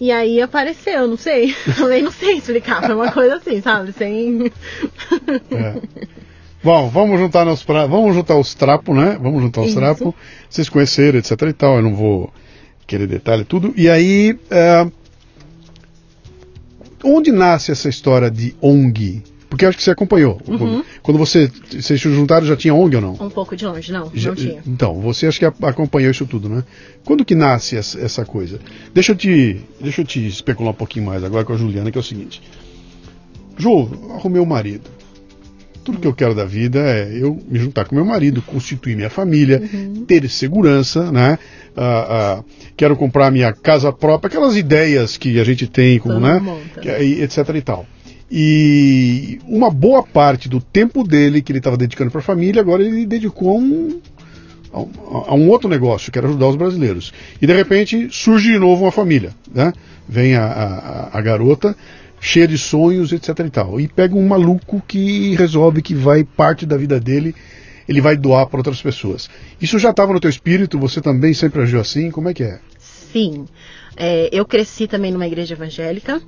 E 0.00 0.12
aí 0.12 0.40
apareceu, 0.40 1.08
não 1.08 1.16
sei, 1.16 1.54
também 1.76 2.02
não 2.02 2.12
sei 2.12 2.36
explicar, 2.36 2.84
foi 2.84 2.94
uma 2.94 3.10
coisa 3.10 3.36
assim, 3.36 3.60
sabe, 3.60 3.92
sem... 3.92 4.52
É. 5.50 5.80
Bom, 6.62 6.88
vamos 6.88 7.18
juntar 7.18 7.44
nos 7.44 7.62
pra... 7.62 7.86
vamos 7.86 8.14
juntar 8.14 8.36
os 8.36 8.54
trapos, 8.54 8.94
né? 8.94 9.16
Vamos 9.20 9.42
juntar 9.42 9.62
os 9.62 9.74
trapos. 9.74 10.12
Vocês 10.50 10.68
conheceram, 10.68 11.18
etc 11.18 11.40
e 11.42 11.52
tal. 11.52 11.76
Eu 11.76 11.82
não 11.82 11.94
vou 11.94 12.32
querer 12.86 13.06
detalhe 13.06 13.44
tudo. 13.44 13.72
E 13.76 13.88
aí, 13.88 14.36
é, 14.50 14.86
onde 17.04 17.30
nasce 17.30 17.70
essa 17.70 17.88
história 17.88 18.30
de 18.30 18.56
ONG? 18.60 19.22
Porque 19.48 19.64
acho 19.64 19.78
que 19.78 19.82
você 19.84 19.90
acompanhou. 19.90 20.40
Uhum. 20.46 20.84
Quando 21.02 21.16
você 21.16 21.50
vocês 21.70 22.00
se 22.00 22.10
juntaram, 22.10 22.46
já 22.46 22.54
tinha 22.56 22.74
ONG 22.74 22.96
ou 22.96 23.02
não? 23.02 23.12
Um 23.14 23.30
pouco 23.30 23.56
de 23.56 23.64
longe, 23.64 23.90
não, 23.90 24.10
Já- 24.14 24.30
não 24.30 24.36
tinha. 24.36 24.62
Então, 24.66 25.00
você 25.00 25.26
acho 25.26 25.38
que 25.38 25.44
acompanhou 25.44 26.10
isso 26.10 26.26
tudo, 26.26 26.48
né? 26.48 26.62
Quando 27.04 27.24
que 27.24 27.34
nasce 27.34 27.76
essa, 27.76 28.24
coisa? 28.24 28.60
Deixa 28.92 29.12
eu, 29.12 29.16
te, 29.16 29.60
deixa 29.80 30.02
eu 30.02 30.04
te 30.04 30.26
especular 30.26 30.72
um 30.72 30.76
pouquinho 30.76 31.06
mais 31.06 31.24
agora 31.24 31.44
com 31.44 31.54
a 31.54 31.56
Juliana, 31.56 31.90
que 31.90 31.96
é 31.96 32.00
o 32.00 32.04
seguinte. 32.04 32.42
Ju, 33.56 33.88
arrumei 34.14 34.40
um 34.40 34.46
marido. 34.46 34.90
Tudo 35.82 35.98
que 36.00 36.06
eu 36.06 36.12
quero 36.12 36.34
da 36.34 36.44
vida 36.44 36.80
é 36.80 37.10
eu 37.18 37.40
me 37.48 37.58
juntar 37.58 37.86
com 37.86 37.94
meu 37.94 38.04
marido, 38.04 38.42
constituir 38.42 38.94
minha 38.94 39.08
família, 39.08 39.62
ter 40.06 40.28
segurança, 40.28 41.10
né? 41.10 41.38
Ah, 41.74 42.40
ah, 42.40 42.44
quero 42.76 42.94
comprar 42.94 43.30
minha 43.30 43.50
casa 43.54 43.90
própria, 43.90 44.28
aquelas 44.28 44.54
ideias 44.54 45.16
que 45.16 45.40
a 45.40 45.44
gente 45.44 45.66
tem, 45.66 45.98
como, 45.98 46.16
Todo 46.20 46.26
né? 46.26 47.02
e 47.02 47.22
etc 47.22 47.38
e 47.54 47.62
tal. 47.62 47.86
E 48.30 49.40
uma 49.46 49.70
boa 49.70 50.02
parte 50.02 50.48
do 50.48 50.60
tempo 50.60 51.02
dele 51.02 51.40
que 51.40 51.50
ele 51.50 51.58
estava 51.58 51.76
dedicando 51.76 52.10
para 52.10 52.20
a 52.20 52.24
família, 52.24 52.60
agora 52.60 52.82
ele 52.82 53.06
dedicou 53.06 53.50
a 53.50 53.54
um, 53.54 54.00
a 55.26 55.34
um, 55.34 55.48
outro 55.48 55.68
negócio, 55.68 56.12
que 56.12 56.18
era 56.18 56.28
ajudar 56.28 56.48
os 56.48 56.56
brasileiros. 56.56 57.12
E 57.40 57.46
de 57.46 57.54
repente 57.54 58.08
surge 58.10 58.52
de 58.52 58.58
novo 58.58 58.84
uma 58.84 58.92
família, 58.92 59.30
né? 59.52 59.72
Vem 60.06 60.34
a, 60.34 60.44
a, 60.44 61.18
a 61.18 61.20
garota 61.20 61.74
cheia 62.20 62.46
de 62.46 62.58
sonhos, 62.58 63.12
etc 63.12 63.38
e 63.40 63.50
tal. 63.50 63.80
E 63.80 63.88
pega 63.88 64.14
um 64.14 64.26
maluco 64.26 64.82
que 64.86 65.34
resolve 65.36 65.80
que 65.80 65.94
vai 65.94 66.24
parte 66.24 66.66
da 66.66 66.76
vida 66.76 67.00
dele, 67.00 67.34
ele 67.88 68.00
vai 68.00 68.16
doar 68.16 68.46
para 68.46 68.58
outras 68.58 68.82
pessoas. 68.82 69.30
Isso 69.60 69.78
já 69.78 69.90
estava 69.90 70.12
no 70.12 70.20
teu 70.20 70.28
espírito? 70.28 70.78
Você 70.78 71.00
também 71.00 71.32
sempre 71.32 71.62
agiu 71.62 71.80
assim? 71.80 72.10
Como 72.10 72.28
é 72.28 72.34
que 72.34 72.42
é? 72.42 72.58
Sim. 72.78 73.46
É, 74.00 74.28
eu 74.32 74.44
cresci 74.46 74.86
também 74.86 75.10
numa 75.10 75.26
igreja 75.26 75.54
evangélica. 75.54 76.22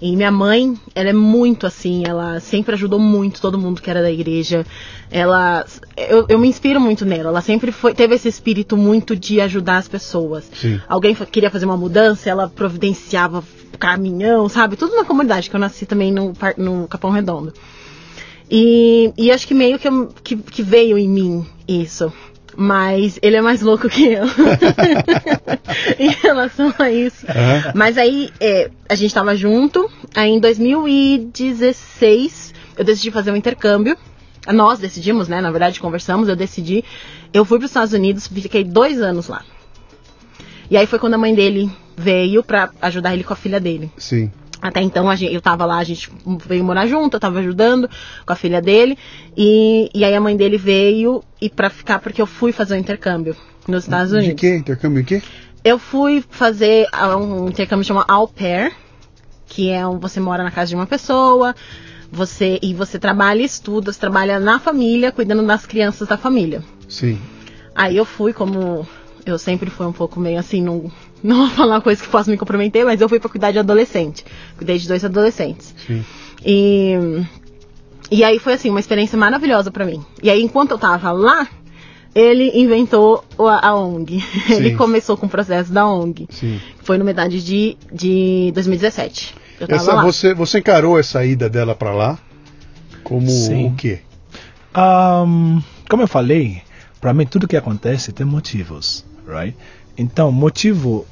E 0.00 0.16
minha 0.16 0.32
mãe, 0.32 0.76
ela 0.96 1.10
é 1.10 1.12
muito 1.12 1.64
assim, 1.64 2.02
ela 2.04 2.40
sempre 2.40 2.74
ajudou 2.74 2.98
muito 2.98 3.40
todo 3.40 3.56
mundo 3.56 3.80
que 3.80 3.88
era 3.88 4.02
da 4.02 4.10
igreja. 4.10 4.66
Ela. 5.08 5.64
Eu, 5.96 6.26
eu 6.28 6.38
me 6.40 6.48
inspiro 6.48 6.80
muito 6.80 7.04
nela. 7.06 7.28
Ela 7.28 7.40
sempre 7.40 7.70
foi, 7.70 7.94
teve 7.94 8.16
esse 8.16 8.26
espírito 8.28 8.76
muito 8.76 9.14
de 9.14 9.40
ajudar 9.40 9.76
as 9.76 9.86
pessoas. 9.86 10.50
Sim. 10.52 10.80
Alguém 10.88 11.14
queria 11.14 11.50
fazer 11.50 11.66
uma 11.66 11.76
mudança, 11.76 12.28
ela 12.28 12.48
providenciava 12.48 13.44
caminhão, 13.78 14.48
sabe? 14.48 14.74
Tudo 14.74 14.96
na 14.96 15.04
comunidade, 15.04 15.48
que 15.48 15.54
eu 15.54 15.60
nasci 15.60 15.86
também 15.86 16.10
no, 16.10 16.32
no 16.58 16.88
Capão 16.88 17.10
Redondo. 17.10 17.52
E, 18.50 19.12
e 19.16 19.30
acho 19.30 19.46
que 19.46 19.54
meio 19.54 19.78
que, 19.78 19.88
eu- 19.88 20.08
que, 20.22 20.36
que 20.36 20.62
veio 20.62 20.98
em 20.98 21.08
mim 21.08 21.46
isso. 21.66 22.12
Mas 22.56 23.18
ele 23.22 23.36
é 23.36 23.40
mais 23.40 23.62
louco 23.62 23.88
que 23.88 24.12
eu. 24.12 24.24
em 25.98 26.10
relação 26.10 26.74
a 26.78 26.90
isso. 26.90 27.24
Aham. 27.28 27.72
Mas 27.74 27.96
aí 27.96 28.30
é, 28.40 28.70
a 28.88 28.94
gente 28.94 29.14
tava 29.14 29.34
junto. 29.34 29.90
Aí 30.14 30.30
em 30.30 30.40
2016 30.40 32.54
eu 32.76 32.84
decidi 32.84 33.10
fazer 33.10 33.32
um 33.32 33.36
intercâmbio. 33.36 33.96
Nós 34.52 34.78
decidimos, 34.78 35.28
né? 35.28 35.40
Na 35.40 35.50
verdade, 35.50 35.80
conversamos, 35.80 36.28
eu 36.28 36.36
decidi. 36.36 36.84
Eu 37.32 37.44
fui 37.44 37.58
para 37.58 37.64
os 37.64 37.70
Estados 37.70 37.92
Unidos, 37.92 38.26
fiquei 38.26 38.64
dois 38.64 39.00
anos 39.00 39.28
lá. 39.28 39.42
E 40.70 40.76
aí 40.76 40.86
foi 40.86 40.98
quando 40.98 41.14
a 41.14 41.18
mãe 41.18 41.34
dele 41.34 41.70
veio 41.96 42.42
pra 42.42 42.70
ajudar 42.80 43.14
ele 43.14 43.24
com 43.24 43.32
a 43.32 43.36
filha 43.36 43.60
dele. 43.60 43.90
Sim. 43.96 44.30
Até 44.62 44.80
então 44.80 45.10
a 45.10 45.16
gente, 45.16 45.34
eu 45.34 45.40
tava 45.40 45.66
lá, 45.66 45.78
a 45.78 45.84
gente 45.84 46.08
veio 46.46 46.62
morar 46.62 46.86
junto, 46.86 47.16
eu 47.16 47.20
tava 47.20 47.40
ajudando 47.40 47.90
com 48.24 48.32
a 48.32 48.36
filha 48.36 48.62
dele. 48.62 48.96
E, 49.36 49.90
e 49.92 50.04
aí 50.04 50.14
a 50.14 50.20
mãe 50.20 50.36
dele 50.36 50.56
veio 50.56 51.20
e 51.40 51.50
para 51.50 51.68
ficar, 51.68 51.98
porque 51.98 52.22
eu 52.22 52.26
fui 52.26 52.52
fazer 52.52 52.74
um 52.76 52.78
intercâmbio 52.78 53.34
nos 53.66 53.82
Estados 53.82 54.10
De 54.12 54.18
Unidos. 54.18 54.40
quê? 54.40 54.56
Intercâmbio 54.56 55.00
em 55.00 55.04
quê? 55.04 55.22
Eu 55.64 55.80
fui 55.80 56.24
fazer 56.30 56.86
ah, 56.92 57.16
um 57.16 57.48
intercâmbio 57.48 57.82
que 57.82 57.88
chama 57.88 58.04
Au 58.06 58.28
Pair, 58.28 58.72
que 59.46 59.68
é 59.68 59.84
um, 59.84 59.98
você 59.98 60.20
mora 60.20 60.44
na 60.44 60.50
casa 60.52 60.68
de 60.68 60.76
uma 60.76 60.86
pessoa, 60.86 61.56
você 62.10 62.60
e 62.62 62.72
você 62.72 63.00
trabalha 63.00 63.42
e 63.42 63.44
estuda, 63.44 63.92
você 63.92 63.98
trabalha 63.98 64.38
na 64.38 64.60
família, 64.60 65.10
cuidando 65.10 65.44
das 65.44 65.66
crianças 65.66 66.06
da 66.06 66.16
família. 66.16 66.62
Sim. 66.88 67.18
Aí 67.74 67.96
eu 67.96 68.04
fui 68.04 68.32
como 68.32 68.86
eu 69.26 69.38
sempre 69.38 69.70
fui 69.70 69.86
um 69.86 69.92
pouco 69.92 70.20
meio 70.20 70.38
assim, 70.38 70.62
não, 70.62 70.90
não 71.22 71.46
vou 71.46 71.48
falar 71.50 71.80
coisa 71.80 72.02
que 72.02 72.08
possa 72.08 72.30
me 72.30 72.36
comprometer, 72.36 72.84
mas 72.84 73.00
eu 73.00 73.08
fui 73.08 73.18
pra 73.20 73.28
cuidar 73.30 73.50
de 73.52 73.58
adolescente. 73.58 74.24
Cuidei 74.56 74.78
de 74.78 74.88
dois 74.88 75.04
adolescentes. 75.04 75.74
Sim. 75.86 76.04
E, 76.44 76.94
e 78.10 78.24
aí 78.24 78.38
foi 78.38 78.54
assim, 78.54 78.70
uma 78.70 78.80
experiência 78.80 79.16
maravilhosa 79.18 79.70
pra 79.70 79.84
mim. 79.84 80.04
E 80.22 80.28
aí, 80.30 80.42
enquanto 80.42 80.72
eu 80.72 80.78
tava 80.78 81.12
lá, 81.12 81.46
ele 82.14 82.50
inventou 82.58 83.24
o- 83.38 83.46
a 83.46 83.74
ONG. 83.74 84.22
Ele 84.50 84.70
Sim. 84.70 84.76
começou 84.76 85.16
com 85.16 85.24
o 85.26 85.28
processo 85.30 85.72
da 85.72 85.86
ONG. 85.88 86.26
Sim. 86.30 86.60
Foi 86.82 86.98
no 86.98 87.04
metade 87.06 87.42
de, 87.42 87.76
de 87.90 88.50
2017. 88.54 89.34
Eu 89.60 89.66
tava 89.68 89.80
Essa, 89.80 89.94
lá. 89.94 90.02
você, 90.04 90.34
você 90.34 90.58
encarou 90.58 90.98
essa 90.98 91.24
ida 91.24 91.48
dela 91.48 91.74
para 91.74 91.94
lá 91.94 92.18
como 93.02 93.26
Sim. 93.30 93.68
o 93.68 93.74
quê? 93.74 94.00
Ahn, 94.74 95.60
como 95.88 96.02
eu 96.02 96.08
falei, 96.08 96.62
para 97.00 97.12
mim 97.14 97.26
tudo 97.26 97.48
que 97.48 97.56
acontece 97.56 98.12
tem 98.12 98.26
motivos, 98.26 99.04
right? 99.26 99.56
Então, 99.96 100.30
motivo 100.32 101.06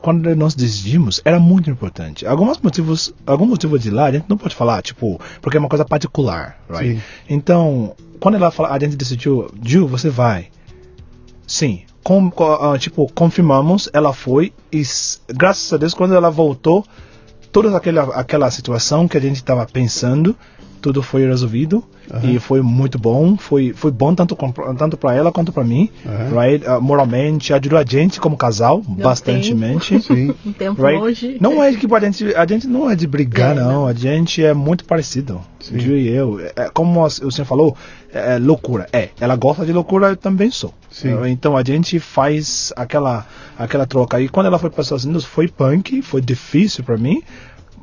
quando 0.00 0.34
nós 0.34 0.54
decidimos 0.56 1.20
era 1.24 1.38
muito 1.38 1.70
importante. 1.70 2.26
Alguns 2.26 2.58
motivos, 2.60 3.14
algum 3.24 3.46
motivo 3.46 3.78
de 3.78 3.90
lá 3.90 4.06
a 4.06 4.12
gente 4.12 4.24
não 4.28 4.36
pode 4.36 4.54
falar, 4.56 4.82
tipo, 4.82 5.20
porque 5.40 5.56
é 5.56 5.60
uma 5.60 5.68
coisa 5.68 5.84
particular, 5.84 6.58
right? 6.68 6.96
Sim. 6.96 7.02
Então, 7.28 7.94
quando 8.18 8.34
ela 8.34 8.50
fala, 8.50 8.70
a 8.70 8.78
gente 8.78 8.96
decidiu, 8.96 9.48
Ju, 9.64 9.86
você 9.86 10.10
vai. 10.10 10.48
Sim. 11.46 11.82
Com, 12.02 12.28
co- 12.30 12.54
ah, 12.72 12.76
tipo, 12.78 13.06
confirmamos, 13.14 13.88
ela 13.92 14.12
foi 14.12 14.52
e 14.72 14.82
graças 15.32 15.72
a 15.72 15.76
Deus 15.76 15.94
quando 15.94 16.14
ela 16.14 16.30
voltou, 16.30 16.84
toda 17.52 17.76
aquela 17.76 18.02
aquela 18.16 18.50
situação 18.50 19.06
que 19.06 19.16
a 19.16 19.20
gente 19.20 19.36
estava 19.36 19.64
pensando, 19.66 20.36
tudo 20.82 21.02
foi 21.02 21.26
resolvido 21.26 21.82
Aham. 22.12 22.30
e 22.32 22.38
foi 22.38 22.60
muito 22.60 22.98
bom, 22.98 23.36
foi 23.36 23.72
foi 23.72 23.90
bom 23.90 24.14
tanto 24.14 24.34
com- 24.36 24.52
tanto 24.52 24.96
para 24.96 25.14
ela 25.14 25.30
quanto 25.32 25.52
para 25.52 25.64
mim, 25.64 25.88
Aham. 26.04 26.40
right? 26.40 26.66
Ah, 26.66 26.80
moralmente 26.80 27.54
ajudou 27.54 27.78
a 27.78 27.84
gente 27.84 28.20
como 28.20 28.36
casal 28.36 28.82
Deu 28.86 29.04
bastantemente. 29.04 29.98
Sim. 30.02 30.34
Um 30.44 30.52
tempo 30.52 30.82
Right? 30.82 31.00
longe. 31.00 31.36
Não 31.40 31.62
é 31.62 31.72
que 31.72 31.86
a 31.94 32.00
gente, 32.00 32.34
a 32.34 32.46
gente 32.46 32.66
não 32.66 32.90
é 32.90 32.96
de 32.96 33.06
brigar, 33.06 33.56
É, 33.56 33.60
não. 33.60 33.72
não. 33.72 33.86
A 33.86 33.94
gente 33.94 34.42
é 34.44 34.52
muito 34.52 34.84
parecido. 34.84 35.40
Sim. 35.60 35.78
Ju 35.78 35.92
e 35.96 36.08
eu. 36.08 36.40
É, 36.56 36.68
como 36.74 37.00
o 37.04 37.08
senhor 37.10 37.46
falou, 37.46 37.76
é 38.12 38.36
loucura. 38.38 38.88
É, 38.92 39.10
ela 39.20 39.36
gosta 39.36 39.64
de 39.64 39.72
loucura, 39.72 40.08
eu 40.08 40.16
também 40.16 40.50
sou. 40.50 40.74
Sim. 40.90 41.16
É, 41.22 41.28
Então 41.28 41.56
a 41.56 41.62
gente 41.62 41.98
faz 42.00 42.72
aquela, 42.76 43.24
aquela 43.58 43.86
troca. 43.86 44.20
E 44.20 44.28
quando 44.28 44.46
ela 44.46 44.58
foi 44.58 44.68
para 44.70 44.80
os 44.80 44.86
Estados 44.86 45.04
Unidos, 45.04 45.24
foi 45.24 45.46
punk, 45.48 46.02
foi 46.02 46.20
difícil 46.20 46.82
para 46.84 46.96
mim. 46.98 47.22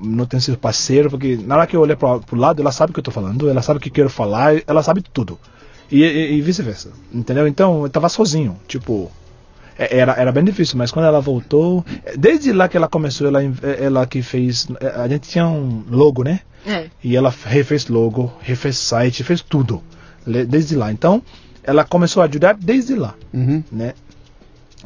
Não 0.02 0.26
tenho 0.26 0.42
sido 0.42 0.58
parceiro, 0.58 1.10
porque 1.10 1.38
na 1.38 1.56
hora 1.58 1.68
que 1.68 1.76
eu 1.76 1.82
olhei 1.82 1.96
para 1.96 2.08
o 2.32 2.36
lado, 2.36 2.62
ela 2.62 2.72
sabe 2.72 2.92
o 2.92 2.94
que 2.94 3.00
eu 3.00 3.04
tô 3.04 3.12
falando, 3.12 3.50
ela 3.50 3.62
sabe 3.62 3.78
o 3.78 3.82
que 3.82 3.90
eu 3.90 3.94
quero 3.94 4.10
falar, 4.10 4.62
ela 4.66 4.82
sabe 4.84 5.02
tudo. 5.02 5.38
E, 5.92 6.04
e- 6.04 6.34
e 6.38 6.42
vice-versa. 6.42 6.90
Entendeu? 7.14 7.48
Então 7.48 7.84
eu 7.84 7.90
tava 7.90 8.08
sozinho. 8.10 8.58
Tipo, 8.68 9.12
É, 9.82 9.98
Era, 9.98 10.12
era 10.14 10.32
bem 10.32 10.44
difícil, 10.44 10.78
mas 10.78 10.92
quando 10.92 11.06
ela 11.06 11.22
voltou, 11.22 11.86
desde 12.18 12.52
lá 12.52 12.68
que 12.68 12.76
ela 12.76 12.90
começou, 12.90 13.28
ela, 13.28 13.40
ela 13.80 14.06
que 14.06 14.22
fez, 14.22 14.68
a 14.96 15.08
gente 15.08 15.30
tinha 15.30 15.48
um 15.48 15.86
logo, 15.90 16.22
né? 16.22 16.42
É. 16.68 16.88
E 17.02 17.16
ela 17.16 17.34
refez 17.46 17.88
logo, 17.88 18.30
refez 18.42 18.78
site, 18.78 19.24
fez 19.24 19.42
tudo, 19.42 19.82
desde 20.50 20.76
lá. 20.76 20.92
Então, 20.92 21.22
ela 21.64 21.86
começou 21.86 22.22
a 22.22 22.26
ajudar 22.26 22.56
desde 22.60 22.94
lá, 22.94 23.16
Uhum. 23.34 23.64
né? 23.72 23.94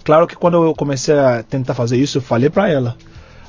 Claro 0.04 0.28
que 0.28 0.36
quando 0.36 0.64
eu 0.64 0.76
comecei 0.76 1.16
a 1.18 1.42
tentar 1.42 1.74
fazer 1.74 1.98
isso, 1.98 2.20
eu 2.20 2.22
falei 2.22 2.50
pra 2.52 2.70
ela. 2.70 2.96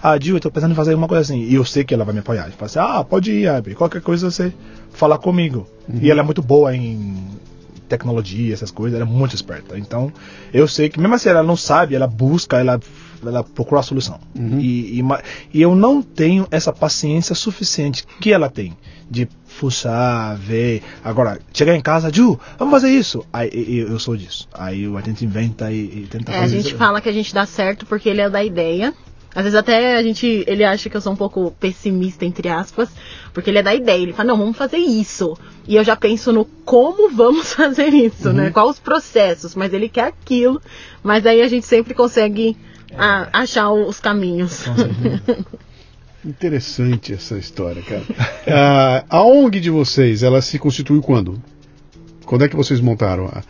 Ah, 0.07 0.18
Gil, 0.20 0.36
eu 0.36 0.40
tô 0.40 0.50
pensando 0.50 0.72
em 0.72 0.74
fazer 0.74 0.94
uma 0.94 1.09
coisa 1.09 1.22
assim. 1.22 1.42
E 1.44 1.55
eu 1.55 1.64
sei 1.64 1.82
que 1.82 1.94
ela 1.94 2.05
vai 2.05 2.12
me 2.12 2.20
apoiar. 2.20 2.44
Eu 2.46 2.52
falei 2.52 2.66
assim, 2.66 2.78
ah, 2.78 3.02
pode 3.02 3.32
ir, 3.32 3.48
Abby. 3.48 3.74
Qualquer 3.74 4.02
coisa 4.02 4.30
você 4.30 4.52
fala 4.92 5.16
comigo. 5.16 5.66
E 6.02 6.11
ela 6.11 6.20
é 6.20 6.22
muito 6.22 6.42
boa 6.42 6.76
em 6.76 7.24
tecnologia, 7.88 8.52
essas 8.52 8.70
coisas. 8.70 9.00
Ela 9.00 9.09
é 9.09 9.12
muito 9.12 9.34
esperta. 9.34 9.78
Então, 9.78 10.12
eu 10.52 10.68
sei 10.68 10.88
que 10.90 11.00
mesmo 11.00 11.18
se 11.18 11.28
ela 11.28 11.42
não 11.42 11.57
sabe, 11.57 11.94
ela 11.94 12.07
busca, 12.07 12.59
ela, 12.59 12.78
ela 13.24 13.42
procura 13.42 13.80
a 13.80 13.82
solução. 13.82 14.18
E, 14.61 14.98
e, 14.98 15.02
ma- 15.02 15.22
e 15.52 15.62
eu 15.62 15.74
não 15.74 16.02
tenho 16.02 16.46
essa 16.50 16.70
paciência 16.72 17.34
suficiente 17.34 18.05
que 18.20 18.30
ela 18.32 18.50
tem. 18.50 18.76
De 19.11 19.26
fuçar, 19.46 20.36
ver. 20.36 20.82
Agora, 21.02 21.38
chegar 21.52 21.74
em 21.76 21.80
casa, 21.80 22.12
Ju, 22.12 22.38
vamos 22.59 22.72
fazer 22.72 22.90
isso. 22.90 23.24
Aí 23.32 23.50
eu, 23.52 23.88
eu 23.88 23.98
sou 23.98 24.16
disso. 24.16 24.48
Aí 24.52 24.84
a 24.94 25.00
gente 25.00 25.24
inventa 25.24 25.70
e, 25.72 25.76
e 25.76 26.07
tenta 26.11 26.32
É, 26.32 26.36
a 26.36 26.40
fazer 26.42 26.57
gente 26.57 26.68
isso. 26.68 26.76
fala 26.76 27.00
que 27.00 27.09
a 27.09 27.12
gente 27.12 27.32
dá 27.34 27.46
certo 27.46 27.86
porque 27.86 28.09
ele 28.09 28.20
é 28.20 28.28
da 28.30 28.42
ideia. 28.44 28.92
Às 29.35 29.43
vezes 29.43 29.59
até 29.59 29.97
a 29.97 30.03
gente, 30.03 30.45
ele 30.47 30.62
acha 30.64 30.89
que 30.89 30.97
eu 30.97 31.01
sou 31.01 31.12
um 31.12 31.16
pouco 31.16 31.51
pessimista, 31.59 32.24
entre 32.24 32.49
aspas, 32.49 32.89
porque 33.32 33.51
ele 33.51 33.59
é 33.59 33.62
da 33.62 33.74
ideia. 33.74 34.01
Ele 34.03 34.12
fala, 34.12 34.28
não, 34.28 34.39
vamos 34.39 34.57
fazer 34.57 34.76
isso. 34.78 35.37
E 35.66 35.74
eu 35.76 35.82
já 35.82 35.97
penso 35.97 36.32
no 36.32 36.45
como 36.64 37.11
vamos 37.11 37.53
fazer 37.55 37.89
isso, 37.89 38.32
né? 38.32 38.51
Quais 38.51 38.70
os 38.70 38.78
processos, 38.78 39.55
mas 39.55 39.72
ele 39.72 39.89
quer 39.89 40.05
aquilo. 40.07 40.61
Mas 41.03 41.26
aí 41.26 41.43
a 41.43 41.49
gente 41.49 41.66
sempre 41.66 41.95
consegue 41.95 42.57
ah, 42.97 43.28
achar 43.32 43.70
os 43.72 43.99
caminhos. 43.99 44.64
Interessante 46.24 47.12
essa 47.12 47.37
história, 47.37 47.82
cara. 47.82 48.03
Ah, 48.47 49.05
a 49.09 49.22
ONG 49.22 49.59
de 49.59 49.70
vocês, 49.70 50.22
ela 50.22 50.41
se 50.43 50.59
constituiu 50.59 51.01
quando? 51.03 51.43
Quando 52.24 52.45
é 52.45 52.49
que 52.49 52.57
vocês 52.57 52.80
montaram? 52.80 53.26
a- 53.26 53.43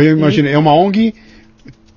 Eu 0.00 0.16
imagino, 0.16 0.48
é 0.48 0.58
uma 0.58 0.72
ONG, 0.74 1.14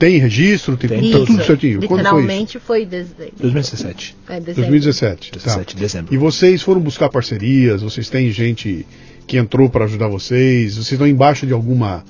tem 0.04 0.18
registro, 0.18 0.76
tem, 0.76 0.90
Tem 0.90 1.12
tá 1.12 1.18
tudo. 1.20 1.28
tudo 1.28 1.46
certinho. 1.46 1.88
Quando 1.88 2.04
foi 2.10 2.60
foi 2.60 2.86
desde 2.86 3.14
2017. 3.38 4.16
é, 4.28 4.40
dezembro. 4.40 4.56
2017. 4.56 5.32
tá. 5.32 5.38
17 5.38 5.76
de 5.76 5.82
dezembro. 5.82 6.14
E 6.14 6.18
vocês 6.18 6.62
foram 6.62 6.82
buscar 6.82 7.08
parcerias? 7.08 7.82
Vocês 7.82 8.10
têm 8.10 8.30
gente 8.30 8.86
que 9.26 9.38
entrou 9.38 9.70
para 9.70 9.86
ajudar 9.86 10.10
vocês? 10.10 10.74
Vocês 10.74 10.92
estão 10.92 11.08
embaixo 11.08 11.48
de 11.48 11.54
alguma. 11.54 12.04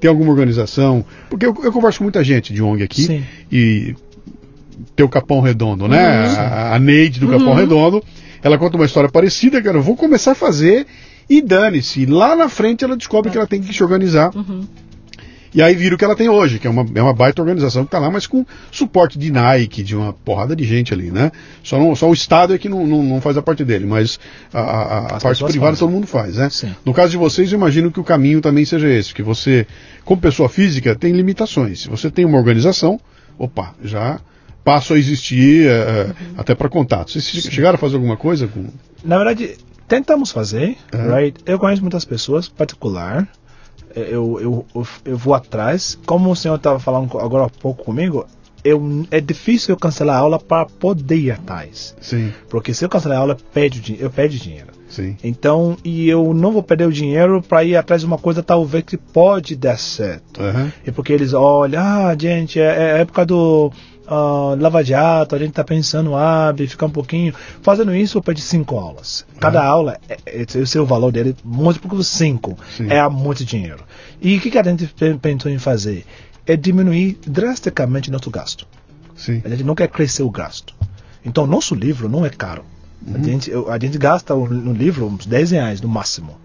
Tem 0.00 0.08
alguma 0.08 0.30
organização? 0.30 1.04
Porque 1.28 1.44
eu, 1.44 1.54
eu 1.62 1.70
converso 1.70 1.98
com 1.98 2.04
muita 2.04 2.24
gente 2.24 2.52
de 2.52 2.62
ONG 2.62 2.82
aqui 2.82 3.02
Sim. 3.02 3.22
e 3.52 3.94
tem 4.96 5.04
o 5.04 5.08
Capão 5.08 5.40
Redondo, 5.40 5.86
né? 5.86 6.26
A, 6.38 6.74
a 6.74 6.78
Neide 6.78 7.20
do 7.20 7.28
Capão 7.28 7.52
Redondo. 7.54 8.02
Ela 8.42 8.56
conta 8.56 8.76
uma 8.76 8.86
história 8.86 9.10
parecida, 9.10 9.60
cara. 9.62 9.76
Eu 9.78 9.82
vou 9.82 9.96
começar 9.96 10.32
a 10.32 10.34
fazer 10.34 10.86
e 11.28 11.42
dane-se. 11.42 12.06
Lá 12.06 12.34
na 12.34 12.48
frente 12.48 12.84
ela 12.84 12.96
descobre 12.96 13.30
que 13.30 13.36
ela 13.36 13.46
tem 13.46 13.60
que 13.60 13.72
se 13.72 13.82
organizar. 13.82 14.30
E 15.54 15.62
aí 15.62 15.74
vira 15.76 15.94
o 15.94 15.98
que 15.98 16.04
ela 16.04 16.16
tem 16.16 16.28
hoje, 16.28 16.58
que 16.58 16.66
é 16.66 16.70
uma, 16.70 16.84
é 16.96 17.00
uma 17.02 17.14
baita 17.14 17.40
organização 17.40 17.84
que 17.84 17.90
tá 17.92 17.98
lá, 18.00 18.10
mas 18.10 18.26
com 18.26 18.44
suporte 18.72 19.16
de 19.18 19.30
Nike, 19.30 19.84
de 19.84 19.94
uma 19.94 20.12
porrada 20.12 20.56
de 20.56 20.64
gente 20.64 20.92
ali, 20.92 21.12
né? 21.12 21.30
Só, 21.62 21.78
não- 21.78 21.94
só 21.94 22.08
o 22.10 22.12
Estado 22.12 22.52
é 22.54 22.58
que 22.58 22.68
não, 22.68 22.84
não, 22.86 23.02
não 23.04 23.20
faz 23.20 23.36
a 23.36 23.42
parte 23.42 23.64
dele, 23.64 23.86
mas 23.86 24.18
a, 24.52 24.60
a- 24.60 24.98
a 25.16 25.20
parte 25.20 25.44
privada 25.44 25.72
fazem. 25.72 25.78
todo 25.86 25.90
mundo 25.90 26.06
faz, 26.08 26.36
né? 26.36 26.50
Sim. 26.50 26.74
No 26.84 26.92
caso 26.92 27.12
de 27.12 27.16
vocês, 27.16 27.52
eu 27.52 27.56
imagino 27.56 27.92
que 27.92 28.00
o 28.00 28.04
caminho 28.04 28.40
também 28.40 28.64
seja 28.64 28.88
esse, 28.88 29.14
que 29.14 29.22
você, 29.22 29.64
como 30.04 30.20
pessoa 30.20 30.48
física, 30.48 30.94
tem 30.96 31.12
limitações. 31.12 31.82
Se 31.82 31.88
você 31.88 32.10
tem 32.10 32.24
uma 32.24 32.36
organização, 32.38 32.98
opa, 33.38 33.74
já 33.84 34.18
passo 34.64 34.94
a 34.94 34.98
existir 34.98 35.68
é, 35.68 36.10
até 36.36 36.54
para 36.56 36.68
contato. 36.68 37.12
Vocês 37.12 37.24
che- 37.28 37.50
chegaram 37.50 37.76
a 37.76 37.78
fazer 37.78 37.94
alguma 37.94 38.16
coisa 38.16 38.48
com. 38.48 38.64
Na 39.04 39.16
verdade, 39.18 39.56
tentamos 39.86 40.32
fazer, 40.32 40.76
Aham. 40.92 41.14
right? 41.16 41.38
Eu 41.46 41.58
conheço 41.60 41.82
muitas 41.82 42.04
pessoas, 42.04 42.48
particular. 42.48 43.28
Eu, 43.94 44.40
eu, 44.40 44.66
eu, 44.74 44.86
eu 45.04 45.16
vou 45.16 45.34
atrás. 45.34 45.98
Como 46.06 46.30
o 46.30 46.36
senhor 46.36 46.56
estava 46.56 46.78
falando 46.80 47.18
agora 47.18 47.44
há 47.44 47.48
pouco 47.50 47.84
comigo, 47.84 48.26
eu, 48.64 49.06
é 49.10 49.20
difícil 49.20 49.74
eu 49.74 49.78
cancelar 49.78 50.16
a 50.16 50.20
aula 50.20 50.38
para 50.38 50.66
poder 50.66 51.16
ir 51.16 51.30
atrás. 51.32 51.94
Sim, 52.00 52.32
Porque 52.48 52.72
se 52.74 52.84
eu 52.84 52.88
cancelar 52.88 53.18
a 53.18 53.20
aula, 53.20 53.36
din- 53.70 53.96
eu 54.00 54.10
perdo 54.10 54.34
dinheiro. 54.36 54.68
sim. 54.88 55.16
Então, 55.22 55.76
e 55.84 56.08
eu 56.08 56.32
não 56.32 56.50
vou 56.52 56.62
perder 56.62 56.86
o 56.88 56.92
dinheiro 56.92 57.42
para 57.42 57.62
ir 57.62 57.76
atrás 57.76 58.00
de 58.02 58.06
uma 58.06 58.16
coisa 58.18 58.42
talvez 58.42 58.82
que 58.84 58.96
pode 58.96 59.54
dar 59.54 59.78
certo. 59.78 60.40
Aham. 60.42 60.72
E 60.86 60.90
porque 60.90 61.12
eles 61.12 61.32
olham, 61.34 61.82
ah, 61.82 62.16
gente, 62.18 62.58
é, 62.58 62.64
é 62.96 63.00
época 63.02 63.26
do 63.26 63.70
ah, 64.06 64.54
Lava 64.58 64.82
Jato, 64.84 65.34
a 65.34 65.38
gente 65.38 65.52
tá 65.52 65.64
pensando, 65.64 66.14
abre, 66.14 66.66
fica 66.66 66.86
um 66.86 66.90
pouquinho. 66.90 67.34
Fazendo 67.62 67.94
isso, 67.94 68.18
eu 68.18 68.22
perdi 68.22 68.42
cinco 68.42 68.76
aulas. 68.78 69.24
Cada 69.40 69.60
Ah. 69.62 69.66
aula, 69.66 69.98
é, 70.08 70.18
é, 70.26 70.46
eu 70.54 70.66
sei 70.66 70.80
o 70.80 70.86
valor 70.86 71.10
dele, 71.12 71.34
múltiplo 71.44 71.90
por 71.90 72.02
cinco. 72.04 72.58
Sim. 72.76 72.88
É 72.90 73.06
muito 73.08 73.44
dinheiro. 73.44 73.82
E 74.20 74.36
o 74.36 74.40
que, 74.40 74.50
que 74.50 74.58
a 74.58 74.62
gente 74.62 74.86
pe- 74.86 75.14
pensou 75.14 75.50
em 75.50 75.58
fazer? 75.58 76.04
É 76.46 76.56
diminuir 76.56 77.18
drasticamente 77.26 78.10
nosso 78.10 78.30
gasto. 78.30 78.66
Sim. 79.16 79.40
A 79.44 79.48
gente 79.48 79.64
não 79.64 79.74
quer 79.74 79.88
crescer 79.88 80.22
o 80.22 80.30
gasto. 80.30 80.74
Então, 81.24 81.46
nosso 81.46 81.74
livro 81.74 82.08
não 82.08 82.24
é 82.26 82.30
caro. 82.30 82.64
A, 83.14 83.18
gente, 83.22 83.50
a 83.68 83.78
gente 83.78 83.98
gasta 83.98 84.34
no 84.34 84.72
livro 84.72 85.06
uns 85.06 85.26
10 85.26 85.50
reais 85.52 85.80
no 85.80 85.88
máximo. 85.88 86.36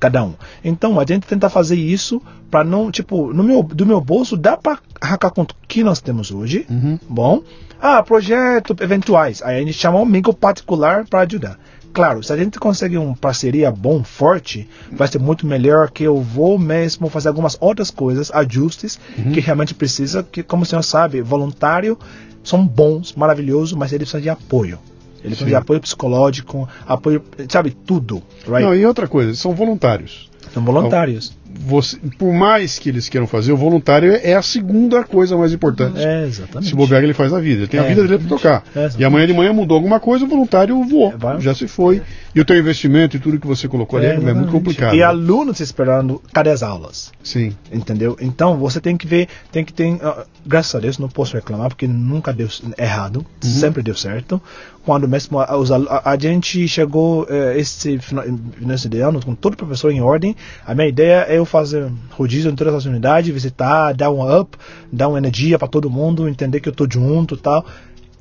Cada 0.00 0.24
um. 0.24 0.32
Então, 0.64 0.98
a 0.98 1.04
gente 1.04 1.26
tenta 1.26 1.50
fazer 1.50 1.76
isso 1.76 2.20
para 2.50 2.64
não, 2.64 2.90
tipo, 2.90 3.32
no 3.34 3.44
meu, 3.44 3.62
do 3.62 3.84
meu 3.84 4.00
bolso 4.00 4.36
dá 4.36 4.56
para 4.56 4.78
arrancar 5.00 5.30
com 5.30 5.42
o 5.42 5.46
que 5.68 5.84
nós 5.84 6.00
temos 6.00 6.30
hoje. 6.30 6.66
Uhum. 6.70 6.98
Bom. 7.08 7.42
Ah, 7.80 8.02
projeto 8.02 8.74
eventuais. 8.80 9.42
Aí 9.42 9.56
a 9.56 9.58
gente 9.60 9.74
chama 9.74 9.98
um 9.98 10.02
amigo 10.02 10.32
particular 10.32 11.06
para 11.06 11.20
ajudar. 11.20 11.58
Claro, 11.92 12.22
se 12.22 12.32
a 12.32 12.36
gente 12.36 12.58
consegue 12.58 12.96
uma 12.96 13.16
parceria 13.16 13.70
bom, 13.70 14.02
forte, 14.04 14.68
vai 14.92 15.08
ser 15.08 15.18
muito 15.18 15.46
melhor 15.46 15.90
que 15.90 16.04
eu 16.04 16.20
vou 16.20 16.58
mesmo 16.58 17.08
fazer 17.08 17.28
algumas 17.28 17.56
outras 17.60 17.90
coisas, 17.90 18.30
ajustes, 18.32 18.98
que 19.34 19.40
realmente 19.40 19.74
precisa, 19.74 20.22
que 20.22 20.42
como 20.42 20.62
o 20.62 20.66
senhor 20.66 20.82
sabe, 20.82 21.20
voluntário 21.20 21.98
são 22.44 22.64
bons, 22.64 23.12
maravilhosos, 23.14 23.72
mas 23.72 23.92
eles 23.92 24.08
precisam 24.08 24.20
de 24.20 24.30
apoio. 24.30 24.78
Eles 25.24 25.38
precisam 25.38 25.48
de 25.48 25.54
apoio 25.54 25.80
psicológico, 25.80 26.68
apoio, 26.86 27.22
sabe, 27.48 27.70
tudo, 27.70 28.22
right? 28.46 28.62
Não, 28.62 28.74
e 28.74 28.84
outra 28.86 29.06
coisa, 29.06 29.34
são 29.34 29.54
voluntários. 29.54 30.30
São 30.52 30.64
voluntários. 30.64 31.38
Você, 31.62 31.98
por 32.16 32.32
mais 32.32 32.78
que 32.78 32.88
eles 32.88 33.08
queiram 33.08 33.26
fazer, 33.26 33.52
o 33.52 33.56
voluntário 33.56 34.12
é 34.22 34.34
a 34.34 34.42
segunda 34.42 35.02
coisa 35.02 35.36
mais 35.36 35.52
importante. 35.52 35.98
É, 35.98 36.24
exatamente. 36.24 36.70
Se 36.70 36.76
bobear, 36.76 37.02
ele 37.02 37.12
faz 37.12 37.32
na 37.32 37.40
vida. 37.40 37.62
Ele 37.62 37.66
tem 37.66 37.80
a 37.80 37.84
É, 37.84 37.88
vida 37.88 38.02
dele 38.02 38.18
para 38.18 38.28
tocar. 38.28 38.64
É, 38.74 38.88
e 38.96 39.04
amanhã 39.04 39.26
de 39.26 39.32
manhã 39.32 39.52
mudou 39.52 39.76
alguma 39.76 39.98
coisa, 39.98 40.24
o 40.24 40.28
voluntário 40.28 40.82
voou. 40.84 41.12
É. 41.12 41.40
Já 41.40 41.52
se 41.54 41.66
foi. 41.66 42.02
E 42.34 42.40
o 42.40 42.44
teu 42.44 42.56
investimento 42.56 43.16
e 43.16 43.20
tudo 43.20 43.38
que 43.38 43.46
você 43.48 43.66
colocou 43.66 43.98
ali 43.98 44.06
é, 44.06 44.12
muito 44.12 44.26
exatamente. 44.26 44.52
complicado. 44.52 44.94
E 44.94 44.98
né? 44.98 45.02
alunos 45.02 45.58
esperando, 45.58 46.22
cadê 46.32 46.50
as 46.50 46.62
aulas? 46.62 47.12
Sim. 47.22 47.52
Entendeu? 47.72 48.16
Então 48.20 48.56
você 48.56 48.80
tem 48.80 48.96
que 48.96 49.06
ver, 49.06 49.28
tem 49.50 49.64
que 49.64 49.72
ter. 49.72 49.98
ah, 50.02 50.24
graças 50.46 50.74
a 50.74 50.78
Deus 50.78 50.98
não 50.98 51.08
posso 51.08 51.34
reclamar 51.34 51.68
porque 51.68 51.86
nunca 51.88 52.32
deu 52.32 52.48
errado, 52.78 53.26
sempre 53.40 53.82
deu 53.82 53.96
certo. 53.96 54.40
Quando 54.84 55.06
mesmo 55.06 55.38
a, 55.38 55.44
a, 55.44 56.12
a 56.12 56.18
gente 56.18 56.66
chegou 56.66 57.26
eh, 57.28 57.58
esse 57.58 57.98
final 57.98 58.24
nesse 58.58 58.88
ano 58.98 59.24
com 59.24 59.34
todo 59.34 59.56
professor 59.56 59.92
em 59.92 60.00
ordem, 60.00 60.34
a 60.64 60.74
minha 60.74 60.88
ideia 60.88 61.26
é 61.28 61.36
eu 61.36 61.44
fazer 61.44 61.92
rodízio 62.10 62.50
em 62.50 62.56
todas 62.56 62.74
as 62.74 62.86
unidades, 62.86 63.32
visitar, 63.32 63.92
dar 63.92 64.10
um 64.10 64.40
up, 64.40 64.56
dar 64.90 65.08
uma 65.08 65.18
energia 65.18 65.58
para 65.58 65.68
todo 65.68 65.90
mundo, 65.90 66.26
entender 66.26 66.60
que 66.60 66.68
eu 66.68 66.72
tô 66.72 66.86
junto 66.90 67.36
tal. 67.36 67.64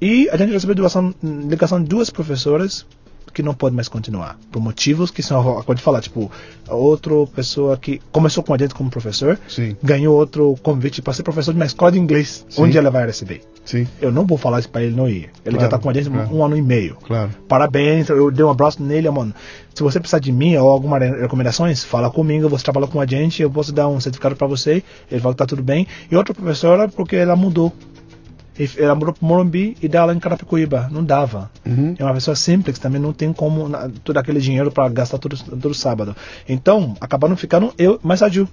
E 0.01 0.30
a 0.30 0.38
gente 0.38 0.51
recebeu 0.51 0.76
ligação, 0.76 1.14
ligação 1.24 1.82
de 1.82 1.89
duas 1.89 2.10
professoras 2.10 2.86
que 3.32 3.42
não 3.44 3.54
pode 3.54 3.76
mais 3.76 3.88
continuar. 3.88 4.38
Por 4.52 4.62
motivos 4.62 5.12
que 5.12 5.22
são, 5.24 5.40
acabou 5.58 5.76
de 5.76 5.82
falar, 5.82 6.02
tipo, 6.02 6.32
outra 6.68 7.14
pessoa 7.36 7.78
que 7.78 8.02
começou 8.12 8.44
com 8.44 8.54
a 8.54 8.58
gente 8.58 8.74
como 8.74 8.90
professor, 8.90 9.40
Sim. 9.48 9.76
ganhou 9.84 10.16
outro 10.18 10.56
convite 10.64 11.02
para 11.02 11.14
ser 11.14 11.24
professor 11.24 11.54
de 11.54 11.60
uma 11.60 11.66
escola 11.66 11.92
de 11.92 12.00
inglês, 12.00 12.46
Sim. 12.50 12.64
onde 12.64 12.78
ela 12.78 12.90
vai 12.90 13.06
receber. 13.06 13.42
Sim. 13.66 13.88
Eu 14.02 14.12
não 14.12 14.26
vou 14.26 14.38
falar 14.38 14.60
isso 14.60 14.70
para 14.70 14.82
ele 14.84 14.96
não 14.96 15.08
ir. 15.08 15.30
Ele 15.46 15.56
Claro, 15.56 15.60
já 15.60 15.66
está 15.66 15.78
com 15.78 15.90
a 15.90 15.94
gente 15.94 16.10
claro. 16.10 16.36
um 16.36 16.44
ano 16.44 16.58
e 16.58 16.62
meio. 16.62 16.96
Claro. 17.06 17.30
Parabéns, 17.48 18.10
eu 18.10 18.32
dei 18.32 18.44
um 18.44 18.50
abraço 18.50 18.82
nele, 18.82 19.10
mano. 19.10 19.34
Se 19.76 19.84
você 19.84 20.00
precisar 20.00 20.20
de 20.20 20.32
mim 20.32 20.56
ou 20.58 20.68
algumas 20.70 21.00
re- 21.02 21.22
recomendações, 21.22 21.84
fala 21.84 22.10
comigo, 22.10 22.50
você 22.50 22.64
trabalha 22.64 22.88
com 22.88 23.00
a 23.00 23.06
gente, 23.06 23.42
eu 23.44 23.50
posso 23.52 23.72
dar 23.72 23.88
um 23.88 24.00
certificado 24.00 24.36
para 24.36 24.48
você, 24.48 24.84
ele 25.12 25.22
vai 25.22 25.32
estar 25.32 25.45
tudo 25.45 25.62
bem. 25.62 25.86
E 26.12 26.16
outra 26.16 26.34
professora, 26.34 26.88
porque 26.90 27.16
ela 27.16 27.36
mudou. 27.36 27.72
E 28.60 28.68
para 28.68 29.15
Morumbi 29.22 29.77
e 29.81 29.88
dá 29.88 30.02
aula 30.02 30.14
em 30.14 30.19
Carapicuíba. 30.19 30.90
Não 30.91 31.03
dava. 31.03 31.49
Uhum. 31.65 31.95
É 31.98 32.03
uma 32.03 32.14
pessoa 32.14 32.36
simples, 32.36 32.77
também 32.77 33.02
não 33.02 33.14
tem 33.14 33.31
como 33.31 33.69
na- 33.69 33.90
todo 34.03 34.18
aquele 34.18 34.40
dinheiro 34.41 34.69
para 34.69 34.90
gastar 34.90 35.18
todo, 35.18 35.38
todo 35.38 35.73
sábado. 35.73 36.14
Então, 36.48 36.95
acabaram 36.99 37.38
ficando 37.38 37.73
eu 37.77 37.99
mais 38.03 38.19
Ju 38.31 38.48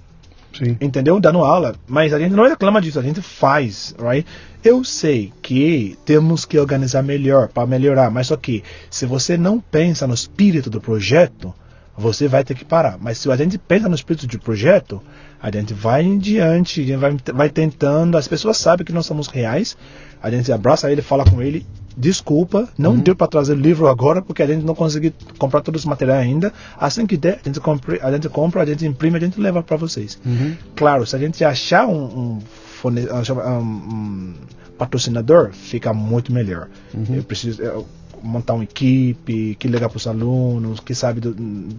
Sim. 0.53 0.77
entendeu? 0.79 1.19
Dando 1.19 1.39
aula, 1.43 1.75
mas 1.87 2.13
a 2.13 2.19
gente 2.19 2.33
não 2.33 2.47
reclama 2.47 2.81
disso, 2.81 2.97
a 2.99 3.03
gente 3.03 3.21
faz, 3.21 3.93
right? 3.99 4.25
Eu 4.63 4.83
sei 4.83 5.31
que 5.41 5.97
temos 6.05 6.45
que 6.45 6.57
organizar 6.57 7.03
melhor 7.03 7.49
para 7.49 7.67
melhorar, 7.67 8.09
mas 8.09 8.27
só 8.27 8.37
que 8.37 8.63
se 8.89 9.05
você 9.05 9.37
não 9.37 9.59
pensa 9.59 10.07
no 10.07 10.13
espírito 10.13 10.69
do 10.69 10.79
projeto, 10.81 11.53
você 11.97 12.27
vai 12.27 12.43
ter 12.43 12.53
que 12.55 12.63
parar. 12.63 12.97
Mas 13.01 13.17
se 13.17 13.31
a 13.31 13.35
gente 13.35 13.57
pensa 13.57 13.89
no 13.89 13.95
espírito 13.95 14.27
de 14.27 14.37
projeto, 14.37 15.01
a 15.41 15.49
gente 15.51 15.73
vai 15.73 16.03
em 16.03 16.17
diante, 16.17 16.95
vai, 16.95 17.15
vai 17.33 17.49
tentando, 17.49 18.17
as 18.17 18.27
pessoas 18.27 18.57
sabem 18.57 18.85
que 18.85 18.93
nós 18.93 19.05
somos 19.05 19.27
reais, 19.27 19.75
a 20.21 20.29
gente 20.29 20.51
abraça 20.51 20.91
ele, 20.91 21.01
fala 21.01 21.23
com 21.25 21.41
ele, 21.41 21.65
desculpa, 21.95 22.67
não 22.77 22.91
Uhum. 22.91 22.99
deu 22.99 23.15
para 23.15 23.27
trazer 23.27 23.53
o 23.53 23.59
livro 23.59 23.87
agora 23.87 24.21
porque 24.21 24.43
a 24.43 24.47
gente 24.47 24.63
não 24.63 24.75
conseguiu 24.75 25.11
comprar 25.39 25.61
todos 25.61 25.81
os 25.81 25.85
materiais 25.85 26.21
ainda. 26.21 26.53
Assim 26.79 27.05
que 27.07 27.17
der, 27.17 27.39
a 27.43 27.47
gente 27.47 27.59
compra, 27.59 27.99
a 28.05 28.11
gente, 28.11 28.29
compra, 28.29 28.61
a 28.61 28.65
gente 28.65 28.85
imprime, 28.85 29.17
a 29.17 29.19
gente 29.19 29.39
leva 29.39 29.63
para 29.63 29.77
vocês. 29.77 30.19
Uhum. 30.25 30.55
Claro, 30.75 31.05
se 31.05 31.15
a 31.15 31.19
gente 31.19 31.43
achar 31.43 31.87
um, 31.87 32.03
um, 32.03 32.39
um, 32.85 32.91
um 32.91 34.33
patrocinador, 34.77 35.51
fica 35.51 35.93
muito 35.93 36.31
melhor. 36.31 36.67
Uhum. 36.93 37.15
Eu 37.15 37.23
preciso 37.23 37.61
eu, 37.61 37.85
montar 38.23 38.53
uma 38.53 38.63
equipe 38.63 39.55
que 39.59 39.67
liga 39.67 39.87
para 39.89 39.97
os 39.97 40.07
alunos, 40.07 40.79
que 40.79 40.93
sabe 40.95 41.19
do- 41.21 41.33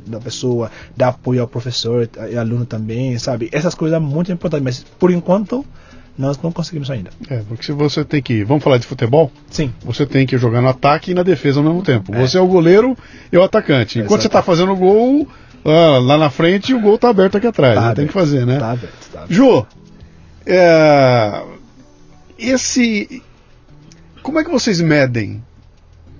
da 0.06 0.18
pessoa, 0.20 0.70
dar 0.96 1.08
apoio 1.08 1.40
ao 1.42 1.48
professor 1.48 2.08
e 2.30 2.36
aluno 2.36 2.64
também, 2.66 3.18
sabe? 3.18 3.48
Essas 3.52 3.74
coisas 3.74 3.98
são 3.98 4.06
muito 4.08 4.30
importantes, 4.32 4.64
mas 4.64 4.84
por 4.98 5.10
enquanto 5.10 5.64
nós 6.16 6.36
não 6.42 6.50
conseguimos 6.50 6.90
ainda. 6.90 7.10
É, 7.30 7.42
porque 7.48 7.64
se 7.64 7.70
você 7.72 8.04
tem 8.04 8.20
que. 8.20 8.42
Vamos 8.42 8.64
falar 8.64 8.78
de 8.78 8.86
futebol? 8.86 9.30
Sim. 9.50 9.72
Você 9.84 10.04
tem 10.04 10.26
que 10.26 10.36
jogar 10.36 10.60
no 10.60 10.68
ataque 10.68 11.12
e 11.12 11.14
na 11.14 11.22
defesa 11.22 11.60
ao 11.60 11.64
mesmo 11.64 11.82
tempo. 11.82 12.12
É. 12.14 12.20
Você 12.20 12.36
é 12.36 12.40
o 12.40 12.46
goleiro 12.48 12.96
e 13.32 13.36
o 13.36 13.42
atacante. 13.42 14.00
Enquanto 14.00 14.22
você 14.22 14.26
está 14.26 14.42
fazendo 14.42 14.72
o 14.72 14.76
gol, 14.76 15.28
ah, 15.64 15.98
lá 15.98 16.18
na 16.18 16.28
frente, 16.28 16.74
o 16.74 16.80
gol 16.80 16.96
está 16.96 17.08
aberto 17.08 17.36
aqui 17.36 17.46
atrás. 17.46 17.74
Tá 17.76 17.80
Não 17.80 17.94
tem 17.94 18.02
aberto. 18.04 18.08
que 18.08 18.12
fazer, 18.14 18.44
né? 18.44 18.58
Tá 18.58 18.72
aberto, 18.72 19.10
tá 19.12 19.18
aberto. 19.20 19.32
Jô, 19.32 19.64
é, 20.44 21.42
esse. 22.38 23.22
Como 24.22 24.38
é 24.40 24.44
que 24.44 24.50
vocês 24.50 24.80
medem 24.80 25.42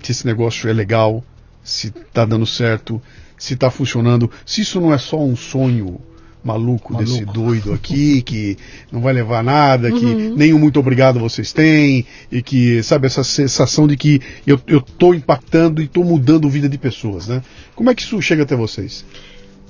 se 0.07 0.13
esse 0.13 0.27
negócio 0.27 0.69
é 0.69 0.73
legal, 0.73 1.25
se 1.63 1.91
tá 1.91 2.25
dando 2.25 2.47
certo, 2.47 3.01
se 3.37 3.57
tá 3.57 3.71
funcionando, 3.71 4.31
se 4.45 4.63
isso 4.63 4.81
não 4.81 4.93
é 4.93 4.99
só 4.99 5.19
um 5.19 5.37
sonho 5.37 6.01
maluco, 6.43 6.93
Maluco. 6.93 7.13
desse 7.13 7.25
doido 7.25 7.73
aqui, 7.73 8.23
que 8.23 8.57
não 8.91 9.01
vai 9.01 9.13
levar 9.13 9.41
a 9.41 9.43
nada, 9.43 9.91
que 9.91 10.05
nenhum 10.05 10.59
muito 10.59 10.81
obrigado 10.81 11.19
vocês 11.21 11.53
têm, 11.53 12.07
e 12.31 12.43
que, 12.43 12.83
sabe, 12.83 13.07
essa 13.07 13.25
sensação 13.25 13.87
de 13.87 13.97
que 13.97 14.21
eu, 14.47 14.61
eu 14.67 14.81
tô 14.81 15.13
impactando 15.15 15.83
e 15.83 15.89
tô 15.89 16.03
mudando 16.03 16.47
a 16.47 16.51
vida 16.51 16.69
de 16.69 16.79
pessoas, 16.79 17.29
né? 17.29 17.43
Como 17.75 17.91
é 17.91 17.95
que 17.95 18.03
isso 18.03 18.21
chega 18.23 18.45
até 18.45 18.57
vocês? 18.57 19.05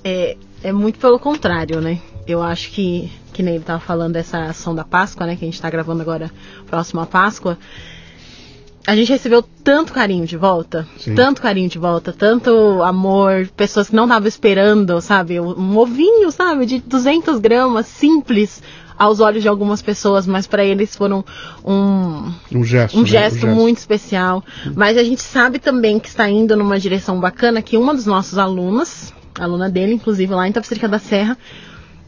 É, 0.05 0.37
é 0.63 0.73
muito 0.73 0.99
pelo 0.99 1.19
contrário, 1.19 1.81
né? 1.81 1.99
Eu 2.27 2.43
acho 2.43 2.71
que, 2.71 3.11
que 3.33 3.43
nem 3.43 3.57
ele 3.57 3.65
tava 3.65 3.81
falando 3.81 4.13
dessa 4.13 4.45
ação 4.45 4.75
da 4.75 4.85
Páscoa, 4.85 5.27
né? 5.27 5.35
Que 5.35 5.45
a 5.45 5.49
gente 5.49 5.61
tá 5.61 5.71
gravando 5.71 6.03
agora, 6.03 6.31
próxima 6.67 7.07
Páscoa. 7.07 7.59
A 8.89 8.97
gente 8.97 9.10
recebeu 9.12 9.43
tanto 9.43 9.93
carinho 9.93 10.24
de 10.24 10.35
volta, 10.39 10.89
Sim. 10.97 11.15
tanto 11.15 11.43
carinho 11.43 11.69
de 11.69 11.78
volta, 11.78 12.10
tanto 12.10 12.82
amor, 12.82 13.47
pessoas 13.55 13.90
que 13.90 13.94
não 13.94 14.05
estavam 14.05 14.27
esperando, 14.27 14.98
sabe? 15.02 15.39
Um 15.39 15.77
ovinho, 15.77 16.31
sabe? 16.31 16.65
De 16.65 16.78
200 16.81 17.39
gramas, 17.39 17.86
simples 17.86 18.62
aos 18.98 19.20
olhos 19.20 19.43
de 19.43 19.48
algumas 19.48 19.82
pessoas, 19.82 20.27
mas 20.27 20.47
para 20.47 20.65
eles 20.65 20.97
foram 20.97 21.23
um, 21.62 22.32
Um 22.51 22.65
gesto. 22.65 22.97
um 22.97 23.02
né? 23.02 23.06
gesto 23.06 23.47
muito 23.47 23.77
especial. 23.77 24.43
Mas 24.74 24.97
a 24.97 25.05
gente 25.05 25.20
sabe 25.20 25.59
também 25.59 25.98
que 25.98 26.09
está 26.09 26.27
indo 26.27 26.56
numa 26.56 26.78
direção 26.78 27.20
bacana 27.20 27.60
que 27.60 27.77
uma 27.77 27.94
dos 27.94 28.06
nossos 28.06 28.39
alunos, 28.39 29.12
aluna 29.39 29.69
dele, 29.69 29.93
inclusive 29.93 30.32
lá 30.35 30.48
em 30.48 30.52
Tapicerica 30.52 30.89
da 30.89 30.98
Serra, 30.98 31.36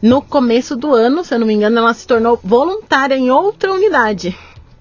no 0.00 0.22
começo 0.22 0.74
do 0.76 0.94
ano, 0.94 1.22
se 1.22 1.34
eu 1.34 1.38
não 1.38 1.46
me 1.46 1.52
engano, 1.52 1.76
ela 1.76 1.92
se 1.92 2.06
tornou 2.06 2.40
voluntária 2.42 3.18
em 3.18 3.30
outra 3.30 3.70
unidade, 3.70 4.34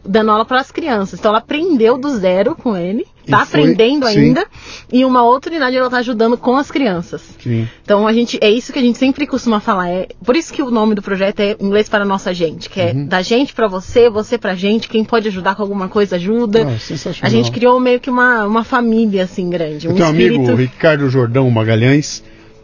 dando 0.05 0.31
aula 0.31 0.45
para 0.45 0.59
as 0.59 0.71
crianças. 0.71 1.19
Então 1.19 1.29
ela 1.29 1.39
aprendeu 1.39 1.97
do 1.97 2.09
zero 2.17 2.55
com 2.55 2.75
ele, 2.75 3.05
E 3.27 3.31
tá 3.31 3.45
foi- 3.45 3.59
aprendendo 3.61 4.07
sim. 4.07 4.17
ainda, 4.17 4.45
e 4.91 5.03
uma 5.05 5.23
outra 5.23 5.51
unidade 5.51 5.75
ela 5.75 5.89
tá 5.89 5.97
ajudando 5.97 6.37
com 6.37 6.55
as 6.57 6.71
crianças. 6.71 7.21
Sim. 7.43 7.67
Então 7.83 8.07
a 8.07 8.13
gente 8.13 8.37
é 8.41 8.49
isso 8.49 8.71
que 8.73 8.79
a 8.79 8.81
gente 8.81 8.97
sempre 8.97 9.27
costuma 9.27 9.59
falar. 9.59 9.89
É 9.89 10.07
por 10.23 10.35
isso 10.35 10.53
que 10.53 10.63
o 10.63 10.71
nome 10.71 10.95
do 10.95 11.01
projeto 11.01 11.41
é 11.41 11.55
inglês 11.59 11.89
para 11.89 12.03
a 12.03 12.07
nossa 12.07 12.33
gente, 12.33 12.69
que 12.69 12.79
é 12.79 12.91
Uhum. 12.93 13.05
da 13.07 13.21
gente 13.21 13.53
para 13.53 13.67
você, 13.67 14.09
você 14.09 14.37
pra 14.37 14.55
gente. 14.55 14.87
Quem 14.87 15.03
pode 15.03 15.27
ajudar 15.27 15.55
com 15.55 15.61
alguma 15.61 15.87
coisa 15.89 16.15
ajuda. 16.15 16.63
Ah, 16.67 16.79
sensacional. 16.79 17.27
a 17.27 17.29
gente 17.29 17.51
criou 17.51 17.79
meio 17.79 17.99
que 17.99 18.09
uma, 18.09 18.45
uma 18.45 18.63
família 18.63 19.23
assim 19.25 19.49
grande, 19.49 19.85
Eu 19.87 19.91
um 19.91 19.95
tenho 19.95 20.07
um 20.07 20.09
amigo, 20.09 20.41
espírito. 20.41 20.55
Ricardo 20.55 21.09
Jordão 21.09 21.49
Magalhães, 21.51 22.23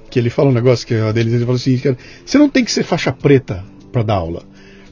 que 0.10 0.18
ele 0.18 0.30
fala 0.30 0.50
um 0.50 0.54
negócio 0.54 0.88
que 0.88 0.94
é 0.94 1.12
dele, 1.14 1.36
ele 1.36 1.46
fala 1.46 1.58
assim, 1.58 1.80
você 2.26 2.38
não 2.38 2.48
tem 2.50 2.64
que 2.64 2.72
ser 2.72 2.84
faixa 2.84 3.12
preta 3.12 3.64
para 3.92 4.02
dar 4.04 4.16
aula. 4.16 4.44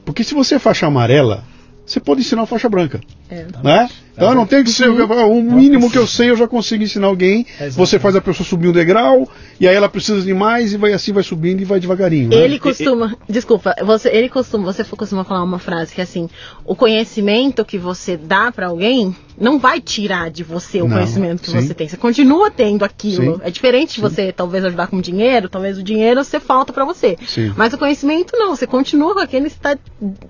Porque 0.04 0.22
se 0.22 0.34
você 0.34 0.56
é 0.56 0.58
faixa 0.58 0.86
amarela, 0.86 1.42
você 1.86 2.00
pode 2.00 2.20
ensinar 2.20 2.46
faixa 2.46 2.68
branca. 2.68 3.00
É. 3.30 3.46
Né? 3.62 3.88
Então 4.16 4.28
eu 4.28 4.34
não 4.34 4.46
tenho 4.46 4.62
que 4.64 4.70
ser. 4.70 4.88
O 4.88 5.42
mínimo 5.42 5.90
que 5.90 5.98
eu 5.98 6.06
sei, 6.06 6.30
eu 6.30 6.36
já 6.36 6.46
consigo 6.46 6.82
ensinar 6.84 7.08
alguém. 7.08 7.40
Exatamente. 7.48 7.74
Você 7.76 7.98
faz 7.98 8.14
a 8.14 8.20
pessoa 8.20 8.46
subir 8.46 8.68
um 8.68 8.72
degrau, 8.72 9.28
e 9.58 9.66
aí 9.66 9.74
ela 9.74 9.88
precisa 9.88 10.22
de 10.22 10.32
mais, 10.32 10.72
e 10.72 10.76
vai 10.76 10.92
assim, 10.92 11.12
vai 11.12 11.22
subindo 11.22 11.60
e 11.60 11.64
vai 11.64 11.80
devagarinho. 11.80 12.28
né? 12.30 12.36
Ele 12.36 12.58
costuma, 12.58 13.16
desculpa, 13.28 13.74
você, 13.84 14.08
ele 14.10 14.28
costuma, 14.28 14.64
você 14.72 14.84
costuma 14.84 15.24
falar 15.24 15.42
uma 15.42 15.58
frase 15.58 15.92
que 15.94 16.00
é 16.00 16.04
assim, 16.04 16.28
o 16.64 16.76
conhecimento 16.76 17.64
que 17.64 17.76
você 17.76 18.16
dá 18.16 18.52
pra 18.52 18.68
alguém 18.68 19.14
não 19.36 19.58
vai 19.58 19.80
tirar 19.80 20.30
de 20.30 20.44
você 20.44 20.80
o 20.80 20.86
Não, 20.86 20.96
conhecimento 20.96 21.42
que 21.42 21.50
sim. 21.50 21.60
você 21.60 21.74
tem. 21.74 21.88
Você 21.88 21.96
continua 21.96 22.52
tendo 22.52 22.84
aquilo. 22.84 23.34
Sim. 23.36 23.40
É 23.42 23.50
diferente 23.50 23.96
de 23.96 24.00
você 24.00 24.30
talvez 24.32 24.64
ajudar 24.64 24.86
com 24.86 25.00
dinheiro, 25.00 25.48
talvez 25.48 25.76
o 25.76 25.82
dinheiro 25.82 26.22
você 26.22 26.38
falta 26.38 26.72
pra 26.72 26.84
você. 26.84 27.16
Sim. 27.26 27.52
Mas 27.56 27.72
o 27.72 27.78
conhecimento 27.78 28.32
não, 28.36 28.54
você 28.54 28.64
continua 28.66 29.12
com 29.14 29.18
aquele 29.20 29.50
que 29.50 29.56
está 29.56 29.76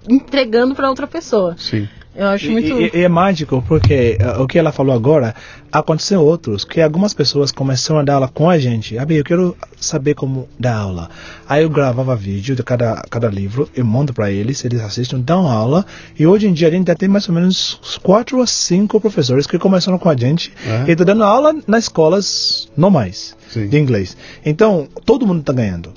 entregando 0.08 0.74
pra 0.74 0.88
outra 0.88 1.06
pessoa. 1.06 1.54
Sim. 1.58 1.86
Eu 2.16 2.28
acho 2.28 2.46
E, 2.46 2.50
muito 2.50 2.80
e- 2.80 2.90
e 2.94 3.00
é 3.02 3.08
mágico 3.08 3.62
porque 3.66 4.16
eh, 4.20 4.38
o 4.38 4.46
que 4.46 4.56
ela 4.58 4.70
falou 4.70 4.94
agora 4.94 5.34
aconteceu 5.72 6.20
outros 6.22 6.64
que 6.64 6.80
algumas 6.80 7.12
pessoas 7.12 7.50
começaram 7.50 7.98
a 8.00 8.04
dar 8.04 8.14
aula 8.14 8.28
com 8.28 8.48
a 8.48 8.56
gente. 8.56 8.96
Abi, 8.96 9.16
eu 9.16 9.24
quero 9.24 9.56
saber 9.80 10.14
como 10.14 10.48
dar 10.58 10.76
aula. 10.76 11.10
Aí 11.48 11.64
eu 11.64 11.70
gravava 11.70 12.14
vídeo 12.14 12.54
de 12.54 12.62
cada, 12.62 13.02
cada 13.10 13.26
livro 13.28 13.68
e 13.76 13.82
mando 13.82 14.14
para 14.14 14.30
eles, 14.30 14.64
eles 14.64 14.80
assistem, 14.80 15.20
dão 15.20 15.48
aula. 15.48 15.84
E 16.16 16.24
hoje 16.24 16.46
em 16.46 16.52
dia 16.52 16.68
a 16.68 16.70
gente 16.70 16.86
já 16.86 16.94
tem 16.94 17.08
mais 17.08 17.28
ou 17.28 17.34
menos 17.34 17.80
quatro 18.02 18.38
ou 18.38 18.46
cinco 18.46 19.00
professores 19.00 19.44
que 19.46 19.58
começaram 19.58 19.98
com 19.98 20.08
a 20.08 20.16
gente 20.16 20.52
É. 20.64 20.84
e 20.86 20.92
estão 20.92 21.04
dando 21.04 21.24
aula 21.24 21.52
nas 21.66 21.84
escolas 21.84 22.68
normais 22.76 23.36
Sim. 23.50 23.66
de 23.68 23.76
inglês. 23.76 24.16
Então 24.46 24.86
todo 25.04 25.26
mundo 25.26 25.40
está 25.40 25.52
ganhando. 25.52 25.92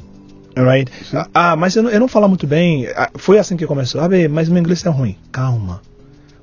Alright? 0.56 0.92
Ah, 1.32 1.56
mas 1.56 1.76
eu 1.76 1.84
não, 1.84 1.92
eu 1.92 2.00
não 2.00 2.08
falo 2.08 2.28
muito 2.28 2.48
bem. 2.48 2.88
Ah, 2.96 3.12
Foi 3.14 3.38
assim 3.38 3.56
que 3.56 3.68
começou. 3.68 4.02
Ah, 4.02 4.08
bem, 4.10 4.28
mas 4.28 4.50
meu 4.50 4.58
inglês 4.60 4.84
é 4.84 4.90
ruim. 4.90 5.16
Calma. 5.32 5.80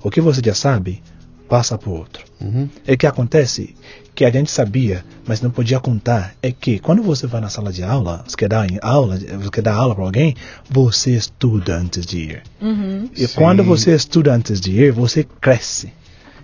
O 0.05 0.11
que 0.11 0.21
você 0.21 0.41
já 0.45 0.55
sabe, 0.55 1.03
passa 1.49 1.77
para 1.77 1.91
outro. 1.91 2.23
Uhum. 2.41 2.69
E 2.87 2.93
o 2.93 2.97
que 2.97 3.07
acontece, 3.07 3.75
que 4.15 4.25
a 4.25 4.31
gente 4.31 4.51
sabia, 4.51 5.05
mas 5.27 5.41
não 5.41 5.51
podia 5.51 5.81
contar, 5.81 6.35
é 6.43 6.53
que 6.53 6.79
quando 6.79 7.03
você 7.03 7.27
vai 7.27 7.41
na 7.41 7.49
sala 7.49 7.73
de 7.73 7.83
aula, 7.83 8.23
você 8.27 8.37
quer 8.37 8.49
dar 8.49 8.71
em 8.71 8.79
aula, 8.83 9.19
você 9.19 9.51
quer 9.51 9.63
dar 9.63 9.75
aula 9.75 9.95
para 9.95 10.05
alguém, 10.05 10.37
você 10.71 11.11
estuda 11.17 11.77
antes 11.77 12.05
de 12.07 12.19
ir. 12.19 12.43
Uhum. 12.61 13.09
E 13.17 13.27
Sim. 13.27 13.35
quando 13.35 13.65
você 13.65 13.95
estuda 13.95 14.33
antes 14.33 14.61
de 14.61 14.71
ir, 14.79 14.93
você 14.93 15.25
cresce. 15.41 15.93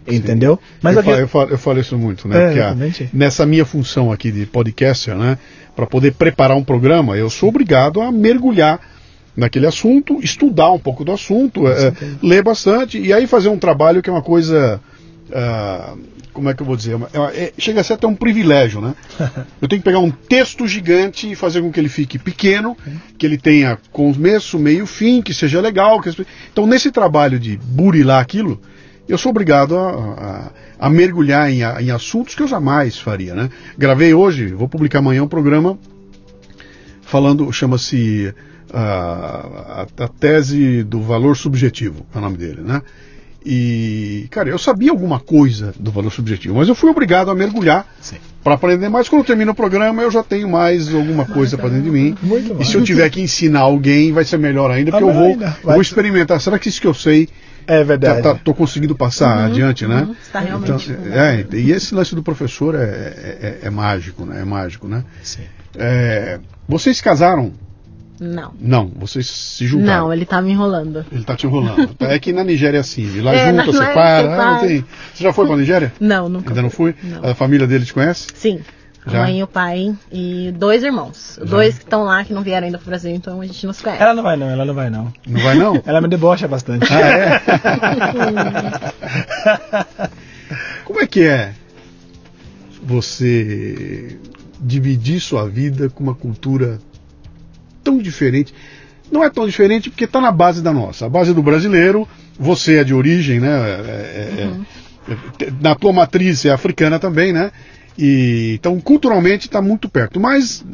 Entendeu? 0.08 0.58
Mas 0.82 0.94
eu, 0.94 1.00
aqui- 1.00 1.10
falo, 1.10 1.20
eu, 1.20 1.28
falo, 1.28 1.50
eu 1.50 1.58
falo 1.58 1.78
isso 1.80 1.96
muito, 1.98 2.26
né? 2.26 2.56
É, 2.58 2.62
a- 2.62 2.76
nessa 3.12 3.44
minha 3.44 3.64
função 3.66 4.10
aqui 4.10 4.32
de 4.32 4.46
podcaster, 4.46 5.14
né? 5.14 5.38
Para 5.76 5.86
poder 5.86 6.14
preparar 6.14 6.56
um 6.56 6.64
programa, 6.64 7.16
eu 7.16 7.28
sou 7.30 7.50
obrigado 7.50 8.00
a 8.00 8.10
mergulhar 8.10 8.80
naquele 9.36 9.66
assunto, 9.66 10.18
estudar 10.22 10.70
um 10.72 10.78
pouco 10.78 11.04
do 11.04 11.12
assunto, 11.12 11.66
é, 11.68 11.76
certeza. 11.76 12.18
ler 12.22 12.42
bastante 12.42 12.98
e 12.98 13.12
aí 13.12 13.26
fazer 13.26 13.48
um 13.48 13.58
trabalho 13.58 14.02
que 14.02 14.10
é 14.10 14.12
uma 14.12 14.22
coisa. 14.22 14.80
ah, 15.32 15.94
como 16.32 16.48
é 16.48 16.54
que 16.54 16.62
eu 16.62 16.66
vou 16.66 16.76
dizer? 16.76 16.96
É 17.12 17.44
é- 17.46 17.52
chega 17.58 17.80
a 17.80 17.84
ser 17.84 17.94
até 17.94 18.06
um 18.06 18.14
privilégio, 18.14 18.80
né? 18.80 18.94
Eu 19.60 19.66
tenho 19.66 19.80
que 19.82 19.84
pegar 19.84 19.98
um 19.98 20.10
texto 20.12 20.66
gigante 20.66 21.30
e 21.30 21.34
fazer 21.34 21.60
com 21.60 21.72
que 21.72 21.80
ele 21.80 21.88
fique 21.88 22.18
pequeno, 22.20 22.76
que 23.18 23.26
ele 23.26 23.36
tenha 23.36 23.76
começo, 23.92 24.56
meio, 24.56 24.86
fim, 24.86 25.20
que 25.20 25.34
seja 25.34 25.60
legal. 25.60 26.00
que 26.00 26.08
Então, 26.52 26.66
nesse 26.68 26.92
trabalho 26.92 27.38
de 27.38 27.56
burilar 27.56 28.20
aquilo, 28.22 28.60
eu 29.08 29.18
sou 29.18 29.30
obrigado 29.30 29.76
a, 29.76 29.90
a- 29.90 30.50
a 30.86 30.88
mergulhar 30.88 31.50
em, 31.50 31.64
a- 31.64 31.82
em 31.82 31.90
assuntos 31.90 32.34
que 32.36 32.42
eu 32.42 32.48
jamais 32.48 32.96
faria, 32.96 33.34
né? 33.34 33.50
Gravei 33.76 34.14
hoje, 34.14 34.46
vou 34.54 34.68
publicar 34.68 35.00
amanhã 35.00 35.24
um 35.24 35.28
programa 35.28 35.76
falando, 37.02 37.52
chama-se 37.52 38.32
ah, 38.72 39.86
a, 39.98 40.04
a 40.04 40.08
tese 40.08 40.82
do 40.82 41.00
valor 41.00 41.36
subjetivo, 41.36 42.04
é 42.14 42.18
o 42.18 42.20
nome 42.20 42.36
dele, 42.36 42.60
né? 42.62 42.82
E, 43.44 44.26
cara, 44.30 44.50
eu 44.50 44.58
sabia 44.58 44.90
alguma 44.90 45.18
coisa 45.18 45.72
do 45.80 45.90
valor 45.90 46.10
subjetivo, 46.10 46.56
mas 46.56 46.68
eu 46.68 46.74
fui 46.74 46.90
obrigado 46.90 47.30
a 47.30 47.34
mergulhar 47.34 47.86
para 48.44 48.52
aprender 48.54 48.90
mais. 48.90 49.08
Quando 49.08 49.24
termina 49.24 49.52
o 49.52 49.54
programa, 49.54 50.02
eu 50.02 50.10
já 50.10 50.22
tenho 50.22 50.46
mais 50.46 50.92
alguma 50.94 51.24
coisa 51.24 51.56
para 51.56 51.70
dentro 51.70 51.84
de 51.84 51.90
mim. 51.90 52.14
Muito 52.22 52.50
E 52.50 52.54
bom. 52.54 52.64
se 52.64 52.74
eu 52.74 52.84
tiver 52.84 53.08
que 53.08 53.18
ensinar 53.20 53.60
alguém, 53.60 54.12
vai 54.12 54.24
ser 54.24 54.36
melhor 54.38 54.70
ainda, 54.70 54.90
porque 54.90 55.04
Ah, 55.04 55.08
eu 55.08 55.14
vou, 55.14 55.28
ainda. 55.28 55.56
eu 55.64 55.70
vou 55.72 55.80
experimentar. 55.80 56.38
Será 56.38 56.58
que 56.58 56.68
isso 56.68 56.82
que 56.82 56.86
eu 56.86 56.92
sei 56.92 57.30
É 57.66 57.78
tá, 57.78 57.84
verdade. 57.84 58.22
tá, 58.22 58.34
tô 58.34 58.52
conseguindo 58.52 58.94
passar 58.94 59.46
adiante, 59.46 59.86
né? 59.86 60.02
uhum, 60.02 60.12
está 60.22 60.40
realmente 60.40 60.90
Então, 60.92 61.12
é, 61.14 61.46
e 61.54 61.70
esse 61.72 61.94
lance 61.94 62.14
do 62.14 62.22
professor 62.22 62.74
é, 62.74 62.78
é, 62.82 63.58
é 63.62 63.70
mágico, 63.70 64.26
né? 64.26 64.42
É 64.42 64.44
mágico, 64.44 64.86
né? 64.86 65.02
Sim. 65.22 65.44
É, 65.78 66.38
vocês 66.68 67.00
casaram? 67.00 67.52
Não. 68.20 68.52
Não, 68.60 68.92
vocês 68.96 69.26
se 69.26 69.66
juntaram. 69.66 70.04
Não, 70.04 70.12
ele 70.12 70.26
tá 70.26 70.42
me 70.42 70.50
enrolando. 70.52 71.06
Ele 71.10 71.24
tá 71.24 71.34
te 71.34 71.46
enrolando. 71.46 71.96
É 72.00 72.18
que 72.18 72.32
na 72.34 72.44
Nigéria 72.44 72.76
é 72.76 72.80
assim, 72.80 73.20
lá 73.20 73.32
É, 73.32 73.50
junta, 73.50 73.72
separa. 73.72 74.28
é 74.28 74.34
ah, 74.34 74.52
não 74.52 74.60
tem. 74.60 74.84
Você 75.14 75.24
já 75.24 75.32
foi 75.32 75.46
pra 75.46 75.56
Nigéria? 75.56 75.90
Não, 75.98 76.28
nunca. 76.28 76.50
Ainda 76.50 76.60
não 76.60 76.68
foi? 76.70 76.94
Não. 77.02 77.30
A 77.30 77.34
família 77.34 77.66
dele 77.66 77.86
te 77.86 77.94
conhece? 77.94 78.26
Sim. 78.34 78.60
A 79.06 79.10
Já? 79.10 79.22
mãe 79.22 79.38
e 79.38 79.42
o 79.42 79.46
pai 79.46 79.94
e 80.12 80.52
dois 80.54 80.82
irmãos. 80.82 81.38
Dois 81.42 81.78
que 81.78 81.84
estão 81.84 82.02
lá, 82.04 82.22
que 82.22 82.34
não 82.34 82.42
vieram 82.42 82.66
ainda 82.66 82.76
pro 82.76 82.88
Brasil, 82.88 83.10
então 83.12 83.40
a 83.40 83.46
gente 83.46 83.64
não 83.64 83.72
se 83.72 83.82
conhece. 83.82 84.02
Ela 84.02 84.12
não 84.12 84.22
vai 84.22 84.36
não, 84.36 84.50
ela 84.50 84.66
não 84.66 84.74
vai 84.74 84.90
não. 84.90 85.10
Não 85.26 85.40
vai 85.40 85.54
não? 85.56 85.80
Ela 85.86 86.02
me 86.02 86.08
debocha 86.08 86.46
bastante. 86.46 86.86
Como 90.84 91.00
é 91.00 91.06
que 91.06 91.22
é 91.22 91.54
você 92.82 94.18
dividir 94.60 95.20
sua 95.20 95.48
vida 95.48 95.88
com 95.88 96.02
uma 96.04 96.14
cultura 96.14 96.78
tão 97.90 97.98
diferente? 97.98 98.54
Não 99.10 99.24
é 99.24 99.28
tão 99.30 99.46
diferente 99.46 99.90
porque 99.90 100.04
está 100.04 100.20
na 100.20 100.30
base 100.30 100.62
da 100.62 100.72
nossa. 100.72 101.06
A 101.06 101.08
base 101.08 101.34
do 101.34 101.42
brasileiro, 101.42 102.08
você 102.38 102.76
é 102.76 102.84
de 102.84 102.94
origem, 102.94 103.40
né? 103.40 103.48
É- 103.48 104.48
é- 105.08 105.12
é- 105.44 105.52
na 105.60 105.74
tua 105.74 105.92
matriz 105.92 106.44
é 106.44 106.50
africana 106.50 106.98
também, 106.98 107.32
né? 107.32 107.50
E, 107.98 108.54
então, 108.58 108.78
culturalmente 108.80 109.46
está 109.46 109.60
muito 109.60 109.88
perto. 109.88 110.20
Mas 110.20 110.64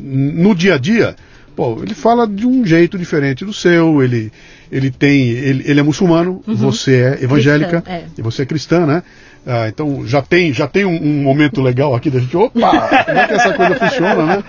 no 0.00 0.54
dia 0.54 0.74
a 0.74 0.78
dia, 0.78 1.16
pô, 1.56 1.80
ele 1.82 1.94
fala 1.94 2.28
de 2.28 2.46
um 2.46 2.64
jeito 2.64 2.96
diferente 2.96 3.44
do 3.44 3.52
seu, 3.52 4.02
ele, 4.02 4.30
ele 4.70 4.90
tem. 4.90 5.30
Ele, 5.30 5.64
ele 5.66 5.80
é 5.80 5.82
muçulmano, 5.82 6.40
você 6.46 7.18
é 7.18 7.24
evangélica 7.24 7.80
Cristã, 7.82 7.92
é. 7.92 8.04
e 8.16 8.22
você 8.22 8.42
é 8.42 8.46
cristã, 8.46 8.86
né? 8.86 9.02
Ah, 9.46 9.68
então 9.68 10.06
já 10.06 10.22
tem, 10.22 10.52
já 10.54 10.66
tem 10.66 10.84
um, 10.84 10.94
um 10.96 11.22
momento 11.22 11.60
legal 11.60 11.94
aqui 11.94 12.08
da 12.08 12.20
gente. 12.20 12.36
Opa! 12.36 13.04
Como 13.04 13.18
é 13.18 13.26
que 13.26 13.34
essa 13.34 13.52
coisa 13.52 13.74
funciona, 13.74 14.24
né? 14.26 14.44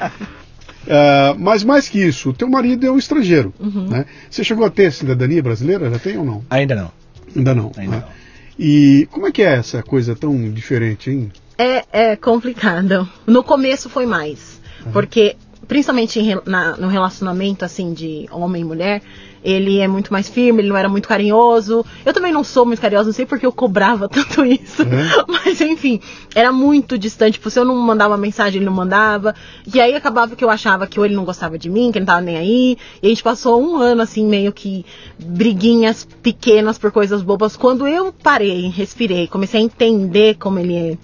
Ah, 0.90 1.36
mas 1.38 1.64
mais 1.64 1.88
que 1.90 2.00
isso, 2.00 2.34
teu 2.34 2.50
marido 2.50 2.86
é 2.86 2.92
um 2.92 2.98
estrangeiro. 2.98 3.54
Né? 3.60 4.06
Você 4.30 4.44
chegou 4.44 4.66
a 4.66 4.70
ter 4.70 4.92
cidadania 4.92 5.42
brasileira? 5.42 5.90
Já 5.90 6.00
tem 6.00 6.18
ou 6.18 6.26
não? 6.26 6.44
Ainda 6.50 6.76
não. 6.76 6.92
Ainda 7.36 7.54
não. 7.56 7.72
Ainda 7.78 7.96
né? 7.98 8.04
não. 8.08 8.26
E 8.58 9.08
como 9.12 9.28
é 9.28 9.32
que 9.32 9.42
é 9.42 9.56
essa 9.56 9.84
coisa 9.84 10.16
tão 10.16 10.50
diferente, 10.52 11.10
hein? 11.12 11.32
É, 11.58 11.84
é 12.12 12.16
complicado. 12.16 13.08
No 13.28 13.44
começo 13.44 13.90
foi 13.90 14.06
mais. 14.06 14.62
Porque, 14.94 15.36
principalmente 15.68 16.20
em 16.20 16.38
na- 16.46 16.78
no 16.78 16.88
relacionamento, 16.88 17.66
assim, 17.66 17.94
de 17.94 18.28
homem 18.32 18.62
e 18.62 18.66
mulher, 18.66 19.02
ele 19.46 19.80
é 19.80 19.88
muito 19.88 20.12
mais 20.12 20.28
firme, 20.28 20.62
ele 20.62 20.70
não 20.70 20.76
era 20.76 20.90
muito 20.90 21.08
carinhoso. 21.08 21.86
Eu 22.04 22.12
também 22.12 22.34
não 22.34 22.44
sou 22.44 22.66
muito 22.66 22.82
carinhosa, 22.82 23.06
não 23.06 23.14
sei 23.14 23.28
porque 23.28 23.46
eu 23.46 23.52
cobrava 23.52 24.10
tanto 24.10 24.44
isso. 24.44 24.82
É? 24.82 25.24
Mas, 25.28 25.62
enfim, 25.62 26.02
era 26.34 26.52
muito 26.52 26.98
distante. 26.98 27.34
Tipo, 27.34 27.52
se 27.52 27.60
eu 27.60 27.64
não 27.64 27.76
mandava 27.76 28.18
mensagem, 28.18 28.58
ele 28.58 28.66
não 28.66 28.74
mandava. 28.74 29.36
E 29.72 29.80
aí 29.80 29.94
acabava 29.94 30.36
que 30.36 30.44
eu 30.44 30.50
achava 30.50 30.88
que 30.88 31.00
ou 31.00 31.06
ele 31.06 31.16
não 31.16 31.24
gostava 31.24 31.60
de 31.60 31.70
mim, 31.70 31.92
que 31.92 32.00
ele 32.00 32.06
não 32.06 32.14
tava 32.14 32.22
nem 32.22 32.38
aí. 32.38 32.78
E 33.04 33.06
a 33.06 33.10
gente 33.10 33.22
passou 33.22 33.62
um 33.62 33.78
ano, 33.78 34.02
assim, 34.02 34.26
meio 34.26 34.52
que 34.52 34.84
briguinhas 35.20 36.08
pequenas 36.24 36.80
por 36.80 36.92
coisas 36.92 37.22
bobas. 37.22 37.56
Quando 37.56 37.88
eu 37.88 38.12
parei, 38.12 38.68
respirei, 38.70 39.28
comecei 39.28 39.62
a 39.62 39.64
entender 39.64 40.38
como 40.38 40.58
ele 40.58 40.76
é 40.76 40.98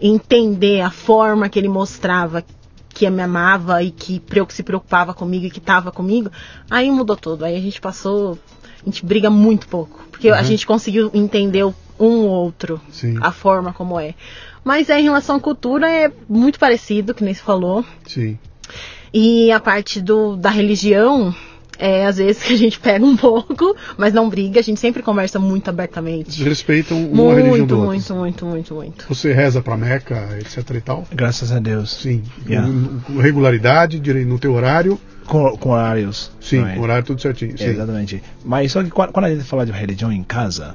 entender 0.00 0.80
a 0.80 0.90
forma 0.90 1.48
que 1.48 1.58
ele 1.58 1.68
mostrava 1.68 2.44
que 2.98 3.08
me 3.08 3.22
amava 3.22 3.80
e 3.80 3.92
que 3.92 4.20
se 4.48 4.62
preocupava 4.64 5.14
comigo 5.14 5.46
e 5.46 5.50
que 5.50 5.60
estava 5.60 5.92
comigo, 5.92 6.32
aí 6.68 6.90
mudou 6.90 7.16
tudo. 7.16 7.44
Aí 7.44 7.56
a 7.56 7.60
gente 7.60 7.80
passou, 7.80 8.36
a 8.82 8.84
gente 8.84 9.06
briga 9.06 9.30
muito 9.30 9.68
pouco, 9.68 10.04
porque 10.10 10.28
a 10.30 10.42
gente 10.42 10.66
conseguiu 10.66 11.08
entender 11.14 11.64
um 11.96 12.26
outro, 12.26 12.80
Sim. 12.90 13.16
a 13.20 13.30
forma 13.30 13.72
como 13.72 14.00
é. 14.00 14.16
Mas 14.64 14.90
é, 14.90 14.98
em 14.98 15.04
relação 15.04 15.36
à 15.36 15.40
cultura 15.40 15.88
é 15.88 16.10
muito 16.28 16.58
parecido, 16.58 17.14
que 17.14 17.22
nem 17.22 17.32
se 17.32 17.40
falou. 17.40 17.84
Sim. 18.04 18.36
E 19.14 19.52
a 19.52 19.60
parte 19.60 20.00
do, 20.00 20.36
da 20.36 20.50
religião, 20.50 21.32
é 21.78 22.04
às 22.06 22.16
vezes 22.18 22.42
que 22.42 22.52
a 22.52 22.56
gente 22.56 22.78
pega 22.80 23.04
um 23.04 23.16
pouco, 23.16 23.74
mas 23.96 24.12
não 24.12 24.28
briga, 24.28 24.60
a 24.60 24.62
gente 24.62 24.80
sempre 24.80 25.02
conversa 25.02 25.38
muito 25.38 25.68
abertamente. 25.68 26.42
Respeitam 26.42 26.98
uma 27.10 27.32
religião 27.34 27.50
Muito, 27.58 27.66
do 27.66 27.74
outro. 27.76 27.86
muito, 27.88 28.14
muito, 28.14 28.46
muito, 28.46 28.74
muito. 28.74 29.04
Você 29.08 29.32
reza 29.32 29.62
pra 29.62 29.76
Meca, 29.76 30.36
etc 30.38 30.70
e 30.74 30.80
tal? 30.80 31.04
Graças 31.12 31.52
a 31.52 31.58
Deus. 31.58 31.92
Sim. 31.94 32.22
Yeah. 32.48 32.68
Com- 33.06 33.18
regularidade, 33.20 34.00
no 34.24 34.38
teu 34.38 34.52
horário. 34.54 34.98
Com, 35.26 35.56
com 35.58 35.70
horários. 35.70 36.30
Sim, 36.40 36.64
com 36.74 36.80
horário 36.80 37.04
tudo 37.04 37.20
certinho. 37.20 37.52
É, 37.54 37.56
Sim. 37.58 37.64
Exatamente. 37.66 38.22
Mas 38.44 38.72
só 38.72 38.82
que 38.82 38.90
quando, 38.90 39.12
quando 39.12 39.26
a 39.26 39.30
gente 39.30 39.44
fala 39.44 39.66
de 39.66 39.72
religião 39.72 40.10
em 40.10 40.22
casa, 40.22 40.74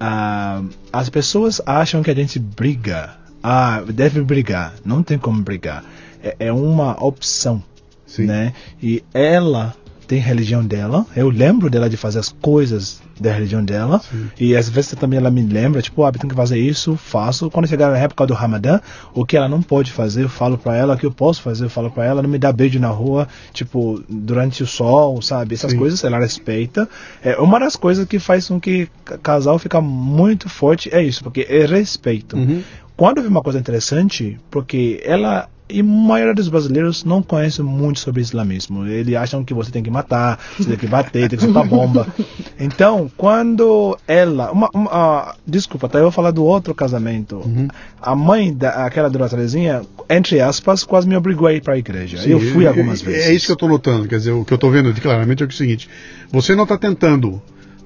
ah, 0.00 0.62
as 0.92 1.10
pessoas 1.10 1.60
acham 1.66 2.02
que 2.02 2.10
a 2.10 2.14
gente 2.14 2.38
briga. 2.38 3.10
Ah, 3.42 3.82
deve 3.86 4.20
brigar. 4.22 4.74
Não 4.84 5.02
tem 5.02 5.18
como 5.18 5.42
brigar. 5.42 5.84
É, 6.22 6.34
é 6.40 6.52
uma 6.52 7.02
opção, 7.04 7.62
Sim. 8.06 8.24
né? 8.24 8.52
E 8.82 9.04
ela 9.12 9.74
tem 10.10 10.18
religião 10.18 10.66
dela. 10.66 11.06
Eu 11.14 11.30
lembro 11.30 11.70
dela 11.70 11.88
de 11.88 11.96
fazer 11.96 12.18
as 12.18 12.30
coisas 12.30 13.00
da 13.20 13.32
religião 13.32 13.64
dela. 13.64 14.00
Sim. 14.00 14.28
E 14.40 14.56
às 14.56 14.68
vezes 14.68 14.92
também 14.96 15.20
ela 15.20 15.30
me 15.30 15.40
lembra, 15.40 15.80
tipo, 15.80 16.02
ah, 16.02 16.10
tem 16.10 16.28
que 16.28 16.34
fazer 16.34 16.58
isso, 16.58 16.96
faço. 16.96 17.48
Quando 17.48 17.68
chegar 17.68 17.92
na 17.92 17.96
época 17.96 18.26
do 18.26 18.34
Ramadã, 18.34 18.80
o 19.14 19.24
que 19.24 19.36
ela 19.36 19.48
não 19.48 19.62
pode 19.62 19.92
fazer, 19.92 20.24
eu 20.24 20.28
falo 20.28 20.58
pra 20.58 20.76
ela. 20.76 20.94
O 20.94 20.98
que 20.98 21.06
eu 21.06 21.12
posso 21.12 21.40
fazer, 21.40 21.66
eu 21.66 21.70
falo 21.70 21.92
pra 21.92 22.04
ela. 22.04 22.22
Não 22.22 22.28
me 22.28 22.38
dá 22.38 22.50
beijo 22.50 22.80
na 22.80 22.88
rua, 22.88 23.28
tipo, 23.52 24.02
durante 24.08 24.64
o 24.64 24.66
sol, 24.66 25.22
sabe? 25.22 25.54
Essas 25.54 25.70
Sim. 25.70 25.78
coisas 25.78 26.02
ela 26.02 26.18
respeita. 26.18 26.88
É 27.22 27.36
uma 27.36 27.60
das 27.60 27.76
coisas 27.76 28.04
que 28.04 28.18
faz 28.18 28.48
com 28.48 28.58
que 28.58 28.88
o 29.08 29.18
casal 29.18 29.60
fica 29.60 29.80
muito 29.80 30.48
forte 30.48 30.92
é 30.92 31.00
isso, 31.00 31.22
porque 31.22 31.46
é 31.48 31.66
respeito. 31.66 32.36
Uhum. 32.36 32.64
Quando 32.96 33.22
vi 33.22 33.28
uma 33.28 33.42
coisa 33.42 33.60
interessante, 33.60 34.40
porque 34.50 35.00
ela 35.04 35.48
e 35.70 35.80
a 35.80 35.84
maioria 35.84 36.34
dos 36.34 36.48
brasileiros 36.48 37.04
não 37.04 37.22
conhecem 37.22 37.64
muito 37.64 38.00
sobre 38.00 38.20
islamismo. 38.20 38.86
Eles 38.86 39.14
acham 39.14 39.44
que 39.44 39.54
você 39.54 39.70
tem 39.70 39.82
que 39.82 39.90
matar, 39.90 40.38
você 40.56 40.68
tem 40.70 40.78
que 40.78 40.86
bater, 40.86 41.28
tem 41.28 41.38
que 41.38 41.44
soltar 41.44 41.66
bomba. 41.66 42.06
Então, 42.62 43.10
quando 43.16 43.96
ela. 44.06 44.52
Uma, 44.52 44.68
uma- 44.74 44.90
ah, 44.92 45.34
desculpa, 45.46 45.88
tá? 45.88 45.98
Eu 45.98 46.02
vou 46.04 46.12
falar 46.12 46.30
do 46.30 46.44
outro 46.44 46.74
casamento. 46.74 47.36
Uhum. 47.36 47.68
A 48.02 48.14
mãe, 48.14 48.52
da, 48.52 48.84
aquela 48.84 49.08
dona 49.08 49.28
Terezinha, 49.30 49.80
entre 50.10 50.40
aspas, 50.40 50.84
quase 50.84 51.08
me 51.08 51.16
obrigou 51.16 51.48
a 51.48 51.54
ir 51.54 51.62
para 51.62 51.72
a 51.74 51.78
igreja. 51.78 52.18
Sim, 52.18 52.30
eu 52.32 52.40
fui 52.40 52.64
é- 52.66 52.68
algumas 52.68 53.00
é, 53.02 53.06
vezes. 53.06 53.26
É 53.28 53.32
isso 53.32 53.46
que 53.46 53.52
eu 53.52 53.54
estou 53.54 53.68
notando. 53.68 54.06
Quer 54.06 54.18
dizer, 54.18 54.32
o 54.32 54.44
que 54.44 54.52
eu 54.52 54.56
estou 54.56 54.70
vendo 54.70 54.92
claramente 55.00 55.42
é 55.42 55.46
o 55.46 55.50
seguinte: 55.50 55.88
você 56.30 56.54
não 56.54 56.64
está 56.64 56.76
tentando 56.76 57.40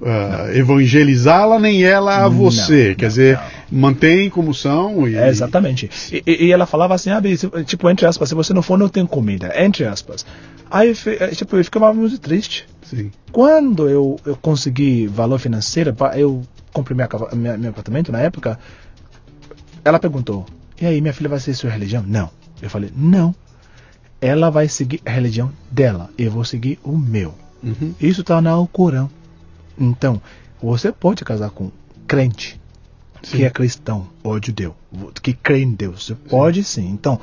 ah, 0.05 0.47
evangelizá-la, 0.53 1.59
nem 1.59 1.83
ela 1.83 2.17
a 2.17 2.29
Não, 2.29 2.31
você. 2.31 2.93
Quer 2.95 3.05
não, 3.05 3.09
dizer, 3.09 3.39
mantém 3.71 4.29
como 4.29 4.53
são. 4.53 5.07
E, 5.07 5.15
É, 5.15 5.27
exatamente. 5.27 5.89
E, 6.11 6.45
e- 6.45 6.51
ela 6.51 6.65
falava 6.65 6.93
assim, 6.93 7.09
ah, 7.09 7.21
tipo, 7.65 7.89
entre 7.89 8.05
aspas, 8.05 8.29
se 8.29 8.35
você 8.35 8.53
não 8.53 8.61
for, 8.61 8.77
não 8.77 8.87
tem 8.87 9.05
comida. 9.05 9.51
Entre 9.61 9.83
aspas. 9.85 10.25
Aí, 10.69 10.93
eh, 11.19 11.27
tipo, 11.29 11.57
eu 11.57 11.63
ficava 11.63 11.93
muito 11.93 12.17
triste. 12.19 12.67
Sim. 12.83 13.11
Quando 13.31 13.89
eu, 13.89 14.19
eu 14.25 14.35
consegui 14.35 15.07
valor 15.07 15.39
financeiro, 15.39 15.95
eu 16.15 16.41
comprei 16.71 16.95
minha, 16.95 17.09
minha- 17.33 17.57
meu 17.57 17.69
apartamento 17.71 18.11
na 18.11 18.19
época, 18.19 18.59
ela 19.83 19.99
perguntou, 19.99 20.45
e 20.79 20.85
aí, 20.85 21.01
minha 21.01 21.13
filha 21.13 21.29
vai 21.29 21.39
seguir 21.39 21.57
sua 21.57 21.69
religião? 21.69 22.03
Não. 22.07 22.29
Eu 22.61 22.69
falei, 22.69 22.89
não. 22.95 23.33
Ela 24.21 24.49
vai 24.49 24.67
seguir 24.67 25.01
a 25.05 25.09
religião 25.11 25.51
dela, 25.69 26.09
eu 26.17 26.31
vou 26.31 26.43
seguir 26.43 26.79
o 26.83 26.97
meu. 26.97 27.33
Uhum. 27.63 27.93
Isso 27.99 28.21
está 28.21 28.41
no 28.41 28.67
Corão. 28.67 29.09
Então, 29.77 30.21
você 30.61 30.91
pode 30.91 31.23
casar 31.23 31.49
com 31.49 31.71
crente, 32.07 32.59
Sim. 33.23 33.37
que 33.37 33.43
é 33.43 33.49
cristão 33.49 34.07
ou 34.23 34.39
judeu, 34.43 34.75
que 35.21 35.33
crê 35.33 35.61
em 35.63 35.71
Deus. 35.73 36.05
Você 36.05 36.15
pode 36.15 36.63
sim. 36.63 36.87
Então, 36.89 37.19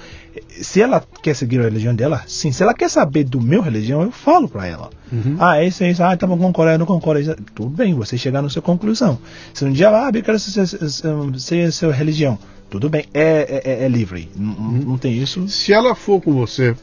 se 0.51 0.81
ela 0.81 1.03
quer 1.23 1.35
seguir 1.35 1.61
a 1.61 1.65
religião 1.65 1.95
dela, 1.95 2.23
sim. 2.27 2.51
Se 2.53 2.63
ela 2.63 2.75
quer 2.75 2.89
saber 2.91 3.25
do 3.25 3.41
meu 3.41 3.63
religião, 3.63 4.03
eu 4.03 4.11
falo 4.11 4.49
para 4.49 4.67
ela. 4.67 4.91
Uhum. 5.13 5.37
Ah, 5.39 5.63
esse 5.65 5.85
é 5.85 5.91
isso. 5.91 6.03
Ah, 6.03 6.17
tá 6.17 6.27
bom, 6.27 6.37
concordo, 6.39 6.73
eu 6.73 6.79
não 6.79 6.87
concordo. 6.87 7.21
Isso- 7.21 7.37
Tudo 7.55 7.71
bem, 7.71 7.95
você 7.95 8.19
chegar 8.19 8.43
na 8.43 8.49
sua 8.49 8.63
conclusão. 8.63 9.19
Se 9.55 9.65
um 9.65 9.73
dia, 9.73 9.91
ah, 9.91 10.11
eu 10.13 10.23
quero 10.23 10.39
ser, 10.39 10.67
ser, 10.67 11.73
ser, 11.73 11.91
religião. 11.93 12.39
Tudo 12.69 12.89
bem, 12.89 13.05
é, 13.13 13.61
é, 13.65 13.85
é 13.85 13.89
livre. 13.89 14.29
Não, 14.35 14.55
não 14.55 14.99
tem 14.99 15.17
isso. 15.17 15.47
Se 15.49 15.73
ela 15.73 15.95
for 15.95 16.21
com 16.21 16.33
você 16.33 16.75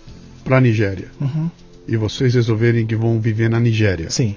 para 0.43 0.57
a 0.57 0.61
Nigéria 0.61 1.09
Uhum. 1.19 1.49
e 1.87 1.97
vocês 1.97 2.33
resolverem 2.35 2.85
que 2.85 2.95
vão 2.95 3.19
viver 3.19 3.49
na 3.49 3.59
Nigéria, 3.59 4.09
Sim, 4.09 4.35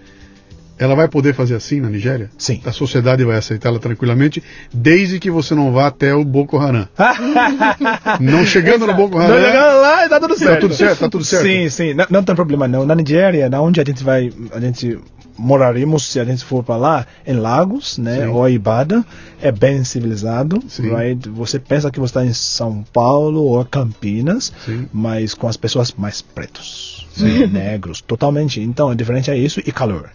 ela 0.82 0.94
vai 0.94 1.08
poder 1.08 1.34
fazer 1.34 1.54
assim 1.54 1.80
na 1.80 1.88
Nigéria? 1.88 2.30
sim. 2.36 2.60
A 2.64 2.72
sociedade 2.72 3.24
vai 3.24 3.36
aceitá-la 3.36 3.78
tranquilamente, 3.78 4.42
desde 4.72 5.18
que 5.18 5.30
você 5.30 5.54
não 5.54 5.72
vá 5.72 5.86
até 5.86 6.14
o 6.14 6.24
Boko 6.24 6.58
Haram. 6.58 6.88
Não 8.20 8.44
chegando 8.44 8.86
no 8.86 8.94
Boko 8.94 9.18
Não, 9.18 9.24
Haram. 9.24 9.36
chegando 9.40 9.80
lá, 9.80 10.08
tá 10.08 10.20
tudo 10.20 10.38
certo. 10.38 10.60
tudo 10.60 10.74
certo, 10.74 10.98
tá 11.00 11.08
tudo 11.08 11.24
certo. 11.24 11.42
Sim, 11.44 11.68
sim, 11.68 11.94
não, 11.94 12.06
não 12.10 12.22
tem 12.24 12.34
problema 12.34 12.66
não. 12.68 12.84
Na 12.84 12.94
Nigéria, 12.94 13.48
na 13.48 13.60
onde 13.60 13.80
a 13.80 13.84
gente 13.84 14.02
vai, 14.02 14.32
a 14.52 14.60
gente 14.60 14.98
moraremos 15.38 16.04
se 16.04 16.20
a 16.20 16.24
gente 16.24 16.44
for 16.44 16.62
para 16.62 16.76
lá, 16.76 17.06
em 17.26 17.34
Lagos, 17.34 17.98
né, 17.98 18.20
Sim. 18.22 18.26
ou 18.28 18.48
Ibada, 18.48 19.04
é 19.40 19.50
bem 19.50 19.82
civilizado, 19.84 20.62
Sim. 20.68 20.94
right? 20.94 21.28
Você 21.30 21.58
pensa 21.58 21.90
que 21.90 21.98
você 21.98 22.10
está 22.10 22.24
em 22.24 22.32
São 22.32 22.84
Paulo 22.92 23.42
ou 23.42 23.64
Campinas, 23.64 24.52
Sim. 24.64 24.86
mas 24.92 25.34
com 25.34 25.48
as 25.48 25.56
pessoas 25.56 25.92
mais 25.92 26.20
pretos, 26.22 27.06
negros, 27.50 28.00
totalmente. 28.00 28.60
Então, 28.60 28.92
é 28.92 28.94
diferente 28.94 29.30
é 29.30 29.36
isso 29.36 29.60
e 29.64 29.72
calor. 29.72 30.10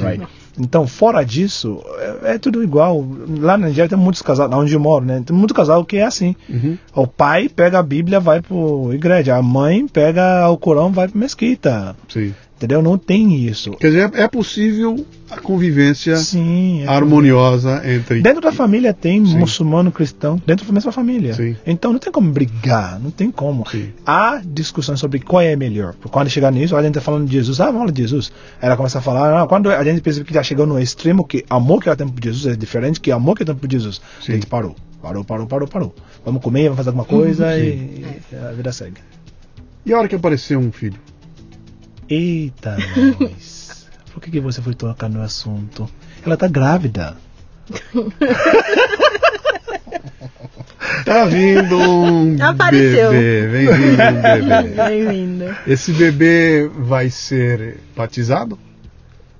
Right? 0.00 0.26
Então, 0.58 0.86
fora 0.86 1.24
disso, 1.24 1.82
é, 2.22 2.34
é 2.34 2.38
tudo 2.38 2.62
igual. 2.62 3.04
Lá 3.40 3.56
na 3.56 3.68
Nigéria 3.68 3.88
tem 3.88 3.98
muitos 3.98 4.22
casais, 4.22 4.50
onde 4.52 4.74
eu 4.74 4.80
moro, 4.80 5.04
né? 5.04 5.22
Tem 5.24 5.34
muito 5.34 5.54
casal 5.54 5.84
que 5.84 5.96
é 5.96 6.04
assim. 6.04 6.36
Uhum. 6.48 6.76
O 6.94 7.06
pai 7.06 7.48
pega 7.48 7.78
a 7.78 7.82
Bíblia, 7.82 8.20
vai 8.20 8.42
para 8.42 8.56
igreja. 8.94 9.36
A 9.36 9.42
mãe 9.42 9.86
pega 9.88 10.48
o 10.48 10.58
Corão, 10.58 10.92
vai 10.92 11.08
para 11.08 11.18
mesquita. 11.18 11.96
Sim. 12.08 12.34
Entendeu? 12.62 12.80
Não 12.80 12.96
tem 12.96 13.34
isso. 13.44 13.72
Quer 13.72 13.88
dizer, 13.88 14.10
é 14.14 14.28
possível 14.28 15.04
a 15.28 15.40
convivência 15.40 16.14
Sim. 16.16 16.84
é 16.84 16.86
harmoniosa 16.86 17.82
entre. 17.84 18.22
Dentro 18.22 18.40
da 18.40 18.52
família 18.52 18.94
tem 18.94 19.26
Sim. 19.26 19.36
muçulmano, 19.36 19.90
cristão, 19.90 20.40
dentro 20.46 20.64
da 20.64 20.72
mesma 20.72 20.92
família. 20.92 21.34
Sim. 21.34 21.56
Então 21.66 21.92
não 21.92 21.98
tem 21.98 22.12
como 22.12 22.30
brigar, 22.30 23.00
não 23.00 23.10
tem 23.10 23.32
como. 23.32 23.64
Há 24.06 24.40
discussão 24.44 24.96
sobre 24.96 25.18
qual 25.18 25.42
é 25.42 25.56
melhor. 25.56 25.96
Quando 26.08 26.30
chegar 26.30 26.52
nisso, 26.52 26.76
a 26.76 26.82
gente 26.82 26.90
está 26.90 27.00
falando 27.00 27.26
de 27.26 27.32
Jesus, 27.32 27.60
ah, 27.60 27.64
vamos 27.64 27.80
falar 27.80 27.90
de 27.90 28.02
Jesus. 28.02 28.32
Ela 28.60 28.76
começa 28.76 29.00
a 29.00 29.02
falar, 29.02 29.42
ah, 29.42 29.46
quando 29.48 29.68
a 29.68 29.82
gente 29.82 30.00
percebe 30.00 30.24
que 30.24 30.34
já 30.34 30.44
chegou 30.44 30.64
no 30.64 30.78
extremo, 30.78 31.26
que 31.26 31.44
amor 31.50 31.82
que 31.82 31.88
ela 31.88 31.96
tem 31.96 32.06
por 32.06 32.22
Jesus 32.22 32.54
é 32.54 32.56
diferente 32.56 33.00
que 33.00 33.10
amor 33.10 33.34
que 33.34 33.42
ela 33.42 33.54
tem 33.54 33.60
por 33.60 33.68
Jesus. 33.68 34.00
A 34.20 34.30
gente 34.30 34.46
parou, 34.46 34.76
parou, 35.02 35.24
parou, 35.24 35.48
parou, 35.48 35.66
parou. 35.66 35.94
Vamos 36.24 36.40
comer, 36.40 36.64
vamos 36.64 36.76
fazer 36.76 36.90
alguma 36.90 37.06
coisa 37.06 37.52
Sim. 37.56 37.60
e, 37.60 38.06
e 38.32 38.36
a 38.36 38.52
vida 38.52 38.70
segue. 38.70 39.00
E 39.84 39.92
a 39.92 39.98
hora 39.98 40.06
que 40.06 40.14
apareceu 40.14 40.60
um 40.60 40.70
filho? 40.70 41.00
Eita, 42.12 42.76
nós. 43.18 43.86
Por 44.12 44.20
que, 44.22 44.30
que 44.30 44.40
você 44.40 44.60
foi 44.60 44.74
tocar 44.74 45.08
no 45.08 45.22
assunto? 45.22 45.88
Ela 46.24 46.36
tá 46.36 46.46
grávida. 46.46 47.16
Tá 51.04 51.24
vindo 51.24 51.76
um 51.78 52.36
Apareceu. 52.42 53.10
bebê. 53.10 53.46
Vem 53.48 53.66
vindo 53.66 54.02
um 54.02 54.62
bebê. 54.62 54.74
Bem-vindo. 54.74 55.56
Esse 55.66 55.92
bebê 55.92 56.70
vai 56.72 57.10
ser 57.10 57.78
batizado? 57.96 58.58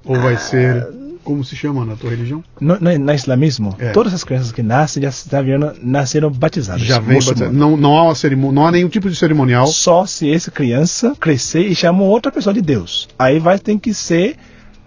Ou 0.05 0.20
vai 0.20 0.36
ser. 0.36 0.86
Como 1.24 1.44
se 1.44 1.55
chama 1.55 1.85
na 1.85 1.94
tua 1.97 2.11
religião? 2.11 2.43
No, 2.61 2.78
no, 2.81 2.99
no 2.99 3.12
islamismo, 3.12 3.77
É. 3.78 3.90
todas 3.90 4.12
as 4.12 4.24
crianças 4.24 4.51
que 4.51 4.62
nascem 4.62 5.03
já 5.03 5.09
está 5.09 5.40
vendo, 5.40 5.73
nasceram 5.82 6.31
batizadas. 6.31 6.82
Já 6.82 6.99
vem 6.99 7.19
batizado. 7.19 7.53
Não, 7.53 7.77
não, 7.77 7.97
há 7.97 8.05
uma 8.05 8.15
cerimônia, 8.15 8.55
não 8.55 8.66
há 8.66 8.73
nenhum 8.73 8.89
tipo 8.89 9.09
de 9.09 9.15
cerimonial. 9.16 9.66
Só 9.69 10.05
se 10.05 10.32
essa 10.32 10.51
criança 10.51 11.15
crescer 11.20 11.61
e 11.66 11.74
chamar 11.74 12.03
outra 12.05 12.32
pessoa 12.32 12.53
de 12.53 12.61
Deus. 12.61 13.09
Aí 13.19 13.39
vai 13.39 13.59
ter 13.59 13.78
que 13.78 13.94
ser 13.94 14.36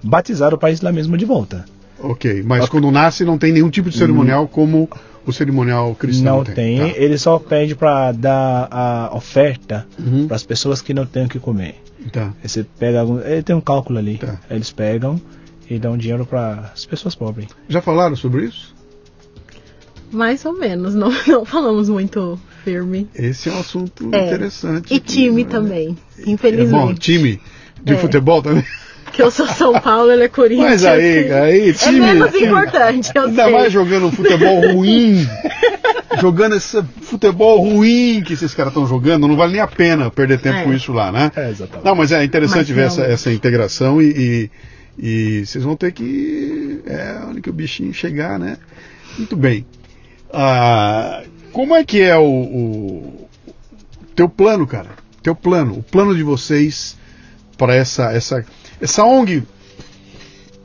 batizado 0.04 0.58
para 0.58 0.70
o 0.70 0.72
islamismo 0.74 1.18
de 1.18 1.26
volta. 1.26 1.66
Ok, 2.00 2.44
mas 2.46 2.64
Ok. 2.66 2.72
quando 2.72 2.92
nasce 2.92 3.24
não 3.24 3.38
tem 3.38 3.52
nenhum 3.54 3.70
tipo 3.70 3.90
de 3.90 3.98
cerimonial 3.98 4.48
como 4.48 4.90
o 5.26 5.32
cerimonial 5.34 5.96
cristão 5.96 6.38
não 6.38 6.44
tem, 6.44 6.80
Tá. 6.80 6.88
ele 7.00 7.18
só 7.18 7.40
pede 7.40 7.74
para 7.76 8.12
dar 8.12 8.68
a 8.70 9.10
oferta 9.16 9.88
Uhum. 9.98 10.28
para 10.28 10.36
as 10.36 10.44
pessoas 10.44 10.82
que 10.82 10.94
não 10.94 11.06
têm 11.06 11.26
o 11.26 11.30
que 11.30 11.40
comer. 11.40 11.82
Tá. 12.12 12.32
Você 12.44 12.64
pega 12.78 13.00
algum, 13.02 13.20
ele 13.20 13.42
tem 13.42 13.56
um 13.56 13.62
cálculo 13.62 13.98
ali. 13.98 14.18
Tá. 14.20 14.38
Eles 14.52 14.72
pegam 14.72 15.20
e 15.70 15.80
dão 15.80 15.98
dinheiro 15.98 16.26
para 16.26 16.72
as 16.74 16.86
pessoas 16.86 17.16
pobres. 17.16 17.48
Já 17.68 17.82
falaram 17.82 18.16
sobre 18.16 18.46
isso? 18.46 18.74
Mais 20.12 20.46
ou 20.46 20.54
menos, 20.58 20.94
não, 20.96 21.10
não 21.28 21.46
falamos 21.46 21.90
muito 21.90 22.40
firme. 22.64 23.08
Esse 23.16 23.50
é 23.50 23.52
um 23.52 23.60
assunto 23.60 24.10
É. 24.14 24.26
interessante. 24.28 24.94
E 24.94 25.00
time 25.00 25.44
né? 25.44 25.50
também, 25.50 25.98
É 26.20 26.26
bom, 26.26 26.32
infelizmente. 26.32 27.00
time 27.00 27.42
de 27.84 27.94
É. 27.94 27.98
futebol 27.98 28.42
também. 28.42 28.64
Que 29.12 29.22
eu 29.22 29.32
sou 29.32 29.48
São 29.48 29.80
Paulo, 29.80 30.12
ele 30.12 30.24
é 30.24 30.28
Corinthians. 30.28 30.84
Mas 30.84 30.86
aí, 30.86 31.32
aí, 31.32 31.70
É 31.70 31.74
time. 31.74 32.00
menos 32.02 32.32
time. 32.32 32.48
importante, 32.48 33.12
eu 33.16 33.24
Ainda 33.26 33.44
sei. 33.44 33.52
mais 33.54 33.72
jogando 33.72 34.08
um 34.08 34.12
futebol 34.12 34.74
ruim. 34.74 35.26
jogando 36.20 36.56
esse 36.56 36.82
futebol 37.02 37.60
ruim 37.62 38.22
que 38.26 38.34
esses 38.34 38.54
caras 38.54 38.72
estão 38.72 38.86
jogando, 38.88 39.28
não 39.28 39.36
vale 39.38 39.54
nem 39.54 39.62
a 39.62 39.68
pena 39.68 40.10
perder 40.10 40.40
tempo 40.40 40.58
É. 40.58 40.64
com 40.64 40.74
isso 40.74 40.92
lá, 40.92 41.12
né? 41.12 41.32
É, 41.36 41.50
exatamente. 41.50 41.86
Não, 41.86 41.96
mas 41.96 42.12
é 42.12 42.24
interessante 42.24 42.68
Mas 42.68 42.70
ver 42.70 42.82
essa, 42.82 42.96
realmente. 42.98 43.14
essa 43.14 43.32
integração 43.32 44.02
e, 44.02 44.06
e, 44.06 44.52
e 44.98 45.46
vocês 45.46 45.64
vão 45.64 45.76
ter 45.76 45.92
que. 45.92 46.82
É, 46.86 47.20
onde 47.28 47.42
que 47.42 47.50
o 47.50 47.54
bichinho 47.54 47.94
chegar, 47.94 48.38
né? 48.40 48.58
Muito 49.18 49.36
bem. 49.36 49.66
Ah, 50.32 51.24
como 51.52 51.76
é 51.76 51.84
que 51.84 52.02
é 52.02 52.18
o, 52.18 52.24
o 52.26 53.28
teu 54.16 54.28
plano, 54.30 54.66
cara? 54.68 54.90
Teu 55.24 55.36
plano, 55.36 55.78
o 55.78 55.84
plano 55.84 56.16
de 56.16 56.24
vocês 56.24 56.98
para 57.58 57.74
essa, 57.74 58.12
essa, 58.12 58.46
essa 58.82 59.04
ONG 59.06 59.44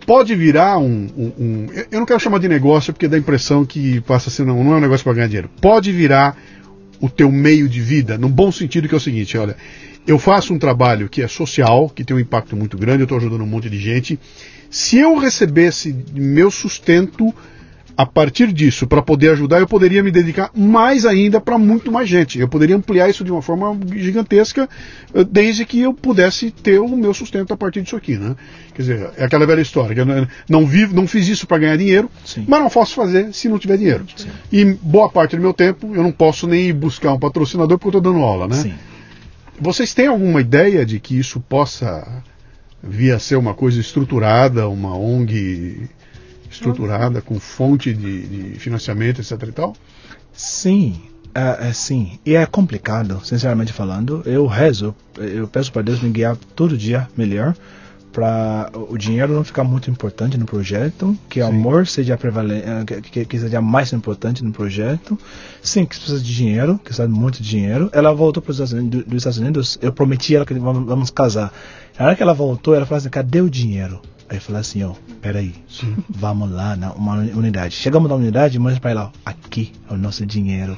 pode 0.07 0.35
virar 0.35 0.79
um, 0.79 1.07
um- 1.17 1.33
um- 1.39 1.67
eu- 1.91 2.01
não 2.01 2.07
quero 2.07 2.19
chamar 2.21 2.39
de 2.39 2.49
negócio 2.49 2.93
porque 2.93 3.07
dá 3.09 3.17
a 3.17 3.21
impressão 3.21 3.65
que 3.65 4.01
passa 4.03 4.29
a 4.29 4.33
ser 4.33 4.45
não, 4.45 4.63
não 4.65 4.75
é 4.75 4.77
um 4.77 4.81
negócio 4.81 5.05
para 5.05 5.15
ganhar 5.15 5.27
dinheiro. 5.29 5.51
Pode 5.61 5.93
virar 5.93 6.37
o 7.01 7.09
teu 7.09 7.31
meio 7.31 7.69
de 7.69 7.81
vida, 7.81 8.19
no 8.19 8.29
bom 8.29 8.51
sentido 8.53 8.89
que 8.89 8.95
é 8.95 8.99
o 8.99 9.01
seguinte, 9.01 9.39
olha, 9.39 9.57
eu 10.07 10.19
faço 10.19 10.53
um 10.53 10.59
trabalho 10.59 11.09
que 11.09 11.23
é 11.23 11.29
social, 11.29 11.89
que 11.89 12.05
tem 12.05 12.17
um 12.17 12.21
impacto 12.21 12.57
muito 12.57 12.77
grande, 12.77 13.01
eu 13.01 13.05
estou 13.05 13.19
ajudando 13.19 13.43
um 13.43 13.47
monte 13.47 13.69
de 13.69 13.79
gente. 13.79 14.19
Se 14.71 14.99
eu 14.99 15.17
recebesse 15.17 15.95
meu 16.15 16.51
sustento 16.51 17.35
a 18.01 18.07
partir 18.07 18.51
disso 18.51 18.87
para 18.87 19.03
poder 19.03 19.31
ajudar, 19.33 19.61
eu 19.61 19.67
poderia 19.67 20.03
me 20.03 20.11
dedicar 20.11 20.51
mais 20.55 21.05
ainda 21.05 21.39
para 21.39 21.59
muito 21.59 21.93
mais 21.93 22.09
gente. 22.09 22.39
Eu 22.39 22.49
poderia 22.49 22.75
ampliar 22.75 23.11
isso 23.11 23.23
de 23.23 23.31
uma 23.31 23.43
forma 23.43 23.79
gigantesca, 23.95 24.67
eh, 25.15 25.23
desde 25.23 25.67
que 25.67 25.81
eu 25.81 25.93
pudesse 25.93 26.51
ter 26.51 26.79
o 26.79 26.97
meu 26.97 27.13
sustento 27.13 27.53
a 27.53 27.57
partir 27.59 27.83
disso 27.83 27.97
aqui, 27.97 28.17
né? 28.17 28.35
Quer 28.75 28.83
dizer, 28.83 29.11
é 29.19 29.25
aquela 29.25 29.45
velha 29.45 29.61
história, 29.61 29.95
que 29.95 30.01
eu 30.01 30.07
não, 30.49 30.67
vivo, 30.67 30.95
não 30.95 31.07
fiz 31.07 31.29
isso 31.29 31.47
para 31.47 31.59
ganhar 31.59 31.77
dinheiro, 31.77 32.11
Sim. 32.25 32.47
mas 32.49 32.61
não 32.61 32.71
posso 32.71 32.95
fazer 32.95 33.35
se 33.35 33.51
não 33.51 33.59
tiver 33.59 33.77
dinheiro. 33.77 34.07
E 34.51 34.65
boa 34.65 35.11
parte 35.11 35.37
do 35.37 35.43
meu 35.43 35.53
tempo 35.53 35.95
eu 35.95 36.03
não 36.03 36.13
posso 36.13 36.47
nem 36.47 36.73
buscar 36.73 37.13
um 37.13 37.19
patrocinador 37.19 37.79
porque 37.79 37.97
eu 37.97 37.99
estou 37.99 38.13
dando 38.13 38.25
aula, 38.25 38.49
né? 38.49 38.57
Sim. 38.57 38.75
Vocês 39.61 39.93
têm 39.93 40.07
alguma 40.07 40.41
ideia 40.41 40.87
de 40.87 40.99
que 40.99 41.19
isso 41.19 41.39
possa 41.39 42.25
vir 42.83 43.13
a 43.13 43.19
ser 43.19 43.37
uma 43.37 43.53
coisa 43.53 43.79
estruturada, 43.79 44.67
uma 44.69 44.97
ONG 44.97 45.87
estruturada, 46.51 47.21
com 47.21 47.39
fonte 47.39 47.93
de, 47.93 48.53
de 48.53 48.59
financiamento, 48.59 49.21
etc 49.21 49.33
e 49.47 49.53
tal? 49.53 49.77
Sim, 50.33 51.03
é, 51.35 51.69
é, 51.69 51.73
sim. 51.75 52.19
E 52.25 52.35
é 52.35 52.47
complicado, 52.47 53.21
sinceramente 53.23 53.71
falando. 53.71 54.23
Eu 54.25 54.47
rezo, 54.47 54.95
eu 55.19 55.47
peço 55.47 55.71
para 55.71 55.83
Deus 55.83 56.01
me 56.01 56.09
guiar 56.09 56.37
todo 56.57 56.77
dia 56.77 57.07
melhor 57.15 57.55
para 58.13 58.71
o 58.75 58.99
dinheiro 58.99 59.33
não 59.33 59.45
ficar 59.45 59.63
muito 59.65 59.91
importante 59.91 60.37
no 60.37 60.45
projeto, 60.45 61.17
que 61.29 61.41
o 61.41 61.47
amor 61.47 61.87
seja 61.87 62.17
prevalente, 62.19 62.65
que, 62.87 63.01
que- 63.03 63.25
que 63.25 63.39
seja 63.39 63.61
mais 63.61 63.93
importante 63.93 64.43
no 64.45 64.53
projeto. 64.53 65.19
Sim, 65.63 65.85
que 65.87 65.97
precisa 65.97 66.19
de 66.21 66.35
dinheiro, 66.35 66.77
que 66.79 66.85
precisa 66.85 67.07
de 67.07 67.15
muito 67.15 67.43
dinheiro. 67.43 67.89
Ela 67.93 68.13
voltou 68.13 68.43
para 68.43 68.51
os 68.51 68.57
Estados 68.61 68.73
Unidos, 68.73 69.05
dos 69.05 69.17
Estados 69.19 69.39
Unidos, 69.39 69.79
eu 69.81 69.93
prometi 69.93 70.35
a 70.35 70.39
ela 70.39 70.47
que 70.47 70.55
vamos, 70.55 70.85
vamos 70.87 71.11
casar. 71.11 71.53
Na 71.99 72.07
hora 72.07 72.17
que 72.17 72.23
ela 72.23 72.35
voltou, 72.35 72.75
ela 72.75 72.87
falou 72.87 72.99
assim: 72.99 73.09
cadê 73.11 73.41
o 73.41 73.49
dinheiro? 73.51 74.01
Aí 74.29 74.37
eu 74.37 74.41
falei 74.41 74.61
assim: 74.61 74.83
ó, 74.83 74.93
peraí, 75.21 75.55
vamos 76.09 76.51
lá 76.51 76.77
na 76.77 76.93
uma 76.93 77.15
unidade. 77.17 77.75
Chegamos 77.75 78.09
na 78.09 78.17
unidade, 78.17 78.59
mas 78.59 78.79
para 78.79 78.91
ela, 78.91 79.05
ó, 79.07 79.11
aqui 79.25 79.73
é 79.89 79.93
o 79.95 79.97
nosso 79.97 80.25
dinheiro. 80.27 80.77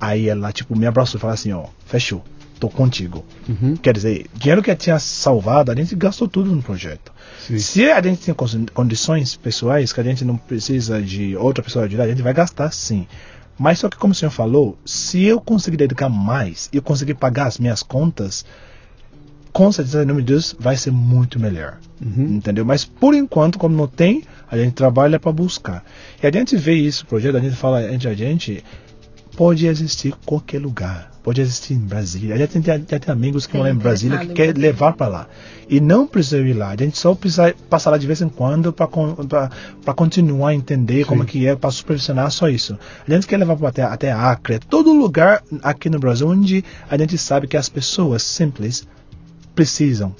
Aí 0.00 0.28
ela, 0.28 0.52
tipo, 0.52 0.76
me 0.76 0.86
abraçou 0.86 1.18
e 1.18 1.20
falou 1.20 1.34
assim: 1.34 1.52
ó, 1.52 1.64
fechou, 1.86 2.22
tô 2.62 2.68
contigo. 2.68 3.24
Uhum. 3.48 3.74
Quer 3.74 3.92
dizer, 3.92 4.26
dinheiro 4.34 4.62
que 4.62 4.72
tinha 4.76 4.96
salvado, 5.00 5.72
a 5.72 5.74
gente 5.74 5.96
gastou 5.96 6.28
tudo 6.28 6.54
no 6.54 6.62
projeto. 6.62 7.12
Sim. 7.44 7.58
Se 7.58 7.90
a 7.90 8.00
gente 8.00 8.22
tem 8.22 8.34
condições 8.72 9.34
pessoais 9.34 9.92
que 9.92 10.00
a 10.00 10.04
gente 10.04 10.24
não 10.24 10.36
precisa 10.36 11.02
de 11.02 11.36
outra 11.36 11.64
pessoa 11.64 11.86
ajudar, 11.86 12.04
a 12.04 12.08
gente 12.08 12.22
vai 12.22 12.32
gastar 12.32 12.72
sim. 12.72 13.08
Mas 13.58 13.80
só 13.80 13.88
que 13.88 13.96
como 13.96 14.12
o 14.12 14.14
senhor 14.14 14.30
falou, 14.30 14.78
se 14.84 15.24
eu 15.24 15.40
conseguir 15.40 15.76
dedicar 15.76 16.08
mais 16.08 16.70
e 16.72 16.76
eu 16.76 16.82
conseguir 16.82 17.14
pagar 17.14 17.48
as 17.48 17.58
minhas 17.58 17.82
contas, 17.82 18.44
com 19.52 19.72
certeza, 19.72 20.04
em 20.04 20.06
nome 20.06 20.22
de 20.22 20.28
Deus, 20.28 20.54
vai 20.56 20.76
ser 20.76 20.92
muito 20.92 21.40
melhor. 21.40 21.78
Uhum. 22.00 22.36
Entendeu? 22.36 22.64
Mas 22.64 22.84
por 22.84 23.12
enquanto, 23.12 23.58
como 23.58 23.76
não 23.76 23.88
tem, 23.88 24.22
a 24.48 24.56
gente 24.56 24.74
trabalha 24.74 25.18
para 25.18 25.32
buscar. 25.32 25.84
E 26.22 26.26
a 26.28 26.30
gente 26.30 26.56
vê 26.56 26.74
isso, 26.74 27.06
projeto, 27.06 27.36
a 27.36 27.40
gente 27.40 27.56
fala 27.56 27.92
entre 27.92 28.08
a 28.08 28.14
gente, 28.14 28.62
pode 29.36 29.66
existir 29.66 30.08
em 30.08 30.14
qualquer 30.24 30.60
lugar. 30.60 31.10
Pode 31.22 31.40
existir 31.40 31.74
em 31.74 31.78
Brasília. 31.78 32.34
A 32.34 32.38
gente 32.38 32.60
tem, 32.60 32.62
já 32.62 32.98
tem 32.98 33.12
amigos 33.12 33.46
que 33.46 33.52
Tem 33.52 33.60
moram 33.60 33.72
em 33.72 33.78
Brasília 33.78 34.18
que 34.18 34.24
interessado 34.24 34.32
em 34.32 34.46
quer 34.46 34.52
Brasília. 34.52 34.70
levar 34.72 34.92
para 34.94 35.06
lá. 35.06 35.28
E 35.68 35.80
não 35.80 36.04
precisa 36.04 36.38
ir 36.38 36.52
lá. 36.52 36.70
A 36.70 36.76
gente 36.76 36.98
só 36.98 37.14
precisa 37.14 37.54
passar 37.70 37.90
lá 37.90 37.98
de 37.98 38.06
vez 38.06 38.20
em 38.20 38.28
quando 38.28 38.72
para 38.72 39.94
continuar 39.94 40.48
a 40.48 40.54
entender 40.54 41.04
como 41.06 41.24
que 41.24 41.46
é, 41.46 41.54
para 41.54 41.70
supervisionar 41.70 42.30
só 42.32 42.48
isso. 42.48 42.76
A 43.06 43.12
gente 43.12 43.28
quer 43.28 43.36
levar 43.36 43.56
até, 43.68 43.82
até 43.82 44.10
Acre, 44.10 44.58
todo 44.58 44.92
lugar 44.92 45.44
aqui 45.62 45.88
no 45.88 46.00
Brasil 46.00 46.28
onde 46.28 46.64
a 46.90 46.98
gente 46.98 47.16
sabe 47.16 47.46
que 47.46 47.56
as 47.56 47.68
pessoas 47.68 48.22
simples 48.22 48.86
precisam 49.54 50.14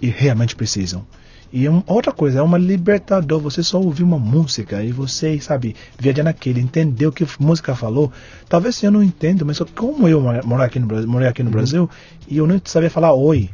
e 0.00 0.06
realmente 0.08 0.54
precisam. 0.54 1.04
E 1.52 1.68
um, 1.68 1.82
outra 1.86 2.12
coisa, 2.12 2.38
é 2.38 2.42
uma 2.42 2.56
libertador. 2.56 3.38
Você 3.40 3.62
só 3.62 3.78
ouvir 3.78 4.02
uma 4.02 4.18
música 4.18 4.82
e 4.82 4.90
você, 4.90 5.38
sabe, 5.38 5.76
viajar 5.98 6.22
naquele, 6.22 6.60
entender 6.60 7.06
o 7.06 7.12
que 7.12 7.24
a 7.24 7.26
música 7.38 7.74
falou. 7.74 8.10
Talvez 8.48 8.82
eu 8.82 8.90
não 8.90 9.02
entenda, 9.02 9.44
mas 9.44 9.58
como 9.76 10.08
eu 10.08 10.20
moro 10.44 10.62
aqui 10.62 10.78
no, 10.78 10.86
morei 11.06 11.28
aqui 11.28 11.42
no 11.42 11.50
Brasil 11.50 11.90
e 12.26 12.38
eu 12.38 12.46
não 12.46 12.60
sabia 12.64 12.88
falar 12.88 13.12
oi. 13.12 13.50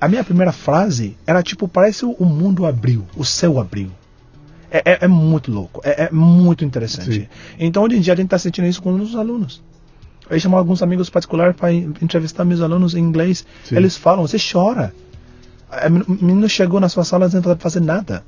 A 0.00 0.08
minha 0.08 0.22
primeira 0.24 0.52
frase 0.52 1.16
era 1.26 1.42
tipo, 1.42 1.66
parece 1.66 2.04
o, 2.04 2.12
o 2.12 2.24
mundo 2.24 2.64
abriu, 2.64 3.04
o 3.16 3.24
céu 3.24 3.58
abriu. 3.60 3.90
É, 4.70 4.78
é- 4.92 4.98
é 5.02 5.08
muito 5.08 5.50
louco, 5.50 5.80
é, 5.84 6.04
é 6.04 6.10
muito 6.12 6.64
interessante. 6.64 7.12
Sim. 7.12 7.26
Então, 7.58 7.82
hoje 7.84 7.96
em 7.96 8.00
dia, 8.00 8.12
a 8.12 8.16
gente 8.16 8.26
está 8.26 8.38
sentindo 8.38 8.66
isso 8.66 8.82
com 8.82 8.92
os 8.94 9.14
alunos. 9.14 9.62
Eu 10.28 10.38
chamo 10.40 10.56
alguns 10.56 10.82
amigos 10.82 11.08
particulares 11.08 11.54
para 11.56 11.72
entrevistar 11.72 12.44
meus 12.44 12.60
alunos 12.60 12.94
em 12.94 12.98
inglês. 13.00 13.46
Sim. 13.64 13.76
Eles 13.76 13.96
falam, 13.96 14.26
você 14.26 14.38
chora. 14.38 14.92
A 15.70 15.88
O 15.88 16.24
menino 16.24 16.48
chegou 16.48 16.80
na 16.80 16.88
sua 16.88 17.04
sala 17.04 17.28
sem 17.28 17.40
fazer 17.58 17.80
nada. 17.80 18.22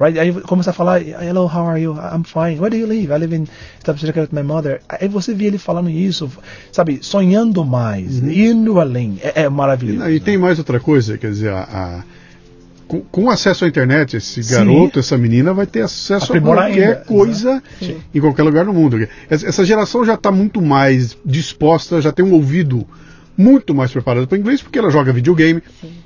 Right? 0.00 0.18
Aí 0.18 0.32
começa 0.42 0.70
a 0.70 0.72
falar, 0.72 1.00
hello, 1.02 1.42
how 1.46 1.68
are 1.68 1.80
you? 1.80 1.92
I'm 1.94 2.24
fine. 2.24 2.58
Where 2.58 2.68
do 2.70 2.76
you 2.76 2.86
live? 2.86 3.12
I 3.12 3.16
live 3.18 3.32
in 3.36 3.46
Staffordshire 3.78 4.20
with 4.22 4.30
my 4.32 4.42
mother. 4.42 4.80
Aí 4.88 5.06
você 5.06 5.32
vê 5.32 5.44
ele 5.46 5.56
falando 5.58 5.88
isso, 5.88 6.28
sabe, 6.72 6.98
sonhando 7.00 7.64
mais, 7.64 8.18
indo 8.18 8.80
além. 8.80 9.18
É, 9.22 9.42
é 9.42 9.44
E, 9.44 9.48
maravilhoso. 9.48 10.10
e 10.10 10.18
tem 10.18 10.36
mais 10.36 10.58
outra 10.58 10.80
coisa, 10.80 11.16
quer 11.16 11.30
dizer, 11.30 11.50
a, 11.52 11.60
a- 11.62 12.02
com, 12.88 13.02
com 13.02 13.30
acesso 13.30 13.64
à 13.64 13.68
internet, 13.68 14.16
esse 14.16 14.42
Sim. 14.42 14.54
garoto, 14.54 14.98
essa 14.98 15.16
menina 15.16 15.54
vai 15.54 15.64
ter 15.66 15.82
acesso 15.82 16.24
a 16.32 16.36
Aprimorar 16.36 16.66
qualquer 16.66 16.88
ainda, 16.88 17.04
coisa 17.04 17.62
Sim. 17.78 17.96
em 18.12 18.20
qualquer 18.20 18.42
lugar 18.42 18.64
do 18.64 18.72
mundo. 18.74 19.08
Essa 19.30 19.64
geração 19.64 20.04
já 20.04 20.14
está 20.14 20.32
muito 20.32 20.60
mais 20.60 21.16
disposta, 21.24 22.02
já 22.02 22.10
tem 22.10 22.24
um 22.24 22.32
ouvido 22.32 22.84
muito 23.36 23.74
mais 23.74 23.90
preparado 23.90 24.26
para 24.28 24.38
inglês, 24.38 24.62
porque 24.62 24.78
ela 24.78 24.90
joga 24.90 25.12
videogame, 25.12 25.62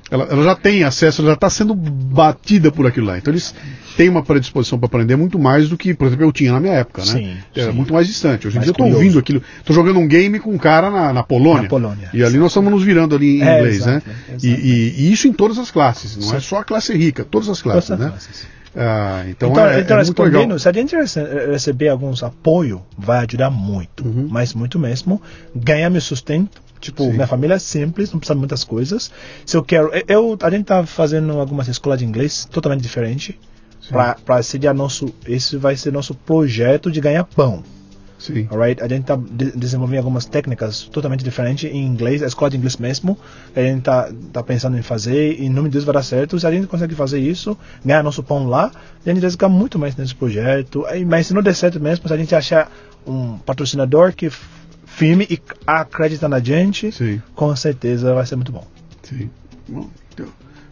ela, 0.09 0.25
ela 0.25 0.43
já 0.43 0.55
tem 0.55 0.83
acesso, 0.83 1.21
ela 1.21 1.29
já 1.31 1.35
está 1.35 1.49
sendo 1.49 1.75
batida 1.75 2.71
por 2.71 2.87
aquilo 2.87 3.07
lá. 3.07 3.17
Então 3.17 3.31
eles 3.31 3.53
têm 3.95 4.09
uma 4.09 4.23
predisposição 4.23 4.79
para 4.79 4.87
aprender 4.87 5.15
muito 5.15 5.37
mais 5.37 5.69
do 5.69 5.77
que, 5.77 5.93
por 5.93 6.07
exemplo, 6.07 6.25
eu 6.25 6.31
tinha 6.31 6.51
na 6.51 6.59
minha 6.59 6.73
época, 6.73 7.01
né? 7.05 7.11
Sim, 7.11 7.37
Era 7.55 7.71
sim. 7.71 7.75
muito 7.77 7.93
mais 7.93 8.07
distante. 8.07 8.47
Hoje 8.47 8.57
em 8.57 8.61
dia 8.61 8.69
eu 8.69 8.71
estou 8.71 8.87
ouvindo 8.87 9.19
aquilo, 9.19 9.41
estou 9.59 9.75
jogando 9.75 9.99
um 9.99 10.07
game 10.07 10.39
com 10.39 10.51
um 10.51 10.57
cara 10.57 10.89
na, 10.89 11.13
na 11.13 11.23
Polônia. 11.23 11.63
Na 11.63 11.69
Polônia, 11.69 12.09
E 12.13 12.23
ali 12.23 12.37
nós 12.37 12.51
estamos 12.51 12.71
nos 12.71 12.83
virando 12.83 13.15
ali 13.15 13.39
em 13.39 13.43
É, 13.43 13.57
inglês, 13.57 13.75
exato, 13.77 14.07
né? 14.09 14.15
exato. 14.29 14.45
E, 14.45 14.49
e- 14.49 14.95
e 15.07 15.11
isso 15.11 15.27
em 15.27 15.33
todas 15.33 15.57
as 15.57 15.69
classes, 15.69 16.17
não 16.17 16.35
é 16.35 16.39
Sim. 16.39 16.47
só 16.47 16.57
a 16.59 16.63
classe 16.63 16.95
rica, 16.97 17.23
todas 17.23 17.49
as 17.49 17.61
classes, 17.61 17.87
Todas 17.89 18.01
as 18.01 18.05
né? 18.05 18.11
classes. 18.11 18.47
Ah, 18.75 19.25
então, 19.27 19.49
Então, 19.49 19.65
é, 19.67 19.79
então 19.81 19.97
é 19.99 20.03
muito 20.03 20.21
legal. 20.21 20.41
respondendo, 20.41 20.59
se 20.59 20.69
a 20.69 20.71
gente 20.71 20.95
rece- 20.95 21.47
receber 21.51 21.89
alguns 21.89 22.21
apoio, 22.21 22.81
vai 22.97 23.25
ajudar 23.25 23.49
muito, 23.49 24.05
Uhum. 24.07 24.27
mas 24.29 24.53
muito 24.53 24.77
mesmo. 24.77 25.19
Ganhar 25.55 25.89
meu 25.89 25.99
sustento, 25.99 26.61
tipo, 26.79 27.03
Sim. 27.03 27.13
minha 27.13 27.27
família 27.27 27.55
é 27.55 27.59
simples, 27.59 28.11
não 28.11 28.19
precisa 28.19 28.35
de 28.35 28.39
muitas 28.39 28.63
coisas. 28.63 29.11
Se 29.45 29.55
eu 29.57 29.63
quero, 29.63 29.91
eu, 30.07 30.37
a 30.41 30.49
gente 30.49 30.65
tá 30.65 30.85
fazendo 30.85 31.39
algumas 31.39 31.67
escolas 31.67 31.99
de 31.99 32.05
inglês 32.05 32.45
totalmente 32.45 32.81
diferente, 32.81 33.39
para 34.25 34.43
ser 34.43 34.73
nosso, 34.73 35.13
esse 35.25 35.57
vai 35.57 35.75
ser 35.75 35.91
nosso 35.91 36.13
projeto 36.13 36.91
de 36.91 37.01
ganhar 37.01 37.23
pão. 37.23 37.63
Sim. 38.19 38.47
Alright? 38.51 38.83
A 38.83 38.87
gente 38.87 39.01
está 39.01 39.17
desenvolvendo 39.55 39.99
algumas 39.99 40.25
técnicas 40.25 40.81
totalmente 40.83 41.23
diferentes 41.23 41.71
em 41.71 41.85
inglês, 41.85 42.21
a 42.21 42.27
escola 42.27 42.51
de 42.51 42.57
inglês 42.57 42.75
mesmo. 42.75 43.17
A 43.55 43.61
gente 43.61 43.79
está 43.79 44.11
tá 44.33 44.43
pensando 44.43 44.77
em 44.77 44.81
fazer, 44.81 45.39
e 45.39 45.45
em 45.45 45.49
nome 45.49 45.69
de 45.69 45.73
Deus 45.73 45.85
vai 45.85 45.93
dar 45.93 46.03
certo. 46.03 46.37
Se 46.37 46.45
a 46.45 46.51
gente 46.51 46.67
consegue 46.67 46.93
fazer 46.93 47.19
isso, 47.19 47.57
ganhar 47.83 48.03
nosso 48.03 48.21
pão 48.21 48.45
lá, 48.45 48.71
a 49.05 49.09
gente 49.09 49.21
vai 49.21 49.31
ficar 49.31 49.47
muito 49.47 49.79
mais 49.79 49.95
nesse 49.95 50.13
projeto. 50.13 50.85
Mas 51.07 51.27
se 51.27 51.33
não 51.33 51.41
der 51.41 51.55
certo 51.55 51.79
mesmo, 51.79 52.05
se 52.05 52.13
a 52.13 52.17
gente 52.17 52.35
achar 52.35 52.69
um 53.07 53.37
patrocinador 53.37 54.13
que 54.13 54.29
firme 54.99 55.25
e 55.29 55.39
acredita 55.65 56.27
na 56.27 56.39
gente, 56.39 56.91
Sim. 56.91 57.21
com 57.33 57.55
certeza 57.55 58.13
vai 58.13 58.25
ser 58.25 58.35
muito 58.35 58.51
bom. 58.51 58.67
Sim. 59.03 59.29
Bom, 59.67 59.89
então, 60.13 60.25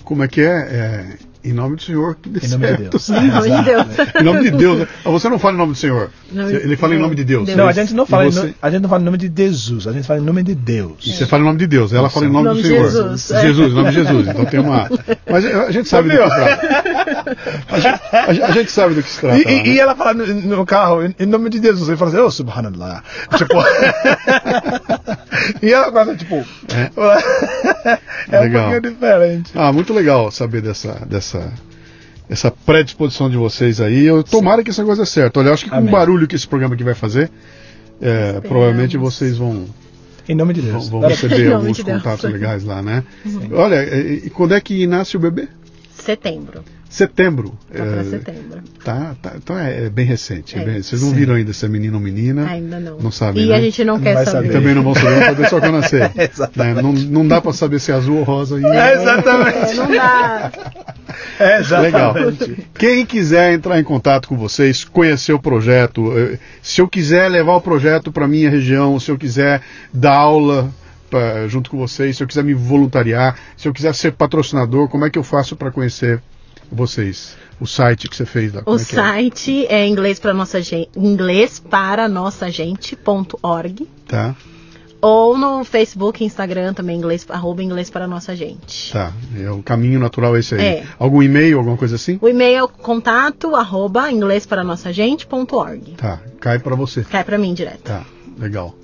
como 0.04 0.24
é 0.24 0.28
que 0.28 0.42
é? 0.42 0.46
É, 0.46 1.06
Em 1.44 1.54
nome 1.54 1.78
do 1.78 1.82
Senhor 1.82 2.16
que 2.22 2.28
dê 2.30 2.46
Em 2.46 2.50
nome 2.50 2.68
de. 2.68 2.90
Deus. 2.90 3.10
Em 3.10 3.28
nome 3.30 3.50
de 3.52 3.64
Deus. 3.64 3.86
Em 4.20 4.24
nome 4.24 4.42
de 4.44 4.52
Deus. 4.52 4.88
Ah, 5.06 5.10
Você 5.12 5.30
não 5.30 5.40
fala 5.40 5.54
em 5.54 5.58
nome 5.60 5.72
do 5.74 5.78
Senhor. 5.78 6.10
Não, 6.32 6.50
Ele 6.50 6.76
fala 6.76 6.94
em 6.96 7.00
nome 7.00 7.16
de 7.16 7.24
Deus. 7.24 7.48
Não, 7.56 7.68
a 7.68 7.72
gente 7.72 7.94
não 7.94 8.06
fala, 8.06 8.26
em 8.28 8.32
você- 8.32 8.48
no- 8.48 8.54
a 8.62 8.70
gente 8.70 8.82
não 8.82 8.90
fala 8.90 9.02
em 9.02 9.06
nome 9.06 9.18
de 9.18 9.32
Jesus, 9.34 9.88
a 9.88 9.94
gente 9.94 10.06
fala 10.06 10.20
em 10.20 10.24
nome 10.24 10.44
de 10.44 10.54
Deus. 10.56 10.98
E 11.06 11.14
você 11.14 11.26
fala 11.26 11.44
em 11.44 11.46
nome 11.46 11.60
de 11.60 11.68
Deus, 11.68 11.94
ela 11.94 12.10
fala 12.10 12.26
em 12.26 12.30
nome, 12.30 12.50
Nome 12.50 12.62
do 12.62 12.68
Senhor. 12.68 12.84
Jesus. 12.92 13.28
Jesus, 13.42 13.72
em 13.72 13.76
nome 13.76 13.90
de 13.92 13.96
Jesus. 13.96 14.28
Então 14.28 14.46
tem 14.46 14.60
uma. 14.60 14.90
Mas 15.30 15.46
a 15.46 15.72
gente 15.72 15.88
sabe 15.88 16.10
do 16.10 16.18
que 16.18 16.24
se 16.30 16.36
trata. 16.36 17.17
A 17.70 17.80
gente, 18.32 18.44
a 18.44 18.52
gente- 18.52 18.72
sabe 18.72 18.96
do 18.96 19.04
que 19.04 19.10
se 19.10 19.20
trata. 19.20 19.38
E, 19.38 19.46
né? 19.46 19.68
e 19.68 19.80
ela 19.80 19.96
fala 19.96 20.14
no, 20.14 20.26
no 20.26 20.66
carro, 20.66 21.04
em, 21.20 21.26
nome 21.26 21.50
de 21.50 21.62
Jesus, 21.62 21.88
ele 21.88 21.98
fala 21.98 22.12
assim, 22.12 22.20
oh, 22.20 22.32
subhanallah. 22.32 23.04
Tipo, 23.38 23.54
e 25.62 25.74
ela 25.74 25.92
fala, 25.92 26.16
tipo, 26.16 26.36
é, 28.32 28.38
um 28.38 28.42
Legal. 28.42 28.72
pouquinho 28.72 28.94
diferente. 28.94 29.52
Ah, 29.56 29.72
muito 29.74 29.94
legal 29.94 30.32
saber 30.32 30.62
dessa, 30.62 30.94
dessa 31.08 31.52
essa 32.30 32.52
predisposição 32.52 33.30
de 33.30 33.38
vocês 33.38 33.80
aí. 33.80 34.06
Eu 34.06 34.24
tomara 34.24 34.64
que 34.64 34.70
esse 34.70 34.80
negócio 34.80 35.04
dê 35.04 35.10
certo. 35.10 35.38
Olha, 35.40 35.50
eu 35.50 35.54
acho 35.54 35.64
que 35.64 35.70
com 35.70 35.78
o 35.78 35.80
Amém. 35.80 35.92
barulho 35.92 36.28
que 36.28 36.36
esse 36.36 36.48
programa 36.48 36.76
aqui 36.76 36.84
vai 36.84 36.94
fazer, 36.94 37.32
é, 38.02 38.42
provavelmente 38.42 38.98
vocês 38.98 39.38
vão, 39.38 39.66
Em 40.28 40.36
nome 40.36 40.54
de 40.54 40.62
Deus. 40.62 40.90
vão 40.90 41.02
receber 41.02 41.54
alguns 41.54 41.78
de 41.78 41.84
Deus. 41.84 42.02
contatos 42.04 42.30
legais 42.30 42.64
lá, 42.66 42.82
né? 42.82 43.04
Olha, 43.54 43.84
e, 43.84 44.26
e 44.26 44.30
quando 44.30 44.54
é 44.54 44.60
que 44.62 44.86
nasce 44.86 45.16
o 45.16 45.20
bebê? 45.20 45.48
Setembro. 45.96 46.64
Setembro. 46.90 47.50
Tá 47.72 47.84
pra 47.84 48.02
É, 48.02 48.04
setembro. 48.04 48.62
Tá, 48.84 49.16
tá, 49.22 49.32
então 49.36 49.60
é, 49.60 49.86
é 49.86 49.90
bem 49.90 50.06
recente. 50.06 50.58
é 50.58 50.62
É. 50.62 50.66
bem. 50.66 50.82
Vocês 50.82 51.02
não 51.02 51.10
Sim. 51.10 51.16
viram 51.16 51.36
ainda 51.36 51.52
se 51.54 51.66
é 51.66 51.68
menino 51.70 51.96
ou 51.98 52.02
menina. 52.04 52.48
Ainda 52.50 52.80
não. 52.80 52.98
Não 52.98 53.12
sabem, 53.12 53.44
E 53.44 53.48
né? 53.50 53.56
a 53.56 53.60
gente 53.60 53.84
não, 53.84 53.96
Não 53.96 54.02
quer 54.04 54.16
saber. 54.16 54.30
E 54.30 54.32
saber. 54.32 54.50
também 54.54 54.74
não 54.76 54.84
vão 54.84 54.96
saber, 54.96 55.16
vão 55.16 55.24
saber 55.26 55.50
só 55.50 55.60
quando 55.60 55.74
nascer. 55.74 56.12
Exatamente. 56.18 56.76
Né? 56.76 56.82
Não, 56.82 56.94
não 56.94 57.28
dá 57.28 57.42
pra 57.42 57.52
saber 57.54 57.80
se 57.80 57.92
é 57.92 57.96
azul 57.96 58.18
ou 58.20 58.24
rosa 58.24 58.56
ainda. 58.56 58.74
É, 58.76 58.94
exatamente. 59.02 59.58
É, 59.72 59.74
não 59.76 59.92
dá. 59.92 60.52
É, 61.40 61.60
exatamente. 61.60 61.94
Legal. 61.94 62.16
Quem 62.78 63.06
quiser 63.06 63.54
entrar 63.54 63.80
em 63.80 63.84
contato 63.84 64.28
com 64.28 64.36
vocês, 64.38 64.84
conhecer 64.84 65.34
o 65.34 65.40
projeto, 65.40 66.12
eh, 66.18 66.38
se 66.62 66.82
eu 66.82 66.88
quiser 66.88 67.28
levar 67.30 67.56
o 67.56 67.62
projeto 67.62 68.12
para 68.12 68.28
minha 68.28 68.50
região, 68.50 69.00
se 69.00 69.10
eu 69.12 69.18
quiser 69.18 69.62
dar 69.94 70.14
aula 70.16 70.70
pra- 71.10 71.48
junto 71.48 71.70
com 71.70 71.78
vocês, 71.78 72.18
se 72.18 72.24
eu 72.24 72.28
quiser 72.28 72.44
me 72.44 72.54
voluntariar, 72.54 73.36
se 73.56 73.68
eu 73.68 73.74
quiser 73.74 73.94
ser 73.96 74.14
patrocinador, 74.14 74.90
como 74.90 75.06
é 75.06 75.10
que 75.10 75.18
eu 75.18 75.24
faço 75.24 75.56
para 75.56 75.72
conhecer 75.72 76.22
vocês? 76.72 77.36
O 77.60 77.66
site 77.66 78.08
que 78.08 78.16
você 78.16 78.26
fez 78.26 78.54
lá. 78.54 78.62
O 78.66 78.74
é 78.74 78.76
é? 78.76 78.80
site 78.80 79.66
é 79.68 79.88
inglês 79.88 80.20
para 80.20 80.34
nossa 80.34 80.62
gente, 80.62 80.90
inglês 80.96 81.60
para 81.60 82.08
nossa 82.08 82.50
gente.org 82.52 83.88
Tá, 84.08 84.36
ou 85.02 85.38
no 85.38 85.64
Facebook, 85.64 86.24
Instagram 86.24 86.74
também 86.74 86.98
inglês 86.98 87.26
arroba 87.30 87.64
inglês 87.64 87.90
para 87.90 88.08
nossa 88.08 88.36
gente. 88.36 88.92
tá. 88.92 89.14
É, 89.36 89.50
o 89.50 89.62
caminho 89.62 90.00
natural 90.00 90.36
é 90.36 90.40
esse 90.40 90.56
aí. 90.56 90.62
É. 90.62 90.84
Algum 90.98 91.22
e-mail, 91.22 91.60
alguma 91.60 91.78
coisa 91.78 91.96
assim? 91.96 92.18
O 92.22 92.28
e-mail 92.28 92.66
é 92.66 92.68
contato 92.68 93.56
arroba 93.56 94.12
inglês 94.12 94.46
para 94.46 94.64
nossa 94.64 94.92
gente.org. 94.92 95.94
Tá, 95.98 96.20
cai 96.40 96.60
para 96.60 96.76
você. 96.76 97.04
Cai 97.04 97.24
para 97.24 97.38
mim 97.38 97.54
direto. 97.54 97.84
Tá, 97.84 98.04
legal. 98.38 98.76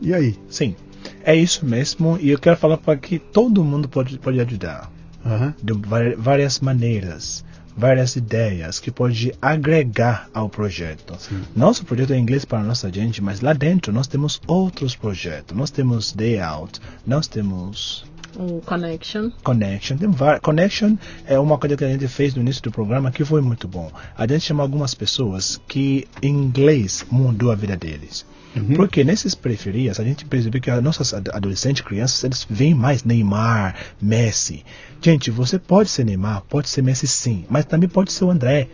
E 0.00 0.14
aí? 0.14 0.36
Sim, 0.48 0.76
é 1.24 1.34
isso 1.34 1.66
mesmo. 1.66 2.16
E 2.20 2.30
eu 2.30 2.38
quero 2.38 2.56
falar 2.56 2.76
para 2.76 2.96
que 2.96 3.18
todo 3.18 3.64
mundo 3.64 3.88
pode, 3.88 4.16
pode 4.18 4.40
ajudar. 4.40 4.90
De 5.62 5.72
várias 6.16 6.60
maneiras, 6.60 7.44
várias 7.76 8.16
ideias 8.16 8.80
que 8.80 8.90
pode 8.90 9.32
agregar 9.40 10.28
ao 10.34 10.48
projeto. 10.48 11.14
Sim. 11.18 11.42
Nosso 11.54 11.84
projeto 11.84 12.12
é 12.12 12.18
inglês 12.18 12.44
para 12.44 12.58
a 12.58 12.64
nossa 12.64 12.92
gente, 12.92 13.22
mas 13.22 13.40
lá 13.40 13.52
dentro 13.52 13.92
nós 13.92 14.06
temos 14.06 14.40
outros 14.46 14.96
projetos. 14.96 15.56
Nós 15.56 15.70
temos 15.70 16.12
Day 16.12 16.40
Out, 16.40 16.80
nós 17.06 17.28
temos 17.28 18.04
O 18.36 18.60
connection. 18.62 19.30
Connection. 19.42 19.96
Tem 19.96 20.10
Connection 20.42 20.96
é 21.26 21.38
uma 21.38 21.58
coisa 21.58 21.76
que 21.76 21.84
a 21.84 21.88
gente 21.88 22.06
fez 22.08 22.34
no 22.34 22.42
início 22.42 22.62
do 22.62 22.70
programa 22.70 23.10
que 23.10 23.24
foi 23.24 23.40
muito 23.40 23.66
bom. 23.66 23.90
A 24.16 24.26
gente 24.26 24.42
chamou 24.44 24.62
algumas 24.62 24.94
pessoas 24.94 25.60
que 25.66 26.06
inglês 26.22 27.06
mudou 27.10 27.50
a 27.50 27.54
vida 27.54 27.76
deles. 27.76 28.26
Uhum. 28.60 28.74
Porque 28.74 29.04
nesses 29.04 29.34
periferias 29.34 29.98
a 30.00 30.04
gente 30.04 30.24
percebeu 30.24 30.60
que 30.60 30.70
as 30.70 30.82
nossas 30.82 31.14
ad- 31.14 31.30
adolescentes, 31.32 31.82
crianças, 31.82 32.22
eles 32.24 32.46
veem 32.48 32.74
mais 32.74 33.04
Neymar, 33.04 33.74
Messi. 34.00 34.64
Gente, 35.00 35.30
você 35.30 35.58
pode 35.58 35.88
ser 35.88 36.04
Neymar, 36.04 36.42
pode 36.48 36.68
ser 36.68 36.82
Messi 36.82 37.06
sim, 37.06 37.44
mas 37.48 37.64
também 37.64 37.88
pode 37.88 38.12
ser 38.12 38.24
o 38.24 38.30
André, 38.30 38.68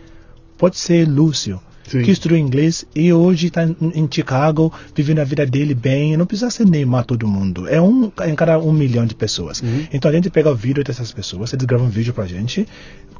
pode 0.57 0.77
ser 0.77 1.07
Lúcio, 1.07 1.59
Sim. 1.87 2.01
que 2.01 2.09
estudou 2.09 2.35
inglês 2.35 2.83
e 2.95 3.13
hoje 3.13 3.47
está 3.47 3.63
em, 3.63 4.07
Chicago, 4.11 4.73
vivendo 4.95 5.19
a 5.19 5.23
vida 5.23 5.45
dele 5.45 5.75
bem. 5.75 6.17
Não 6.17 6.25
precisa 6.25 6.49
ser 6.49 6.65
Neymar 6.65 7.05
todo 7.05 7.27
mundo, 7.27 7.67
é 7.67 7.79
um 7.79 8.11
em 8.25 8.33
cada 8.35 8.57
um 8.57 8.71
milhão 8.71 9.05
de 9.05 9.13
pessoas. 9.13 9.61
Uhum. 9.61 9.85
Então 9.93 10.09
a 10.09 10.13
gente 10.13 10.29
pega 10.31 10.49
o 10.49 10.55
vídeo 10.55 10.83
dessas 10.83 11.11
pessoas, 11.11 11.53
eles 11.53 11.65
gravam 11.65 11.85
um 11.85 11.89
vídeo 11.91 12.11
pra 12.13 12.25
gente, 12.25 12.67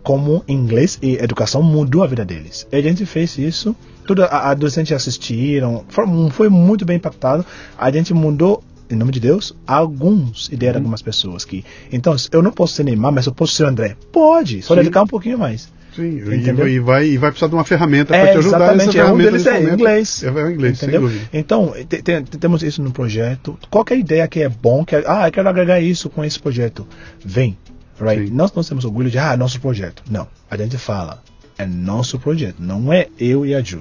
como 0.02 0.44
inglês 0.48 0.98
e 1.02 1.14
educação 1.16 1.62
mudou 1.62 2.04
a 2.04 2.08
vida 2.08 2.26
deles. 2.26 2.66
E 2.72 2.76
a 2.76 2.82
gente 2.82 3.06
fez 3.06 3.38
isso, 3.38 3.76
toda 4.06 4.26
a 4.26 4.50
adolescente 4.52 4.94
assistiram, 4.94 5.84
foi, 6.30 6.50
muito 6.50 6.86
bem 6.86 6.98
impactado. 6.98 7.46
A 7.78 7.92
gente 7.92 8.14
mudou, 8.14 8.64
em 8.90 8.96
nome 8.96 9.12
de 9.12 9.20
Deus, 9.20 9.56
alguns 9.66 10.48
ideias 10.52 10.74
de 10.74 10.78
algumas 10.80 11.02
pessoas 11.02 11.44
que. 11.46 11.64
Então, 11.92 12.16
eu 12.32 12.42
não 12.42 12.52
posso 12.52 12.74
ser 12.74 12.84
Neymar, 12.84 13.12
mas 13.12 13.26
eu 13.26 13.34
posso 13.34 13.54
ser 13.54 13.66
André. 13.66 13.96
Pode, 14.12 14.62
só 14.62 14.74
Sim. 14.74 14.80
dedicar 14.82 15.04
um 15.04 15.08
pouquinho 15.08 15.38
mais. 15.40 15.74
Sim, 15.96 16.18
e, 16.18 16.36
Entendeu? 16.36 16.68
e 16.68 16.78
vai, 16.78 17.08
e 17.08 17.18
vai 17.18 17.32
precisar 17.32 17.48
de 17.48 17.56
uma 17.56 17.64
ferramenta 17.64 18.14
É, 18.14 18.22
para 18.22 18.32
te 18.34 18.38
ajudar 18.40 18.58
exatamente, 18.76 19.00
é 19.00 19.06
um 19.06 19.18
deles 19.18 19.32
nesse 19.34 19.48
é 19.50 19.54
momento. 19.54 19.74
inglês. 19.76 20.24
É, 20.24 20.28
é 20.28 20.32
o 20.32 20.52
inglês, 20.52 20.84
Entendeu? 20.84 21.12
Então, 21.32 21.74
te- 21.88 22.02
te- 22.02 22.22
temos 22.38 22.64
isso 22.64 22.82
no 22.82 22.92
projeto. 22.92 23.58
Qualquer 23.70 23.98
ideia 23.98 24.28
que 24.28 24.42
é 24.42 24.50
bom, 24.50 24.84
que 24.84 24.94
é, 24.94 25.04
ah, 25.08 25.26
eu 25.28 25.32
quero 25.32 25.48
agregar 25.48 25.80
isso 25.80 26.10
com 26.10 26.24
esse 26.26 26.38
projeto, 26.38 26.86
vem. 27.24 27.58
Right? 27.98 28.28
Sim. 28.28 28.34
Nós 28.36 28.52
não 28.54 28.62
temos 28.62 28.84
orgulho 28.84 29.10
de, 29.10 29.18
ah, 29.18 29.38
nosso 29.38 29.58
projeto. 29.62 30.04
Não. 30.12 30.28
A 30.52 30.58
gente 30.58 30.78
fala, 30.78 31.24
é 31.58 31.66
nosso 31.66 32.20
projeto, 32.20 32.58
não 32.60 32.92
é 32.92 33.08
eu 33.18 33.46
e 33.46 33.56
a 33.56 33.62
Ju. 33.62 33.80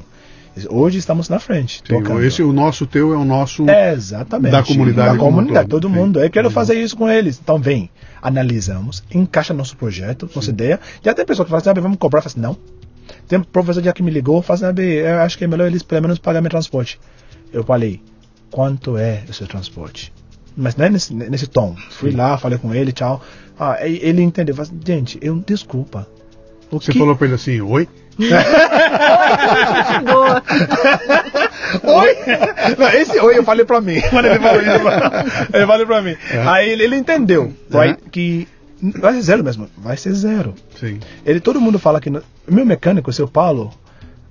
Hoje 0.69 0.99
estamos 0.99 1.29
na 1.29 1.39
frente. 1.39 1.79
Sim, 1.79 1.95
tocando. 1.95 2.23
esse, 2.23 2.43
o 2.43 2.53
nosso 2.53 2.87
teu 2.87 3.13
é 3.13 3.17
o 3.17 3.25
nosso. 3.25 3.69
É, 3.69 3.93
exatamente. 3.93 4.53
da 4.53 4.63
comunidade 4.63 5.09
Da 5.09 5.15
um 5.15 5.19
comunidade, 5.19 5.69
todo. 5.69 5.83
todo 5.83 5.91
mundo. 5.91 6.21
Eu 6.21 6.31
quero 6.31 6.51
fazer 6.51 6.81
isso 6.81 6.97
com 6.97 7.11
eles. 7.11 7.41
Então 7.43 7.59
vem, 7.59 7.91
analisamos, 8.23 9.03
encaixa 9.13 9.53
nosso 9.53 9.77
projeto, 9.77 10.31
nossa 10.35 10.51
ideia. 10.51 10.79
Já 11.03 11.13
tem 11.13 11.25
pessoa 11.25 11.45
que 11.45 11.51
fala 11.51 11.61
assim, 11.61 11.71
ah, 11.71 11.81
vamos 11.81 11.99
cobrar. 11.99 12.19
Eu 12.19 12.23
falo 12.23 12.33
assim, 12.33 12.41
não. 12.41 12.57
Tem 13.27 13.41
professor 13.41 13.83
já 13.83 13.93
que 13.93 14.03
me 14.03 14.11
ligou, 14.11 14.41
fala 14.43 14.71
assim, 14.71 14.81
ah, 14.81 14.83
eu 14.83 15.19
acho 15.21 15.37
que 15.37 15.45
é 15.45 15.47
melhor 15.47 15.67
eles 15.67 15.83
pelo 15.83 16.03
menos 16.03 16.19
pagar 16.19 16.41
meu 16.41 16.51
transporte. 16.51 17.01
Eu 17.53 17.65
falei, 17.65 18.01
quanto 18.51 18.97
é 18.97 19.25
o 19.29 19.33
seu 19.33 19.47
transporte? 19.47 20.13
Mas 20.57 20.77
não 20.77 20.87
é 20.87 20.91
nesse, 20.91 21.13
nesse 21.13 21.49
tom. 21.49 21.75
Fui 21.91 22.13
lá, 22.13 22.39
falei 22.39 22.59
com 22.59 22.73
ele, 22.73 22.93
tchau. 22.93 23.21
Ah, 23.59 23.79
ele 23.85 24.23
entendeu. 24.23 24.55
Falei, 24.55 24.71
assim, 24.71 24.81
gente, 24.87 25.19
eu 25.21 25.35
desculpa. 25.45 26.07
O 26.77 26.81
Você 26.81 26.93
que- 26.93 26.99
falou 26.99 27.15
pra 27.17 27.27
ele 27.27 27.35
assim, 27.37 27.61
oi? 27.61 27.89
Boa. 30.05 30.43
Oi? 31.83 32.17
Não, 32.79 32.89
esse 32.91 33.19
oi 33.21 33.39
eu 33.39 33.45
falei 33.45 33.65
pra 33.65 33.81
mim. 33.81 34.01
Quando 34.11 34.27
ele 34.27 34.39
falou 34.39 34.61
isso, 34.63 34.71
ele 35.53 35.67
falou 35.67 35.87
pra 35.87 36.03
mim. 36.03 36.17
É. 36.31 36.43
Aí 36.47 36.71
ele, 36.71 36.85
ele 36.85 36.97
entendeu, 36.97 37.53
right? 37.71 37.99
Que 38.11 38.49
vai 39.01 39.15
ser 39.15 39.23
zero 39.23 39.45
mesmo, 39.45 39.69
vai 39.77 39.97
ser 39.97 40.13
zero. 40.15 40.55
Sim. 40.79 41.01
Ele, 41.25 41.41
todo 41.41 41.61
mundo 41.61 41.79
fala 41.79 42.01
que. 42.01 42.11
no- 42.11 42.23
o 42.47 42.55
meu 42.55 42.65
mecânico, 42.67 43.11
o 43.11 43.13
seu 43.13 43.27
Paulo, 43.29 43.73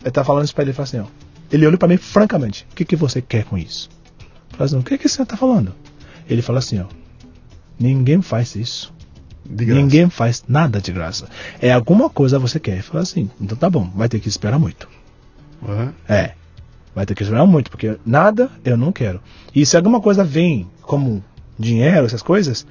ele 0.01 0.11
tá 0.11 0.23
falando 0.23 0.45
isso 0.45 0.53
pra 0.55 0.63
ele, 0.63 0.71
ele 0.71 0.75
fala 0.75 0.83
assim, 0.87 0.99
ó. 0.99 1.05
Ele 1.51 1.67
olhou 1.67 1.77
pra 1.77 1.87
mim 1.87 1.97
francamente, 1.97 2.65
o 2.71 2.75
que, 2.75 2.85
que 2.85 2.95
você 2.95 3.21
quer 3.21 3.43
com 3.45 3.57
isso? 3.57 3.89
Eu 4.51 4.57
falei 4.57 4.65
assim, 4.65 4.77
o 4.79 4.83
que, 4.83 4.97
que 4.97 5.09
você 5.09 5.25
tá 5.25 5.35
falando? 5.37 5.73
Ele 6.29 6.41
fala 6.41 6.59
assim, 6.59 6.79
ó. 6.79 6.85
Ninguém 7.79 8.21
faz 8.21 8.55
isso. 8.55 8.92
Ninguém 9.49 10.09
faz 10.09 10.43
nada 10.47 10.79
de 10.79 10.91
graça. 10.91 11.27
É 11.61 11.71
alguma 11.71 12.09
coisa 12.09 12.39
você 12.39 12.59
quer. 12.59 12.81
Falei 12.81 13.03
assim, 13.03 13.29
então 13.39 13.57
tá 13.57 13.69
bom, 13.69 13.89
vai 13.95 14.07
ter 14.07 14.19
que 14.19 14.29
esperar 14.29 14.57
muito. 14.57 14.87
Aham. 15.67 15.93
É. 16.07 16.31
Vai 16.95 17.05
ter 17.05 17.15
que 17.15 17.23
esperar 17.23 17.45
muito, 17.45 17.71
porque 17.71 17.97
nada 18.05 18.49
eu 18.63 18.77
não 18.77 18.91
quero. 18.91 19.19
E 19.53 19.65
se 19.65 19.75
alguma 19.75 19.99
coisa 19.99 20.23
vem 20.23 20.67
como 20.81 21.23
dinheiro, 21.57 22.05
essas 22.05 22.21
coisas, 22.21 22.65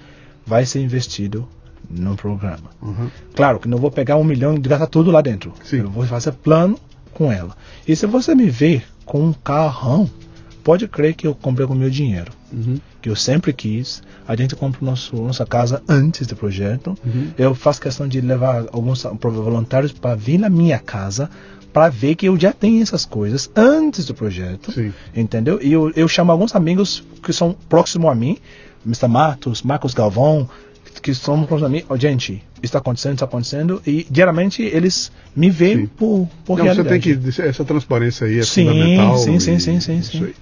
vai 0.46 0.64
ser 0.64 0.80
investido 0.80 1.48
no 1.90 2.16
programa. 2.16 2.70
Uhum. 2.80 3.10
Claro 3.34 3.58
que 3.58 3.68
não 3.68 3.78
vou 3.78 3.90
pegar 3.90 4.16
um 4.16 4.24
milhão 4.24 4.54
e 4.54 4.58
gastar 4.60 4.86
tudo 4.86 5.10
lá 5.10 5.20
dentro. 5.20 5.52
Sim. 5.64 5.78
Eu 5.78 5.90
vou 5.90 6.04
fazer 6.06 6.32
plano 6.32 6.78
com 7.12 7.30
ela. 7.30 7.56
E 7.86 7.94
se 7.96 8.06
você 8.06 8.34
me 8.34 8.48
ver 8.48 8.84
com 9.04 9.20
um 9.26 9.32
carrão, 9.32 10.08
pode 10.62 10.86
crer 10.88 11.14
que 11.14 11.26
eu 11.26 11.34
comprei 11.34 11.66
com 11.66 11.74
meu 11.74 11.90
dinheiro. 11.90 12.32
Uhum. 12.52 12.78
Que 13.00 13.08
eu 13.08 13.16
sempre 13.16 13.52
quis. 13.52 14.02
A 14.26 14.36
gente 14.36 14.54
compra 14.54 14.80
nosso, 14.84 15.16
nossa 15.16 15.44
casa 15.44 15.82
antes 15.88 16.26
do 16.26 16.36
projeto. 16.36 16.96
Uhum. 17.04 17.30
Eu 17.36 17.54
faço 17.54 17.80
questão 17.80 18.06
de 18.06 18.20
levar 18.20 18.66
alguns 18.72 19.02
voluntários 19.02 19.92
para 19.92 20.14
vir 20.14 20.38
na 20.38 20.48
minha 20.48 20.78
casa 20.78 21.28
para 21.72 21.88
ver 21.88 22.14
que 22.14 22.28
eu 22.28 22.38
já 22.38 22.52
tenho 22.52 22.82
essas 22.82 23.04
coisas 23.04 23.50
antes 23.56 24.04
do 24.06 24.14
projeto. 24.14 24.70
Sim. 24.72 24.92
Entendeu? 25.16 25.58
E 25.62 25.72
eu, 25.72 25.90
eu 25.96 26.06
chamo 26.06 26.30
alguns 26.30 26.54
amigos 26.54 27.02
que 27.22 27.32
são 27.32 27.56
próximos 27.68 28.10
a 28.10 28.14
mim, 28.14 28.36
Mr. 28.84 29.08
Matos, 29.08 29.62
Marcos 29.62 29.94
Galvão, 29.94 30.48
que 31.02 31.14
são 31.14 31.44
próximos 31.44 31.62
a 31.64 31.68
mim. 31.70 31.82
Ó, 31.88 31.96
gente, 31.96 32.42
está 32.62 32.78
acontecendo, 32.78 33.14
está 33.14 33.24
acontecendo. 33.24 33.80
E 33.86 34.06
geralmente 34.12 34.62
eles 34.62 35.10
me 35.34 35.48
veem 35.50 35.78
Sim. 35.78 35.86
por, 35.86 36.28
por 36.44 36.58
Não, 36.58 36.64
você 36.66 36.72
realidade. 36.82 37.00
tem 37.00 37.32
que. 37.32 37.42
Essa 37.42 37.64
transparência 37.64 38.26
aí 38.26 38.38
é 38.38 38.42
Sim, 38.42 38.66
fundamental. 38.66 39.18
sim, 39.18 39.40
sim, 39.40 39.58
sim, 39.58 39.80
sim, 39.80 40.02
sim. 40.02 40.32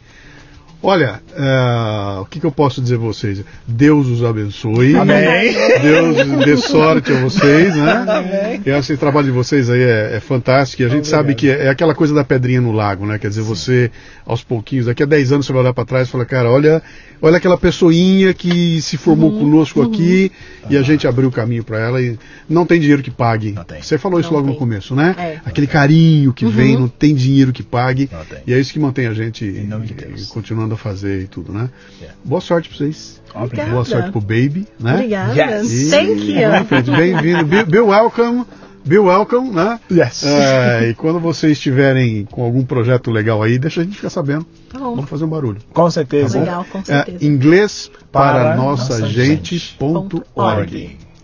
Olha, 0.83 1.21
eh, 1.37 2.21
o 2.21 2.25
que, 2.25 2.41
que 2.41 2.47
eu 2.47 2.51
posso 2.51 2.81
dizer 2.81 2.95
a 2.95 2.99
vocês? 2.99 3.45
Deus 3.69 4.07
os 4.07 4.25
abençoe. 4.25 4.97
Amém. 4.97 5.53
Deus 5.83 6.45
dê 6.45 6.57
sorte 6.57 7.13
a 7.13 7.21
vocês, 7.21 7.77
né? 7.77 8.05
Amém. 8.09 8.63
E 8.65 8.71
esse 8.71 8.97
trabalho 8.97 9.27
de 9.27 9.33
vocês 9.33 9.69
aí 9.69 9.83
é, 9.83 10.17
é 10.17 10.21
fantástico. 10.21 10.81
E 10.83 10.87
a 10.87 10.89
gente 10.89 11.01
Obrigado. 11.01 11.11
sabe 11.21 11.35
que 11.35 11.51
é, 11.51 11.67
é 11.67 11.69
aquela 11.69 11.95
coisa 11.95 12.15
da 12.15 12.25
pedrinha 12.25 12.63
no 12.63 12.73
lago, 12.73 13.05
né? 13.05 13.19
Quer 13.19 13.29
dizer, 13.29 13.43
você, 13.43 13.91
aos 14.25 14.43
pouquinhos, 14.43 14.87
daqui 14.87 15.03
a 15.03 15.07
10 15.07 15.33
anos 15.33 15.47
você 15.47 15.53
vai 15.53 15.61
olhar 15.63 15.75
para 15.75 15.85
trás 15.85 16.09
e 16.09 16.11
falar, 16.11 16.25
cara, 16.25 16.51
olha, 16.51 16.83
olha 17.21 17.37
aquela 17.37 17.59
pessoinha 17.59 18.33
que 18.33 18.81
se 18.81 18.97
formou 18.97 19.31
Uhum. 19.33 19.41
conosco 19.41 19.83
aqui 19.83 20.33
e 20.71 20.79
a 20.79 20.83
gente 20.83 21.07
abriu 21.07 21.29
o 21.29 21.33
caminho 21.33 21.63
para 21.63 21.79
ela 21.79 22.01
e 22.01 22.19
não 22.49 22.65
tem 22.65 22.81
dinheiro 22.81 23.03
que 23.03 23.11
pague. 23.11 23.55
Você 23.83 23.99
falou 23.99 24.19
isso 24.19 24.31
Não 24.31 24.37
logo 24.37 24.47
no 24.47 24.53
tem. 24.55 24.59
começo, 24.59 24.95
né? 24.95 25.15
É. 25.19 25.41
Aquele 25.45 25.67
carinho 25.67 26.33
que 26.33 26.47
vem, 26.47 26.77
não 26.79 26.89
tem 26.89 27.15
dinheiro 27.15 27.53
que 27.53 27.63
pague. 27.63 28.09
E 28.47 28.55
é 28.55 28.59
isso 28.59 28.73
que 28.73 28.79
mantém 28.79 29.07
a 29.07 29.13
gente 29.13 29.45
Em 29.45 29.67
nome 29.67 29.87
de 29.87 29.93
Deus. 29.95 30.29
continuando 30.29 30.70
a 30.75 30.79
fazer 30.79 31.23
e 31.23 31.27
tudo, 31.27 31.53
né? 31.53 31.69
Yeah. 32.01 32.17
Boa 32.25 32.41
sorte 32.41 32.69
para 32.69 32.79
vocês. 32.79 33.21
Obrigada. 33.35 33.71
Boa 33.71 33.85
sorte 33.85 34.11
pro 34.11 34.21
Baby, 34.21 34.67
né? 34.79 34.95
Obrigada. 34.95 35.35
Yes. 35.35 35.91
Thank 35.91 36.23
E, 36.23 36.41
you. 36.41 36.49
né, 36.51 36.65
Fred, 36.65 36.91
Bem-vindo. 36.91 37.45
Be, 37.45 37.65
be 37.65 37.79
welcome. 37.81 38.45
Be 38.85 38.99
welcome, 38.99 39.51
né? 39.51 39.79
Yes. 39.91 40.25
É, 40.25 40.89
e 40.89 40.95
quando 40.95 41.21
vocês 41.21 41.53
estiverem 41.53 42.25
com 42.25 42.43
algum 42.43 42.65
projeto 42.65 43.11
legal 43.11 43.43
aí, 43.43 43.59
deixa 43.59 43.83
a 43.83 43.85
gente 43.85 43.97
ficar 43.97 44.09
sabendo. 44.09 44.47
Tá 44.73 44.79
bom. 44.79 44.95
Vamos 44.97 45.11
fazer 45.11 45.25
um 45.25 45.29
barulho. 45.29 45.59
Com 45.73 45.91
certeza. 45.91 46.41
Legal, 46.41 46.65
com 46.65 46.79
É, 46.79 46.83
certeza. 46.85 47.25
inglês 47.25 47.91
para, 48.11 48.33
Para 48.45 48.57
nossa, 48.57 48.95
nossa 49.01 49.07
gente. 49.09 49.59
gente. 49.59 49.77
Ponto 49.79 50.25
Org. 50.35 50.59
org. 50.61 50.71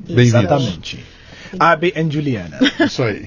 Bem-vindos. 0.06 0.34
Exatamente. 0.34 1.04
Abby 1.58 1.92
e 1.96 2.10
Juliana. 2.10 2.58
Isso 2.84 3.02
aí. 3.02 3.26